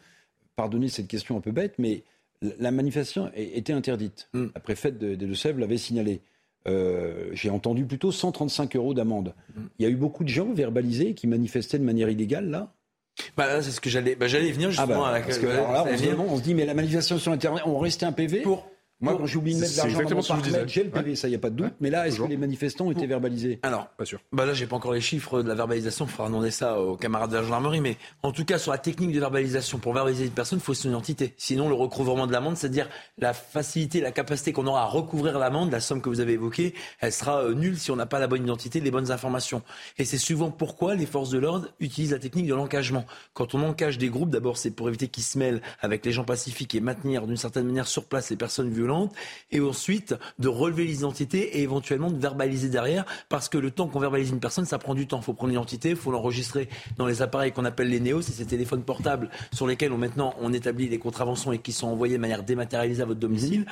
Pardonnez 0.56 0.88
cette 0.88 1.10
question 1.10 1.38
un 1.38 1.42
peu 1.42 1.52
bête, 1.52 1.74
mais 1.80 2.04
la 2.42 2.72
manifestation 2.72 3.32
était 3.36 3.74
interdite. 3.74 4.30
La 4.34 4.60
préfète 4.60 4.98
des 4.98 5.16
Deux-Sèvres 5.16 5.60
l'avait 5.60 5.78
signalé. 5.78 6.22
Euh, 6.68 7.30
j'ai 7.34 7.50
entendu 7.50 7.86
plutôt 7.86 8.12
135 8.12 8.76
euros 8.76 8.94
d'amende. 8.94 9.34
Mm. 9.56 9.62
Il 9.80 9.84
y 9.84 9.86
a 9.88 9.90
eu 9.90 9.96
beaucoup 9.96 10.24
de 10.24 10.30
gens 10.30 10.54
verbalisés 10.54 11.14
qui 11.16 11.28
manifestaient 11.28 11.80
de 11.80 11.84
manière 11.84 12.10
illégale 12.10 12.50
là? 12.50 12.74
Bah 13.36 13.62
c'est 13.62 13.72
ce 13.72 13.82
que 13.82 13.90
j'allais 13.90 14.16
bah, 14.16 14.28
j'allais 14.28 14.52
venir 14.52 14.70
ah 14.78 14.86
bah, 14.86 14.94
justement 14.94 15.26
parce 15.26 15.38
que, 15.38 15.46
là, 15.46 15.86
on, 16.18 16.38
se 16.38 16.42
dit 16.42 16.54
mais 16.54 16.66
la 16.66 16.74
manifestation 16.74 17.20
sur 17.20 17.32
internet 17.32 17.62
on 17.66 17.78
restait 17.78 18.06
un 18.06 18.14
PV 18.14 18.42
pour 18.42 18.71
moi, 19.02 19.16
quand 19.18 19.26
j'oublie 19.26 19.56
de 19.56 19.60
mettre 19.60 19.74
de 19.74 19.78
l'argent 19.78 20.02
dans 20.04 20.16
mon 20.16 20.68
j'ai 20.68 20.84
le 20.84 20.90
PV, 20.92 21.16
ça, 21.16 21.28
il 21.28 21.32
n'y 21.32 21.36
a 21.36 21.40
pas 21.40 21.50
de 21.50 21.56
doute. 21.56 21.74
mais 21.80 21.90
là, 21.90 22.08
est-ce 22.08 22.20
que 22.20 22.28
les 22.28 22.38
manifestants 22.38 22.86
ont 22.86 22.92
été 22.92 23.08
verbalisés 23.08 23.60
Alors, 23.64 23.88
pas 23.88 24.06
sûr. 24.06 24.20
Bah 24.32 24.46
là, 24.46 24.54
j'ai 24.54 24.68
pas 24.68 24.76
encore 24.76 24.94
les 24.94 25.02
chiffres 25.02 25.42
de 25.42 25.48
la 25.48 25.56
verbalisation. 25.56 26.06
Il 26.06 26.12
faudra 26.12 26.30
demander 26.30 26.52
ça 26.52 26.80
aux 26.80 26.98
camarades 26.98 27.32
de 27.32 27.36
la 27.36 27.44
gendarmerie. 27.44 27.82
Mais 27.82 27.98
en 28.22 28.32
tout 28.32 28.46
cas, 28.46 28.60
sur 28.60 28.72
la 28.72 28.78
technique 28.78 29.12
de 29.12 29.20
verbalisation, 29.20 29.80
pour 29.80 29.94
verbaliser 29.94 30.26
une 30.26 30.32
personne, 30.32 30.60
il 30.60 30.62
faut 30.62 30.74
son 30.74 30.90
identité. 30.90 31.34
Sinon, 31.38 31.68
le 31.68 31.76
recouvrement 31.76 32.28
de 32.28 32.32
l'amende, 32.32 32.58
c'est-à-dire 32.58 32.88
la 33.18 33.34
facilité, 33.34 34.02
la 34.02 34.12
capacité 34.12 34.54
qu'on 34.54 34.68
aura 34.68 34.84
à 34.84 34.86
recouvrir 34.86 35.40
l'amende, 35.40 35.72
la 35.72 35.80
somme 35.80 36.02
que 36.02 36.10
vous 36.10 36.20
avez 36.20 36.34
évoquée, 36.34 36.74
elle 37.00 37.12
sera 37.12 37.44
euh, 37.44 37.54
nulle 37.54 37.78
si 37.80 37.92
on 37.92 37.96
n'a 37.96 38.06
pas 38.06 38.20
la 38.20 38.28
bonne 38.28 38.44
identité, 38.44 38.80
les 38.80 38.92
bonnes 38.92 39.12
informations. 39.12 39.64
Et 39.98 40.06
c'est 40.06 40.18
souvent 40.18 40.52
pourquoi 40.52 40.96
les 40.96 41.06
forces 41.08 41.32
de 41.32 41.40
l'ordre 41.40 41.70
utilisent 41.80 42.12
la 42.12 42.20
technique 42.20 42.48
de 42.48 42.54
l'encagement. 42.54 43.06
Quand 43.34 43.56
on 43.56 43.64
encage 43.64 43.98
des 43.98 44.10
groupes, 44.10 44.30
d'abord, 44.30 44.58
c'est 44.58 44.72
pour 44.72 44.88
éviter 44.90 45.08
qu'ils 45.08 45.24
se 45.24 45.38
mêlent 45.38 45.62
avec 45.80 46.06
les 46.06 46.12
gens 46.12 46.24
pacifiques 46.24 46.76
et 46.76 46.82
maintenir 46.82 47.26
d'une 47.26 47.38
certaine 47.38 47.66
manière 47.66 47.88
sur 47.88 48.06
place 48.06 48.30
les 48.30 48.36
personnes 48.36 48.70
violentes. 48.70 48.91
Et 49.52 49.60
ensuite 49.60 50.16
de 50.40 50.48
relever 50.48 50.86
l'identité 50.86 51.58
et 51.58 51.62
éventuellement 51.62 52.12
de 52.12 52.20
verbaliser 52.20 52.70
derrière, 52.70 53.06
parce 53.30 53.50
que 53.50 53.58
le 53.58 53.72
temps 53.72 53.88
qu'on 53.88 54.00
verbalise 54.00 54.30
une 54.30 54.40
personne, 54.40 54.66
ça 54.66 54.78
prend 54.78 54.96
du 54.96 55.08
temps. 55.08 55.20
Il 55.20 55.24
faut 55.24 55.34
prendre 55.34 55.52
l'identité, 55.52 55.90
il 55.92 55.96
faut 55.96 56.12
l'enregistrer 56.12 56.70
dans 56.98 57.06
les 57.06 57.22
appareils 57.22 57.52
qu'on 57.52 57.66
appelle 57.66 57.90
les 57.90 58.00
néos, 58.00 58.22
c'est 58.22 58.32
ces 58.32 58.46
téléphones 58.46 58.84
portables 58.84 59.30
sur 59.54 59.68
lesquels 59.68 59.92
on, 59.92 59.98
maintenant 59.98 60.34
on 60.40 60.54
établit 60.54 60.90
les 60.90 61.00
contraventions 61.00 61.52
et 61.52 61.60
qui 61.60 61.72
sont 61.72 61.88
envoyés 61.88 62.16
de 62.16 62.22
manière 62.22 62.44
dématérialisée 62.44 63.02
à 63.02 63.06
votre 63.06 63.20
domicile. 63.20 63.66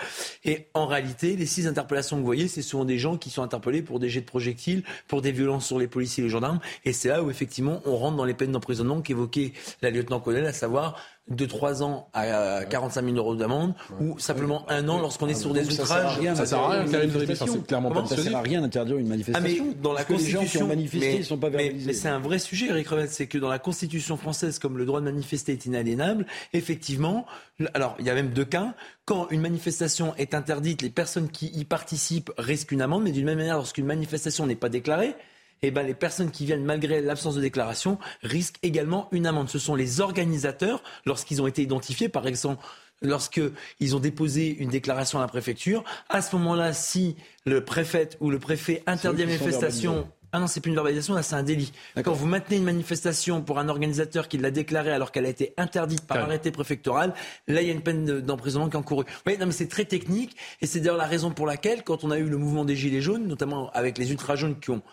Et 0.44 0.68
en 0.74 0.86
réalité, 0.86 1.36
les 1.36 1.46
six 1.46 1.68
interpellations 1.68 2.18
que 2.18 2.22
vous 2.22 2.26
voyez, 2.26 2.48
c'est 2.48 2.62
souvent 2.62 2.86
des 2.86 2.98
gens 2.98 3.18
qui 3.18 3.30
sont 3.30 3.44
interpellés 3.44 3.82
pour 3.82 4.00
des 4.00 4.10
jets 4.10 4.22
de 4.22 4.26
projectiles, 4.26 4.84
pour 5.08 5.22
des 5.22 5.32
violences 5.32 5.66
sur 5.66 5.80
les 5.80 5.88
policiers 5.88 6.24
et 6.24 6.28
les 6.28 6.32
gendarmes. 6.32 6.60
Et 6.86 6.94
c'est 6.94 7.10
là 7.10 7.24
où 7.24 7.30
effectivement 7.30 7.82
on 7.86 7.96
rentre 7.96 8.18
dans 8.18 8.26
les 8.26 8.34
peines 8.34 8.52
d'emprisonnement 8.52 9.02
qu'évoquait 9.02 9.54
la 9.82 9.90
lieutenant-colonel, 9.90 10.46
à 10.46 10.54
savoir 10.54 10.96
de 11.30 11.46
3 11.46 11.84
ans 11.84 12.10
à 12.14 12.64
45 12.66 13.06
000 13.06 13.18
euros 13.18 13.36
d'amende 13.36 13.74
ou 14.00 14.18
simplement 14.20 14.66
un 14.70 14.88
an 14.90 15.00
lorsqu'on 15.00 15.28
est 15.28 15.36
sur 15.36 15.54
des 15.54 15.68
outrages. 15.72 15.88
Ça 16.36 16.46
sert 16.46 16.60
à 16.60 16.70
rien, 16.70 16.86
c'est 16.86 17.68
clairement 17.68 17.92
pas 17.92 18.06
Ça 18.06 18.18
sert 18.18 18.36
à 18.36 18.42
rien 18.42 18.62
d'interdire 18.62 18.98
une 18.98 19.08
manifestation. 19.08 19.62
Ah 19.62 19.64
mais 19.66 19.76
dans 19.82 19.94
la 19.94 20.04
Constitution, 20.04 20.42
les 20.42 20.46
gens 20.48 20.52
qui 20.52 20.64
ont 20.64 20.68
manifesté 20.68 21.18
mais, 21.18 21.24
sont 21.24 21.38
pas 21.38 21.50
verbalisés. 21.50 21.88
Mais, 21.88 21.94
c'est 21.94 22.08
un 22.08 22.20
vrai 22.20 22.40
sujet, 22.40 22.68
Eric 22.68 22.88
Revel, 22.88 23.10
c'est 23.10 23.28
que 23.28 23.38
dans 23.38 23.50
la 23.50 23.60
Constitution 23.60 24.18
française, 24.18 24.60
comme 24.60 24.78
le 24.78 24.86
droit 24.86 25.00
de 25.00 25.06
manifester 25.06 25.54
est 25.54 25.66
inaliénable, 25.66 26.26
effectivement, 26.54 27.26
alors 27.74 27.96
il 28.00 28.06
y 28.06 28.10
a 28.10 28.14
même 28.14 28.30
deux 28.30 28.46
cas. 28.46 28.74
Quand 29.06 29.28
une 29.30 29.42
manifestation 29.42 30.14
est 30.18 30.34
interdite, 30.34 30.82
les 30.82 30.90
personnes 30.90 31.30
qui 31.30 31.48
y 31.48 31.66
participent 31.66 32.32
risquent 32.38 32.72
une 32.72 32.82
amende, 32.82 33.04
mais 33.04 33.12
d'une 33.12 33.26
même 33.26 33.38
manière, 33.38 33.56
lorsqu'une 33.58 33.86
manifestation 33.86 34.46
n'est 34.46 34.56
pas 34.56 34.70
déclarée, 34.70 35.16
eh 35.62 35.72
ben, 35.72 35.86
les 35.86 35.94
personnes 35.94 36.32
qui 36.32 36.46
viennent 36.46 36.64
malgré 36.64 37.02
l'absence 37.02 37.36
de 37.36 37.42
déclaration 37.42 37.98
risquent 38.24 38.60
également 38.64 39.08
une 39.12 39.26
amende. 39.26 39.50
Ce 39.50 39.60
sont 39.60 39.76
les 39.76 40.02
organisateurs, 40.02 40.84
lorsqu'ils 41.06 41.42
ont 41.42 41.48
été 41.48 41.62
identifiés, 41.62 42.10
par 42.10 42.28
exemple, 42.28 42.64
lorsqu'ils 43.02 43.96
ont 43.96 44.00
déposé 44.00 44.56
une 44.58 44.70
déclaration 44.70 45.20
à 45.20 45.22
la 45.22 45.28
préfecture. 45.28 45.84
À 46.10 46.22
ce 46.22 46.36
moment-là, 46.36 46.74
si 46.74 47.16
le 47.46 47.64
préfet 47.64 48.10
ou 48.20 48.30
le 48.30 48.40
préfet 48.40 48.84
interdit 48.88 49.22
la 49.22 49.28
manifestation, 49.28 50.10
ah 50.32 50.40
non, 50.40 50.46
c'est 50.46 50.62
plus 50.62 50.70
une 50.70 50.76
verbalisation, 50.76 51.16
là 51.16 51.24
c'est 51.24 51.36
un 51.36 51.44
délit. 51.44 51.72
Quand 52.04 52.14
vous 52.14 52.28
maintenez 52.28 52.58
une 52.58 52.64
manifestation 52.64 53.42
pour 53.42 53.58
un 53.58 53.68
organisateur 53.68 54.28
qui 54.28 54.38
l'a 54.38 54.52
déclarée 54.52 54.92
alors 54.92 55.12
qu'elle 55.12 55.26
a 55.26 55.30
été 55.30 55.54
interdite 55.58 56.06
par 56.06 56.18
arrêté 56.18 56.52
préfectoral, 56.52 57.14
là 57.48 57.62
il 57.62 57.68
y 57.68 57.72
a 57.72 57.74
une 57.74 57.82
peine 57.82 58.22
d'emprisonnement 58.22 58.70
qui 58.70 58.76
est 58.76 58.80
encourue. 58.80 59.06
Oui, 59.26 59.38
non 59.40 59.48
mais 59.48 59.52
c'est 59.52 59.68
très 59.68 59.86
technique 59.86 60.36
et 60.62 60.68
c'est 60.68 60.82
d'ailleurs 60.82 60.98
la 60.98 61.08
raison 61.08 61.32
pour 61.32 61.48
laquelle 61.48 61.84
quand 61.84 62.04
on 62.04 62.12
a 62.12 62.20
eu 62.20 62.30
le 62.30 62.38
mouvement 62.38 62.64
des 62.64 62.76
Gilets 62.76 63.02
jaunes, 63.02 63.28
notamment 63.28 63.72
avec 63.72 63.98
les 63.98 64.12
ultra 64.12 64.36
jaunes 64.36 64.60
qui 64.60 64.70
ont 64.70 64.84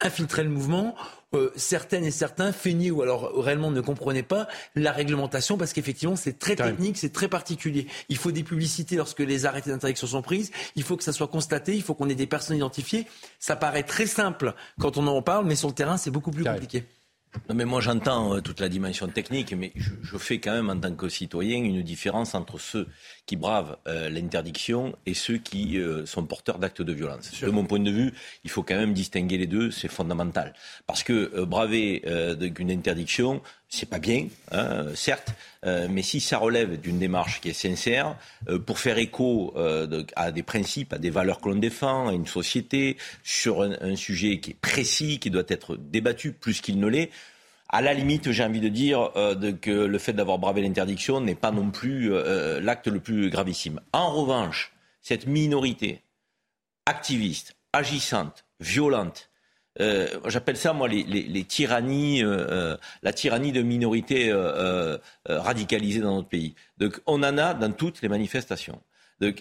infiltrer 0.00 0.44
le 0.44 0.50
mouvement. 0.50 0.94
Euh, 1.34 1.50
certaines 1.56 2.04
et 2.04 2.10
certains 2.10 2.52
feignaient 2.52 2.90
ou 2.90 3.02
alors 3.02 3.30
réellement 3.36 3.70
ne 3.70 3.82
comprenaient 3.82 4.22
pas 4.22 4.48
la 4.74 4.92
réglementation 4.92 5.58
parce 5.58 5.74
qu'effectivement 5.74 6.16
c'est 6.16 6.38
très 6.38 6.56
technique, 6.56 6.96
c'est 6.96 7.12
très 7.12 7.28
particulier. 7.28 7.86
Il 8.08 8.16
faut 8.16 8.32
des 8.32 8.42
publicités 8.42 8.96
lorsque 8.96 9.20
les 9.20 9.44
arrêtés 9.44 9.68
d'interdiction 9.68 10.06
sont 10.06 10.22
prises, 10.22 10.50
il 10.74 10.84
faut 10.84 10.96
que 10.96 11.04
ça 11.04 11.12
soit 11.12 11.28
constaté, 11.28 11.74
il 11.74 11.82
faut 11.82 11.94
qu'on 11.94 12.08
ait 12.08 12.14
des 12.14 12.26
personnes 12.26 12.56
identifiées. 12.56 13.06
Ça 13.38 13.56
paraît 13.56 13.82
très 13.82 14.06
simple 14.06 14.54
quand 14.80 14.96
on 14.96 15.06
en 15.06 15.20
parle, 15.20 15.44
mais 15.44 15.54
sur 15.54 15.68
le 15.68 15.74
terrain 15.74 15.98
c'est 15.98 16.10
beaucoup 16.10 16.30
plus 16.30 16.44
compliqué. 16.44 16.84
Non, 17.50 17.54
mais 17.54 17.66
moi 17.66 17.82
j'entends 17.82 18.34
euh, 18.34 18.40
toute 18.40 18.60
la 18.60 18.70
dimension 18.70 19.06
technique, 19.06 19.52
mais 19.52 19.72
je, 19.76 19.90
je, 20.00 20.16
fais 20.16 20.40
quand 20.40 20.52
même 20.52 20.70
en 20.70 20.80
tant 20.80 20.94
que 20.94 21.10
citoyen 21.10 21.58
une 21.58 21.82
différence 21.82 22.34
entre 22.34 22.58
ceux 22.58 22.88
qui 23.28 23.36
bravent 23.36 23.76
euh, 23.86 24.08
l'interdiction 24.08 24.96
et 25.06 25.14
ceux 25.14 25.38
qui 25.38 25.78
euh, 25.78 26.04
sont 26.06 26.24
porteurs 26.24 26.58
d'actes 26.58 26.82
de 26.82 26.92
violence. 26.92 27.30
De 27.40 27.50
mon 27.50 27.64
point 27.64 27.78
de 27.78 27.90
vue, 27.90 28.12
il 28.42 28.50
faut 28.50 28.64
quand 28.64 28.74
même 28.74 28.94
distinguer 28.94 29.38
les 29.38 29.46
deux, 29.46 29.70
c'est 29.70 29.88
fondamental. 29.88 30.54
Parce 30.88 31.04
que 31.04 31.44
braver 31.44 32.02
une 32.58 32.70
interdiction, 32.70 33.40
c'est 33.68 33.88
pas 33.88 33.98
bien, 33.98 34.28
hein, 34.50 34.86
certes, 34.94 35.34
euh, 35.64 35.88
mais 35.90 36.02
si 36.02 36.20
ça 36.20 36.38
relève 36.38 36.80
d'une 36.80 36.98
démarche 36.98 37.40
qui 37.40 37.50
est 37.50 37.52
sincère, 37.52 38.16
euh, 38.48 38.58
pour 38.58 38.78
faire 38.78 38.98
écho 38.98 39.52
euh, 39.56 40.04
à 40.16 40.32
des 40.32 40.42
principes, 40.42 40.94
à 40.94 40.98
des 40.98 41.10
valeurs 41.10 41.40
que 41.40 41.48
l'on 41.50 41.56
défend, 41.56 42.08
à 42.08 42.12
une 42.12 42.26
société, 42.26 42.96
sur 43.22 43.62
un, 43.62 43.96
sujet 43.96 44.40
qui 44.40 44.52
est 44.52 44.60
précis, 44.60 45.18
qui 45.18 45.30
doit 45.30 45.42
être 45.48 45.76
débattu 45.76 46.32
plus 46.32 46.60
qu'il 46.60 46.78
ne 46.78 46.86
l'est, 46.86 47.10
à 47.68 47.82
la 47.82 47.94
limite, 47.94 48.30
j'ai 48.32 48.44
envie 48.44 48.60
de 48.60 48.68
dire 48.68 49.10
que 49.60 49.70
le 49.70 49.98
fait 49.98 50.12
d'avoir 50.12 50.38
bravé 50.38 50.62
l'interdiction 50.62 51.20
n'est 51.20 51.34
pas 51.34 51.50
non 51.50 51.70
plus 51.70 52.10
l'acte 52.60 52.88
le 52.88 53.00
plus 53.00 53.30
gravissime. 53.30 53.80
En 53.92 54.10
revanche, 54.10 54.72
cette 55.02 55.26
minorité 55.26 56.02
activiste, 56.86 57.56
agissante, 57.72 58.46
violente, 58.60 59.28
euh, 59.80 60.08
j'appelle 60.26 60.56
ça 60.56 60.72
moi 60.72 60.88
les, 60.88 61.44
tyrannies, 61.44 62.22
euh, 62.22 62.46
euh, 62.50 62.76
la 63.02 63.12
tyrannie 63.12 63.52
de 63.52 63.62
minorités 63.62 64.32
radicalisées 65.26 66.00
dans 66.00 66.16
notre 66.16 66.28
pays. 66.28 66.54
Donc 66.78 67.00
on 67.06 67.22
en 67.22 67.38
a 67.38 67.54
dans 67.54 67.72
toutes 67.72 68.02
les 68.02 68.08
manifestations. 68.08 68.80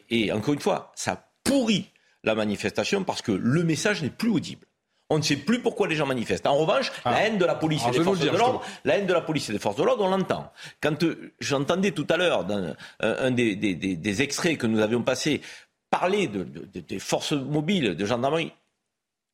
et 0.10 0.32
encore 0.32 0.54
une 0.54 0.60
fois, 0.60 0.92
ça 0.96 1.32
pourrit 1.44 1.92
la 2.24 2.36
manifestation 2.36 3.04
parce 3.04 3.22
que 3.22 3.32
le 3.32 3.64
message 3.64 4.02
n'est 4.04 4.10
plus 4.10 4.30
audible. 4.30 4.66
On 5.10 5.18
ne 5.18 5.24
sait 5.24 5.38
plus 5.38 5.62
pourquoi 5.62 5.88
les 5.88 5.96
gens 5.96 6.06
manifestent. 6.06 6.48
En 6.48 6.58
revanche, 6.58 6.92
la 7.06 7.12
ah. 7.12 7.22
haine 7.24 7.38
de 7.38 7.46
la 7.46 7.56
police 7.56 7.82
et 7.88 7.92
des 7.92 8.04
forces 8.04 8.20
de 8.20 8.30
l'ordre, 8.30 8.62
la 8.84 8.98
haine 8.98 9.08
de 9.08 9.14
la 9.14 9.22
police 9.22 9.50
et 9.50 9.54
des 9.54 9.60
forces 9.60 9.78
de 9.78 9.84
l'ordre, 9.84 10.04
on 10.04 10.10
l'entend. 10.10 10.52
Quand 10.82 10.98
j'entendais 11.40 11.92
tout 11.92 12.08
à 12.10 12.18
l'heure 12.18 12.44
dans 12.44 12.76
un 13.00 13.32
des, 13.32 13.56
des, 13.56 14.22
extraits 14.22 14.58
que 14.58 14.68
nous 14.68 14.80
avions 14.80 15.04
passés 15.04 15.42
parler 15.90 16.28
de, 16.28 16.44
des 16.44 17.00
forces 17.00 17.32
mobiles, 17.32 17.96
de 17.96 18.06
gendarmerie, 18.06 18.52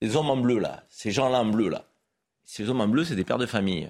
les 0.01 0.15
hommes 0.15 0.29
en 0.29 0.37
bleu, 0.37 0.59
là, 0.59 0.83
ces 0.89 1.11
gens-là 1.11 1.39
en 1.39 1.45
bleu, 1.45 1.69
là, 1.69 1.85
ces 2.43 2.69
hommes 2.69 2.81
en 2.81 2.87
bleu, 2.87 3.03
c'est 3.03 3.15
des 3.15 3.23
pères 3.23 3.37
de 3.37 3.45
famille. 3.45 3.89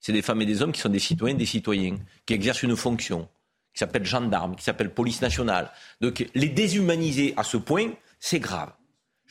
C'est 0.00 0.12
des 0.12 0.22
femmes 0.22 0.40
et 0.42 0.46
des 0.46 0.62
hommes 0.62 0.72
qui 0.72 0.80
sont 0.80 0.88
des 0.88 0.98
citoyens, 0.98 1.36
des 1.36 1.46
citoyens, 1.46 1.96
qui 2.26 2.34
exercent 2.34 2.62
une 2.62 2.76
fonction, 2.76 3.28
qui 3.72 3.78
s'appelle 3.78 4.04
gendarme, 4.04 4.56
qui 4.56 4.64
s'appelle 4.64 4.90
police 4.90 5.20
nationale. 5.20 5.70
Donc 6.00 6.26
les 6.34 6.48
déshumaniser 6.48 7.34
à 7.36 7.44
ce 7.44 7.56
point, 7.56 7.90
c'est 8.18 8.40
grave. 8.40 8.72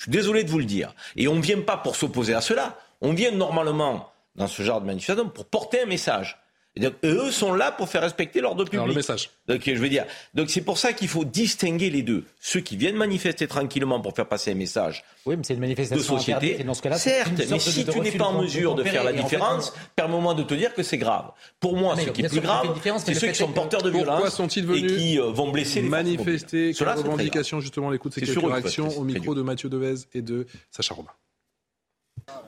Je 0.01 0.05
suis 0.05 0.11
désolé 0.13 0.43
de 0.43 0.49
vous 0.49 0.57
le 0.57 0.65
dire. 0.65 0.95
Et 1.15 1.27
on 1.27 1.35
ne 1.35 1.41
vient 1.41 1.61
pas 1.61 1.77
pour 1.77 1.95
s'opposer 1.95 2.33
à 2.33 2.41
cela. 2.41 2.75
On 3.01 3.13
vient 3.13 3.29
normalement 3.29 4.11
dans 4.35 4.47
ce 4.47 4.63
genre 4.63 4.81
de 4.81 4.87
manifestation 4.87 5.29
pour 5.29 5.45
porter 5.45 5.83
un 5.83 5.85
message. 5.85 6.40
Et 6.77 6.89
eux 7.03 7.31
sont 7.31 7.53
là 7.53 7.73
pour 7.73 7.89
faire 7.89 8.01
respecter 8.01 8.39
l'ordre 8.39 8.63
public. 8.63 8.75
Alors, 8.75 8.87
le 8.87 8.93
message. 8.93 9.29
Donc, 9.47 9.61
je 9.65 9.73
veux 9.73 9.89
dire, 9.89 10.05
donc 10.33 10.49
c'est 10.49 10.61
pour 10.61 10.77
ça 10.77 10.93
qu'il 10.93 11.09
faut 11.09 11.25
distinguer 11.25 11.89
les 11.89 12.01
deux. 12.01 12.23
Ceux 12.39 12.61
qui 12.61 12.77
viennent 12.77 12.95
manifester 12.95 13.45
tranquillement 13.45 13.99
pour 13.99 14.15
faire 14.15 14.27
passer 14.27 14.51
un 14.51 14.55
message 14.55 15.03
oui, 15.25 15.35
mais 15.35 15.43
c'est 15.43 15.53
une 15.53 15.59
manifestation 15.59 16.15
de 16.15 16.19
société. 16.19 16.63
dans 16.63 16.73
ce 16.73 16.81
cas-là, 16.81 16.97
Certes, 16.97 17.31
mais 17.37 17.59
si 17.59 17.85
tu 17.85 17.99
n'es 17.99 18.11
pas 18.11 18.25
en 18.25 18.41
mesure 18.41 18.75
de 18.75 18.83
faire 18.83 19.03
la 19.03 19.13
différence, 19.13 19.73
permets-moi 19.95 20.33
de 20.33 20.43
te 20.43 20.53
dire 20.53 20.73
que 20.73 20.81
c'est 20.81 20.97
grave. 20.97 21.31
Pour 21.59 21.75
moi, 21.75 21.95
ce 21.97 22.09
qui 22.09 22.21
est 22.21 22.29
plus 22.29 22.39
grave, 22.39 22.79
c'est 22.99 23.13
ceux 23.13 23.27
qui 23.27 23.35
sont 23.35 23.51
porteurs 23.51 23.81
de 23.81 23.89
violence 23.89 24.39
et 24.39 24.87
qui 24.87 25.19
euh, 25.19 25.29
vont 25.31 25.51
blesser 25.51 25.81
les 25.81 25.89
manifester 25.89 26.73
quelle 26.73 26.89
revendication 26.89 27.59
justement 27.59 27.89
l'écoute 27.89 28.13
c'est 28.13 28.21
quelques 28.21 28.43
réactions 28.43 28.89
au 28.97 29.03
micro 29.03 29.35
de 29.35 29.41
Mathieu 29.41 29.69
Devez 29.69 29.95
et 30.13 30.21
de 30.21 30.47
Sacha 30.69 30.93
Robin. 30.93 31.11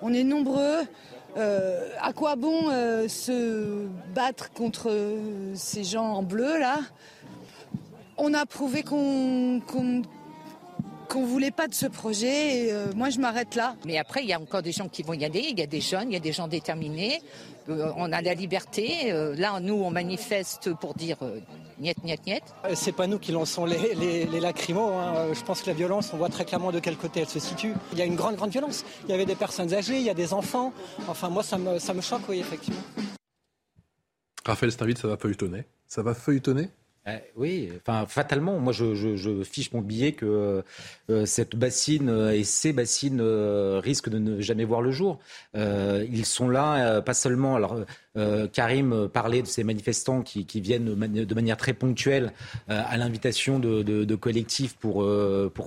On 0.01 0.13
est 0.13 0.23
nombreux 0.23 0.81
euh, 1.35 1.89
à 1.99 2.13
quoi 2.13 2.35
bon 2.35 2.69
euh, 2.69 3.07
se 3.07 3.87
battre 4.13 4.51
contre 4.51 4.89
euh, 4.91 5.55
ces 5.55 5.83
gens 5.83 6.05
en 6.05 6.23
bleu 6.23 6.59
là? 6.59 6.79
On 8.17 8.33
a 8.33 8.45
prouvé 8.45 8.83
qu'on 8.83 9.61
qu'on 11.09 11.25
voulait 11.25 11.51
pas 11.51 11.67
de 11.67 11.73
ce 11.73 11.87
projet 11.87 12.67
et 12.67 12.73
moi 12.95 13.09
je 13.09 13.19
m'arrête 13.19 13.55
là. 13.55 13.75
Mais 13.85 13.97
après 13.97 14.21
il 14.21 14.29
y 14.29 14.33
a 14.33 14.39
encore 14.39 14.61
des 14.61 14.71
gens 14.71 14.87
qui 14.87 15.01
vont 15.01 15.13
y 15.13 15.25
aller, 15.25 15.47
il 15.49 15.59
y 15.59 15.63
a 15.63 15.67
des 15.67 15.81
jeunes, 15.81 16.11
il 16.11 16.13
y 16.13 16.17
a 16.17 16.19
des 16.19 16.31
gens 16.31 16.47
déterminés. 16.47 17.21
Euh, 17.69 17.91
on 17.95 18.11
a 18.11 18.21
la 18.21 18.33
liberté. 18.33 19.11
Euh, 19.11 19.35
là, 19.35 19.59
nous, 19.59 19.75
on 19.75 19.89
manifeste 19.89 20.73
pour 20.73 20.93
dire 20.93 21.17
euh, 21.21 21.39
niet, 21.79 22.03
niet, 22.03 22.25
niet. 22.25 22.43
C'est 22.75 22.91
pas 22.91 23.07
nous 23.07 23.19
qui 23.19 23.31
lançons 23.31 23.65
les, 23.65 23.95
les, 23.95 24.39
lacrymos. 24.39 24.91
Hein. 24.93 25.33
Je 25.33 25.43
pense 25.43 25.61
que 25.61 25.67
la 25.67 25.73
violence, 25.73 26.11
on 26.13 26.17
voit 26.17 26.29
très 26.29 26.45
clairement 26.45 26.71
de 26.71 26.79
quel 26.79 26.97
côté 26.97 27.21
elle 27.21 27.29
se 27.29 27.39
situe. 27.39 27.73
Il 27.93 27.99
y 27.99 28.01
a 28.01 28.05
une 28.05 28.15
grande, 28.15 28.35
grande 28.35 28.51
violence. 28.51 28.83
Il 29.05 29.11
y 29.11 29.13
avait 29.13 29.25
des 29.25 29.35
personnes 29.35 29.73
âgées, 29.73 29.97
il 29.97 30.03
y 30.03 30.09
a 30.09 30.13
des 30.13 30.33
enfants. 30.33 30.73
Enfin, 31.07 31.29
moi, 31.29 31.43
ça 31.43 31.57
me, 31.57 31.79
ça 31.79 31.93
me 31.93 32.01
choque, 32.01 32.23
oui, 32.29 32.39
effectivement. 32.39 32.81
Raphaël 34.45 34.71
Steinville, 34.71 34.97
ça 34.97 35.07
va 35.07 35.17
feuilletonner? 35.17 35.65
Ça 35.87 36.03
va 36.03 36.13
feuilletonner? 36.13 36.69
Euh, 37.05 37.17
oui, 37.35 37.69
enfin 37.77 38.05
fatalement, 38.07 38.59
moi 38.59 38.71
je, 38.71 39.43
fiche 39.43 39.73
mon 39.73 39.81
billet 39.81 40.13
que 40.13 40.63
euh, 41.09 41.25
cette 41.25 41.53
bassine 41.53 42.07
euh, 42.07 42.31
et 42.31 42.45
ces 42.45 42.71
bassines 42.71 43.21
risquent 43.21 44.07
de 44.07 44.19
ne 44.19 44.39
jamais 44.41 44.63
voir 44.63 44.81
le 44.81 44.91
jour. 44.91 45.19
ils 45.55 46.25
sont 46.25 46.47
là, 46.47 47.01
pas 47.01 47.13
seulement. 47.13 47.55
Alors 47.55 47.77
Karim 48.53 49.09
parlait 49.11 49.41
de 49.41 49.47
ces 49.47 49.63
manifestants 49.63 50.21
qui, 50.21 50.61
viennent 50.61 50.95
de 50.95 51.33
manière 51.33 51.57
très 51.57 51.73
ponctuelle 51.73 52.31
à 52.67 52.95
l'invitation 52.97 53.59
de, 53.59 54.15
collectifs 54.15 54.75
pour 54.75 55.05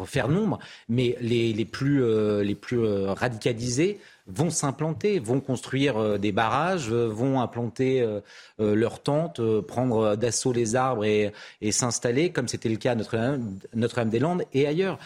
faire 0.09 0.29
nombre, 0.29 0.59
mais 0.89 1.17
les 1.21 1.65
plus 1.65 2.03
les 2.43 2.55
plus 2.55 2.81
radicalisés 3.09 3.99
vont 4.27 4.51
s'implanter, 4.51 5.19
vont 5.19 5.41
construire 5.41 5.97
euh, 5.99 6.19
des 6.19 6.33
barrages, 6.33 6.91
euh, 6.91 7.07
vont 7.07 7.41
implanter 7.41 8.01
euh, 8.03 8.21
leurs 8.59 9.03
tentes, 9.03 9.41
prendre 9.63 10.17
d'assaut 10.17 10.53
les 10.53 10.77
arbres 10.77 11.05
et, 11.05 11.33
s'installer, 11.71 12.31
comme 12.31 12.49
c'était 12.49 12.69
le 12.69 12.77
cas 12.77 12.93
à 12.93 13.37
Notre-Dame-des-Landes 13.75 14.45
et 14.53 14.67
ailleurs. 14.67 14.99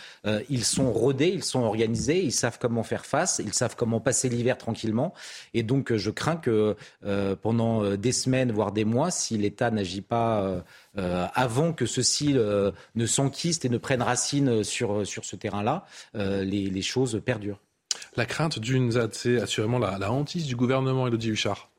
Ils 0.49 0.65
sont 0.65 0.93
rodés, 0.93 1.29
ils 1.29 1.43
sont 1.43 1.63
organisés, 1.63 2.23
ils 2.23 2.33
savent 2.33 2.59
comment 2.61 2.83
faire 2.83 3.05
face, 3.05 3.43
ils 3.45 3.53
savent 3.53 3.75
comment 3.77 4.01
passer 4.01 4.29
l'hiver 4.29 4.57
tranquillement. 4.57 5.15
Et 5.53 5.63
donc, 5.63 5.95
je 5.95 6.11
crains 6.11 6.37
que 6.37 6.77
pendant 7.43 7.97
des 7.97 8.13
semaines, 8.13 8.53
voire 8.53 8.73
des 8.73 8.85
mois, 8.85 9.11
si 9.11 9.37
l'État 9.37 9.71
n'agit 9.71 10.03
pas 10.03 10.63
avant 10.95 11.73
que 11.73 11.87
ceux-ci 11.87 12.35
ne 12.35 13.07
s'enquistent 13.07 13.65
et 13.65 13.71
ne 13.71 13.79
prennent 13.79 14.03
racine 14.03 14.63
sur, 14.63 15.05
ce 15.05 15.37
terrain-là, 15.37 15.87
les 16.15 16.83
choses 16.83 17.21
perdurent. 17.25 17.61
La 18.17 18.27
crainte 18.27 18.59
d'une 18.59 18.91
c'est 19.13 19.41
assurément 19.41 19.79
la, 19.79 19.99
la 19.99 20.11
hantise 20.13 20.47
du 20.47 20.57
gouvernement, 20.57 21.07
Elodie 21.07 21.31
Huchard. 21.31 21.70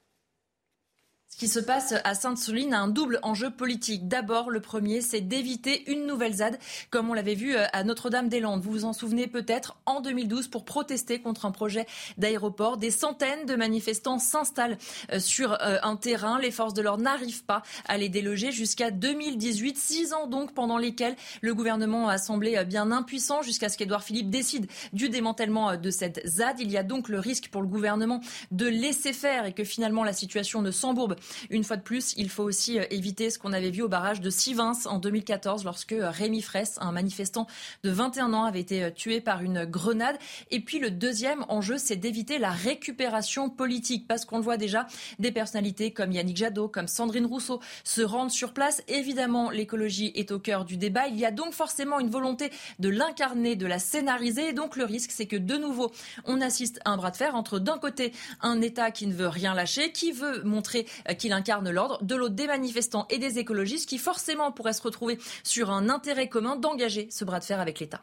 Qui 1.42 1.48
se 1.48 1.60
passe 1.60 1.96
à 2.04 2.14
Sainte-Soline 2.14 2.72
a 2.72 2.82
un 2.82 2.88
double 2.88 3.20
enjeu 3.24 3.50
politique. 3.50 4.08
D'abord, 4.08 4.52
le 4.52 4.60
premier, 4.60 5.02
c'est 5.02 5.22
d'éviter 5.22 5.90
une 5.92 6.06
nouvelle 6.06 6.36
ZAD, 6.36 6.60
comme 6.92 7.10
on 7.10 7.16
l'avait 7.16 7.34
vu 7.34 7.56
euh, 7.56 7.66
à 7.74 7.84
Notre-Dame-des-Landes. 7.84 8.62
Vous 8.62 8.70
vous 8.70 8.86
en 8.86 8.94
souvenez 8.94 9.26
peut-être, 9.26 9.76
en 9.88 10.02
2012, 10.02 10.50
pour 10.50 10.66
protester 10.66 11.20
contre 11.20 11.48
un 11.48 11.52
projet 11.52 11.88
d'aéroport. 12.20 12.78
Des 12.78 12.92
centaines 12.92 13.48
de 13.48 13.56
manifestants 13.56 14.20
s'installent 14.20 14.78
euh, 15.12 15.20
sur 15.20 15.54
euh, 15.54 15.78
un 15.82 15.96
terrain. 15.96 16.38
Les 16.38 16.52
forces 16.52 16.76
de 16.76 16.84
l'ordre 16.84 17.02
n'arrivent 17.02 17.44
pas 17.44 17.64
à 17.88 17.98
les 17.98 18.08
déloger 18.08 18.52
jusqu'à 18.52 18.92
2018. 18.92 19.80
Six 19.80 20.14
ans 20.14 20.28
donc 20.28 20.54
pendant 20.54 20.78
lesquels 20.78 21.16
le 21.42 21.56
gouvernement 21.56 22.08
a 22.08 22.20
semblé 22.20 22.64
bien 22.66 22.92
impuissant 22.92 23.42
jusqu'à 23.42 23.70
ce 23.70 23.80
qu'Édouard 23.80 24.04
Philippe 24.04 24.30
décide 24.30 24.68
du 24.94 25.10
démantèlement 25.10 25.76
de 25.76 25.90
cette 25.90 26.22
ZAD. 26.24 26.60
Il 26.60 26.70
y 26.70 26.78
a 26.78 26.84
donc 26.84 27.10
le 27.10 27.18
risque 27.18 27.50
pour 27.50 27.64
le 27.64 27.68
gouvernement 27.68 28.22
de 28.52 28.68
laisser 28.68 29.12
faire 29.12 29.48
et 29.48 29.54
que 29.54 29.64
finalement 29.64 30.04
la 30.04 30.14
situation 30.14 30.62
ne 30.62 30.70
s'embourbe 30.70 31.16
une 31.50 31.64
fois 31.64 31.78
de 31.78 31.82
plus, 31.82 32.14
il 32.18 32.30
faut 32.30 32.44
aussi 32.44 32.80
euh, 32.80 32.86
éviter 32.90 33.30
ce 33.30 33.40
qu'on 33.40 33.54
avait 33.54 33.72
vu 33.72 33.82
au 33.82 33.88
barrage 33.88 34.22
de 34.22 34.30
Sivins 34.30 34.74
en 34.86 35.00
2014 35.00 35.64
lorsque 35.64 35.94
euh, 35.94 36.10
Rémi 36.10 36.42
Fraisse, 36.42 36.78
un 36.82 36.92
manifestant 36.92 37.48
de 37.84 37.90
21 37.90 38.34
ans, 38.34 38.44
avait 38.44 38.60
été 38.60 38.84
euh, 38.84 38.90
tué 38.92 39.22
par 39.22 39.42
une 39.42 39.66
grenade. 39.66 40.18
Et 40.50 40.60
puis 40.60 40.80
le 40.80 40.92
deuxième 40.92 41.46
enjeu, 41.50 41.78
c'est 41.78 41.96
d'éviter 41.96 42.40
la 42.40 42.52
récupération 42.52 43.50
politique 43.50 44.08
parce 44.08 44.26
qu'on 44.26 44.38
le 44.38 44.44
voit 44.44 44.58
déjà, 44.58 44.88
des 45.20 45.32
personnalités 45.32 45.92
comme 45.92 46.12
Yannick 46.12 46.38
Jadot, 46.38 46.68
comme 46.68 46.88
Sandrine 46.88 47.26
Rousseau 47.26 47.60
se 47.84 48.02
rendent 48.02 48.32
sur 48.32 48.54
place. 48.54 48.82
Évidemment, 48.88 49.50
l'écologie 49.50 50.12
est 50.16 50.32
au 50.32 50.40
cœur 50.40 50.66
du 50.66 50.78
débat. 50.78 51.08
Il 51.08 51.18
y 51.18 51.26
a 51.26 51.32
donc 51.32 51.54
forcément 51.54 52.00
une 52.00 52.10
volonté 52.10 52.52
de 52.80 52.90
l'incarner, 52.90 53.56
de 53.56 53.66
la 53.66 53.80
scénariser. 53.80 54.50
Et 54.50 54.54
donc 54.54 54.76
le 54.76 54.86
risque, 54.86 55.12
c'est 55.12 55.28
que 55.28 55.36
de 55.36 55.56
nouveau, 55.58 55.92
on 56.26 56.42
assiste 56.42 56.80
à 56.86 56.92
un 56.92 56.98
bras 56.98 57.12
de 57.12 57.18
fer 57.18 57.36
entre 57.36 57.60
d'un 57.60 57.78
côté 57.78 58.14
un 58.42 58.62
État 58.62 58.92
qui 58.92 59.08
ne 59.08 59.14
veut 59.14 59.28
rien 59.28 59.54
lâcher, 59.54 59.92
qui 59.92 60.12
veut 60.12 60.44
montrer 60.44 60.86
qu'il 61.22 61.34
incarne 61.34 61.70
l'ordre, 61.70 62.04
de 62.04 62.16
l'autre 62.16 62.36
des 62.36 62.48
manifestants 62.48 63.06
et 63.10 63.20
des 63.20 63.38
écologistes 63.40 63.88
qui 63.88 63.98
forcément 63.98 64.52
pourraient 64.52 64.74
se 64.74 64.82
retrouver 64.82 65.20
sur 65.44 65.70
un 65.70 65.88
intérêt 65.88 66.28
commun 66.28 66.56
d'engager 66.56 67.08
ce 67.12 67.24
bras 67.24 67.40
de 67.40 67.46
fer 67.46 67.60
avec 67.60 67.80
l'État. 67.80 68.02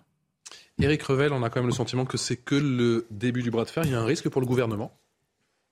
Éric 0.80 1.02
Revel, 1.02 1.32
on 1.32 1.42
a 1.42 1.50
quand 1.50 1.60
même 1.60 1.68
le 1.68 1.74
sentiment 1.74 2.04
que 2.04 2.16
c'est 2.16 2.36
que 2.36 2.54
le 2.54 3.06
début 3.10 3.42
du 3.42 3.50
bras 3.50 3.64
de 3.64 3.70
fer. 3.70 3.84
Il 3.84 3.90
y 3.90 3.94
a 3.94 4.00
un 4.00 4.04
risque 4.04 4.28
pour 4.28 4.40
le 4.40 4.46
gouvernement? 4.46 4.96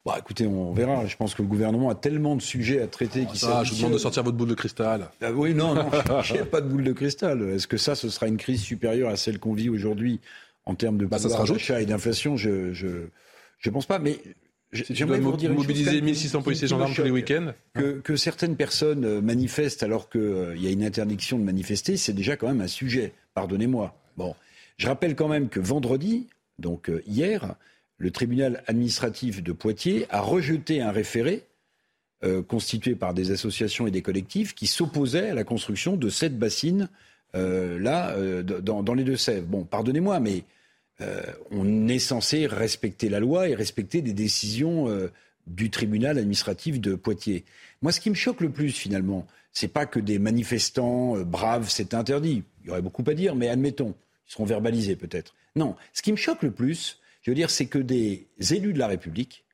Bah, 0.04 0.16
écoutez, 0.18 0.46
on 0.46 0.72
verra. 0.72 1.06
Je 1.06 1.16
pense 1.16 1.34
que 1.34 1.42
le 1.42 1.48
gouvernement 1.48 1.90
a 1.90 1.94
tellement 1.94 2.36
de 2.36 2.42
sujets 2.42 2.80
à 2.80 2.88
traiter 2.88 3.26
qui 3.26 3.44
ah, 3.44 3.62
Je 3.64 3.70
vous 3.70 3.76
demande 3.78 3.92
de 3.92 3.98
sortir 3.98 4.24
votre 4.24 4.36
boule 4.36 4.48
de 4.48 4.54
cristal. 4.54 5.08
Ah, 5.22 5.32
oui, 5.32 5.54
non, 5.54 5.74
non, 5.74 5.90
je 6.22 6.34
n'ai 6.34 6.44
pas 6.44 6.60
de 6.60 6.68
boule 6.68 6.84
de 6.84 6.92
cristal. 6.92 7.42
Est-ce 7.50 7.68
que 7.68 7.76
ça, 7.76 7.94
ce 7.94 8.08
sera 8.08 8.26
une 8.26 8.36
crise 8.36 8.62
supérieure 8.62 9.10
à 9.10 9.16
celle 9.16 9.38
qu'on 9.38 9.52
vit 9.52 9.68
aujourd'hui 9.68 10.20
en 10.64 10.74
termes 10.74 10.98
de 10.98 11.06
bah, 11.06 11.18
pouvoir 11.18 11.44
d'achat 11.44 11.80
et 11.80 11.86
d'inflation? 11.86 12.36
Je 12.36 12.50
ne 12.50 12.72
je, 12.72 12.88
je 13.58 13.70
pense 13.70 13.86
pas. 13.86 14.00
Mais 14.00 14.20
J'aimerais 14.72 15.20
vous 15.20 15.36
dire 15.36 15.52
mobiliser 15.52 16.00
1600 16.00 16.42
policiers 16.42 16.68
gendarmes 16.68 16.94
tous 16.94 17.02
les 17.02 17.10
week-ends. 17.10 17.52
Que, 17.74 18.00
que, 18.00 18.16
certaines 18.16 18.56
personnes 18.56 19.04
euh, 19.04 19.20
manifestent 19.20 19.82
alors 19.82 20.10
qu'il 20.10 20.20
euh, 20.20 20.56
y 20.56 20.66
a 20.66 20.70
une 20.70 20.84
interdiction 20.84 21.38
de 21.38 21.44
manifester, 21.44 21.96
c'est 21.96 22.12
déjà 22.12 22.36
quand 22.36 22.48
même 22.48 22.60
un 22.60 22.66
sujet. 22.66 23.12
Pardonnez-moi. 23.34 23.94
Bon, 24.16 24.34
je 24.76 24.88
rappelle 24.88 25.14
quand 25.14 25.28
même 25.28 25.48
que 25.48 25.60
vendredi, 25.60 26.26
donc 26.58 26.90
euh, 26.90 27.02
hier, 27.06 27.54
le 27.98 28.10
tribunal 28.10 28.64
administratif 28.66 29.42
de 29.42 29.52
Poitiers 29.52 30.06
a 30.10 30.20
rejeté 30.20 30.80
un 30.80 30.90
référé 30.90 31.44
constitués 32.48 32.96
par 32.96 33.14
des 33.14 33.30
associations 33.30 33.86
et 33.86 33.90
des 33.90 34.02
collectifs 34.02 34.54
qui 34.54 34.66
s'opposaient 34.66 35.30
à 35.30 35.34
la 35.34 35.44
construction 35.44 35.96
de 35.96 36.08
cette 36.08 36.36
bassine 36.38 36.88
là 37.34 38.16
dans, 38.42 38.82
dans, 38.82 38.94
les 38.94 39.04
Deux-Sèvres. 39.04 39.46
Bon, 39.46 39.64
pardonnez-moi, 39.64 40.18
mais 40.18 40.42
on 41.50 41.88
est 41.88 41.98
censé 41.98 42.46
respecter 42.46 43.08
la 43.08 43.20
loi 43.20 43.48
et 43.48 43.54
respecter 43.54 44.02
des 44.02 44.12
décisions 44.12 44.88
du 45.46 45.70
tribunal 45.70 46.18
administratif 46.18 46.80
de 46.80 46.94
Poitiers. 46.94 47.44
Moi, 47.82 47.92
ce 47.92 48.00
qui 48.00 48.10
me 48.10 48.14
choque 48.14 48.40
le 48.40 48.50
plus, 48.50 48.72
finalement, 48.72 49.26
c'est 49.52 49.68
pas 49.68 49.86
que 49.86 50.00
des 50.00 50.18
manifestants 50.18 51.16
braves, 51.18 51.68
c'est 51.68 51.94
interdit. 51.94 52.42
Il 52.62 52.68
y 52.68 52.70
aurait 52.70 52.82
beaucoup 52.82 53.04
à 53.06 53.14
dire, 53.14 53.34
mais 53.34 53.48
admettons, 53.48 53.94
ils 54.28 54.32
seront 54.32 54.44
verbalisés 54.44 54.96
peut-être. 54.96 55.34
Non, 55.54 55.76
ce 55.92 56.02
qui 56.02 56.12
me 56.12 56.16
choque 56.16 56.42
le 56.42 56.50
plus, 56.50 56.98
je 57.22 57.30
veux 57.30 57.34
dire, 57.34 57.50
c'est 57.50 57.66
que 57.66 57.78
des 57.78 58.26
élus 58.50 58.72
de 58.72 58.78
la 58.78 58.86
République, 58.86 59.44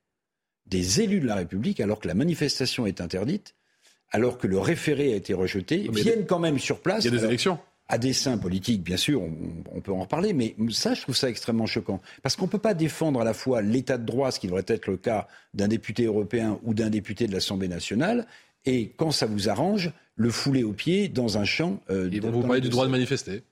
des 0.67 1.01
élus 1.01 1.21
de 1.21 1.27
la 1.27 1.35
République, 1.35 1.81
alors 1.81 2.01
que 2.01 2.09
la 2.09 2.15
manifestation 2.15 2.87
est 2.87 3.01
interdite, 3.01 3.55
alors 4.11 4.39
que 4.39 4.47
le 4.47 4.59
référé 4.59 5.13
a 5.13 5.17
été 5.17 5.35
rejeté, 5.35 5.89
viennent 5.93 6.27
quand 6.27 6.39
même 6.39 6.59
sur 6.59 6.81
place. 6.81 7.05
Il 7.05 7.13
y 7.13 7.17
a 7.17 7.19
des 7.19 7.25
élections 7.25 7.59
à 7.93 7.99
dessein 7.99 8.39
politique, 8.39 8.83
bien 8.83 8.97
sûr, 8.97 9.21
on, 9.21 9.81
peut 9.83 9.93
en 9.93 10.01
reparler, 10.01 10.33
mais 10.33 10.57
ça, 10.71 10.95
je 10.95 11.03
trouve 11.03 11.15
ça 11.15 11.29
extrêmement 11.29 11.67
choquant. 11.67 12.01
Parce 12.23 12.37
qu'on 12.37 12.47
ne 12.47 12.51
peut 12.51 12.57
pas 12.57 12.73
défendre 12.73 13.21
à 13.21 13.25
la 13.25 13.35
fois 13.35 13.61
l'état 13.61 13.99
de 13.99 14.07
droit, 14.07 14.31
ce 14.31 14.41
qui 14.41 14.47
devrait 14.47 14.65
être 14.67 14.87
le 14.87 14.97
cas 14.97 15.29
d'un 15.53 15.69
député 15.69 16.07
européen 16.07 16.59
ou 16.63 16.73
d'un 16.73 16.89
député 16.89 17.27
de 17.27 17.35
l'Assemblée 17.35 17.69
nationale, 17.69 18.27
et 18.65 18.93
quand 18.97 19.11
ça 19.11 19.27
vous 19.27 19.51
arrange, 19.51 19.93
le 20.17 20.31
fouler 20.31 20.63
au 20.63 20.73
pied 20.73 21.09
dans 21.09 21.37
un 21.37 21.45
champ. 21.45 21.83
Euh, 21.91 22.09
vous 22.11 22.41
parlez 22.41 22.63
du 22.63 22.71
droit 22.71 22.87
de 22.87 22.91
manifester. 22.91 23.43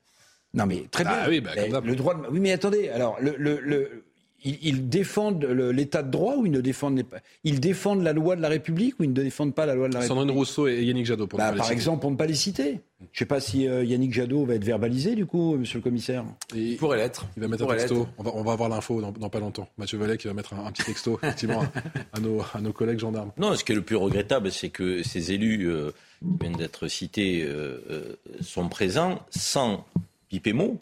Non, 0.54 0.64
mais 0.64 0.86
très 0.90 1.04
ah 1.06 1.26
bien. 1.26 1.28
oui, 1.28 1.40
bah, 1.42 1.50
comme 1.70 1.86
le 1.86 1.96
droit 1.96 2.14
de... 2.14 2.26
Oui, 2.30 2.40
mais 2.40 2.52
attendez, 2.52 2.88
alors, 2.88 3.18
le, 3.20 4.04
ils, 4.44 4.88
défendent 4.88 5.44
l'état 5.44 6.02
de 6.02 6.10
droit 6.10 6.36
ou 6.36 6.46
ils 6.46 6.52
ne 6.52 6.60
défendent 6.60 7.02
pas? 7.02 7.18
Ils 7.44 7.60
défendent 7.60 8.02
la 8.02 8.12
loi 8.12 8.36
de 8.36 8.42
la 8.42 8.48
République 8.48 8.98
ou 8.98 9.04
ils 9.04 9.10
ne 9.10 9.14
défendent 9.14 9.54
pas 9.54 9.66
la 9.66 9.74
loi 9.74 9.88
de 9.88 9.94
la 9.94 10.00
République? 10.00 10.18
Sandrine 10.18 10.36
Rousseau 10.36 10.68
et 10.68 10.82
Yannick 10.82 11.06
Jadot, 11.06 11.26
pour 11.26 11.38
bah, 11.38 11.52
Par 11.52 11.70
exemple, 11.70 12.00
pour 12.00 12.10
ne 12.10 12.16
pas 12.16 12.26
les 12.26 12.34
citer. 12.34 12.80
Je 13.00 13.04
ne 13.04 13.18
sais 13.18 13.24
pas 13.26 13.40
si 13.40 13.66
euh, 13.66 13.84
Yannick 13.84 14.12
Jadot 14.12 14.44
va 14.44 14.54
être 14.54 14.64
verbalisé, 14.64 15.14
du 15.14 15.26
coup, 15.26 15.56
monsieur 15.56 15.78
le 15.78 15.82
commissaire. 15.82 16.24
il 16.54 16.76
pourrait 16.76 16.98
l'être. 16.98 17.26
Il 17.36 17.42
va 17.42 17.48
mettre 17.48 17.64
un 17.64 17.76
texto. 17.76 18.06
On 18.18 18.22
va, 18.22 18.30
on 18.34 18.42
va, 18.42 18.52
avoir 18.52 18.68
l'info 18.68 19.00
dans, 19.00 19.28
pas 19.28 19.40
longtemps. 19.40 19.68
Mathieu 19.78 19.98
Vallet 19.98 20.16
qui 20.16 20.26
va 20.26 20.34
mettre 20.34 20.54
un, 20.54 20.70
petit 20.70 20.84
texto, 20.84 21.18
effectivement, 21.22 21.64
à, 22.12 22.20
nos, 22.20 22.40
à, 22.54 22.60
nos, 22.60 22.72
collègues 22.72 22.98
gendarmes. 22.98 23.32
Non, 23.38 23.54
ce 23.54 23.64
qui 23.64 23.72
est 23.72 23.76
le 23.76 23.82
plus 23.82 23.96
regrettable, 23.96 24.50
c'est 24.50 24.68
que 24.68 25.02
ces 25.02 25.32
élus 25.32 25.70
euh, 25.70 25.92
qui 26.20 26.38
viennent 26.40 26.56
d'être 26.56 26.88
cités 26.88 27.42
euh, 27.44 28.16
sont 28.40 28.68
présents 28.68 29.20
sans 29.30 29.86
piper 30.28 30.52
mot 30.52 30.78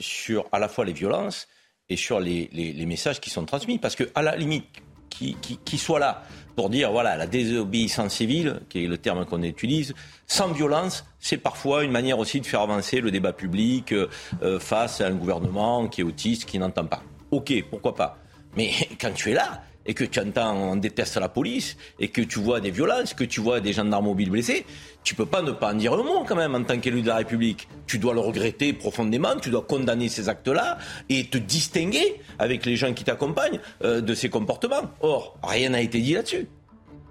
sur 0.00 0.44
à 0.52 0.58
la 0.58 0.68
fois 0.68 0.84
les 0.84 0.92
violences 0.92 1.48
et 1.88 1.96
sur 1.96 2.20
les, 2.20 2.84
messages 2.86 3.20
qui 3.20 3.30
sont 3.30 3.44
transmis. 3.44 3.78
Parce 3.78 3.96
que, 3.96 4.04
à 4.14 4.22
la 4.22 4.36
limite, 4.36 4.66
qui, 5.10 5.36
qui, 5.64 5.78
soit 5.78 6.00
là 6.00 6.24
pour 6.56 6.70
dire, 6.70 6.90
voilà, 6.90 7.16
la 7.16 7.26
désobéissance 7.26 8.14
civile, 8.14 8.60
qui 8.68 8.84
est 8.84 8.88
le 8.88 8.98
terme 8.98 9.24
qu'on 9.24 9.42
utilise, 9.42 9.94
sans 10.26 10.48
violence, 10.52 11.04
c'est 11.20 11.38
parfois 11.38 11.84
une 11.84 11.92
manière 11.92 12.18
aussi 12.18 12.40
de 12.40 12.46
faire 12.46 12.60
avancer 12.60 13.00
le 13.00 13.10
débat 13.10 13.32
public 13.32 13.92
euh, 13.92 14.08
euh, 14.42 14.58
face 14.58 15.00
à 15.00 15.06
un 15.06 15.14
gouvernement 15.14 15.88
qui 15.88 16.00
est 16.00 16.04
autiste, 16.04 16.46
qui 16.46 16.58
n'entend 16.58 16.86
pas. 16.86 17.02
Ok, 17.30 17.52
pourquoi 17.70 17.94
pas. 17.94 18.18
Mais 18.56 18.70
quand 19.00 19.12
tu 19.12 19.30
es 19.30 19.34
là, 19.34 19.62
et 19.86 19.94
que 19.94 20.04
tu 20.04 20.20
entends, 20.20 20.54
on 20.54 20.76
déteste 20.76 21.16
la 21.16 21.28
police, 21.28 21.76
et 21.98 22.08
que 22.08 22.20
tu 22.20 22.38
vois 22.38 22.60
des 22.60 22.70
violences, 22.70 23.14
que 23.14 23.24
tu 23.24 23.40
vois 23.40 23.60
des 23.60 23.72
gendarmes 23.72 24.06
mobiles 24.06 24.30
blessés, 24.30 24.64
tu 25.02 25.14
peux 25.14 25.26
pas 25.26 25.42
ne 25.42 25.52
pas 25.52 25.72
en 25.72 25.74
dire 25.74 25.92
un 25.92 26.02
mot 26.02 26.24
quand 26.26 26.36
même 26.36 26.54
en 26.54 26.64
tant 26.64 26.78
qu'élu 26.78 27.02
de 27.02 27.08
la 27.08 27.16
République. 27.16 27.68
Tu 27.86 27.98
dois 27.98 28.14
le 28.14 28.20
regretter 28.20 28.72
profondément, 28.72 29.36
tu 29.36 29.50
dois 29.50 29.62
condamner 29.62 30.08
ces 30.08 30.28
actes-là 30.28 30.78
et 31.08 31.26
te 31.26 31.38
distinguer 31.38 32.20
avec 32.38 32.64
les 32.64 32.76
gens 32.76 32.92
qui 32.94 33.04
t'accompagnent 33.04 33.60
euh, 33.82 34.00
de 34.00 34.14
ces 34.14 34.30
comportements. 34.30 34.90
Or, 35.00 35.36
rien 35.42 35.70
n'a 35.70 35.82
été 35.82 36.00
dit 36.00 36.14
là-dessus 36.14 36.48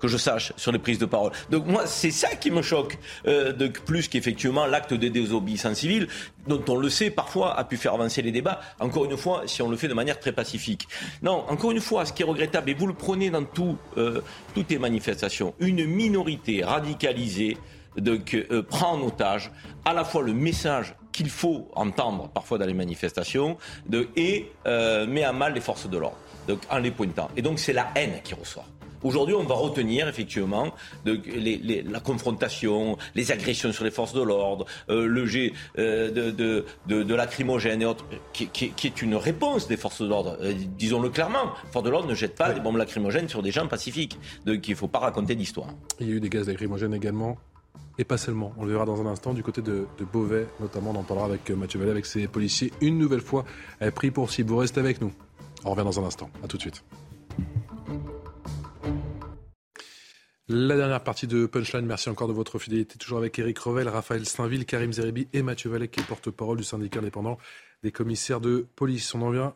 que 0.04 0.10
je 0.10 0.18
sache 0.18 0.52
sur 0.58 0.74
les 0.74 0.80
prises 0.80 1.00
de 1.00 1.06
parole. 1.06 1.32
Donc 1.50 1.66
moi, 1.66 1.88
c'est 1.88 2.12
ça 2.12 2.36
qui 2.36 2.52
me 2.52 2.62
choque, 2.62 2.98
euh, 3.26 3.54
de, 3.54 3.68
plus 3.68 4.10
qu'effectivement 4.10 4.66
l'acte 4.66 4.94
de 4.94 5.08
désobéissance 5.08 5.78
civile, 5.78 6.10
dont 6.46 6.62
on 6.68 6.76
le 6.76 6.90
sait 6.90 7.10
parfois 7.10 7.58
a 7.58 7.64
pu 7.64 7.78
faire 7.78 7.94
avancer 7.94 8.22
les 8.22 8.34
débats, 8.34 8.60
encore 8.82 9.06
une 9.06 9.16
fois, 9.16 9.44
si 9.46 9.62
on 9.62 9.70
le 9.70 9.78
fait 9.78 9.88
de 9.88 9.94
manière 9.94 10.20
très 10.20 10.34
pacifique. 10.34 10.90
Non, 11.22 11.46
encore 11.48 11.72
une 11.72 11.80
fois, 11.80 12.06
ce 12.06 12.12
qui 12.12 12.22
est 12.22 12.26
regrettable, 12.26 12.70
et 12.70 12.74
vous 12.74 12.86
le 12.86 12.94
prenez 12.94 13.30
dans 13.30 13.46
tout, 13.46 13.78
euh, 13.96 14.20
toutes 14.54 14.70
les 14.72 14.78
manifestations, 14.78 15.54
une 15.62 15.86
minorité 15.86 16.66
radicalisée 16.66 17.58
donc, 17.96 18.34
euh, 18.34 18.62
prend 18.62 18.96
en 18.96 19.02
otage 19.04 19.52
à 19.86 19.94
la 19.94 20.04
fois 20.04 20.22
le 20.22 20.34
message 20.34 20.96
qu'il 21.14 21.30
faut 21.30 21.70
entendre 21.76 22.28
parfois 22.28 22.58
dans 22.58 22.66
les 22.66 22.74
manifestations 22.74 23.58
de, 23.86 24.10
et 24.18 24.52
euh, 24.66 25.08
met 25.08 25.24
à 25.24 25.32
mal 25.32 25.54
les 25.54 25.62
forces 25.62 25.88
de 25.88 25.98
l'ordre 25.98 26.18
donc, 26.48 26.60
en 26.70 26.80
les 26.80 26.92
pointant. 26.92 27.30
Et 27.38 27.42
donc 27.42 27.60
c'est 27.60 27.72
la 27.72 27.88
haine 27.96 28.20
qui 28.24 28.34
ressort. 28.34 28.68
Aujourd'hui, 29.04 29.36
on 29.36 29.44
va 29.44 29.56
retenir 29.56 30.08
effectivement 30.08 30.74
de, 31.06 31.20
la 31.92 32.00
confrontation, 32.00 32.98
les 33.16 33.32
agressions 33.32 33.74
sur 33.74 33.84
les 33.84 33.92
forces 33.92 34.14
de 34.14 34.22
l'ordre, 34.22 34.66
euh, 34.90 35.06
le 35.06 35.26
jet 35.26 35.54
euh, 35.78 36.10
de, 36.10 36.32
de, 36.88 37.04
de, 37.04 37.16
lacrymogène 37.16 37.82
et 37.82 37.86
autres, 37.86 38.06
qui, 38.32 38.48
qui, 38.48 38.88
est 38.88 39.02
une 39.02 39.16
réponse 39.16 39.68
des 39.68 39.78
forces 39.78 40.02
de 40.02 40.08
l'ordre. 40.08 40.38
Euh, 40.42 40.54
disons-le 40.78 41.10
clairement, 41.10 41.54
les 41.66 41.72
forces 41.72 41.86
de 41.86 41.90
l'ordre 41.90 42.08
ne 42.08 42.16
jettent 42.16 42.36
pas 42.36 42.54
des 42.54 42.62
bombes 42.62 42.78
lacrymogènes 42.78 43.28
sur 43.28 43.42
des 43.42 43.52
gens 43.52 43.68
pacifiques. 43.68 44.18
Donc 44.46 44.68
il 44.68 44.72
ne 44.72 44.76
faut 44.76 44.88
pas 44.88 45.00
raconter 45.00 45.36
d'histoire. 45.36 45.68
Il 46.00 46.08
y 46.08 46.12
a 46.12 46.16
eu 46.16 46.20
des 46.20 46.30
gaz 46.30 46.48
lacrymogènes 46.48 46.94
également 46.94 47.38
et 47.98 48.06
pas 48.06 48.18
seulement. 48.18 48.54
On 48.58 48.64
le 48.64 48.72
verra 48.72 48.86
dans 48.86 49.02
un 49.02 49.06
instant 49.06 49.34
du 49.34 49.44
côté 49.44 49.62
de, 49.62 49.86
Beauvais, 50.12 50.48
notamment. 50.60 50.92
On 50.92 50.96
en 51.00 51.04
parlera 51.04 51.28
avec 51.28 51.50
Mathieu 51.52 51.80
Vallet, 51.80 51.92
avec 51.92 52.06
ses 52.06 52.28
policiers, 52.28 52.72
une 52.82 52.98
nouvelle 52.98 53.22
fois 53.22 53.46
pris 53.94 54.12
pour 54.12 54.32
cible. 54.32 54.50
Vous 54.50 54.58
restez 54.58 54.80
avec 54.80 55.02
nous. 55.02 55.12
On 55.66 55.72
revient 55.72 55.84
dans 55.84 56.00
un 56.00 56.06
instant. 56.06 56.30
À 56.44 56.48
tout 56.48 56.58
de 56.58 56.62
suite. 56.62 56.84
La 60.50 60.76
dernière 60.76 61.02
partie 61.02 61.26
de 61.26 61.46
Punchline, 61.46 61.86
merci 61.86 62.10
encore 62.10 62.28
de 62.28 62.34
votre 62.34 62.60
fidélité. 62.60 62.98
Toujours 62.98 63.18
avec 63.18 63.40
Eric 63.40 63.58
Revel, 63.60 63.88
Raphaël 63.88 64.26
Stainville, 64.26 64.66
Karim 64.66 64.92
Zeribi 64.92 65.30
et 65.32 65.42
Mathieu 65.42 65.70
Vallet, 65.70 65.88
qui 65.88 66.02
est 66.02 66.04
porte-parole 66.04 66.58
du 66.58 66.66
syndicat 66.66 67.00
indépendant 67.00 67.38
des 67.82 67.94
commissaires 67.94 68.42
de 68.42 68.68
police. 68.76 69.16
On 69.16 69.22
en 69.22 69.30
vient 69.30 69.56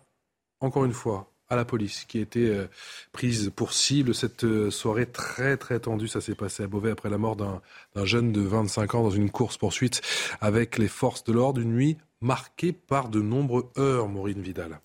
encore 0.62 0.86
une 0.86 0.94
fois 0.94 1.30
à 1.50 1.58
la 1.58 1.66
police 1.66 2.06
qui 2.06 2.20
a 2.20 2.22
été 2.22 2.48
euh, 2.48 2.68
prise 3.12 3.52
pour 3.54 3.74
cible 3.74 4.16
cette 4.16 4.46
euh, 4.46 4.72
soirée 4.72 5.06
très 5.06 5.58
très 5.58 5.82
tendue. 5.82 6.08
Ça 6.08 6.22
s'est 6.22 6.36
passé 6.36 6.64
à 6.64 6.68
Beauvais 6.68 6.92
après 6.92 7.10
la 7.10 7.18
mort 7.18 7.36
d'un 7.36 7.62
jeune 8.06 8.32
de 8.32 8.40
25 8.40 8.96
ans 8.96 9.04
dans 9.04 9.10
une 9.10 9.30
course-poursuite 9.30 10.02
avec 10.40 10.78
les 10.78 10.88
forces 10.88 11.26
de 11.26 11.34
l'ordre. 11.34 11.60
Une 11.60 11.74
nuit 11.74 11.98
marquée 12.22 12.72
par 12.72 13.10
de 13.10 13.22
nombreuses 13.22 13.66
heures, 13.78 14.08
Maureen 14.08 14.42
Vidal. 14.42 14.80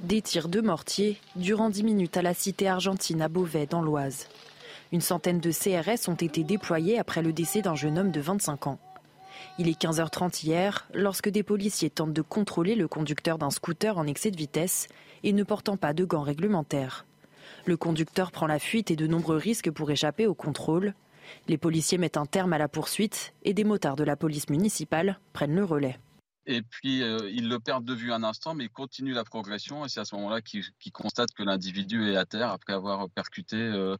Des 0.00 0.22
tirs 0.22 0.48
de 0.48 0.60
mortier 0.60 1.18
durant 1.36 1.70
10 1.70 1.84
minutes 1.84 2.16
à 2.16 2.22
la 2.22 2.34
cité 2.34 2.66
argentine 2.66 3.22
à 3.22 3.28
Beauvais 3.28 3.66
dans 3.66 3.82
l'Oise. 3.82 4.26
Une 4.92 5.00
centaine 5.00 5.40
de 5.40 5.50
CRS 5.50 6.10
ont 6.10 6.14
été 6.14 6.44
déployés 6.44 6.98
après 6.98 7.22
le 7.22 7.32
décès 7.32 7.62
d'un 7.62 7.74
jeune 7.74 7.98
homme 7.98 8.10
de 8.10 8.20
25 8.20 8.66
ans. 8.66 8.78
Il 9.58 9.66
est 9.68 9.80
15h30 9.80 10.44
hier 10.44 10.86
lorsque 10.92 11.30
des 11.30 11.42
policiers 11.42 11.88
tentent 11.88 12.12
de 12.12 12.20
contrôler 12.20 12.74
le 12.74 12.88
conducteur 12.88 13.38
d'un 13.38 13.48
scooter 13.48 13.96
en 13.96 14.06
excès 14.06 14.30
de 14.30 14.36
vitesse 14.36 14.88
et 15.22 15.32
ne 15.32 15.44
portant 15.44 15.78
pas 15.78 15.94
de 15.94 16.04
gants 16.04 16.20
réglementaires. 16.20 17.06
Le 17.64 17.78
conducteur 17.78 18.32
prend 18.32 18.46
la 18.46 18.58
fuite 18.58 18.90
et 18.90 18.96
de 18.96 19.06
nombreux 19.06 19.36
risques 19.36 19.70
pour 19.70 19.90
échapper 19.90 20.26
au 20.26 20.34
contrôle. 20.34 20.92
Les 21.48 21.56
policiers 21.56 21.96
mettent 21.96 22.18
un 22.18 22.26
terme 22.26 22.52
à 22.52 22.58
la 22.58 22.68
poursuite 22.68 23.32
et 23.44 23.54
des 23.54 23.64
motards 23.64 23.96
de 23.96 24.04
la 24.04 24.16
police 24.16 24.50
municipale 24.50 25.18
prennent 25.32 25.54
le 25.56 25.64
relais. 25.64 25.98
Et 26.44 26.60
puis, 26.60 27.02
euh, 27.02 27.30
ils 27.30 27.48
le 27.48 27.60
perdent 27.60 27.84
de 27.84 27.94
vue 27.94 28.12
un 28.12 28.24
instant, 28.24 28.54
mais 28.54 28.64
ils 28.64 28.70
continuent 28.70 29.14
la 29.14 29.24
progression. 29.24 29.86
Et 29.86 29.88
c'est 29.88 30.00
à 30.00 30.04
ce 30.04 30.16
moment-là 30.16 30.42
qu'ils 30.42 30.92
constatent 30.92 31.32
que 31.32 31.44
l'individu 31.44 32.10
est 32.10 32.16
à 32.16 32.26
terre 32.26 32.50
après 32.50 32.72
avoir 32.72 33.08
percuté 33.08 33.56
euh, 33.56 33.96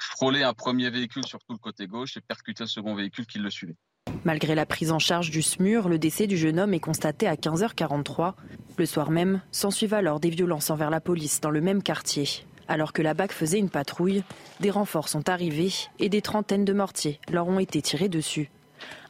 frôler 0.00 0.42
un 0.42 0.54
premier 0.54 0.90
véhicule 0.90 1.26
sur 1.26 1.38
tout 1.40 1.52
le 1.52 1.58
côté 1.58 1.86
gauche 1.86 2.16
et 2.16 2.20
percuter 2.20 2.64
le 2.64 2.68
second 2.68 2.94
véhicule 2.94 3.26
qui 3.26 3.38
le 3.38 3.50
suivait. 3.50 3.76
Malgré 4.24 4.54
la 4.54 4.66
prise 4.66 4.92
en 4.92 4.98
charge 4.98 5.30
du 5.30 5.42
SMUR, 5.42 5.88
le 5.88 5.98
décès 5.98 6.26
du 6.26 6.36
jeune 6.36 6.58
homme 6.58 6.74
est 6.74 6.80
constaté 6.80 7.26
à 7.26 7.34
15h43. 7.34 8.34
Le 8.76 8.86
soir 8.86 9.10
même, 9.10 9.42
s'ensuivent 9.50 9.94
alors 9.94 10.20
des 10.20 10.30
violences 10.30 10.70
envers 10.70 10.90
la 10.90 11.00
police 11.00 11.40
dans 11.40 11.50
le 11.50 11.60
même 11.60 11.82
quartier. 11.82 12.28
Alors 12.66 12.92
que 12.92 13.02
la 13.02 13.12
BAC 13.12 13.32
faisait 13.32 13.58
une 13.58 13.68
patrouille, 13.68 14.24
des 14.60 14.70
renforts 14.70 15.08
sont 15.08 15.28
arrivés 15.28 15.72
et 15.98 16.08
des 16.08 16.22
trentaines 16.22 16.64
de 16.64 16.72
mortiers 16.72 17.20
leur 17.30 17.46
ont 17.48 17.58
été 17.58 17.82
tirés 17.82 18.08
dessus. 18.08 18.50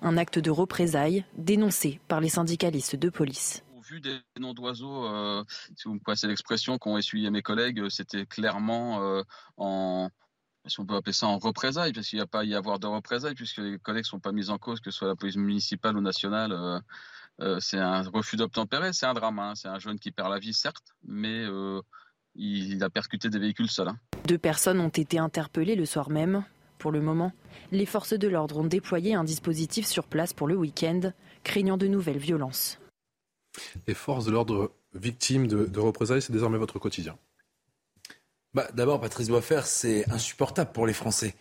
Un 0.02 0.16
acte 0.16 0.38
de 0.38 0.50
représailles 0.50 1.24
dénoncé 1.36 2.00
par 2.08 2.20
les 2.20 2.28
syndicalistes 2.28 2.96
de 2.96 3.08
police 3.08 3.64
Au 3.76 3.80
vu 3.80 4.00
des 4.00 4.18
noms 4.38 4.54
d'oiseaux, 4.54 5.04
euh, 5.04 5.44
si 5.76 5.86
vous 5.86 5.94
me 5.94 6.00
passez 6.00 6.26
l'expression 6.26 6.78
qu'ont 6.78 6.98
essuyé 6.98 7.30
mes 7.30 7.42
collègues, 7.42 7.88
c'était 7.88 8.26
clairement 8.26 9.00
euh, 9.02 9.22
en, 9.56 10.10
si 10.66 10.80
on 10.80 10.86
peut 10.86 10.94
appeler 10.94 11.12
ça 11.12 11.26
en 11.26 11.38
représailles, 11.38 11.92
parce 11.92 12.08
qu'il 12.08 12.18
n'y 12.18 12.22
a 12.22 12.26
pas 12.26 12.40
à 12.40 12.44
y 12.44 12.54
avoir 12.54 12.78
de 12.78 12.86
représailles, 12.86 13.34
puisque 13.34 13.58
les 13.58 13.78
collègues 13.78 14.04
ne 14.04 14.08
sont 14.08 14.20
pas 14.20 14.32
mis 14.32 14.50
en 14.50 14.58
cause, 14.58 14.80
que 14.80 14.90
ce 14.90 14.98
soit 14.98 15.08
la 15.08 15.16
police 15.16 15.36
municipale 15.36 15.96
ou 15.96 16.00
nationale. 16.00 16.52
Euh, 16.52 16.80
euh, 17.40 17.60
c'est 17.60 17.78
un 17.78 18.02
refus 18.02 18.36
d'obtempérer, 18.36 18.92
c'est 18.92 19.06
un 19.06 19.14
drame. 19.14 19.38
Hein. 19.38 19.54
C'est 19.56 19.68
un 19.68 19.78
jeune 19.78 19.98
qui 19.98 20.10
perd 20.10 20.30
la 20.30 20.38
vie, 20.38 20.54
certes, 20.54 20.94
mais 21.04 21.44
euh, 21.44 21.80
il, 22.34 22.82
a 22.82 22.90
percuté 22.90 23.28
des 23.28 23.38
véhicules 23.38 23.70
seuls. 23.70 23.88
Hein. 23.88 23.98
Deux 24.26 24.38
personnes 24.38 24.80
ont 24.80 24.88
été 24.88 25.18
interpellées 25.18 25.76
le 25.76 25.86
soir 25.86 26.10
même. 26.10 26.44
Pour 26.78 26.92
le 26.92 27.00
moment, 27.00 27.32
les 27.70 27.86
forces 27.86 28.14
de 28.14 28.28
l'ordre 28.28 28.58
ont 28.58 28.64
déployé 28.64 29.14
un 29.14 29.24
dispositif 29.24 29.86
sur 29.86 30.06
place 30.06 30.32
pour 30.32 30.48
le 30.48 30.56
week-end, 30.56 31.12
craignant 31.42 31.76
de 31.76 31.86
nouvelles 31.86 32.18
violences. 32.18 32.78
Les 33.86 33.94
forces 33.94 34.26
de 34.26 34.32
l'ordre 34.32 34.72
victimes 34.92 35.46
de 35.46 35.80
représailles, 35.80 36.20
c'est 36.20 36.32
désormais 36.32 36.58
votre 36.58 36.78
quotidien 36.78 37.16
bah, 38.54 38.68
D'abord, 38.74 39.00
Patrice 39.00 39.30
faire 39.40 39.66
c'est 39.66 40.10
insupportable 40.10 40.72
pour 40.72 40.86
les 40.86 40.92
Français. 40.92 41.34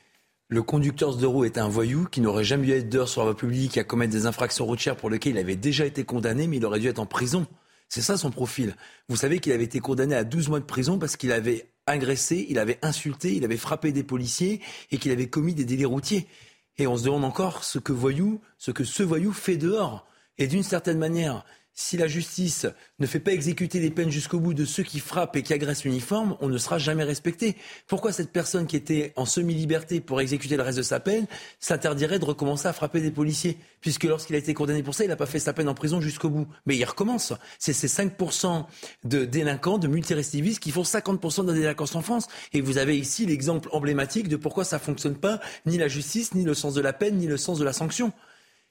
Le 0.50 0.62
conducteur 0.62 1.16
de 1.16 1.26
roue 1.26 1.46
est 1.46 1.58
un 1.58 1.68
voyou 1.68 2.06
qui 2.06 2.22
n'aurait 2.22 2.44
jamais 2.44 2.68
dû 2.68 2.74
être 2.74 2.90
dehors 2.90 3.10
sur 3.10 3.22
la 3.22 3.32
voie 3.32 3.38
publique 3.38 3.78
à 3.78 3.84
commettre 3.84 4.12
des 4.12 4.26
infractions 4.26 4.66
routières 4.66 4.96
pour 4.96 5.10
lesquelles 5.10 5.34
il 5.34 5.40
avait 5.40 5.56
déjà 5.56 5.86
été 5.86 6.04
condamné, 6.04 6.48
mais 6.48 6.58
il 6.58 6.66
aurait 6.66 6.80
dû 6.80 6.88
être 6.88 7.00
en 7.00 7.06
prison. 7.06 7.48
C'est 7.90 8.02
ça 8.02 8.18
son 8.18 8.32
profil. 8.32 8.76
Vous 9.08 9.16
savez 9.16 9.40
qu'il 9.40 9.52
avait 9.52 9.64
été 9.64 9.80
condamné 9.80 10.16
à 10.16 10.24
12 10.24 10.50
mois 10.50 10.60
de 10.60 10.66
prison 10.66 11.00
parce 11.00 11.16
qu'il 11.16 11.32
avait 11.32 11.70
agressé, 11.86 12.46
il 12.50 12.60
avait 12.60 12.80
insulté, 12.82 13.36
il 13.36 13.46
avait 13.46 13.58
frappé 13.58 13.92
des 13.92 14.04
policiers 14.04 14.62
et 14.92 14.98
qu'il 14.98 15.12
avait 15.12 15.28
commis 15.28 15.54
des 15.54 15.66
délits 15.66 15.86
routiers. 15.86 16.28
Et 16.78 16.88
on 16.88 16.98
se 16.98 17.04
demande 17.04 17.24
encore 17.24 17.64
ce 17.64 17.80
que 17.80 17.94
voyou, 17.94 18.42
ce 18.58 18.72
que 18.72 18.84
ce 18.84 19.04
voyou 19.04 19.32
fait 19.32 19.58
dehors. 19.58 20.08
Et 20.38 20.48
d'une 20.48 20.64
certaine 20.64 20.98
manière, 20.98 21.46
si 21.76 21.98
la 21.98 22.08
justice 22.08 22.68
ne 23.00 23.08
fait 23.08 23.20
pas 23.20 23.32
exécuter 23.32 23.80
les 23.80 23.90
peines 23.90 24.12
jusqu'au 24.12 24.40
bout 24.40 24.54
de 24.54 24.64
ceux 24.64 24.84
qui 24.84 25.00
frappent 25.00 25.36
et 25.36 25.42
qui 25.42 25.54
agressent 25.54 25.86
l'uniforme, 25.86 26.38
on 26.40 26.48
ne 26.48 26.58
sera 26.60 26.78
jamais 26.78 27.04
respecté. 27.04 27.56
Pourquoi 27.88 28.12
cette 28.12 28.32
personne 28.32 28.68
qui 28.68 28.76
était 28.76 29.12
en 29.16 29.26
semi-liberté 29.26 30.00
pour 30.00 30.22
exécuter 30.22 30.56
le 30.56 30.62
reste 30.62 30.78
de 30.78 30.84
sa 30.84 31.00
peine 31.00 31.26
s'interdirait 31.60 32.20
de 32.20 32.26
recommencer 32.26 32.68
à 32.68 32.74
frapper 32.74 33.02
des 33.02 33.10
policiers? 33.10 33.58
Puisque 33.82 34.04
lorsqu'il 34.04 34.36
a 34.36 34.40
été 34.40 34.54
condamné 34.54 34.84
pour 34.84 34.94
ça, 34.94 35.04
il 35.04 35.08
n'a 35.08 35.16
pas 35.16 35.26
fait 35.26 35.40
sa 35.40 35.52
peine 35.54 35.68
en 35.68 35.74
prison 35.74 36.00
jusqu'au 36.00 36.30
bout. 36.30 36.48
Mais 36.68 36.78
il 36.78 36.86
recommence. 36.86 37.34
C'est 37.58 37.74
ces 37.74 37.88
5% 37.88 38.66
de 39.04 39.26
délinquants, 39.26 39.80
de 39.80 39.88
multirécidivistes 39.88 40.60
qui 40.60 40.72
font 40.72 40.84
50% 40.84 41.44
de 41.44 41.52
la 41.52 41.58
délinquance 41.58 41.96
en 41.96 42.02
France. 42.02 42.28
Et 42.54 42.62
vous 42.62 42.78
avez 42.78 42.98
ici 42.98 43.26
l'exemple 43.26 43.70
emblématique 43.72 44.28
de 44.28 44.36
pourquoi 44.36 44.64
ça 44.64 44.78
ne 44.78 44.82
fonctionne 44.82 45.16
pas, 45.16 45.40
ni 45.66 45.78
la 45.80 45.88
justice, 45.88 46.36
ni 46.36 46.44
le 46.44 46.54
sens 46.54 46.76
de 46.76 46.82
la 46.82 46.94
peine, 46.94 47.18
ni 47.18 47.26
le 47.26 47.38
sens 47.38 47.58
de 47.58 47.66
la 47.66 47.74
sanction. 47.74 48.14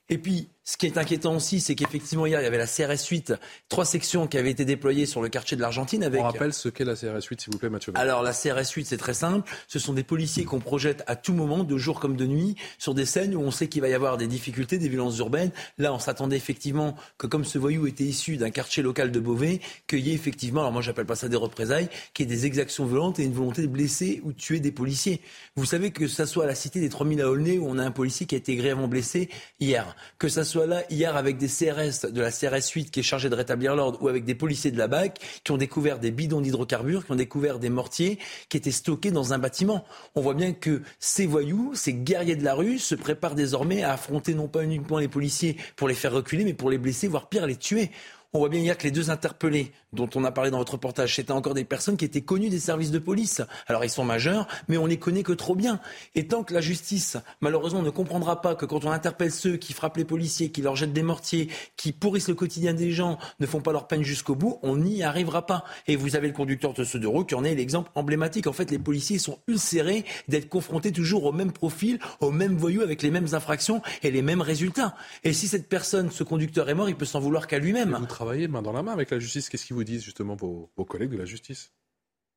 Et 0.08 0.18
puis, 0.18 0.50
ce 0.64 0.76
qui 0.76 0.86
est 0.86 0.96
inquiétant 0.96 1.34
aussi, 1.34 1.60
c'est 1.60 1.74
qu'effectivement, 1.74 2.24
hier, 2.24 2.40
il 2.40 2.44
y 2.44 2.46
avait 2.46 2.56
la 2.56 2.68
CRS 2.68 3.04
8, 3.04 3.34
trois 3.68 3.84
sections 3.84 4.28
qui 4.28 4.38
avaient 4.38 4.52
été 4.52 4.64
déployées 4.64 5.06
sur 5.06 5.20
le 5.20 5.28
quartier 5.28 5.56
de 5.56 5.62
l'Argentine. 5.62 6.04
Avec... 6.04 6.20
On 6.20 6.24
rappelle 6.24 6.52
ce 6.52 6.68
qu'est 6.68 6.84
la 6.84 6.94
CRS 6.94 7.26
8, 7.28 7.40
s'il 7.40 7.52
vous 7.52 7.58
plaît, 7.58 7.68
Mathieu. 7.68 7.92
Alors, 7.96 8.22
la 8.22 8.32
CRS 8.32 8.70
8, 8.70 8.84
c'est 8.84 8.96
très 8.96 9.14
simple. 9.14 9.50
Ce 9.66 9.80
sont 9.80 9.92
des 9.92 10.04
policiers 10.04 10.44
qu'on 10.44 10.60
projette 10.60 11.02
à 11.08 11.16
tout 11.16 11.32
moment, 11.32 11.64
de 11.64 11.76
jour 11.78 11.98
comme 11.98 12.14
de 12.14 12.26
nuit, 12.26 12.54
sur 12.78 12.94
des 12.94 13.06
scènes 13.06 13.34
où 13.34 13.40
on 13.40 13.50
sait 13.50 13.66
qu'il 13.66 13.80
va 13.80 13.88
y 13.88 13.94
avoir 13.94 14.18
des 14.18 14.28
difficultés, 14.28 14.78
des 14.78 14.88
violences 14.88 15.18
urbaines. 15.18 15.50
Là, 15.78 15.92
on 15.92 15.98
s'attendait 15.98 16.36
effectivement 16.36 16.94
que, 17.18 17.26
comme 17.26 17.44
ce 17.44 17.58
voyou 17.58 17.88
était 17.88 18.04
issu 18.04 18.36
d'un 18.36 18.50
quartier 18.50 18.84
local 18.84 19.10
de 19.10 19.18
Beauvais, 19.18 19.60
qu'il 19.88 20.06
y 20.06 20.12
ait 20.12 20.14
effectivement, 20.14 20.60
alors 20.60 20.72
moi, 20.72 20.82
j'appelle 20.82 21.06
pas 21.06 21.16
ça 21.16 21.28
des 21.28 21.36
représailles, 21.36 21.88
qu'il 22.14 22.30
y 22.30 22.32
ait 22.32 22.36
des 22.36 22.46
exactions 22.46 22.86
violentes 22.86 23.18
et 23.18 23.24
une 23.24 23.32
volonté 23.32 23.62
de 23.62 23.66
blesser 23.66 24.20
ou 24.22 24.32
de 24.32 24.38
tuer 24.38 24.60
des 24.60 24.70
policiers. 24.70 25.22
Vous 25.56 25.66
savez 25.66 25.90
que 25.90 26.06
ça 26.06 26.24
soit 26.24 26.44
à 26.44 26.46
la 26.46 26.54
cité 26.54 26.78
des 26.78 26.88
3000 26.88 27.20
à 27.20 27.28
Aulnay 27.28 27.58
où 27.58 27.66
on 27.68 27.78
a 27.78 27.82
un 27.82 27.90
policier 27.90 28.26
qui 28.26 28.36
a 28.36 28.38
été 28.38 28.54
grièvement 28.54 28.86
blessé 28.86 29.28
hier, 29.58 29.96
que 30.18 30.28
ça 30.28 30.44
soit 30.44 30.51
là 30.60 30.82
hier 30.90 31.16
avec 31.16 31.38
des 31.38 31.48
CRS 31.48 32.10
de 32.10 32.20
la 32.20 32.30
CRS 32.30 32.70
8 32.74 32.90
qui 32.90 33.00
est 33.00 33.02
chargée 33.02 33.28
de 33.28 33.34
rétablir 33.34 33.74
l'ordre 33.74 34.02
ou 34.02 34.08
avec 34.08 34.24
des 34.24 34.34
policiers 34.34 34.70
de 34.70 34.78
la 34.78 34.88
BAC 34.88 35.18
qui 35.44 35.52
ont 35.52 35.56
découvert 35.56 35.98
des 35.98 36.10
bidons 36.10 36.40
d'hydrocarbures, 36.40 37.04
qui 37.06 37.12
ont 37.12 37.16
découvert 37.16 37.58
des 37.58 37.70
mortiers 37.70 38.18
qui 38.48 38.56
étaient 38.56 38.70
stockés 38.70 39.10
dans 39.10 39.32
un 39.32 39.38
bâtiment. 39.38 39.84
On 40.14 40.20
voit 40.20 40.34
bien 40.34 40.52
que 40.52 40.82
ces 40.98 41.26
voyous, 41.26 41.72
ces 41.74 41.94
guerriers 41.94 42.36
de 42.36 42.44
la 42.44 42.54
rue 42.54 42.78
se 42.78 42.94
préparent 42.94 43.34
désormais 43.34 43.82
à 43.82 43.92
affronter 43.92 44.34
non 44.34 44.48
pas 44.48 44.62
uniquement 44.62 44.98
les 44.98 45.08
policiers 45.08 45.56
pour 45.76 45.88
les 45.88 45.94
faire 45.94 46.12
reculer, 46.12 46.44
mais 46.44 46.54
pour 46.54 46.70
les 46.70 46.78
blesser, 46.78 47.08
voire 47.08 47.28
pire, 47.28 47.46
les 47.46 47.56
tuer. 47.56 47.90
On 48.34 48.38
voit 48.38 48.48
bien 48.48 48.60
hier 48.60 48.78
que 48.78 48.84
les 48.84 48.90
deux 48.90 49.10
interpellés 49.10 49.72
dont 49.92 50.08
on 50.14 50.24
a 50.24 50.32
parlé 50.32 50.50
dans 50.50 50.56
votre 50.56 50.72
reportage, 50.72 51.16
c'était 51.16 51.32
encore 51.32 51.52
des 51.52 51.66
personnes 51.66 51.98
qui 51.98 52.06
étaient 52.06 52.22
connues 52.22 52.48
des 52.48 52.60
services 52.60 52.90
de 52.90 52.98
police. 52.98 53.42
Alors 53.66 53.84
ils 53.84 53.90
sont 53.90 54.06
majeurs, 54.06 54.48
mais 54.68 54.78
on 54.78 54.86
les 54.86 54.98
connaît 54.98 55.22
que 55.22 55.34
trop 55.34 55.54
bien. 55.54 55.80
Et 56.14 56.28
tant 56.28 56.42
que 56.42 56.54
la 56.54 56.62
justice, 56.62 57.18
malheureusement, 57.42 57.82
ne 57.82 57.90
comprendra 57.90 58.40
pas 58.40 58.54
que 58.54 58.64
quand 58.64 58.86
on 58.86 58.90
interpelle 58.90 59.30
ceux 59.30 59.58
qui 59.58 59.74
frappent 59.74 59.98
les 59.98 60.06
policiers, 60.06 60.50
qui 60.50 60.62
leur 60.62 60.76
jettent 60.76 60.94
des 60.94 61.02
mortiers, 61.02 61.50
qui 61.76 61.92
pourrissent 61.92 62.28
le 62.28 62.34
quotidien 62.34 62.72
des 62.72 62.90
gens, 62.90 63.18
ne 63.38 63.44
font 63.44 63.60
pas 63.60 63.72
leur 63.72 63.86
peine 63.86 64.02
jusqu'au 64.02 64.34
bout, 64.34 64.58
on 64.62 64.78
n'y 64.78 65.02
arrivera 65.02 65.44
pas. 65.44 65.64
Et 65.86 65.96
vous 65.96 66.16
avez 66.16 66.28
le 66.28 66.32
conducteur 66.32 66.72
de 66.72 66.84
ce 66.84 66.96
de 66.96 67.06
roue 67.06 67.24
qui 67.24 67.34
en 67.34 67.44
est 67.44 67.54
l'exemple 67.54 67.90
emblématique. 67.94 68.46
En 68.46 68.54
fait, 68.54 68.70
les 68.70 68.78
policiers 68.78 69.18
sont 69.18 69.40
ulcérés 69.46 70.06
d'être 70.28 70.48
confrontés 70.48 70.90
toujours 70.90 71.24
au 71.24 71.32
même 71.32 71.52
profil, 71.52 71.98
au 72.20 72.30
même 72.30 72.56
voyou, 72.56 72.80
avec 72.80 73.02
les 73.02 73.10
mêmes 73.10 73.28
infractions 73.32 73.82
et 74.02 74.10
les 74.10 74.22
mêmes 74.22 74.40
résultats. 74.40 74.94
Et 75.22 75.34
si 75.34 75.48
cette 75.48 75.68
personne, 75.68 76.10
ce 76.10 76.24
conducteur 76.24 76.70
est 76.70 76.74
mort, 76.74 76.88
il 76.88 76.96
peut 76.96 77.04
s'en 77.04 77.20
vouloir 77.20 77.46
qu'à 77.46 77.58
lui-même 77.58 78.06
travailler 78.22 78.46
main 78.46 78.62
dans 78.62 78.72
la 78.72 78.84
main 78.84 78.92
avec 78.92 79.10
la 79.10 79.18
justice. 79.18 79.48
Qu'est-ce 79.48 79.66
qu'ils 79.66 79.74
vous 79.74 79.82
disent 79.82 80.04
justement 80.04 80.36
vos, 80.36 80.70
collègues 80.88 81.10
de 81.10 81.16
la 81.16 81.24
justice? 81.24 81.72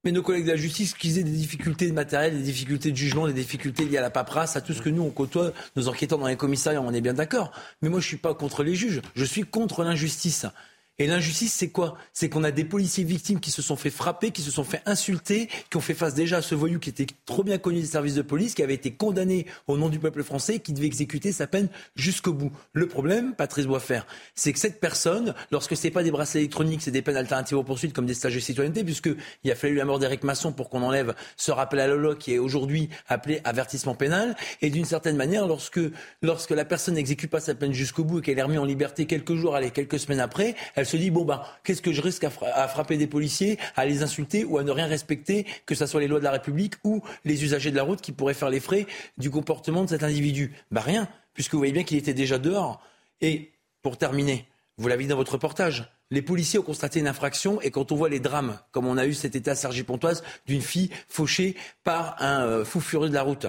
Mais 0.03 0.11
nos 0.11 0.23
collègues 0.23 0.45
de 0.45 0.51
la 0.51 0.57
justice, 0.57 0.95
qu'ils 0.95 1.19
aient 1.19 1.23
des 1.23 1.31
difficultés 1.31 1.87
de 1.87 1.93
matériel, 1.93 2.35
des 2.35 2.43
difficultés 2.43 2.91
de 2.91 2.97
jugement, 2.97 3.27
des 3.27 3.33
difficultés 3.33 3.85
liées 3.85 3.97
à 3.97 4.01
la 4.01 4.09
paperasse, 4.09 4.55
à 4.55 4.61
tout 4.61 4.73
ce 4.73 4.81
que 4.81 4.89
nous, 4.89 5.03
on 5.03 5.11
côtoie, 5.11 5.51
nos 5.75 5.87
enquêteurs 5.87 6.17
dans 6.17 6.27
les 6.27 6.37
commissariats, 6.37 6.81
on 6.81 6.91
est 6.91 7.01
bien 7.01 7.13
d'accord. 7.13 7.51
Mais 7.81 7.89
moi, 7.89 7.99
je 7.99 8.07
suis 8.07 8.17
pas 8.17 8.33
contre 8.33 8.63
les 8.63 8.75
juges. 8.75 9.01
Je 9.15 9.25
suis 9.25 9.43
contre 9.43 9.83
l'injustice. 9.83 10.47
Et 10.97 11.07
l'injustice, 11.07 11.53
c'est 11.53 11.69
quoi? 11.69 11.97
C'est 12.13 12.29
qu'on 12.29 12.43
a 12.43 12.51
des 12.51 12.63
policiers 12.63 13.03
victimes 13.03 13.39
qui 13.39 13.51
se 13.51 13.61
sont 13.61 13.75
fait 13.75 13.89
frapper, 13.89 14.31
qui 14.31 14.41
se 14.41 14.51
sont 14.51 14.63
fait 14.63 14.81
insulter, 14.85 15.49
qui 15.69 15.77
ont 15.77 15.81
fait 15.81 15.93
face 15.93 16.13
déjà 16.13 16.37
à 16.37 16.41
ce 16.41 16.55
voyou 16.55 16.79
qui 16.79 16.89
était 16.89 17.07
trop 17.25 17.43
bien 17.43 17.57
connu 17.57 17.81
des 17.81 17.85
services 17.85 18.15
de 18.15 18.21
police, 18.21 18.53
qui 18.53 18.63
avait 18.63 18.73
été 18.73 18.91
condamné 18.91 19.45
au 19.67 19.77
nom 19.77 19.89
du 19.89 19.99
peuple 19.99 20.23
français, 20.23 20.59
qui 20.59 20.71
devait 20.71 20.85
exécuter 20.85 21.33
sa 21.33 21.47
peine 21.47 21.67
jusqu'au 21.95 22.31
bout. 22.31 22.51
Le 22.73 22.87
problème, 22.87 23.33
Patrice 23.35 23.67
faire, 23.79 24.07
c'est 24.35 24.53
que 24.53 24.59
cette 24.59 24.79
personne, 24.79 25.33
lorsque 25.51 25.75
c'est 25.75 25.91
pas 25.91 26.03
des 26.03 26.11
bracelets 26.11 26.41
électroniques, 26.41 26.81
c'est 26.81 26.91
des 26.91 27.01
peines 27.01 27.17
alternatives 27.17 27.57
aux 27.57 27.63
poursuites 27.63 27.93
comme 27.93 28.05
des 28.05 28.13
stages 28.13 28.35
de 28.35 28.39
citoyenneté, 28.39 28.83
puisqu'il 28.83 29.51
a 29.51 29.55
fallu 29.55 29.75
la 29.75 29.85
mort 29.85 29.99
d'Éric 29.99 30.23
Masson 30.23 30.53
pour 30.53 30.69
qu'on 30.69 30.81
enlève 30.81 31.13
ce 31.35 31.51
rappel 31.51 31.79
à 31.79 31.87
la 31.87 32.15
qui 32.15 32.33
est 32.33 32.37
aujourd'hui 32.37 32.89
appelé 33.07 33.41
avertissement 33.43 33.95
pénal. 33.95 34.35
Et 34.61 34.69
d'une 34.69 34.85
certaine 34.85 35.17
manière, 35.17 35.47
lorsque, 35.47 35.79
lorsque 36.21 36.51
la 36.51 36.65
personne 36.65 36.95
n'exécute 36.95 37.31
pas 37.31 37.39
sa 37.39 37.55
peine 37.55 37.73
jusqu'au 37.73 38.03
bout 38.03 38.19
et 38.19 38.21
qu'elle 38.21 38.39
est 38.39 38.43
remise 38.43 38.59
en 38.59 38.65
liberté 38.65 39.05
quelques 39.05 39.35
jours, 39.35 39.55
allez, 39.55 39.71
quelques 39.71 39.99
semaines 39.99 40.19
après, 40.19 40.55
elle 40.85 40.91
se 40.91 40.97
dit 40.97 41.09
bon 41.09 41.25
ben 41.25 41.41
qu'est-ce 41.63 41.81
que 41.81 41.91
je 41.91 42.01
risque 42.01 42.23
à, 42.23 42.67
frapper 42.67 42.97
des 42.97 43.07
policiers, 43.07 43.57
à 43.75 43.85
les 43.85 44.03
insulter 44.03 44.45
ou 44.45 44.59
à 44.59 44.63
ne 44.63 44.69
rien 44.69 44.85
respecter, 44.85 45.47
que 45.65 45.73
ce 45.73 45.87
soit 45.87 45.99
les 45.99 46.07
lois 46.07 46.19
de 46.19 46.23
la 46.23 46.31
République 46.31 46.75
ou 46.83 47.01
les 47.23 47.43
usagers 47.43 47.71
de 47.71 47.75
la 47.75 47.81
route 47.81 48.01
qui 48.01 48.11
pourraient 48.11 48.35
faire 48.35 48.51
les 48.51 48.59
frais 48.59 48.85
du 49.17 49.31
comportement 49.31 49.83
de 49.83 49.89
cet 49.89 50.03
individu? 50.03 50.53
Ben 50.69 50.81
rien, 50.81 51.07
puisque 51.33 51.53
vous 51.53 51.57
voyez 51.57 51.73
bien 51.73 51.83
qu'il 51.83 51.97
était 51.97 52.13
déjà 52.13 52.37
dehors. 52.37 52.81
Et 53.21 53.51
pour 53.81 53.97
terminer, 53.97 54.45
vous 54.77 54.87
l'avez 54.87 55.05
dit 55.05 55.09
dans 55.09 55.15
votre 55.15 55.33
reportage, 55.33 55.89
les 56.11 56.21
policiers 56.21 56.59
ont 56.59 56.63
constaté 56.63 56.99
une 56.99 57.07
infraction 57.07 57.59
et 57.61 57.71
quand 57.71 57.91
on 57.91 57.95
voit 57.95 58.09
les 58.09 58.19
drames, 58.19 58.59
comme 58.71 58.85
on 58.85 58.97
a 58.97 59.07
eu 59.07 59.15
cet 59.15 59.35
état 59.35 59.51
à 59.51 59.55
Sergi-Pontoise, 59.55 60.23
d'une 60.45 60.61
fille 60.61 60.91
fauchée 61.09 61.55
par 61.83 62.21
un 62.21 62.45
euh, 62.45 62.65
fou 62.65 62.79
furieux 62.79 63.09
de 63.09 63.15
la 63.15 63.23
route, 63.23 63.47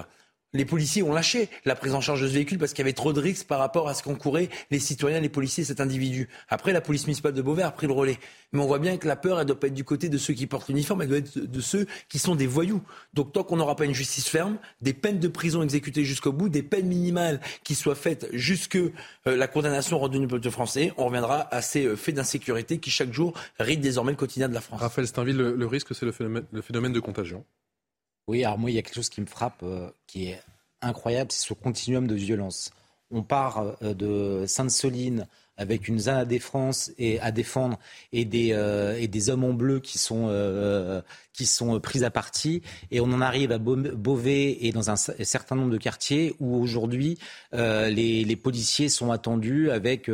les 0.53 0.65
policiers 0.65 1.03
ont 1.03 1.13
lâché 1.13 1.49
la 1.65 1.75
prise 1.75 1.93
en 1.93 2.01
charge 2.01 2.21
de 2.21 2.27
ce 2.27 2.33
véhicule 2.33 2.57
parce 2.57 2.71
qu'il 2.71 2.79
y 2.79 2.85
avait 2.85 2.93
trop 2.93 3.13
de 3.13 3.19
risques 3.19 3.47
par 3.47 3.59
rapport 3.59 3.87
à 3.87 3.93
ce 3.93 4.03
qu'encouraient 4.03 4.49
les 4.71 4.79
citoyens, 4.79 5.19
les 5.19 5.29
policiers, 5.29 5.63
cet 5.63 5.81
individu. 5.81 6.29
Après, 6.49 6.73
la 6.73 6.81
police 6.81 7.05
municipale 7.05 7.33
de 7.33 7.41
Beauvais 7.41 7.63
a 7.63 7.71
pris 7.71 7.87
le 7.87 7.93
relais. 7.93 8.17
Mais 8.53 8.61
on 8.61 8.67
voit 8.67 8.79
bien 8.79 8.97
que 8.97 9.07
la 9.07 9.15
peur, 9.15 9.39
elle 9.39 9.45
doit 9.45 9.59
pas 9.59 9.67
être 9.67 9.73
du 9.73 9.83
côté 9.83 10.09
de 10.09 10.17
ceux 10.17 10.33
qui 10.33 10.47
portent 10.47 10.69
l'uniforme, 10.69 11.01
elle 11.01 11.09
doit 11.09 11.17
être 11.17 11.37
de 11.37 11.61
ceux 11.61 11.85
qui 12.07 12.17
sont 12.17 12.35
des 12.35 12.47
voyous. 12.47 12.81
Donc 13.13 13.33
tant 13.33 13.43
qu'on 13.43 13.57
n'aura 13.57 13.75
pas 13.75 13.85
une 13.85 13.93
justice 13.93 14.27
ferme, 14.27 14.57
des 14.81 14.93
peines 14.93 15.19
de 15.19 15.27
prison 15.27 15.61
exécutées 15.63 16.05
jusqu'au 16.05 16.31
bout, 16.31 16.49
des 16.49 16.63
peines 16.63 16.87
minimales 16.87 17.41
qui 17.63 17.75
soient 17.75 17.95
faites 17.95 18.27
jusque 18.31 18.77
euh, 18.77 18.91
la 19.25 19.47
condamnation 19.47 19.99
rendue 19.99 20.19
du 20.19 20.27
peuple 20.27 20.49
français, 20.49 20.93
on 20.97 21.05
reviendra 21.05 21.53
à 21.53 21.61
ces 21.61 21.85
euh, 21.85 21.95
faits 21.95 22.15
d'insécurité 22.15 22.79
qui 22.79 22.89
chaque 22.89 23.11
jour 23.11 23.33
rythment 23.59 23.81
désormais 23.81 24.11
le 24.11 24.17
quotidien 24.17 24.47
de 24.47 24.53
la 24.53 24.61
France. 24.61 24.79
Raphaël 24.79 25.07
Steinville, 25.07 25.37
le, 25.37 25.55
le 25.55 25.67
risque, 25.67 25.93
c'est 25.93 26.05
le 26.05 26.11
phénomène 26.61 26.93
de 26.93 26.99
contagion. 26.99 27.43
Oui, 28.27 28.43
alors 28.43 28.57
moi, 28.57 28.69
il 28.69 28.75
y 28.75 28.79
a 28.79 28.81
quelque 28.81 28.95
chose 28.95 29.09
qui 29.09 29.21
me 29.21 29.25
frappe, 29.25 29.61
euh, 29.63 29.89
qui 30.05 30.27
est 30.27 30.41
incroyable, 30.81 31.31
c'est 31.31 31.47
ce 31.47 31.53
continuum 31.53 32.07
de 32.07 32.15
violence. 32.15 32.71
On 33.09 33.23
part 33.23 33.75
euh, 33.81 33.93
de 33.93 34.45
Sainte-Soline 34.45 35.27
avec 35.57 35.87
une 35.87 35.99
ZAN 35.99 36.17
à 36.17 36.25
et 36.99 37.19
à 37.19 37.31
défendre 37.31 37.79
et 38.13 38.25
des, 38.25 38.51
euh, 38.53 39.29
hommes 39.29 39.43
en 39.43 39.53
bleu 39.53 39.79
qui 39.79 39.97
sont, 39.97 40.27
euh, 40.29 41.01
qui 41.33 41.45
sont 41.45 41.79
pris 41.79 42.03
à 42.03 42.11
partie. 42.11 42.61
Et 42.91 43.01
on 43.01 43.05
en 43.05 43.21
arrive 43.21 43.51
à 43.51 43.57
Beauvais 43.57 44.57
et 44.61 44.71
dans 44.71 44.89
un 44.91 44.95
certain 44.95 45.55
nombre 45.55 45.71
de 45.71 45.77
quartiers 45.77 46.35
où 46.39 46.55
aujourd'hui 46.55 47.17
euh, 47.53 47.89
les, 47.89 48.35
policiers 48.35 48.87
sont 48.87 49.11
attendus 49.11 49.71
avec 49.71 50.09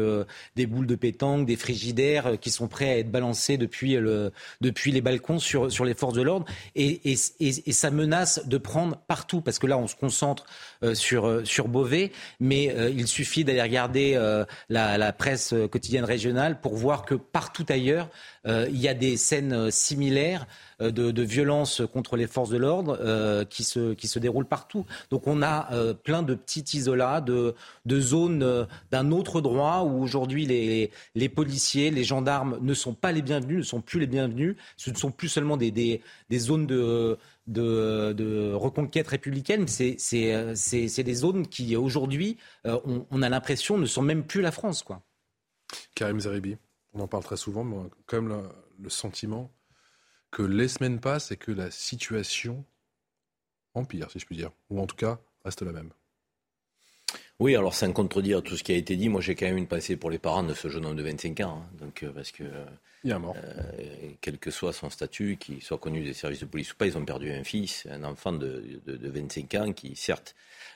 des 0.56 0.66
boules 0.66 0.88
de 0.88 0.96
pétanque, 0.96 1.46
des 1.46 1.58
frigidaires 1.58 2.40
qui 2.40 2.50
sont 2.50 2.68
prêts 2.70 2.90
à 2.90 2.98
être 3.00 3.12
balancés 3.12 3.58
depuis, 3.58 3.96
le, 3.96 4.32
depuis 4.62 4.92
les 4.92 5.02
balcons 5.02 5.40
sur, 5.40 5.68
les 5.86 5.94
forces 5.94 6.14
de 6.14 6.22
l'ordre. 6.22 6.46
Et, 6.76 7.16
ça 7.16 7.92
menace 7.92 8.48
de 8.48 8.58
prendre 8.58 8.98
partout 9.08 9.42
parce 9.42 9.60
que 9.60 9.68
là 9.68 9.78
on 9.78 9.88
se 9.88 9.96
concentre 9.96 10.46
sur, 10.94 11.68
Beauvais, 11.68 12.12
mais 12.40 12.74
il 12.96 13.08
suffit 13.08 13.44
d'aller 13.44 13.62
regarder 13.62 14.44
la 14.70 15.14
presse 15.14 15.33
euh, 15.54 15.68
quotidienne 15.68 16.04
régionale 16.04 16.62
pour 16.62 16.76
voir 16.76 17.06
que 17.06 17.16
partout 17.16 17.66
ailleurs, 17.70 18.10
euh, 18.46 18.68
il 18.70 18.80
y 18.80 18.88
a 18.88 18.94
des 18.94 19.18
scènes 19.18 19.54
euh, 19.54 19.70
similaires 19.72 20.46
de, 20.80 21.12
de 21.12 21.24
violence 21.24 21.82
contre 21.94 22.18
les 22.18 22.28
forces 22.28 22.50
de 22.50 22.58
l'ordre 22.58 23.46
qui, 23.46 23.64
se, 23.64 23.94
qui 23.94 24.10
se 24.10 24.20
déroulent 24.20 24.48
partout. 24.48 24.86
Donc 25.12 25.28
on 25.28 25.42
a 25.42 25.70
plein 26.04 26.24
de 26.24 26.34
petits 26.34 26.66
isolats, 26.74 27.22
de, 27.22 27.56
de 27.86 28.00
zones 28.02 28.68
d'un 28.92 29.12
autre 29.12 29.40
droit 29.40 29.84
où 29.84 30.04
aujourd'hui 30.04 30.46
les, 30.46 30.92
les, 31.16 31.30
policiers, 31.30 31.90
les 31.90 32.04
gendarmes 32.04 32.58
ne 32.60 32.74
sont 32.74 32.94
pas 32.94 33.14
les 33.14 33.22
bienvenus, 33.22 33.60
ne 33.60 33.64
sont 33.64 33.80
plus 33.80 34.00
les 34.02 34.08
bienvenus. 34.08 34.58
Ce 34.76 34.90
ne 34.90 34.98
sont 34.98 35.12
plus 35.12 35.30
seulement 35.30 35.56
des, 35.56 35.72
des, 35.72 36.02
des 36.30 36.40
zones 36.40 36.68
de, 36.68 37.18
de, 37.48 38.54
reconquête 38.54 39.08
républicaine, 39.08 39.68
c'est 39.68 39.96
des 39.96 41.14
zones 41.14 41.48
qui 41.48 41.78
aujourd'hui, 41.78 42.38
on, 42.66 43.06
on, 43.10 43.22
a 43.22 43.30
l'impression, 43.30 43.78
ne 43.78 43.86
sont 43.86 44.02
même 44.02 44.24
plus 44.24 44.42
la 44.42 44.52
France. 44.52 44.84
quoi. 44.84 45.02
Karim 45.96 46.20
Zeribi, 46.20 46.58
on 46.94 47.00
en 47.00 47.08
parle 47.08 47.24
très 47.24 47.38
souvent, 47.38 47.64
mais 47.64 47.90
quand 48.06 48.22
même 48.22 48.50
le, 48.80 48.90
sentiment 48.90 49.52
que 50.32 50.44
les 50.44 50.68
semaines 50.68 51.00
passent 51.00 51.32
et 51.32 51.38
que 51.38 51.52
la 51.52 51.72
situation 51.72 52.66
empire, 53.74 54.12
si 54.12 54.20
je 54.20 54.26
puis 54.26 54.36
dire, 54.36 54.52
ou 54.70 54.80
en 54.80 54.88
tout 54.88 54.96
cas 54.96 55.20
reste 55.44 55.62
la 55.62 55.72
même. 55.72 55.92
Oui, 57.40 57.56
alors 57.56 57.74
sans 57.74 57.92
contredire 57.92 58.44
tout 58.44 58.56
ce 58.56 58.64
qui 58.64 58.74
a 58.74 58.76
été 58.76 58.96
dit, 58.96 59.10
moi 59.10 59.20
j'ai 59.20 59.34
quand 59.34 59.48
même 59.48 59.58
une 59.58 59.68
pensée 59.68 59.98
pour 59.98 60.12
les 60.12 60.20
parents 60.20 60.44
de 60.44 60.54
ce 60.54 60.68
jeune 60.70 60.86
homme 60.86 60.96
de 60.96 61.02
25 61.02 61.40
ans. 61.42 61.64
Hein. 61.64 61.78
donc, 61.80 62.04
euh, 62.04 62.12
parce 62.14 62.32
que, 62.32 62.44
Il 63.04 63.12
a 63.12 63.18
mort. 63.18 63.36
Euh, 63.36 64.12
quel 64.22 64.38
que 64.38 64.52
soit 64.52 64.72
son 64.72 64.90
statut, 64.92 65.38
qu'il 65.38 65.62
soit 65.62 65.80
connu 65.80 66.04
des 66.04 66.14
services 66.14 66.42
de 66.42 66.46
police 66.46 66.74
ou 66.74 66.76
pas, 66.76 66.86
ils 66.86 66.98
ont 66.98 67.04
perdu 67.04 67.32
un 67.32 67.44
fils, 67.44 67.88
un 67.90 68.04
enfant 68.04 68.34
de, 68.34 68.82
25 68.86 69.56
ans 69.56 69.74
qui, 69.74 69.96
certes, 69.96 70.36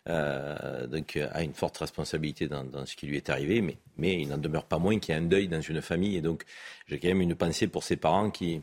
euh, 0.09 0.87
donc, 0.87 1.15
a 1.17 1.43
une 1.43 1.53
forte 1.53 1.77
responsabilité 1.77 2.47
dans, 2.47 2.85
ce 2.85 2.95
qui 2.95 3.05
lui 3.05 3.17
est 3.17 3.29
arrivé, 3.29 3.61
mais, 3.61 3.77
mais 3.97 4.19
il 4.19 4.27
n'en 4.27 4.39
demeure 4.39 4.65
pas 4.65 4.79
moins 4.79 4.97
qu'il 4.97 5.13
y 5.13 5.17
a 5.17 5.21
un 5.21 5.25
deuil 5.25 5.47
dans 5.47 5.61
une 5.61 5.81
famille. 5.81 6.17
Et 6.17 6.21
donc, 6.21 6.43
j'ai 6.87 6.99
quand 6.99 7.07
même 7.07 7.21
une 7.21 7.35
pensée 7.35 7.67
pour 7.67 7.83
ces 7.83 7.97
parents 7.97 8.31
qui 8.31 8.61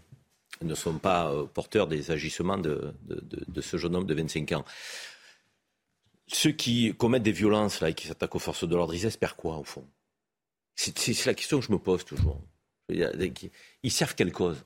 ne 0.62 0.74
sont 0.74 0.98
pas 0.98 1.32
porteurs 1.52 1.86
des 1.86 2.10
agissements 2.10 2.58
de, 2.58 2.92
de 3.06 3.60
ce 3.60 3.76
jeune 3.76 3.94
homme 3.94 4.06
de 4.06 4.14
25 4.14 4.52
ans 4.52 4.64
ceux 6.26 6.52
qui 6.52 6.94
commettent 6.94 7.22
des 7.22 7.32
violences 7.32 7.80
là, 7.80 7.90
et 7.90 7.94
qui 7.94 8.06
s'attaquent 8.06 8.34
aux 8.34 8.40
forces 8.40 8.66
de 8.66 8.74
l'ordre, 8.74 8.94
ils 8.94 9.06
espèrent 9.06 9.36
quoi 9.36 9.56
au 9.56 9.64
fond? 9.64 9.86
C'est 10.74 11.26
la 11.26 11.34
question 11.34 11.60
que 11.60 11.66
je 11.66 11.72
me 11.72 11.78
pose 11.78 12.04
toujours. 12.04 12.40
Ils 12.88 13.90
servent 13.92 14.14
quelle 14.14 14.32
cause? 14.32 14.64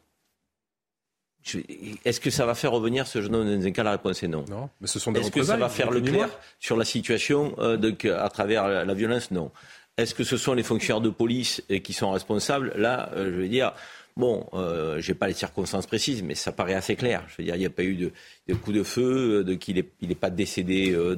Est-ce 2.05 2.21
que 2.21 2.31
ça 2.31 2.45
va 2.47 2.55
faire 2.55 2.73
revenir 2.73 3.07
ce 3.07 3.23
jeune 3.23 3.35
homme 3.35 3.61
dans 3.61 3.67
un 3.67 3.71
cas 3.71 3.83
La 3.83 3.93
réponse? 3.93 4.23
Est 4.23 4.29
non. 4.29 4.45
Non, 4.49 4.71
mais 4.81 4.87
ce 4.87 4.99
sont 4.99 5.13
des 5.13 5.21
Est-ce 5.21 5.31
que 5.31 5.43
ça 5.43 5.57
va 5.57 5.69
faire 5.69 5.91
le 5.91 6.01
clair 6.01 6.29
sur 6.59 6.77
la 6.77 6.85
situation 6.85 7.55
euh, 7.59 7.79
à 8.19 8.29
travers 8.29 8.69
la, 8.69 8.95
violence? 8.95 9.31
Non. 9.31 9.51
Est-ce 9.97 10.15
que 10.15 10.25
ce 10.25 10.37
sont 10.37 10.55
les 10.55 10.63
fonctionnaires 10.63 11.01
de 11.01 11.11
police 11.11 11.63
qui 11.83 11.93
sont 11.93 12.11
responsables? 12.11 12.73
Là, 12.77 13.11
euh, 13.15 13.33
je 13.33 13.41
veux 13.41 13.49
dire, 13.49 13.73
bon, 14.17 14.47
euh, 14.53 15.01
je 15.01 15.11
n'ai 15.11 15.19
pas 15.19 15.29
les 15.29 15.35
circonstances 15.35 15.87
précises, 15.87 16.23
mais 16.23 16.35
ça 16.35 16.53
paraît 16.53 16.75
assez 16.75 16.97
clair. 16.97 17.25
Je 17.29 17.37
veux 17.39 17.45
dire, 17.45 17.55
il 17.57 17.61
n'y 17.61 17.67
a 17.67 17.71
pas 17.71 17.85
eu 17.85 17.95
de, 17.95 18.13
de 18.49 18.55
coup 18.55 18.73
de 18.73 18.83
feu, 18.83 19.45
de 19.45 19.55
qu'il 19.55 19.85
n'est 20.03 20.15
pas 20.15 20.31
décédé 20.31 20.93
euh, 20.93 21.17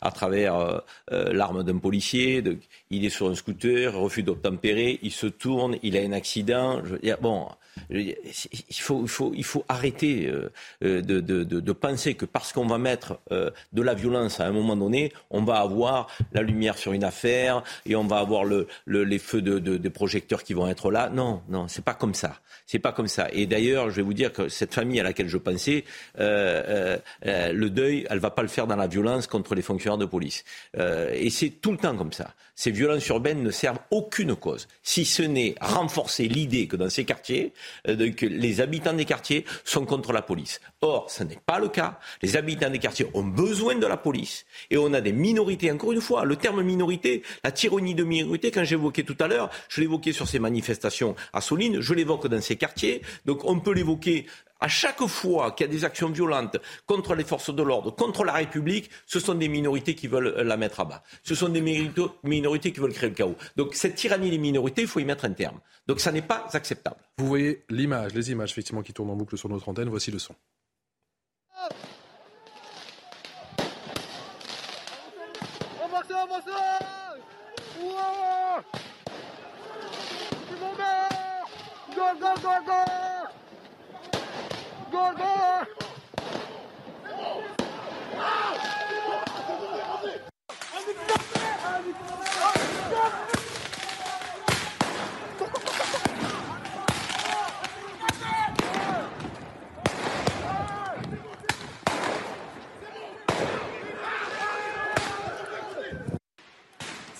à 0.00 0.10
travers 0.10 0.56
euh, 0.56 0.78
euh, 1.12 1.32
l'arme 1.32 1.62
d'un 1.64 1.78
policier. 1.78 2.42
il 2.90 3.04
est 3.04 3.10
sur 3.10 3.28
un 3.28 3.34
scooter, 3.34 3.94
refus 3.94 4.22
d'obtempérer, 4.22 4.98
il 5.02 5.12
se 5.12 5.26
tourne, 5.26 5.76
il 5.82 5.96
a 5.96 6.00
un 6.00 6.12
accident. 6.12 6.80
Je 6.84 6.90
veux 6.90 6.98
dire, 6.98 7.18
bon, 7.20 7.48
il 7.90 8.14
faut, 8.72 9.02
il 9.02 9.08
faut, 9.08 9.32
il 9.34 9.44
faut 9.44 9.64
arrêter 9.68 10.30
de, 10.80 11.00
de, 11.00 11.20
de, 11.20 11.72
penser 11.72 12.14
que 12.14 12.24
parce 12.24 12.52
qu'on 12.52 12.66
va 12.66 12.76
mettre 12.76 13.20
de 13.30 13.82
la 13.82 13.94
violence 13.94 14.40
à 14.40 14.46
un 14.46 14.52
moment 14.52 14.76
donné, 14.76 15.12
on 15.30 15.42
va 15.44 15.60
avoir 15.60 16.08
la 16.32 16.42
lumière 16.42 16.76
sur 16.76 16.92
une 16.92 17.04
affaire 17.04 17.62
et 17.86 17.94
on 17.94 18.04
va 18.04 18.18
avoir 18.18 18.44
le, 18.44 18.66
les 18.86 19.18
feux 19.18 19.42
de, 19.42 19.58
des 19.58 19.90
projecteurs 19.90 20.42
qui 20.42 20.54
vont 20.54 20.66
être 20.66 20.90
là. 20.90 21.08
Non, 21.08 21.42
non, 21.48 21.68
c'est 21.68 21.84
pas 21.84 21.94
comme 21.94 22.14
ça. 22.14 22.40
C'est 22.66 22.80
pas 22.80 22.92
comme 22.92 23.08
ça. 23.08 23.28
Et 23.32 23.46
d'ailleurs, 23.46 23.90
je 23.90 23.96
vais 23.96 24.02
vous 24.02 24.12
dire 24.12 24.32
que 24.32 24.48
cette 24.48 24.74
famille 24.74 25.00
à 25.00 25.02
laquelle 25.02 25.28
je 25.28 25.38
pensais. 25.38 25.84
Euh, 26.18 26.57
euh, 26.66 27.52
le 27.52 27.70
deuil, 27.70 28.06
elle 28.10 28.18
va 28.18 28.30
pas 28.30 28.42
le 28.42 28.48
faire 28.48 28.66
dans 28.66 28.76
la 28.76 28.86
violence 28.86 29.26
contre 29.26 29.54
les 29.54 29.62
fonctionnaires 29.62 29.98
de 29.98 30.04
police. 30.04 30.44
Euh, 30.76 31.12
et 31.14 31.30
c'est 31.30 31.50
tout 31.50 31.72
le 31.72 31.78
temps 31.78 31.96
comme 31.96 32.12
ça. 32.12 32.34
Ces 32.54 32.70
violences 32.70 33.06
urbaines 33.08 33.42
ne 33.42 33.50
servent 33.50 33.78
aucune 33.90 34.34
cause, 34.34 34.66
si 34.82 35.04
ce 35.04 35.22
n'est 35.22 35.54
renforcer 35.60 36.26
l'idée 36.26 36.66
que 36.66 36.76
dans 36.76 36.90
ces 36.90 37.04
quartiers, 37.04 37.52
que 37.84 38.26
les 38.26 38.60
habitants 38.60 38.94
des 38.94 39.04
quartiers 39.04 39.44
sont 39.64 39.86
contre 39.86 40.12
la 40.12 40.22
police. 40.22 40.60
Or, 40.80 41.08
ce 41.08 41.22
n'est 41.22 41.38
pas 41.46 41.60
le 41.60 41.68
cas. 41.68 42.00
Les 42.20 42.36
habitants 42.36 42.70
des 42.70 42.80
quartiers 42.80 43.06
ont 43.14 43.22
besoin 43.22 43.76
de 43.76 43.86
la 43.86 43.96
police. 43.96 44.44
Et 44.70 44.76
on 44.76 44.92
a 44.92 45.00
des 45.00 45.12
minorités, 45.12 45.70
encore 45.70 45.92
une 45.92 46.00
fois, 46.00 46.24
le 46.24 46.34
terme 46.34 46.62
minorité, 46.62 47.22
la 47.44 47.52
tyrannie 47.52 47.94
de 47.94 48.02
minorité, 48.02 48.50
quand 48.50 48.64
j'évoquais 48.64 49.04
tout 49.04 49.16
à 49.20 49.28
l'heure, 49.28 49.50
je 49.68 49.80
l'évoquais 49.80 50.12
sur 50.12 50.26
ces 50.26 50.40
manifestations 50.40 51.14
à 51.32 51.40
Soline, 51.40 51.80
je 51.80 51.94
l'évoque 51.94 52.26
dans 52.26 52.40
ces 52.40 52.56
quartiers. 52.56 53.02
Donc 53.24 53.44
on 53.44 53.60
peut 53.60 53.72
l'évoquer 53.72 54.26
à 54.60 54.68
chaque 54.68 55.06
fois 55.06 55.52
qu'il 55.52 55.66
y 55.66 55.68
a 55.68 55.72
des 55.72 55.84
actions 55.84 56.10
violentes 56.10 56.56
contre 56.86 57.14
les 57.14 57.24
forces 57.24 57.54
de 57.54 57.62
l'ordre, 57.62 57.94
contre 57.94 58.24
la 58.24 58.32
République, 58.32 58.90
ce 59.06 59.20
sont 59.20 59.34
des 59.34 59.48
minorités 59.48 59.94
qui 59.94 60.08
veulent 60.08 60.34
la 60.36 60.56
mettre 60.56 60.80
à 60.80 60.84
bas. 60.84 61.02
Ce 61.22 61.34
sont 61.34 61.48
des 61.48 61.60
minorités 62.22 62.72
qui 62.72 62.80
veulent 62.80 62.92
créer 62.92 63.10
le 63.10 63.14
chaos. 63.14 63.36
Donc 63.56 63.74
cette 63.74 63.94
tyrannie 63.94 64.30
des 64.30 64.38
minorités, 64.38 64.82
il 64.82 64.88
faut 64.88 65.00
y 65.00 65.04
mettre 65.04 65.24
un 65.24 65.32
terme. 65.32 65.60
Donc 65.86 66.00
ça 66.00 66.12
n'est 66.12 66.22
pas 66.22 66.46
acceptable. 66.52 67.00
Vous 67.18 67.26
voyez 67.26 67.64
l'image, 67.68 68.14
les 68.14 68.30
images 68.30 68.50
effectivement 68.50 68.82
qui 68.82 68.92
tournent 68.92 69.10
en 69.10 69.16
boucle 69.16 69.38
sur 69.38 69.48
notre 69.48 69.68
antenne. 69.68 69.88
Voici 69.88 70.10
le 70.10 70.18
son. 70.18 70.34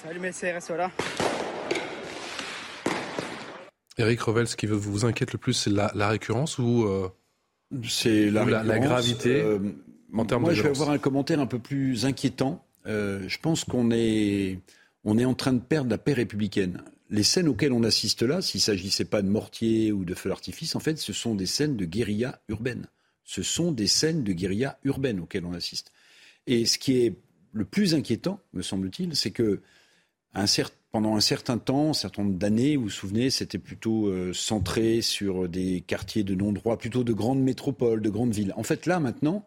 Salut 0.08 0.20
mes. 0.20 0.32
Eric 3.98 4.20
Revel, 4.22 4.48
ce 4.48 4.56
qui 4.56 4.66
vous 4.66 5.04
inquiète 5.04 5.32
le 5.32 5.38
plus, 5.38 5.52
c'est 5.52 5.70
la, 5.70 6.08
récurrence 6.08 6.58
ou 6.58 6.84
euh, 6.84 7.10
c'est 7.84 8.30
la, 8.30 8.44
gravité 8.78 9.40
euh, 9.40 9.58
en 10.12 10.24
termes 10.24 10.42
moi, 10.42 10.50
de 10.50 10.56
je 10.56 10.62
vais 10.62 10.70
avoir 10.70 10.90
un 10.90 10.98
commentaire 10.98 11.40
un 11.40 11.46
peu 11.46 11.58
plus 11.58 12.06
inquiétant. 12.06 12.64
Euh, 12.86 13.22
je 13.28 13.38
pense 13.38 13.64
qu'on 13.64 13.90
est, 13.90 14.60
on 15.04 15.18
est 15.18 15.24
en 15.24 15.34
train 15.34 15.52
de 15.52 15.60
perdre 15.60 15.90
la 15.90 15.98
paix 15.98 16.14
républicaine. 16.14 16.82
Les 17.10 17.22
scènes 17.22 17.48
auxquelles 17.48 17.72
on 17.72 17.82
assiste 17.84 18.22
là, 18.22 18.42
s'il 18.42 18.58
ne 18.58 18.62
s'agissait 18.62 19.04
pas 19.04 19.22
de 19.22 19.28
mortier 19.28 19.92
ou 19.92 20.04
de 20.04 20.14
feux 20.14 20.28
d'artifice, 20.28 20.76
en 20.76 20.80
fait, 20.80 20.98
ce 20.98 21.12
sont 21.12 21.34
des 21.34 21.46
scènes 21.46 21.76
de 21.76 21.84
guérilla 21.84 22.40
urbaine. 22.48 22.86
Ce 23.24 23.42
sont 23.42 23.72
des 23.72 23.86
scènes 23.86 24.24
de 24.24 24.32
guérilla 24.32 24.78
urbaine 24.84 25.20
auxquelles 25.20 25.44
on 25.44 25.52
assiste. 25.52 25.92
Et 26.46 26.64
ce 26.64 26.78
qui 26.78 26.98
est 26.98 27.16
le 27.52 27.64
plus 27.64 27.94
inquiétant, 27.94 28.40
me 28.52 28.62
semble-t-il, 28.62 29.16
c'est 29.16 29.30
que 29.30 29.60
un 30.34 30.46
certain 30.46 30.77
pendant 30.98 31.14
un 31.14 31.20
certain 31.20 31.58
temps, 31.58 31.90
un 31.90 31.92
certain 31.92 32.24
nombre 32.24 32.38
d'années, 32.38 32.74
vous 32.74 32.82
vous 32.82 32.90
souvenez, 32.90 33.30
c'était 33.30 33.58
plutôt 33.58 34.08
euh, 34.08 34.32
centré 34.32 35.00
sur 35.00 35.48
des 35.48 35.80
quartiers 35.80 36.24
de 36.24 36.34
non-droit, 36.34 36.76
plutôt 36.76 37.04
de 37.04 37.12
grandes 37.12 37.40
métropoles, 37.40 38.02
de 38.02 38.10
grandes 38.10 38.32
villes. 38.32 38.52
En 38.56 38.64
fait, 38.64 38.84
là, 38.84 38.98
maintenant, 38.98 39.44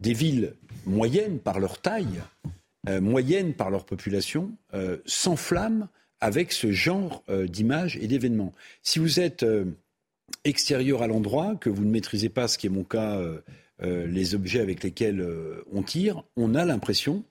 des 0.00 0.12
villes 0.12 0.52
moyennes 0.84 1.38
par 1.38 1.58
leur 1.58 1.80
taille, 1.80 2.20
euh, 2.90 3.00
moyennes 3.00 3.54
par 3.54 3.70
leur 3.70 3.86
population, 3.86 4.50
euh, 4.74 4.98
s'enflamment 5.06 5.88
avec 6.20 6.52
ce 6.52 6.70
genre 6.70 7.24
d'images 7.48 7.96
et 7.96 8.06
d'événements. 8.06 8.52
Si 8.82 8.98
vous 8.98 9.20
êtes 9.20 9.44
extérieur 10.44 11.00
à 11.00 11.06
l'endroit, 11.06 11.54
que 11.58 11.70
vous 11.70 11.84
ne 11.84 11.90
maîtrisez 11.90 12.28
pas, 12.28 12.46
ce 12.46 12.58
qui 12.58 12.66
est 12.66 12.70
mon 12.70 12.84
cas, 12.84 13.20
les 13.82 14.34
objets 14.34 14.60
avec 14.60 14.82
lesquels 14.82 15.22
on 15.70 15.82
tire, 15.82 16.24
on 16.36 16.54
a 16.54 16.64
l'impression 16.64 17.24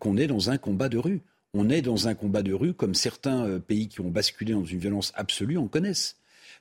qu'on 0.00 0.16
est 0.16 0.26
dans 0.26 0.50
un 0.50 0.58
combat 0.58 0.88
de 0.88 0.98
rue 0.98 1.20
on 1.56 1.70
est 1.70 1.82
dans 1.82 2.06
un 2.08 2.14
combat 2.14 2.42
de 2.42 2.52
rue 2.52 2.74
comme 2.74 2.94
certains 2.94 3.46
euh, 3.46 3.58
pays 3.58 3.88
qui 3.88 4.00
ont 4.00 4.10
basculé 4.10 4.52
dans 4.52 4.64
une 4.64 4.78
violence 4.78 5.12
absolue 5.14 5.56
en 5.56 5.66
connaissent. 5.66 6.16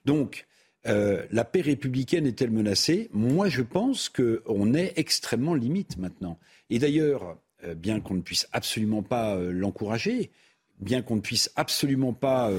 Donc, 0.05 0.47
euh, 0.87 1.25
la 1.31 1.43
paix 1.43 1.61
républicaine 1.61 2.25
est-elle 2.25 2.51
menacée? 2.51 3.09
Moi, 3.11 3.49
je 3.49 3.61
pense 3.61 4.07
qu'on 4.09 4.73
est 4.73 4.93
extrêmement 4.95 5.55
limite 5.55 5.97
maintenant. 5.97 6.39
Et 6.69 6.79
d'ailleurs, 6.79 7.37
euh, 7.63 7.75
bien 7.75 7.99
qu'on 7.99 8.13
ne 8.15 8.21
puisse 8.21 8.47
absolument 8.53 9.03
pas 9.03 9.35
l'encourager, 9.37 10.31
bien 10.79 11.01
qu'on 11.01 11.17
ne 11.17 11.21
puisse 11.21 11.51
absolument 11.55 12.13
pas 12.13 12.51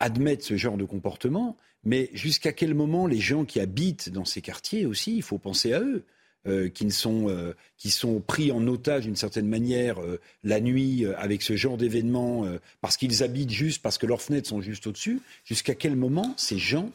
admettre 0.00 0.44
ce 0.44 0.56
genre 0.56 0.76
de 0.76 0.84
comportement, 0.84 1.56
mais 1.84 2.10
jusqu'à 2.12 2.52
quel 2.52 2.74
moment 2.74 3.06
les 3.06 3.20
gens 3.20 3.44
qui 3.44 3.60
habitent 3.60 4.10
dans 4.10 4.24
ces 4.24 4.42
quartiers 4.42 4.84
aussi, 4.84 5.16
il 5.16 5.22
faut 5.22 5.38
penser 5.38 5.72
à 5.72 5.80
eux? 5.80 6.04
Euh, 6.46 6.70
qui, 6.70 6.90
sont, 6.90 7.28
euh, 7.28 7.54
qui 7.76 7.90
sont 7.90 8.18
pris 8.18 8.50
en 8.50 8.66
otage 8.66 9.04
d'une 9.04 9.14
certaine 9.14 9.46
manière 9.46 10.00
euh, 10.00 10.18
la 10.42 10.58
nuit 10.58 11.04
avec 11.18 11.42
ce 11.42 11.54
genre 11.54 11.76
d'événements 11.76 12.46
parce 12.80 12.96
qu'ils 12.96 13.22
habitent 13.22 13.50
juste, 13.50 13.82
parce 13.82 13.98
que 13.98 14.06
leurs 14.06 14.22
fenêtres 14.22 14.48
sont 14.48 14.62
juste 14.62 14.86
au-dessus, 14.86 15.20
jusqu'à 15.44 15.74
quel 15.74 15.96
moment 15.96 16.32
ces 16.38 16.56
gens 16.56 16.90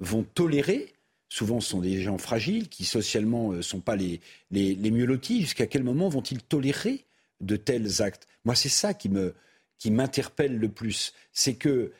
vont 0.00 0.24
tolérer 0.24 0.92
Souvent, 1.28 1.60
ce 1.60 1.70
sont 1.70 1.80
des 1.80 2.02
gens 2.02 2.18
fragiles 2.18 2.68
qui 2.68 2.84
socialement 2.84 3.52
ne 3.52 3.62
sont 3.62 3.78
pas 3.78 3.94
les, 3.94 4.20
les, 4.50 4.74
les 4.74 4.90
mieux 4.90 5.04
lotis. 5.04 5.42
Jusqu'à 5.42 5.66
quel 5.66 5.84
moment 5.84 6.08
vont-ils 6.08 6.42
tolérer 6.42 7.04
de 7.40 7.54
tels 7.54 8.02
actes? 8.02 8.26
Moi, 8.44 8.56
c'est 8.56 8.68
ça 8.68 8.94
qui 8.94 9.10
qui 9.78 9.92
m'interpelle 9.92 10.58
le 10.58 10.68
plus. 10.68 11.12
C'est 11.32 11.54
que 11.54 11.92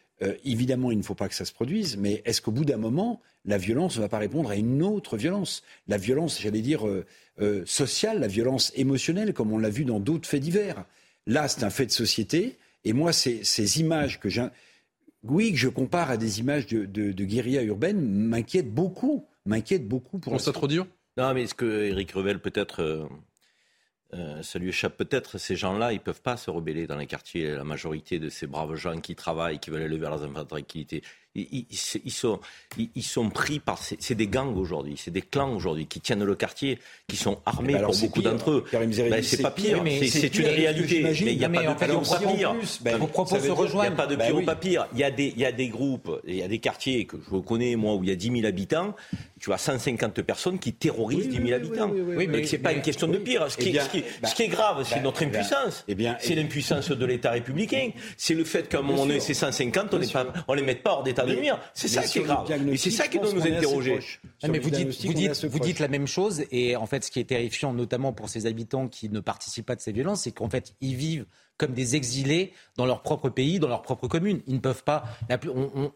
évidemment, 0.44 0.90
il 0.90 0.98
ne 0.98 1.02
faut 1.02 1.14
pas 1.14 1.28
que 1.28 1.34
ça 1.34 1.44
se 1.44 1.52
produise, 1.52 1.96
mais 1.96 2.22
est-ce 2.24 2.40
qu'au 2.40 2.50
bout 2.50 2.64
d'un 2.64 2.76
moment, 2.76 3.20
la 3.44 3.58
violence 3.58 3.96
ne 3.96 4.02
va 4.02 4.08
pas 4.08 4.18
répondre 4.18 4.50
à 4.50 4.56
une 4.56 4.82
autre 4.82 5.16
violence? 5.16 5.62
La 5.86 5.96
violence, 5.96 6.40
j'allais 6.40 6.60
dire, 6.60 6.86
euh, 6.86 7.06
euh, 7.40 7.62
sociale, 7.66 8.20
la 8.20 8.26
violence 8.26 8.72
émotionnelle, 8.74 9.32
comme 9.32 9.52
on 9.52 9.58
l'a 9.58 9.70
vu 9.70 9.84
dans 9.84 10.00
d'autres 10.00 10.28
faits 10.28 10.42
divers. 10.42 10.84
Là, 11.26 11.48
c'est 11.48 11.64
un 11.64 11.70
fait 11.70 11.86
de 11.86 11.92
société. 11.92 12.58
Et 12.84 12.92
moi, 12.92 13.12
ces, 13.12 13.44
ces 13.44 13.80
images 13.80 14.20
que 14.20 14.28
j'ai 14.28 14.46
oui, 15.24 15.50
que 15.50 15.58
je 15.58 15.68
compare 15.68 16.10
à 16.10 16.16
des 16.16 16.38
images 16.38 16.66
de, 16.66 16.84
de, 16.84 17.24
guérilla 17.24 17.62
urbaine 17.62 18.00
m'inquiète 18.00 18.72
beaucoup. 18.72 19.26
M'inquiète 19.46 19.88
beaucoup 19.88 20.18
pour. 20.18 20.40
ça 20.40 20.52
trop 20.52 20.68
dur? 20.68 20.86
Non, 21.16 21.34
mais 21.34 21.42
est-ce 21.42 21.54
que 21.54 21.84
Eric 21.86 22.12
Revel 22.12 22.38
peut-être. 22.38 23.08
Euh, 24.14 24.42
ça 24.42 24.58
lui 24.58 24.70
échappe 24.70 24.96
peut-être, 24.96 25.36
ces 25.36 25.54
gens-là, 25.54 25.92
ils 25.92 25.96
ne 25.96 26.00
peuvent 26.00 26.22
pas 26.22 26.38
se 26.38 26.50
rebeller 26.50 26.86
dans 26.86 26.96
les 26.96 27.06
quartiers. 27.06 27.52
La 27.52 27.64
majorité 27.64 28.18
de 28.18 28.30
ces 28.30 28.46
braves 28.46 28.74
gens 28.74 29.00
qui 29.00 29.14
travaillent, 29.14 29.58
qui 29.58 29.70
veulent 29.70 29.82
aller 29.82 29.98
vers 29.98 30.10
leurs 30.10 30.24
enfants 30.24 30.46
tranquillité, 30.46 31.02
ils, 31.38 32.10
sont, 32.10 32.40
ils, 32.76 33.02
sont 33.02 33.30
pris 33.30 33.58
par. 33.58 33.78
C'est 33.78 34.14
des 34.14 34.26
gangs 34.26 34.56
aujourd'hui, 34.56 34.94
c'est 34.96 35.10
des 35.10 35.22
clans 35.22 35.54
aujourd'hui 35.54 35.86
qui 35.86 36.00
tiennent 36.00 36.24
le 36.24 36.34
quartier, 36.34 36.78
qui 37.06 37.16
sont 37.16 37.38
armés 37.46 37.78
pour 37.80 37.96
beaucoup 37.96 38.22
d'entre 38.22 38.50
eux. 38.50 38.64
Ben, 38.72 39.22
c'est 39.22 39.42
pas 39.42 39.50
pire, 39.50 39.82
c'est 40.10 40.38
une 40.38 40.46
réalité. 40.46 41.02
Mais 41.02 41.14
il 41.14 41.38
n'y 41.38 41.44
a, 41.44 41.48
pas 41.48 41.62
de 41.62 41.84
pire 41.84 42.00
au 42.00 42.34
pire. 42.34 42.54
Ben, 42.80 42.96
vos 42.96 43.06
propos 43.06 43.38
se 43.38 43.50
rejoignent. 43.50 43.88
Il 43.88 43.94
n'y 43.94 43.94
a 43.94 43.96
pas 43.96 44.06
de 44.06 44.16
pire 44.16 44.36
au 44.36 44.42
pas 44.42 44.56
pire. 44.56 44.86
Il 44.92 44.98
y, 44.98 45.04
a 45.04 45.52
des, 45.52 45.68
groupes, 45.68 46.20
il 46.26 46.36
y 46.36 46.42
a 46.42 46.48
des 46.48 46.58
quartiers 46.58 47.06
que 47.06 47.16
je 47.30 47.36
connais, 47.38 47.76
moi, 47.76 47.94
où 47.94 48.04
il 48.04 48.10
y 48.10 48.12
a 48.12 48.16
10 48.16 48.30
000 48.32 48.46
habitants. 48.46 48.94
Tu 49.40 49.52
as 49.52 49.58
150 49.58 50.22
personnes 50.22 50.58
qui 50.58 50.72
terrorisent 50.72 51.28
10 51.28 51.36
000 51.36 51.52
habitants. 51.52 51.90
Oui, 51.90 52.26
mais 52.26 52.44
c'est 52.44 52.58
pas 52.58 52.72
une 52.72 52.82
question 52.82 53.06
de 53.08 53.18
pire. 53.18 53.46
Ce 53.50 53.56
qui, 53.56 53.68
est 53.68 54.48
grave, 54.48 54.84
c'est 54.84 55.00
notre 55.00 55.22
impuissance. 55.24 55.84
C'est 56.20 56.34
l'impuissance 56.34 56.90
de 56.90 57.06
l'État 57.06 57.30
républicain. 57.30 57.90
C'est 58.16 58.34
le 58.34 58.44
fait 58.44 58.68
qu'à 58.68 58.78
un 58.78 58.82
moment 58.82 59.06
donné, 59.06 59.20
ces 59.20 59.34
150, 59.34 59.94
on 59.94 59.98
ne 60.54 60.56
les 60.56 60.62
mette 60.66 60.82
pas 60.82 60.92
hors 60.92 61.02
d'état 61.02 61.24
de 61.28 61.34
nuire. 61.34 61.60
C'est 61.74 61.88
ça 61.88 62.02
qui 62.02 62.18
est 62.18 62.22
grave. 62.22 62.50
Et 62.72 62.76
c'est 62.76 62.90
ça 62.90 63.08
qui 63.08 63.18
doit 63.18 63.32
nous 63.32 63.46
interroger. 63.46 64.00
Mais 64.48 64.58
vous 64.58 64.70
dites, 64.70 65.04
vous, 65.04 65.14
dites, 65.14 65.44
vous 65.44 65.58
dites 65.58 65.78
la 65.78 65.88
même 65.88 66.06
chose. 66.06 66.44
Et 66.50 66.76
en 66.76 66.86
fait, 66.86 67.04
ce 67.04 67.10
qui 67.10 67.20
est 67.20 67.24
terrifiant, 67.24 67.72
notamment 67.72 68.12
pour 68.12 68.28
ces 68.28 68.46
habitants 68.46 68.88
qui 68.88 69.08
ne 69.08 69.20
participent 69.20 69.66
pas 69.66 69.76
de 69.76 69.80
ces 69.80 69.92
violences, 69.92 70.22
c'est 70.22 70.32
qu'en 70.32 70.48
fait, 70.48 70.74
ils 70.80 70.96
vivent 70.96 71.26
comme 71.58 71.72
des 71.72 71.96
exilés 71.96 72.52
dans 72.78 72.86
leur 72.86 73.02
propre 73.02 73.28
pays, 73.28 73.58
dans 73.58 73.68
leur 73.68 73.82
propre 73.82 74.06
commune. 74.06 74.40
Ils 74.46 74.54
ne 74.54 74.60
peuvent 74.60 74.84
pas. 74.84 75.04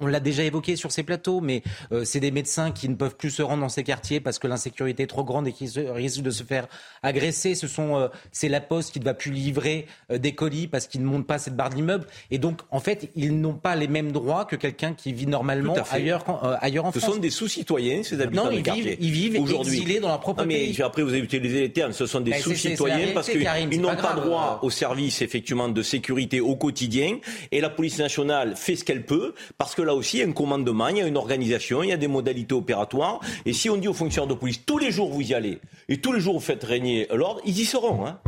On, 0.00 0.06
l'a 0.06 0.20
déjà 0.20 0.42
évoqué 0.42 0.74
sur 0.74 0.90
ces 0.90 1.04
plateaux, 1.04 1.40
mais 1.40 1.62
euh, 1.92 2.04
c'est 2.04 2.20
des 2.20 2.32
médecins 2.32 2.72
qui 2.72 2.88
ne 2.88 2.96
peuvent 2.96 3.16
plus 3.16 3.30
se 3.30 3.40
rendre 3.40 3.62
dans 3.62 3.68
ces 3.68 3.84
quartiers 3.84 4.20
parce 4.20 4.40
que 4.40 4.48
l'insécurité 4.48 5.04
est 5.04 5.06
trop 5.06 5.22
grande 5.22 5.46
et 5.46 5.52
qui 5.52 5.70
risquent 5.78 6.22
de 6.22 6.30
se 6.30 6.42
faire 6.42 6.66
agresser. 7.04 7.54
Ce 7.54 7.68
sont, 7.68 7.96
euh, 7.96 8.08
c'est 8.32 8.48
la 8.48 8.60
Poste 8.60 8.92
qui 8.92 8.98
ne 8.98 9.04
va 9.04 9.14
plus 9.14 9.30
livrer 9.30 9.86
euh, 10.10 10.18
des 10.18 10.34
colis 10.34 10.66
parce 10.66 10.88
qu'ils 10.88 11.02
ne 11.02 11.06
montent 11.06 11.26
pas 11.26 11.38
cette 11.38 11.54
barre 11.54 11.70
d'immeuble. 11.70 12.06
Et 12.32 12.38
donc, 12.38 12.60
en 12.72 12.80
fait, 12.80 13.10
ils 13.14 13.40
n'ont 13.40 13.54
pas 13.54 13.76
les 13.76 13.88
mêmes 13.88 14.10
droits 14.10 14.44
que 14.44 14.56
quelqu'un 14.56 14.92
qui 14.92 15.12
vit 15.12 15.26
normalement 15.26 15.76
ailleurs, 15.92 16.24
ailleurs 16.60 16.86
en 16.86 16.90
France. 16.90 17.04
Ce 17.04 17.12
sont 17.12 17.18
des 17.18 17.30
sous-citoyens, 17.30 18.02
ces 18.02 18.20
habitants 18.20 18.46
non, 18.46 18.50
ils 18.50 18.62
vivent, 18.62 18.96
ils 18.98 19.10
vivent 19.12 19.36
exilés 19.36 20.00
dans 20.00 20.08
leur 20.08 20.20
propre 20.20 20.44
pays. 20.44 20.74
Mais 20.76 20.84
après, 20.84 21.02
vous 21.02 21.10
avez 21.10 21.20
utilisé 21.20 21.60
les 21.60 21.72
termes. 21.72 21.92
Ce 21.92 22.06
sont 22.06 22.20
des 22.20 22.32
sous-citoyens 22.34 23.12
parce 23.14 23.28
qu'ils 23.28 23.80
n'ont 23.80 23.94
pas, 23.94 24.14
pas 24.14 24.14
droit 24.14 24.58
au 24.62 24.70
service 24.70 25.22
de 25.54 25.82
sécurité 25.82 26.40
au 26.40 26.56
quotidien. 26.56 27.18
Et 27.50 27.60
la 27.60 27.70
police 27.70 27.98
nationale 27.98 28.54
fait 28.56 28.76
ce 28.76 28.84
qu'elle 28.84 29.04
peut, 29.04 29.34
parce 29.58 29.74
que 29.74 29.82
là 29.82 29.94
aussi, 29.94 30.18
il 30.18 30.20
y 30.20 30.22
a 30.22 30.26
un 30.26 30.32
commandement, 30.32 30.88
il 30.88 30.98
y 30.98 31.02
a 31.02 31.06
une 31.06 31.16
organisation, 31.16 31.82
il 31.82 31.90
y 31.90 31.92
a 31.92 31.96
des 31.96 32.08
modalités 32.08 32.54
opératoires. 32.54 33.20
Et 33.44 33.52
si 33.52 33.70
on 33.70 33.76
dit 33.76 33.88
aux 33.88 33.94
fonctionnaires 33.94 34.28
de 34.28 34.38
police, 34.38 34.64
tous 34.64 34.78
les 34.78 34.90
jours 34.90 35.10
vous 35.10 35.22
y 35.22 35.34
allez, 35.34 35.58
et 35.88 35.98
tous 35.98 36.12
les 36.12 36.20
jours 36.20 36.34
vous 36.34 36.40
faites 36.40 36.64
régner 36.64 37.06
l'ordre, 37.12 37.40
ils 37.44 37.58
y 37.58 37.64
seront. 37.64 38.06
Hein. 38.06 38.20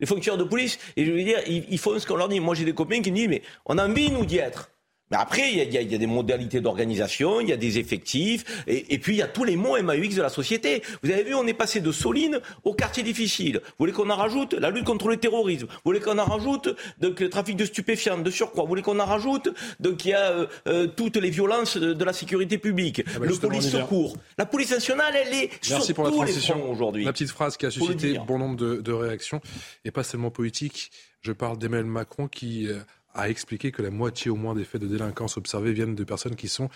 Les 0.00 0.06
fonctionnaires 0.06 0.42
de 0.42 0.48
police, 0.48 0.78
et 0.96 1.04
je 1.04 1.10
veux 1.10 1.24
dire, 1.24 1.40
ils, 1.46 1.78
font 1.78 1.98
ce 1.98 2.06
qu'on 2.06 2.16
leur 2.16 2.28
dit. 2.28 2.38
Moi, 2.38 2.54
j'ai 2.54 2.64
des 2.64 2.74
copains 2.74 3.02
qui 3.02 3.10
me 3.10 3.16
disent, 3.16 3.28
mais 3.28 3.42
on 3.66 3.78
a 3.78 3.88
envie, 3.88 4.10
nous, 4.10 4.24
d'y 4.24 4.38
être. 4.38 4.70
Mais 5.10 5.16
après, 5.16 5.50
il 5.52 5.58
y, 5.58 5.76
y, 5.76 5.94
a 5.94 5.98
des 5.98 6.06
modalités 6.06 6.60
d'organisation, 6.60 7.40
il 7.40 7.48
y 7.48 7.52
a 7.52 7.56
des 7.56 7.78
effectifs, 7.78 8.64
et, 8.66 8.98
puis 8.98 9.14
il 9.14 9.18
y 9.18 9.22
a 9.22 9.26
tous 9.28 9.44
les 9.44 9.56
mots 9.56 9.80
MAUX 9.80 10.14
de 10.14 10.22
la 10.22 10.28
société. 10.28 10.82
Vous 11.02 11.10
avez 11.10 11.24
vu, 11.24 11.34
on 11.34 11.46
est 11.46 11.54
passé 11.54 11.80
de 11.80 11.92
Soline 11.92 12.40
au 12.64 12.74
quartier 12.74 13.02
difficile. 13.02 13.60
Vous 13.64 13.74
voulez 13.78 13.92
qu'on 13.92 14.10
en 14.10 14.16
rajoute 14.16 14.54
la 14.54 14.70
lutte 14.70 14.84
contre 14.84 15.08
le 15.08 15.16
terrorisme 15.16 15.66
Vous 15.66 15.80
voulez 15.84 16.00
qu'on 16.00 16.18
en 16.18 16.24
rajoute 16.24 16.76
donc, 17.00 17.20
le 17.20 17.30
trafic 17.30 17.56
de 17.56 17.64
stupéfiants, 17.64 18.18
de 18.18 18.30
surcroît 18.30 18.64
Vous 18.64 18.68
voulez 18.68 18.82
qu'on 18.82 19.00
en 19.00 19.04
rajoute 19.04 19.48
donc 19.80 20.04
il 20.04 20.08
y 20.08 20.14
a 20.14 20.30
euh, 20.32 20.46
euh, 20.66 20.86
toutes 20.86 21.16
les 21.16 21.30
violences 21.30 21.76
de, 21.76 22.04
la 22.04 22.12
sécurité 22.12 22.58
publique, 22.58 23.02
ah 23.06 23.18
ben 23.18 23.28
le 23.28 23.36
police 23.36 23.70
secours. 23.70 24.16
La 24.38 24.46
police 24.46 24.70
nationale, 24.70 25.14
elle 25.14 25.34
est 25.34 25.50
Merci 25.68 25.86
sur 25.86 25.94
pour 25.94 26.04
la 26.04 26.10
transition 26.10 26.70
aujourd'hui. 26.70 27.04
La 27.04 27.12
petite 27.12 27.30
phrase 27.30 27.56
qui 27.56 27.66
a 27.66 27.70
suscité 27.70 28.18
bon 28.26 28.38
nombre 28.38 28.56
de, 28.56 28.76
de 28.76 28.92
réactions, 28.92 29.40
et 29.84 29.90
pas 29.90 30.02
seulement 30.02 30.30
politiques. 30.30 30.90
Je 31.20 31.32
parle 31.32 31.58
d'Emmanuel 31.58 31.86
Macron 31.86 32.28
qui 32.28 32.68
euh, 32.68 32.78
a 33.18 33.28
expliqué 33.28 33.72
que 33.72 33.82
la 33.82 33.90
moitié 33.90 34.30
au 34.30 34.36
moins 34.36 34.54
des 34.54 34.64
faits 34.64 34.80
de 34.80 34.86
délinquance 34.86 35.36
observés 35.36 35.72
viennent 35.72 35.94
de 35.94 36.04
personnes 36.04 36.36
qui 36.36 36.48
sont 36.48 36.70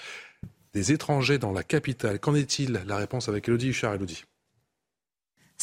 des 0.74 0.92
étrangers 0.92 1.38
dans 1.38 1.52
la 1.52 1.62
capitale. 1.62 2.18
Qu'en 2.18 2.34
est-il? 2.34 2.82
La 2.86 2.96
réponse 2.96 3.28
avec 3.28 3.48
Elodie 3.48 3.68
Huchard. 3.68 3.94
Elodie. 3.94 4.24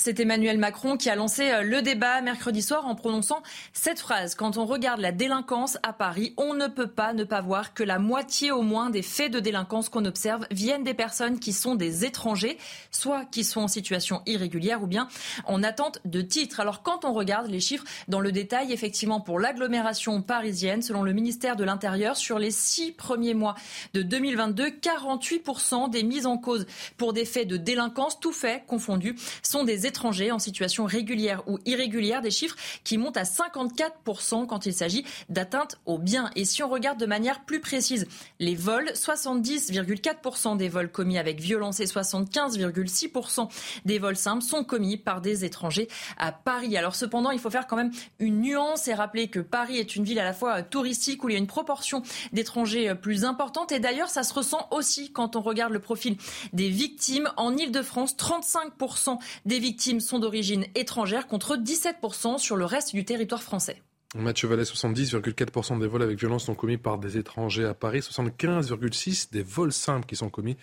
C'est 0.02 0.22
Emmanuel 0.22 0.58
Macron 0.58 0.96
qui 0.96 1.10
a 1.10 1.16
lancé 1.16 1.52
euh, 1.52 1.62
le 1.62 1.82
débat 1.82 2.22
mercredi 2.22 2.62
soir 2.62 2.88
en 2.88 2.96
prononçant 2.96 3.44
cette 3.74 4.00
phrase. 4.00 4.34
Quand 4.34 4.58
on 4.58 4.66
regarde 4.66 5.02
la 5.02 5.12
délinquance 5.12 5.78
à 5.84 5.92
Paris, 5.92 6.34
on 6.38 6.54
ne 6.54 6.68
peut 6.68 6.88
pas 6.88 7.12
ne 7.12 7.26
pas 7.26 7.42
voir 7.42 7.74
que 7.74 7.84
la 7.84 8.00
moitié 8.00 8.50
au 8.50 8.62
moins 8.62 8.90
des 8.90 9.02
faits 9.02 9.30
de 9.30 9.42
délinquance 9.42 9.90
qu'on 9.90 10.06
observe 10.06 10.48
viennent 10.52 10.86
des 10.86 10.94
personnes 10.94 11.38
qui 11.38 11.52
sont 11.52 11.76
des 11.76 12.06
étrangers, 12.06 12.58
soit 12.92 13.26
qui 13.26 13.44
sont 13.44 13.60
en 13.60 13.68
situation 13.68 14.22
irrégulière 14.26 14.82
ou 14.82 14.88
bien 14.88 15.10
en 15.44 15.64
attente 15.64 16.00
de 16.06 16.22
titre. 16.22 16.62
Alors 16.62 16.82
quand 16.82 17.04
on 17.04 17.12
regarde 17.12 17.48
les 17.48 17.60
chiffres 17.60 17.84
dans 18.08 18.22
le 18.22 18.32
détail, 18.32 18.72
effectivement 18.72 19.20
pour 19.20 19.38
l'agglomération 19.38 20.22
parisienne, 20.22 20.82
selon 20.82 21.04
le 21.04 21.12
ministère 21.12 21.58
de 21.58 21.66
l'Intérieur, 21.66 22.16
sur 22.16 22.40
les 22.40 22.52
six 22.52 22.94
premiers 22.94 23.34
mois 23.34 23.56
de 23.94 24.02
2022, 24.02 24.70
48% 24.70 25.90
des 25.90 26.04
mises 26.04 26.26
en 26.26 26.38
cause 26.38 26.68
pour 26.96 27.12
des 27.12 27.26
faits 27.26 27.50
de 27.50 27.58
délinquance, 27.58 28.18
tout 28.22 28.32
fait 28.32 28.64
confondu, 28.66 29.18
sont 29.44 29.66
des 29.66 29.89
étrangers 29.90 30.32
en 30.32 30.40
situation 30.40 30.86
régulière 30.86 31.44
ou 31.48 31.60
irrégulière, 31.66 32.22
des 32.22 32.32
chiffres 32.32 32.56
qui 32.84 32.98
montent 32.98 33.18
à 33.18 33.24
54% 33.24 34.46
quand 34.46 34.66
il 34.66 34.74
s'agit 34.74 35.04
d'atteinte 35.28 35.78
aux 35.86 35.98
biens. 35.98 36.32
Et 36.36 36.46
si 36.46 36.64
on 36.64 36.70
regarde 36.70 37.00
de 37.00 37.06
manière 37.06 37.44
plus 37.44 37.60
précise, 37.60 38.08
les 38.40 38.56
vols, 38.56 38.92
70,4% 38.94 40.56
des 40.58 40.70
vols 40.70 40.92
commis 40.92 41.18
avec 41.18 41.42
violence 41.42 41.80
et 41.80 41.86
75,6% 41.86 43.50
des 43.86 44.00
vols 44.00 44.16
simples 44.16 44.44
sont 44.44 44.64
commis 44.64 44.98
par 44.98 45.22
des 45.22 45.44
étrangers 45.46 45.88
à 46.18 46.32
Paris. 46.32 46.78
Alors 46.78 46.96
cependant, 46.96 47.32
il 47.32 47.40
faut 47.40 47.50
faire 47.50 47.68
quand 47.68 47.76
même 47.76 47.92
une 48.20 48.42
nuance 48.42 48.88
et 48.88 48.94
rappeler 48.94 49.28
que 49.28 49.40
Paris 49.40 49.78
est 49.78 49.96
une 49.96 50.04
ville 50.04 50.20
à 50.20 50.24
la 50.24 50.34
fois 50.34 50.62
touristique 50.62 51.24
où 51.24 51.30
il 51.30 51.34
y 51.34 51.36
a 51.36 51.40
une 51.40 51.48
proportion 51.48 52.04
d'étrangers 52.32 52.94
plus 52.96 53.26
importante. 53.26 53.72
Et 53.72 53.80
d'ailleurs, 53.80 54.10
ça 54.10 54.24
se 54.24 54.34
ressent 54.34 54.68
aussi 54.72 55.12
quand 55.12 55.36
on 55.36 55.42
regarde 55.42 55.74
le 55.74 55.80
profil 55.80 56.18
des 56.54 56.70
victimes. 56.70 57.30
En 57.38 57.56
Ile-de-France, 57.56 58.16
35% 58.16 59.18
des 59.46 59.60
victimes 59.60 59.79
victimes 59.80 60.02
sont 60.02 60.20
d'origine 60.20 60.66
étrangère 60.76 61.26
contre 61.26 61.56
17% 61.56 62.38
sur 62.38 62.58
le 62.58 62.66
reste 62.66 62.94
du 62.94 63.06
territoire 63.06 63.42
français. 63.42 63.82
Mathieu 64.14 64.50
Vallet, 64.50 64.64
70,4% 64.64 65.80
des 65.80 65.88
vols 65.88 66.04
avec 66.04 66.20
violence 66.20 66.46
sont 66.46 66.56
commis 66.56 66.76
par 66.76 66.98
des 66.98 67.18
étrangers 67.18 67.64
à 67.64 67.74
Paris, 67.74 68.00
75,6% 68.00 69.32
des 69.32 69.42
vols 69.42 69.72
simples 69.72 70.06
qui 70.06 70.18
sont 70.18 70.30
commis 70.30 70.58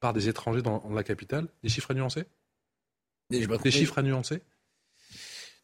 par 0.00 0.14
des 0.14 0.30
étrangers 0.30 0.62
dans 0.62 0.82
la 0.90 1.02
capitale. 1.02 1.48
Des 1.62 1.68
chiffres 1.68 1.90
à 1.90 1.94
nuancer? 1.94 2.24
Des 3.28 3.70
chiffres 3.70 3.98
à 3.98 4.02
nuancer? 4.02 4.40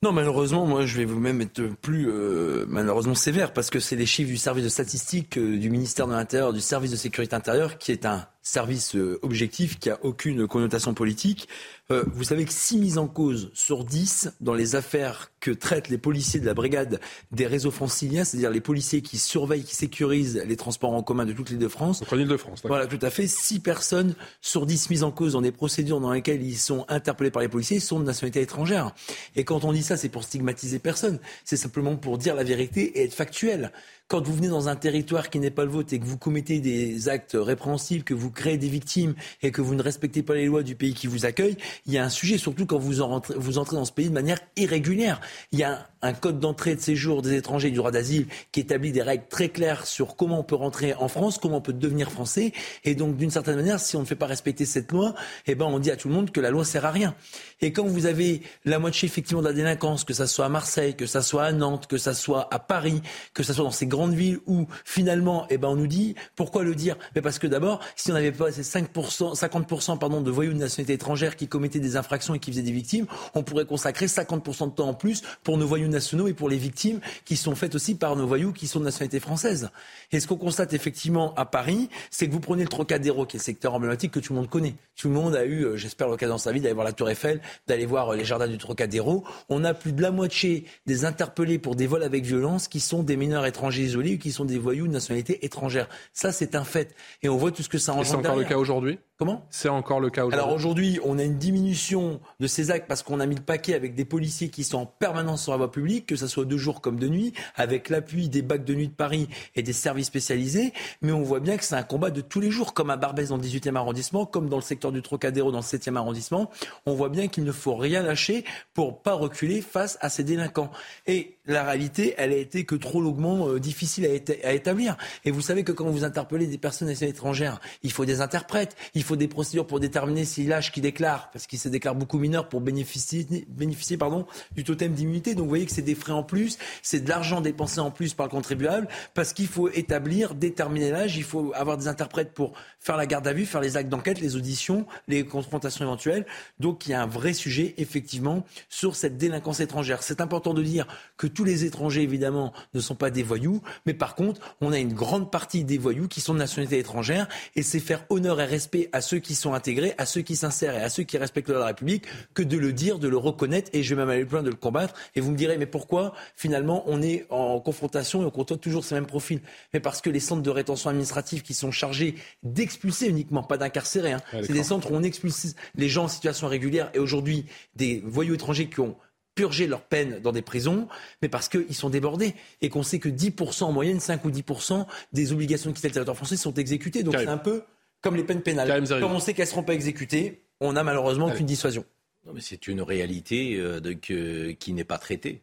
Non, 0.02 0.12
malheureusement, 0.12 0.66
moi, 0.66 0.84
je 0.84 0.98
vais 0.98 1.06
vous 1.06 1.20
même 1.20 1.40
être 1.40 1.62
plus 1.80 2.06
euh, 2.10 2.66
malheureusement 2.68 3.14
sévère 3.14 3.54
parce 3.54 3.70
que 3.70 3.80
c'est 3.80 3.96
les 3.96 4.06
chiffres 4.06 4.30
du 4.30 4.36
service 4.36 4.64
de 4.64 4.68
statistique 4.68 5.38
euh, 5.38 5.56
du 5.56 5.70
ministère 5.70 6.06
de 6.06 6.12
l'Intérieur, 6.12 6.52
du 6.52 6.60
service 6.60 6.90
de 6.90 6.96
sécurité 6.96 7.34
intérieure, 7.34 7.78
qui 7.78 7.92
est 7.92 8.04
un 8.04 8.26
service 8.50 8.96
euh, 8.96 9.18
objectif 9.22 9.78
qui 9.78 9.90
a 9.90 9.98
aucune 10.02 10.46
connotation 10.46 10.92
politique. 10.92 11.48
Euh, 11.90 12.04
vous 12.12 12.24
savez 12.24 12.44
que 12.44 12.52
6 12.52 12.78
mises 12.78 12.98
en 12.98 13.06
cause 13.06 13.50
sur 13.54 13.84
10 13.84 14.32
dans 14.40 14.54
les 14.54 14.74
affaires 14.76 15.30
que 15.40 15.50
traitent 15.50 15.88
les 15.88 15.98
policiers 15.98 16.40
de 16.40 16.46
la 16.46 16.54
brigade 16.54 17.00
des 17.32 17.46
réseaux 17.46 17.70
franciliens, 17.70 18.24
c'est-à-dire 18.24 18.50
les 18.50 18.60
policiers 18.60 19.02
qui 19.02 19.18
surveillent, 19.18 19.64
qui 19.64 19.74
sécurisent 19.74 20.42
les 20.46 20.56
transports 20.56 20.92
en 20.92 21.02
commun 21.02 21.26
de 21.26 21.32
toute 21.32 21.50
l'île 21.50 21.58
de 21.58 21.68
France. 21.68 22.00
De 22.00 22.36
France. 22.36 22.62
Voilà, 22.64 22.86
tout 22.86 22.98
à 23.02 23.10
fait. 23.10 23.26
6 23.26 23.60
personnes 23.60 24.14
sur 24.40 24.66
10 24.66 24.90
mises 24.90 25.04
en 25.04 25.10
cause 25.10 25.32
dans 25.32 25.40
des 25.40 25.52
procédures 25.52 26.00
dans 26.00 26.12
lesquelles 26.12 26.42
ils 26.42 26.58
sont 26.58 26.84
interpellés 26.88 27.30
par 27.30 27.42
les 27.42 27.48
policiers 27.48 27.80
sont 27.80 28.00
de 28.00 28.04
nationalité 28.04 28.40
étrangère. 28.40 28.94
Et 29.36 29.44
quand 29.44 29.64
on 29.64 29.72
dit 29.72 29.82
ça, 29.82 29.96
c'est 29.96 30.08
pour 30.08 30.24
stigmatiser 30.24 30.78
personne. 30.78 31.18
C'est 31.44 31.56
simplement 31.56 31.96
pour 31.96 32.18
dire 32.18 32.34
la 32.34 32.44
vérité 32.44 32.98
et 32.98 33.04
être 33.04 33.14
factuel 33.14 33.72
quand 34.10 34.26
vous 34.26 34.34
venez 34.34 34.48
dans 34.48 34.68
un 34.68 34.74
territoire 34.74 35.30
qui 35.30 35.38
n'est 35.38 35.52
pas 35.52 35.64
le 35.64 35.70
vôtre 35.70 35.94
et 35.94 36.00
que 36.00 36.04
vous 36.04 36.18
commettez 36.18 36.58
des 36.58 37.08
actes 37.08 37.36
répréhensibles, 37.40 38.02
que 38.02 38.12
vous 38.12 38.32
créez 38.32 38.58
des 38.58 38.68
victimes 38.68 39.14
et 39.40 39.52
que 39.52 39.60
vous 39.60 39.76
ne 39.76 39.82
respectez 39.82 40.24
pas 40.24 40.34
les 40.34 40.46
lois 40.46 40.64
du 40.64 40.74
pays 40.74 40.94
qui 40.94 41.06
vous 41.06 41.26
accueille, 41.26 41.56
il 41.86 41.92
y 41.92 41.98
a 41.98 42.04
un 42.04 42.08
sujet, 42.08 42.36
surtout 42.36 42.66
quand 42.66 42.76
vous, 42.76 43.02
entrez 43.02 43.36
dans 43.76 43.84
ce 43.84 43.92
pays 43.92 44.08
de 44.08 44.12
manière 44.12 44.40
irrégulière. 44.56 45.20
Il 45.52 45.60
y 45.60 45.62
a 45.62 45.86
un, 46.02 46.12
code 46.12 46.40
d'entrée 46.40 46.72
et 46.72 46.74
de 46.74 46.80
séjour 46.80 47.22
des 47.22 47.36
étrangers 47.36 47.70
du 47.70 47.76
droit 47.76 47.92
d'asile 47.92 48.26
qui 48.50 48.58
établit 48.58 48.90
des 48.90 49.02
règles 49.02 49.28
très 49.30 49.48
claires 49.48 49.86
sur 49.86 50.16
comment 50.16 50.40
on 50.40 50.42
peut 50.42 50.56
rentrer 50.56 50.92
en 50.94 51.06
France, 51.06 51.38
comment 51.38 51.58
on 51.58 51.60
peut 51.60 51.72
devenir 51.72 52.10
français. 52.10 52.52
Et 52.82 52.96
donc, 52.96 53.16
d'une 53.16 53.30
certaine 53.30 53.54
manière, 53.54 53.78
si 53.78 53.94
on 53.94 54.00
ne 54.00 54.06
fait 54.06 54.16
pas 54.16 54.26
respecter 54.26 54.64
cette 54.64 54.90
loi, 54.90 55.14
eh 55.46 55.54
ben, 55.54 55.66
on 55.66 55.78
dit 55.78 55.92
à 55.92 55.96
tout 55.96 56.08
le 56.08 56.14
monde 56.14 56.32
que 56.32 56.40
la 56.40 56.50
loi 56.50 56.64
sert 56.64 56.84
à 56.84 56.90
rien. 56.90 57.14
Et 57.60 57.72
quand 57.72 57.86
vous 57.86 58.06
avez 58.06 58.42
la 58.64 58.80
moitié 58.80 59.06
effectivement 59.06 59.40
de 59.40 59.46
la 59.46 59.54
délinquance, 59.54 60.02
que 60.02 60.14
ça 60.14 60.26
soit 60.26 60.46
à 60.46 60.48
Marseille, 60.48 60.96
que 60.96 61.06
ça 61.06 61.22
soit 61.22 61.44
à 61.44 61.52
Nantes, 61.52 61.86
que 61.86 61.96
ça 61.96 62.12
soit 62.12 62.52
à 62.52 62.58
Paris, 62.58 63.02
que 63.34 63.44
ça 63.44 63.54
soit 63.54 63.64
dans 63.64 63.70
ces 63.70 63.86
grands 63.86 63.99
grandes 64.00 64.14
villes 64.14 64.38
où 64.46 64.66
finalement, 64.84 65.46
eh 65.50 65.58
ben, 65.58 65.68
on 65.68 65.76
nous 65.76 65.86
dit 65.86 66.14
pourquoi 66.36 66.64
le 66.64 66.74
dire? 66.74 66.96
Mais 67.14 67.20
parce 67.20 67.38
que 67.38 67.46
d'abord, 67.46 67.80
si 67.96 68.10
on 68.10 68.14
n'avait 68.14 68.32
pas 68.32 68.50
ces 68.50 68.62
5%, 68.62 69.38
50% 69.38 69.98
pardon, 69.98 70.22
de 70.22 70.30
voyous 70.30 70.54
de 70.54 70.58
nationalité 70.58 70.94
étrangère 70.94 71.36
qui 71.36 71.48
commettaient 71.48 71.80
des 71.80 71.96
infractions 71.96 72.34
et 72.34 72.38
qui 72.38 72.50
faisaient 72.50 72.62
des 72.62 72.72
victimes, 72.72 73.06
on 73.34 73.42
pourrait 73.42 73.66
consacrer 73.66 74.06
50% 74.06 74.70
de 74.70 74.74
temps 74.74 74.88
en 74.88 74.94
plus 74.94 75.22
pour 75.44 75.58
nos 75.58 75.66
voyous 75.66 75.88
nationaux 75.88 76.28
et 76.28 76.32
pour 76.32 76.48
les 76.48 76.56
victimes 76.56 77.00
qui 77.26 77.36
sont 77.36 77.54
faites 77.54 77.74
aussi 77.74 77.94
par 77.94 78.16
nos 78.16 78.26
voyous 78.26 78.52
qui 78.52 78.66
sont 78.66 78.80
de 78.80 78.84
nationalité 78.84 79.20
française. 79.20 79.68
Et 80.12 80.20
ce 80.20 80.26
qu'on 80.26 80.36
constate 80.36 80.72
effectivement 80.72 81.34
à 81.34 81.44
Paris, 81.44 81.90
c'est 82.10 82.26
que 82.26 82.32
vous 82.32 82.40
prenez 82.40 82.62
le 82.62 82.68
Trocadéro, 82.68 83.26
qui 83.26 83.36
est 83.36 83.40
le 83.40 83.44
secteur 83.44 83.74
emblématique 83.74 84.12
que 84.12 84.20
tout 84.20 84.32
le 84.32 84.38
monde 84.38 84.48
connaît. 84.48 84.74
Tout 84.96 85.08
le 85.08 85.14
monde 85.14 85.36
a 85.36 85.44
eu, 85.44 85.64
euh, 85.64 85.76
j'espère, 85.76 86.08
l'occasion 86.08 86.34
dans 86.34 86.38
sa 86.38 86.52
vie 86.52 86.60
d'aller 86.60 86.74
voir 86.74 86.86
la 86.86 86.92
Tour 86.92 87.10
Eiffel, 87.10 87.40
d'aller 87.66 87.86
voir 87.86 88.12
euh, 88.12 88.16
les 88.16 88.24
jardins 88.24 88.48
du 88.48 88.58
Trocadéro. 88.58 89.24
On 89.50 89.64
a 89.64 89.74
plus 89.74 89.92
de 89.92 90.00
la 90.00 90.10
moitié 90.10 90.64
des 90.86 91.04
interpellés 91.04 91.58
pour 91.58 91.76
des 91.76 91.86
vols 91.86 92.02
avec 92.02 92.24
violence 92.24 92.68
qui 92.68 92.80
sont 92.80 93.02
des 93.02 93.16
mineurs 93.16 93.46
étrangers 93.46 93.89
isolés 93.90 94.14
ou 94.14 94.18
qui 94.18 94.32
sont 94.32 94.44
des 94.44 94.58
voyous 94.58 94.86
de 94.86 94.92
nationalité 94.92 95.44
étrangère. 95.44 95.88
Ça, 96.12 96.32
c'est 96.32 96.54
un 96.54 96.64
fait. 96.64 96.94
Et 97.22 97.28
on 97.28 97.36
voit 97.36 97.52
tout 97.52 97.62
ce 97.62 97.68
que 97.68 97.78
ça 97.78 97.92
engendre. 97.92 98.08
C'est 98.08 98.16
encore 98.16 98.36
le 98.36 98.44
cas 98.44 98.56
aujourd'hui? 98.56 98.98
Comment 99.20 99.44
C'est 99.50 99.68
encore 99.68 100.00
le 100.00 100.08
cas 100.08 100.24
aujourd'hui. 100.24 100.40
Alors 100.40 100.54
aujourd'hui, 100.54 100.98
on 101.04 101.18
a 101.18 101.22
une 101.22 101.36
diminution 101.36 102.22
de 102.40 102.46
ces 102.46 102.70
actes 102.70 102.86
parce 102.88 103.02
qu'on 103.02 103.20
a 103.20 103.26
mis 103.26 103.34
le 103.34 103.42
paquet 103.42 103.74
avec 103.74 103.94
des 103.94 104.06
policiers 104.06 104.48
qui 104.48 104.64
sont 104.64 104.78
en 104.78 104.86
permanence 104.86 105.42
sur 105.42 105.52
la 105.52 105.58
voie 105.58 105.70
publique, 105.70 106.06
que 106.06 106.16
ce 106.16 106.26
soit 106.26 106.46
de 106.46 106.56
jour 106.56 106.80
comme 106.80 106.98
de 106.98 107.06
nuit, 107.06 107.34
avec 107.54 107.90
l'appui 107.90 108.30
des 108.30 108.40
bacs 108.40 108.64
de 108.64 108.74
nuit 108.74 108.88
de 108.88 108.94
Paris 108.94 109.28
et 109.56 109.62
des 109.62 109.74
services 109.74 110.06
spécialisés. 110.06 110.72
Mais 111.02 111.12
on 111.12 111.20
voit 111.20 111.40
bien 111.40 111.58
que 111.58 111.64
c'est 111.64 111.74
un 111.74 111.82
combat 111.82 112.08
de 112.08 112.22
tous 112.22 112.40
les 112.40 112.50
jours, 112.50 112.72
comme 112.72 112.88
à 112.88 112.96
Barbès 112.96 113.28
dans 113.28 113.36
le 113.36 113.42
18e 113.42 113.76
arrondissement, 113.76 114.24
comme 114.24 114.48
dans 114.48 114.56
le 114.56 114.62
secteur 114.62 114.90
du 114.90 115.02
Trocadéro 115.02 115.52
dans 115.52 115.58
le 115.58 115.64
7e 115.64 115.96
arrondissement. 115.96 116.50
On 116.86 116.94
voit 116.94 117.10
bien 117.10 117.28
qu'il 117.28 117.44
ne 117.44 117.52
faut 117.52 117.76
rien 117.76 118.02
lâcher 118.02 118.46
pour 118.72 119.02
pas 119.02 119.12
reculer 119.12 119.60
face 119.60 119.98
à 120.00 120.08
ces 120.08 120.24
délinquants. 120.24 120.70
Et 121.06 121.36
la 121.50 121.64
réalité, 121.64 122.14
elle 122.16 122.32
a 122.32 122.36
été 122.36 122.64
que 122.64 122.74
trop 122.74 123.02
longuement 123.02 123.48
euh, 123.48 123.60
difficile 123.60 124.06
à, 124.44 124.52
établir. 124.52 124.96
Et 125.24 125.30
vous 125.30 125.40
savez 125.40 125.64
que 125.64 125.72
quand 125.72 125.84
vous 125.84 126.04
interpellez 126.04 126.46
des 126.46 126.58
personnes 126.58 126.88
étrangères, 126.88 127.60
il 127.82 127.92
faut 127.92 128.04
des 128.04 128.20
interprètes, 128.20 128.76
il 128.94 129.02
faut 129.02 129.09
des 129.16 129.28
procédures 129.28 129.66
pour 129.66 129.80
déterminer 129.80 130.24
si 130.24 130.44
l'âge 130.44 130.72
qui 130.72 130.80
déclare, 130.80 131.30
parce 131.32 131.46
qu'il 131.46 131.58
se 131.58 131.68
déclare 131.68 131.94
beaucoup 131.94 132.18
mineur 132.18 132.48
pour 132.48 132.60
bénéficier, 132.60 133.26
bénéficier 133.48 133.96
pardon, 133.96 134.26
du 134.54 134.64
totem 134.64 134.92
d'immunité. 134.92 135.34
Donc 135.34 135.44
vous 135.44 135.50
voyez 135.50 135.66
que 135.66 135.72
c'est 135.72 135.82
des 135.82 135.94
frais 135.94 136.12
en 136.12 136.22
plus, 136.22 136.58
c'est 136.82 137.00
de 137.00 137.08
l'argent 137.08 137.40
dépensé 137.40 137.80
en 137.80 137.90
plus 137.90 138.14
par 138.14 138.26
le 138.26 138.30
contribuable, 138.30 138.88
parce 139.14 139.32
qu'il 139.32 139.48
faut 139.48 139.68
établir, 139.68 140.34
déterminer 140.34 140.90
l'âge, 140.90 141.16
il 141.16 141.24
faut 141.24 141.52
avoir 141.54 141.76
des 141.76 141.88
interprètes 141.88 142.32
pour 142.32 142.52
faire 142.78 142.96
la 142.96 143.06
garde 143.06 143.26
à 143.26 143.32
vue, 143.32 143.46
faire 143.46 143.60
les 143.60 143.76
actes 143.76 143.88
d'enquête, 143.88 144.20
les 144.20 144.36
auditions, 144.36 144.86
les 145.08 145.24
confrontations 145.24 145.84
éventuelles. 145.84 146.26
Donc 146.58 146.86
il 146.86 146.90
y 146.90 146.94
a 146.94 147.02
un 147.02 147.06
vrai 147.06 147.32
sujet, 147.32 147.74
effectivement, 147.78 148.44
sur 148.68 148.96
cette 148.96 149.16
délinquance 149.16 149.60
étrangère. 149.60 150.02
C'est 150.02 150.20
important 150.20 150.54
de 150.54 150.62
dire 150.62 150.86
que 151.16 151.26
tous 151.26 151.44
les 151.44 151.64
étrangers, 151.64 152.02
évidemment, 152.02 152.52
ne 152.74 152.80
sont 152.80 152.94
pas 152.94 153.10
des 153.10 153.22
voyous, 153.22 153.62
mais 153.86 153.94
par 153.94 154.14
contre, 154.14 154.56
on 154.60 154.72
a 154.72 154.78
une 154.78 154.94
grande 154.94 155.30
partie 155.30 155.64
des 155.64 155.78
voyous 155.78 156.08
qui 156.08 156.20
sont 156.20 156.34
de 156.34 156.38
nationalité 156.38 156.78
étrangère, 156.78 157.28
et 157.56 157.62
c'est 157.62 157.80
faire 157.80 158.04
honneur 158.08 158.40
et 158.40 158.44
respect 158.44 158.88
à 158.92 158.99
ceux 159.00 159.18
qui 159.18 159.34
sont 159.34 159.54
intégrés, 159.54 159.94
à 159.98 160.06
ceux 160.06 160.22
qui 160.22 160.36
s'insèrent 160.36 160.74
et 160.74 160.82
à 160.82 160.90
ceux 160.90 161.02
qui 161.02 161.18
respectent 161.18 161.50
la 161.50 161.66
République, 161.66 162.04
que 162.34 162.42
de 162.42 162.56
le 162.56 162.72
dire, 162.72 162.98
de 162.98 163.08
le 163.08 163.16
reconnaître, 163.16 163.70
et 163.72 163.82
je 163.82 163.94
vais 163.94 164.00
même 164.00 164.10
aller 164.10 164.24
plus 164.24 164.34
loin 164.34 164.42
de 164.42 164.50
le 164.50 164.56
combattre. 164.56 164.94
Et 165.14 165.20
vous 165.20 165.30
me 165.30 165.36
direz, 165.36 165.58
mais 165.58 165.66
pourquoi, 165.66 166.14
finalement, 166.36 166.84
on 166.86 167.02
est 167.02 167.26
en 167.30 167.60
confrontation 167.60 168.22
et 168.22 168.24
on 168.24 168.30
compte 168.30 168.60
toujours 168.60 168.84
ces 168.84 168.94
mêmes 168.94 169.06
profils? 169.06 169.40
Mais 169.72 169.80
parce 169.80 170.00
que 170.00 170.10
les 170.10 170.20
centres 170.20 170.42
de 170.42 170.50
rétention 170.50 170.90
administrative 170.90 171.42
qui 171.42 171.54
sont 171.54 171.70
chargés 171.70 172.14
d'expulser 172.42 173.08
uniquement, 173.08 173.42
pas 173.42 173.58
d'incarcérer, 173.58 174.12
hein, 174.12 174.20
c'est 174.32 174.52
des 174.52 174.64
centres 174.64 174.90
où 174.90 174.94
on 174.94 175.02
expulse 175.02 175.54
les 175.74 175.88
gens 175.88 176.04
en 176.04 176.08
situation 176.08 176.48
régulière, 176.48 176.90
et 176.94 176.98
aujourd'hui, 176.98 177.46
des 177.76 178.02
voyous 178.04 178.34
étrangers 178.34 178.68
qui 178.68 178.80
ont 178.80 178.96
purger 179.34 179.66
leur 179.66 179.82
peine 179.82 180.20
dans 180.20 180.32
des 180.32 180.42
prisons, 180.42 180.88
mais 181.22 181.28
parce 181.28 181.48
qu'ils 181.48 181.74
sont 181.74 181.88
débordés 181.88 182.34
et 182.60 182.68
qu'on 182.68 182.82
sait 182.82 182.98
que 182.98 183.08
10% 183.08 183.64
en 183.64 183.72
moyenne, 183.72 184.00
5 184.00 184.24
ou 184.24 184.30
10% 184.30 184.86
des 185.12 185.32
obligations 185.32 185.70
de 185.70 185.76
quitter 185.76 185.88
le 185.88 185.94
territoire 185.94 186.16
français 186.16 186.36
sont 186.36 186.52
exécutées. 186.54 187.02
Donc 187.02 187.16
c'est 187.16 187.26
un 187.28 187.38
peu 187.38 187.62
comme 188.00 188.16
les 188.16 188.24
peines 188.24 188.42
pénales. 188.42 188.86
Comme 188.88 189.12
on 189.12 189.20
sait 189.20 189.34
qu'elles 189.34 189.46
ne 189.46 189.50
seront 189.50 189.62
pas 189.62 189.74
exécutées, 189.74 190.42
on 190.60 190.72
n'a 190.72 190.82
malheureusement 190.82 191.30
qu'une 191.30 191.46
dissuasion. 191.46 191.84
Non, 192.26 192.32
mais 192.34 192.40
c'est 192.40 192.68
une 192.68 192.82
réalité 192.82 193.56
euh, 193.56 193.80
de, 193.80 193.94
que, 193.94 194.50
qui 194.52 194.74
n'est 194.74 194.84
pas 194.84 194.98
traitée. 194.98 195.42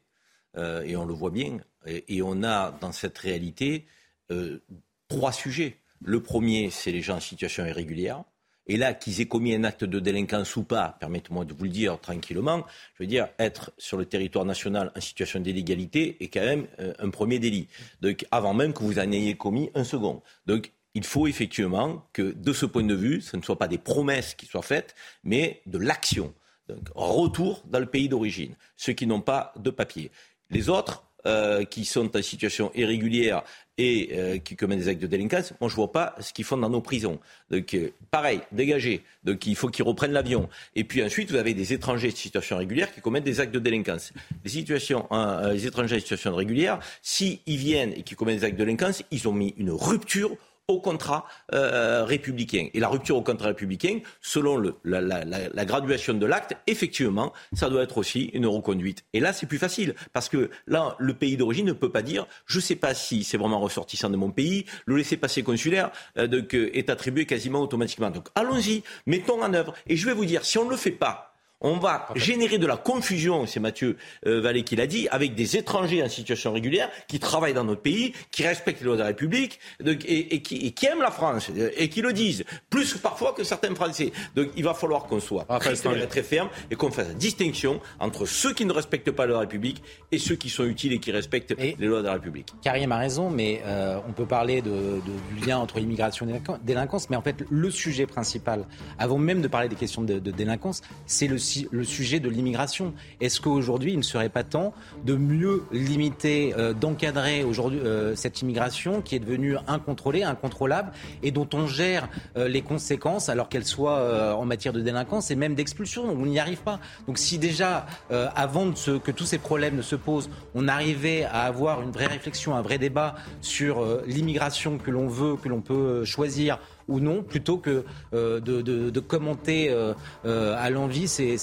Euh, 0.57 0.83
et 0.83 0.95
on 0.95 1.05
le 1.05 1.13
voit 1.13 1.31
bien. 1.31 1.59
Et, 1.85 2.21
on 2.21 2.43
a 2.43 2.71
dans 2.81 2.91
cette 2.91 3.17
réalité 3.17 3.85
euh, 4.31 4.59
trois 5.07 5.31
sujets. 5.31 5.77
Le 6.03 6.21
premier, 6.21 6.69
c'est 6.69 6.91
les 6.91 7.01
gens 7.01 7.17
en 7.17 7.21
situation 7.21 7.65
irrégulière. 7.65 8.23
Et 8.69 8.75
là, 8.75 8.93
qu'ils 8.93 9.21
aient 9.21 9.27
commis 9.27 9.55
un 9.55 9.63
acte 9.63 9.85
de 9.85 9.99
délinquance 9.99 10.55
ou 10.57 10.63
pas, 10.63 10.97
permettez-moi 10.99 11.45
de 11.45 11.53
vous 11.53 11.63
le 11.63 11.69
dire 11.69 11.99
tranquillement, 11.99 12.65
je 12.95 13.03
veux 13.03 13.07
dire, 13.07 13.29
être 13.39 13.71
sur 13.77 13.97
le 13.97 14.05
territoire 14.05 14.43
national 14.43 14.91
en 14.95 14.99
situation 14.99 15.39
d'illégalité 15.39 16.17
est 16.19 16.27
quand 16.27 16.41
même 16.41 16.67
euh, 16.79 16.93
un 16.99 17.09
premier 17.09 17.39
délit. 17.39 17.67
Donc, 18.01 18.25
avant 18.31 18.53
même 18.53 18.73
que 18.73 18.83
vous 18.83 18.99
en 18.99 19.09
ayez 19.11 19.35
commis 19.35 19.69
un 19.73 19.85
second. 19.85 20.21
Donc, 20.45 20.71
il 20.97 21.03
faut 21.03 21.27
effectivement 21.27 22.07
que, 22.11 22.23
de 22.23 22.53
ce 22.53 22.65
point 22.65 22.83
de 22.83 22.95
vue, 22.95 23.21
ce 23.21 23.37
ne 23.37 23.43
soient 23.43 23.59
pas 23.59 23.67
des 23.67 23.77
promesses 23.77 24.33
qui 24.33 24.47
soient 24.47 24.63
faites, 24.63 24.95
mais 25.23 25.61
de 25.67 25.77
l'action. 25.77 26.33
Donc, 26.67 26.89
retour 26.95 27.63
dans 27.67 27.77
le 27.77 27.85
pays 27.85 28.09
d'origine, 28.09 28.55
ceux 28.77 28.93
qui 28.93 29.05
n'ont 29.05 29.21
pas 29.21 29.53
de 29.57 29.69
papier. 29.69 30.09
Les 30.49 30.69
autres, 30.69 31.03
euh, 31.27 31.65
qui 31.65 31.85
sont 31.85 32.17
en 32.17 32.21
situation 32.23 32.71
irrégulière 32.73 33.43
et 33.77 34.09
euh, 34.13 34.37
qui 34.39 34.55
commettent 34.55 34.79
des 34.79 34.87
actes 34.87 35.01
de 35.01 35.07
délinquance, 35.07 35.53
moi 35.61 35.69
je 35.69 35.75
vois 35.75 35.91
pas 35.91 36.15
ce 36.19 36.33
qu'ils 36.33 36.45
font 36.45 36.57
dans 36.57 36.69
nos 36.69 36.81
prisons. 36.81 37.19
Donc 37.51 37.75
euh, 37.75 37.91
pareil, 38.09 38.39
dégagés. 38.51 39.03
Donc 39.23 39.45
il 39.45 39.55
faut 39.55 39.67
qu'ils 39.67 39.85
reprennent 39.85 40.13
l'avion. 40.13 40.49
Et 40.75 40.83
puis 40.83 41.03
ensuite, 41.03 41.29
vous 41.29 41.37
avez 41.37 41.53
des 41.53 41.73
étrangers 41.73 42.11
de 42.11 42.17
situation 42.17 42.57
régulière 42.57 42.91
qui 42.91 43.01
commettent 43.01 43.23
des 43.23 43.39
actes 43.39 43.53
de 43.53 43.59
délinquance. 43.59 44.13
Les 44.43 44.49
situations, 44.49 45.05
hein, 45.11 45.51
les 45.53 45.67
étrangers 45.67 45.97
de 45.97 46.01
situation 46.01 46.33
régulière, 46.33 46.79
s'ils 47.03 47.39
viennent 47.45 47.93
et 47.93 48.01
qui 48.01 48.15
commettent 48.15 48.39
des 48.39 48.45
actes 48.45 48.57
de 48.57 48.63
délinquance, 48.63 49.03
ils 49.11 49.27
ont 49.27 49.33
mis 49.33 49.53
une 49.57 49.69
rupture 49.69 50.35
au 50.69 50.81
contrat 50.81 51.25
euh, 51.53 52.03
républicain. 52.03 52.67
Et 52.73 52.81
la 52.81 52.89
rupture 52.89 53.15
au 53.15 53.21
contrat 53.21 53.47
républicain, 53.47 53.99
selon 54.19 54.57
le, 54.57 54.75
la, 54.83 54.99
la, 54.99 55.23
la, 55.23 55.65
graduation 55.65 56.13
de 56.13 56.25
l'acte, 56.25 56.57
effectivement, 56.67 57.31
ça 57.53 57.69
doit 57.69 57.83
être 57.83 57.97
aussi 57.97 58.25
une 58.33 58.45
reconduite. 58.45 59.05
Et 59.13 59.21
là, 59.21 59.31
c'est 59.31 59.45
plus 59.45 59.59
facile, 59.59 59.95
parce 60.11 60.27
que 60.27 60.49
là, 60.67 60.97
le 60.99 61.13
pays 61.13 61.37
d'origine 61.37 61.65
ne 61.67 61.71
peut 61.71 61.89
pas 61.89 62.01
dire, 62.01 62.27
je 62.47 62.57
ne 62.57 62.61
sais 62.61 62.75
pas 62.75 62.93
si 62.93 63.23
c'est 63.23 63.37
vraiment 63.37 63.61
ressortissant 63.61 64.09
de 64.09 64.17
mon 64.17 64.29
pays, 64.29 64.65
le 64.85 64.97
laisser-passer 64.97 65.41
consulaire 65.41 65.89
euh, 66.17 66.27
donc, 66.27 66.53
est 66.53 66.89
attribué 66.89 67.25
quasiment 67.25 67.61
automatiquement. 67.61 68.09
Donc 68.09 68.27
allons-y, 68.35 68.83
mettons 69.05 69.41
en 69.41 69.53
œuvre. 69.53 69.73
Et 69.87 69.95
je 69.95 70.05
vais 70.05 70.13
vous 70.13 70.25
dire, 70.25 70.43
si 70.43 70.57
on 70.57 70.65
ne 70.65 70.71
le 70.71 70.75
fait 70.75 70.91
pas, 70.91 71.36
on 71.61 71.77
va 71.77 72.07
générer 72.15 72.57
de 72.57 72.67
la 72.67 72.77
confusion, 72.77 73.45
c'est 73.47 73.59
Mathieu 73.59 73.97
euh, 74.25 74.41
Vallée 74.41 74.63
qui 74.63 74.75
l'a 74.75 74.87
dit, 74.87 75.07
avec 75.09 75.33
des 75.33 75.57
étrangers 75.57 76.03
en 76.03 76.09
situation 76.09 76.53
régulière 76.53 76.89
qui 77.07 77.19
travaillent 77.19 77.53
dans 77.53 77.63
notre 77.63 77.81
pays, 77.81 78.13
qui 78.31 78.45
respectent 78.45 78.81
les 78.81 78.85
lois 78.85 78.95
de 78.95 79.01
la 79.01 79.07
République 79.07 79.59
et, 79.85 80.41
qui, 80.41 80.85
aiment 80.85 81.01
la 81.01 81.11
France 81.11 81.49
et 81.75 81.89
qui 81.89 82.01
le 82.01 82.13
disent, 82.13 82.43
plus 82.69 82.95
parfois 82.97 83.33
que 83.33 83.43
certains 83.43 83.73
Français. 83.75 84.11
Donc 84.35 84.49
il 84.55 84.63
va 84.63 84.73
falloir 84.73 85.05
qu'on 85.05 85.19
soit 85.19 85.45
très, 85.59 85.75
très 86.07 86.23
ferme 86.23 86.49
et 86.71 86.75
qu'on 86.75 86.91
fasse 86.91 87.07
la 87.07 87.13
distinction 87.13 87.79
entre 87.99 88.25
ceux 88.25 88.53
qui 88.53 88.65
ne 88.65 88.73
respectent 88.73 89.11
pas 89.11 89.25
la 89.25 89.39
République 89.39 89.81
et 90.11 90.19
ceux 90.19 90.35
qui 90.35 90.49
sont 90.49 90.65
utiles 90.65 90.93
et 90.93 90.99
qui 90.99 91.11
respectent 91.11 91.55
les 91.57 91.75
lois 91.79 92.01
de 92.01 92.07
la 92.07 92.13
République. 92.13 92.53
Karim 92.61 92.91
a 92.91 92.97
raison, 92.97 93.29
mais 93.29 93.61
euh, 93.65 93.99
on 94.07 94.13
peut 94.13 94.25
parler 94.25 94.61
de, 94.61 95.01
du 95.35 95.45
lien 95.45 95.57
entre 95.57 95.79
immigration 95.79 96.27
et 96.29 96.41
délinquance, 96.63 97.09
mais 97.09 97.15
en 97.15 97.21
fait 97.21 97.43
le 97.49 97.69
sujet 97.71 98.05
principal, 98.05 98.65
avant 98.99 99.17
même 99.17 99.41
de 99.41 99.47
parler 99.47 99.69
des 99.69 99.75
questions 99.75 100.03
de, 100.03 100.19
de 100.19 100.31
délinquance, 100.31 100.81
c'est 101.05 101.27
le 101.27 101.37
le 101.71 101.83
sujet 101.83 102.19
de 102.19 102.29
l'immigration. 102.29 102.93
Est-ce 103.21 103.41
qu'aujourd'hui, 103.41 103.93
il 103.93 103.97
ne 103.97 104.03
serait 104.03 104.29
pas 104.29 104.43
temps 104.43 104.73
de 105.05 105.15
mieux 105.15 105.63
limiter, 105.71 106.53
euh, 106.57 106.73
d'encadrer 106.73 107.43
aujourd'hui 107.43 107.79
euh, 107.79 108.15
cette 108.15 108.41
immigration 108.41 109.01
qui 109.01 109.15
est 109.15 109.19
devenue 109.19 109.57
incontrôlée, 109.67 110.23
incontrôlable, 110.23 110.91
et 111.23 111.31
dont 111.31 111.47
on 111.53 111.67
gère 111.67 112.09
euh, 112.37 112.47
les 112.47 112.61
conséquences, 112.61 113.29
alors 113.29 113.49
qu'elles 113.49 113.65
soient 113.65 114.35
en 114.37 114.45
matière 114.45 114.73
de 114.73 114.81
délinquance 114.81 115.31
et 115.31 115.35
même 115.35 115.55
d'expulsion? 115.55 116.03
On 116.09 116.25
n'y 116.25 116.39
arrive 116.39 116.61
pas. 116.61 116.79
Donc 117.07 117.17
si 117.17 117.37
déjà, 117.37 117.85
avant 118.09 118.71
que 118.71 119.11
tous 119.11 119.25
ces 119.25 119.37
problèmes 119.37 119.75
ne 119.75 119.81
se 119.81 119.95
posent, 119.95 120.29
on 120.55 120.67
arrivait 120.67 121.23
à 121.23 121.43
avoir 121.43 121.81
une 121.81 121.91
vraie 121.91 122.07
réflexion, 122.07 122.55
un 122.55 122.61
vrai 122.61 122.77
débat 122.77 123.15
sur 123.41 123.85
l'immigration 124.05 124.77
que 124.77 124.91
l'on 124.91 125.07
veut, 125.07 125.35
que 125.35 125.49
l'on 125.49 125.61
peut 125.61 126.05
choisir, 126.05 126.59
ou 126.87 126.99
non, 126.99 127.23
plutôt 127.23 127.57
que 127.57 127.83
euh, 128.13 128.39
de, 128.39 128.99
commenter 128.99 129.69
euh, 129.69 129.93
euh, 130.25 130.55
à 130.57 130.69
l'envie. 130.69 131.07
C'est, 131.07 131.37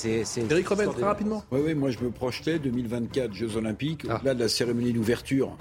Eric 0.50 0.68
Rebel, 0.68 0.88
très 0.88 1.04
rapidement. 1.04 1.44
Oui, 1.50 1.60
oui, 1.64 1.74
moi 1.74 1.90
je 1.90 1.98
me 2.00 2.10
projetais 2.10 2.58
2024 2.58 3.32
Jeux 3.32 3.56
Olympiques, 3.56 4.06
ah. 4.08 4.16
au-delà 4.16 4.34
de 4.34 4.40
la 4.40 4.48
cérémonie 4.48 4.92
d'ouverture. 4.92 5.56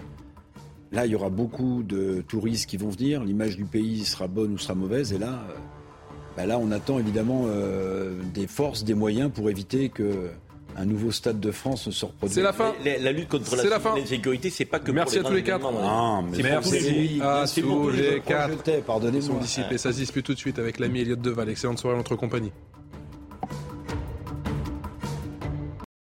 Là, 0.91 1.07
il 1.07 1.11
y 1.11 1.15
aura 1.15 1.29
beaucoup 1.29 1.81
de 1.81 2.23
touristes 2.27 2.69
qui 2.69 2.77
vont 2.77 2.89
venir. 2.89 3.23
L'image 3.23 3.57
du 3.57 3.65
pays 3.65 4.05
sera 4.05 4.27
bonne 4.27 4.53
ou 4.53 4.57
sera 4.59 4.75
mauvaise. 4.75 5.11
Et 5.11 5.17
là, 5.17 5.43
bah 6.37 6.45
là 6.45 6.59
on 6.59 6.71
attend 6.71 6.99
évidemment 6.99 7.47
des 8.33 8.47
forces, 8.47 8.83
des 8.83 8.93
moyens 8.93 9.31
pour 9.33 9.49
éviter 9.49 9.89
que 9.89 10.29
un 10.77 10.85
nouveau 10.85 11.11
stade 11.11 11.39
de 11.39 11.51
France 11.51 11.87
ne 11.87 11.91
se 11.91 12.05
reproduit. 12.05 12.35
C'est 12.35 12.41
la 12.41 12.53
fin. 12.53 12.73
La, 12.83 13.11
lutte 13.11 13.29
contre 13.29 13.55
la, 13.55 13.63
la 13.63 14.05
sécurité, 14.05 14.49
c'est 14.49 14.65
pas 14.65 14.79
que 14.79 14.91
Merci 14.91 15.19
pour 15.19 15.27
à 15.27 15.29
tous 15.29 15.35
les 15.35 15.43
quatre. 15.43 15.71
Non, 15.71 16.21
mais 16.23 16.37
merci 16.41 17.19
à 17.21 17.45
tous 17.61 17.89
les 17.89 18.21
quatre. 18.21 18.81
Pardonnez-moi. 18.85 19.41
Ça 19.77 19.91
se 19.91 19.97
dispute 19.97 20.25
tout 20.25 20.33
de 20.33 20.39
suite 20.39 20.59
avec 20.59 20.79
l'ami 20.79 21.01
Elliot 21.01 21.15
Deval. 21.15 21.49
Excellente 21.49 21.79
soirée 21.79 21.95
en 21.95 21.99
notre 21.99 22.15
compagnie. 22.15 22.51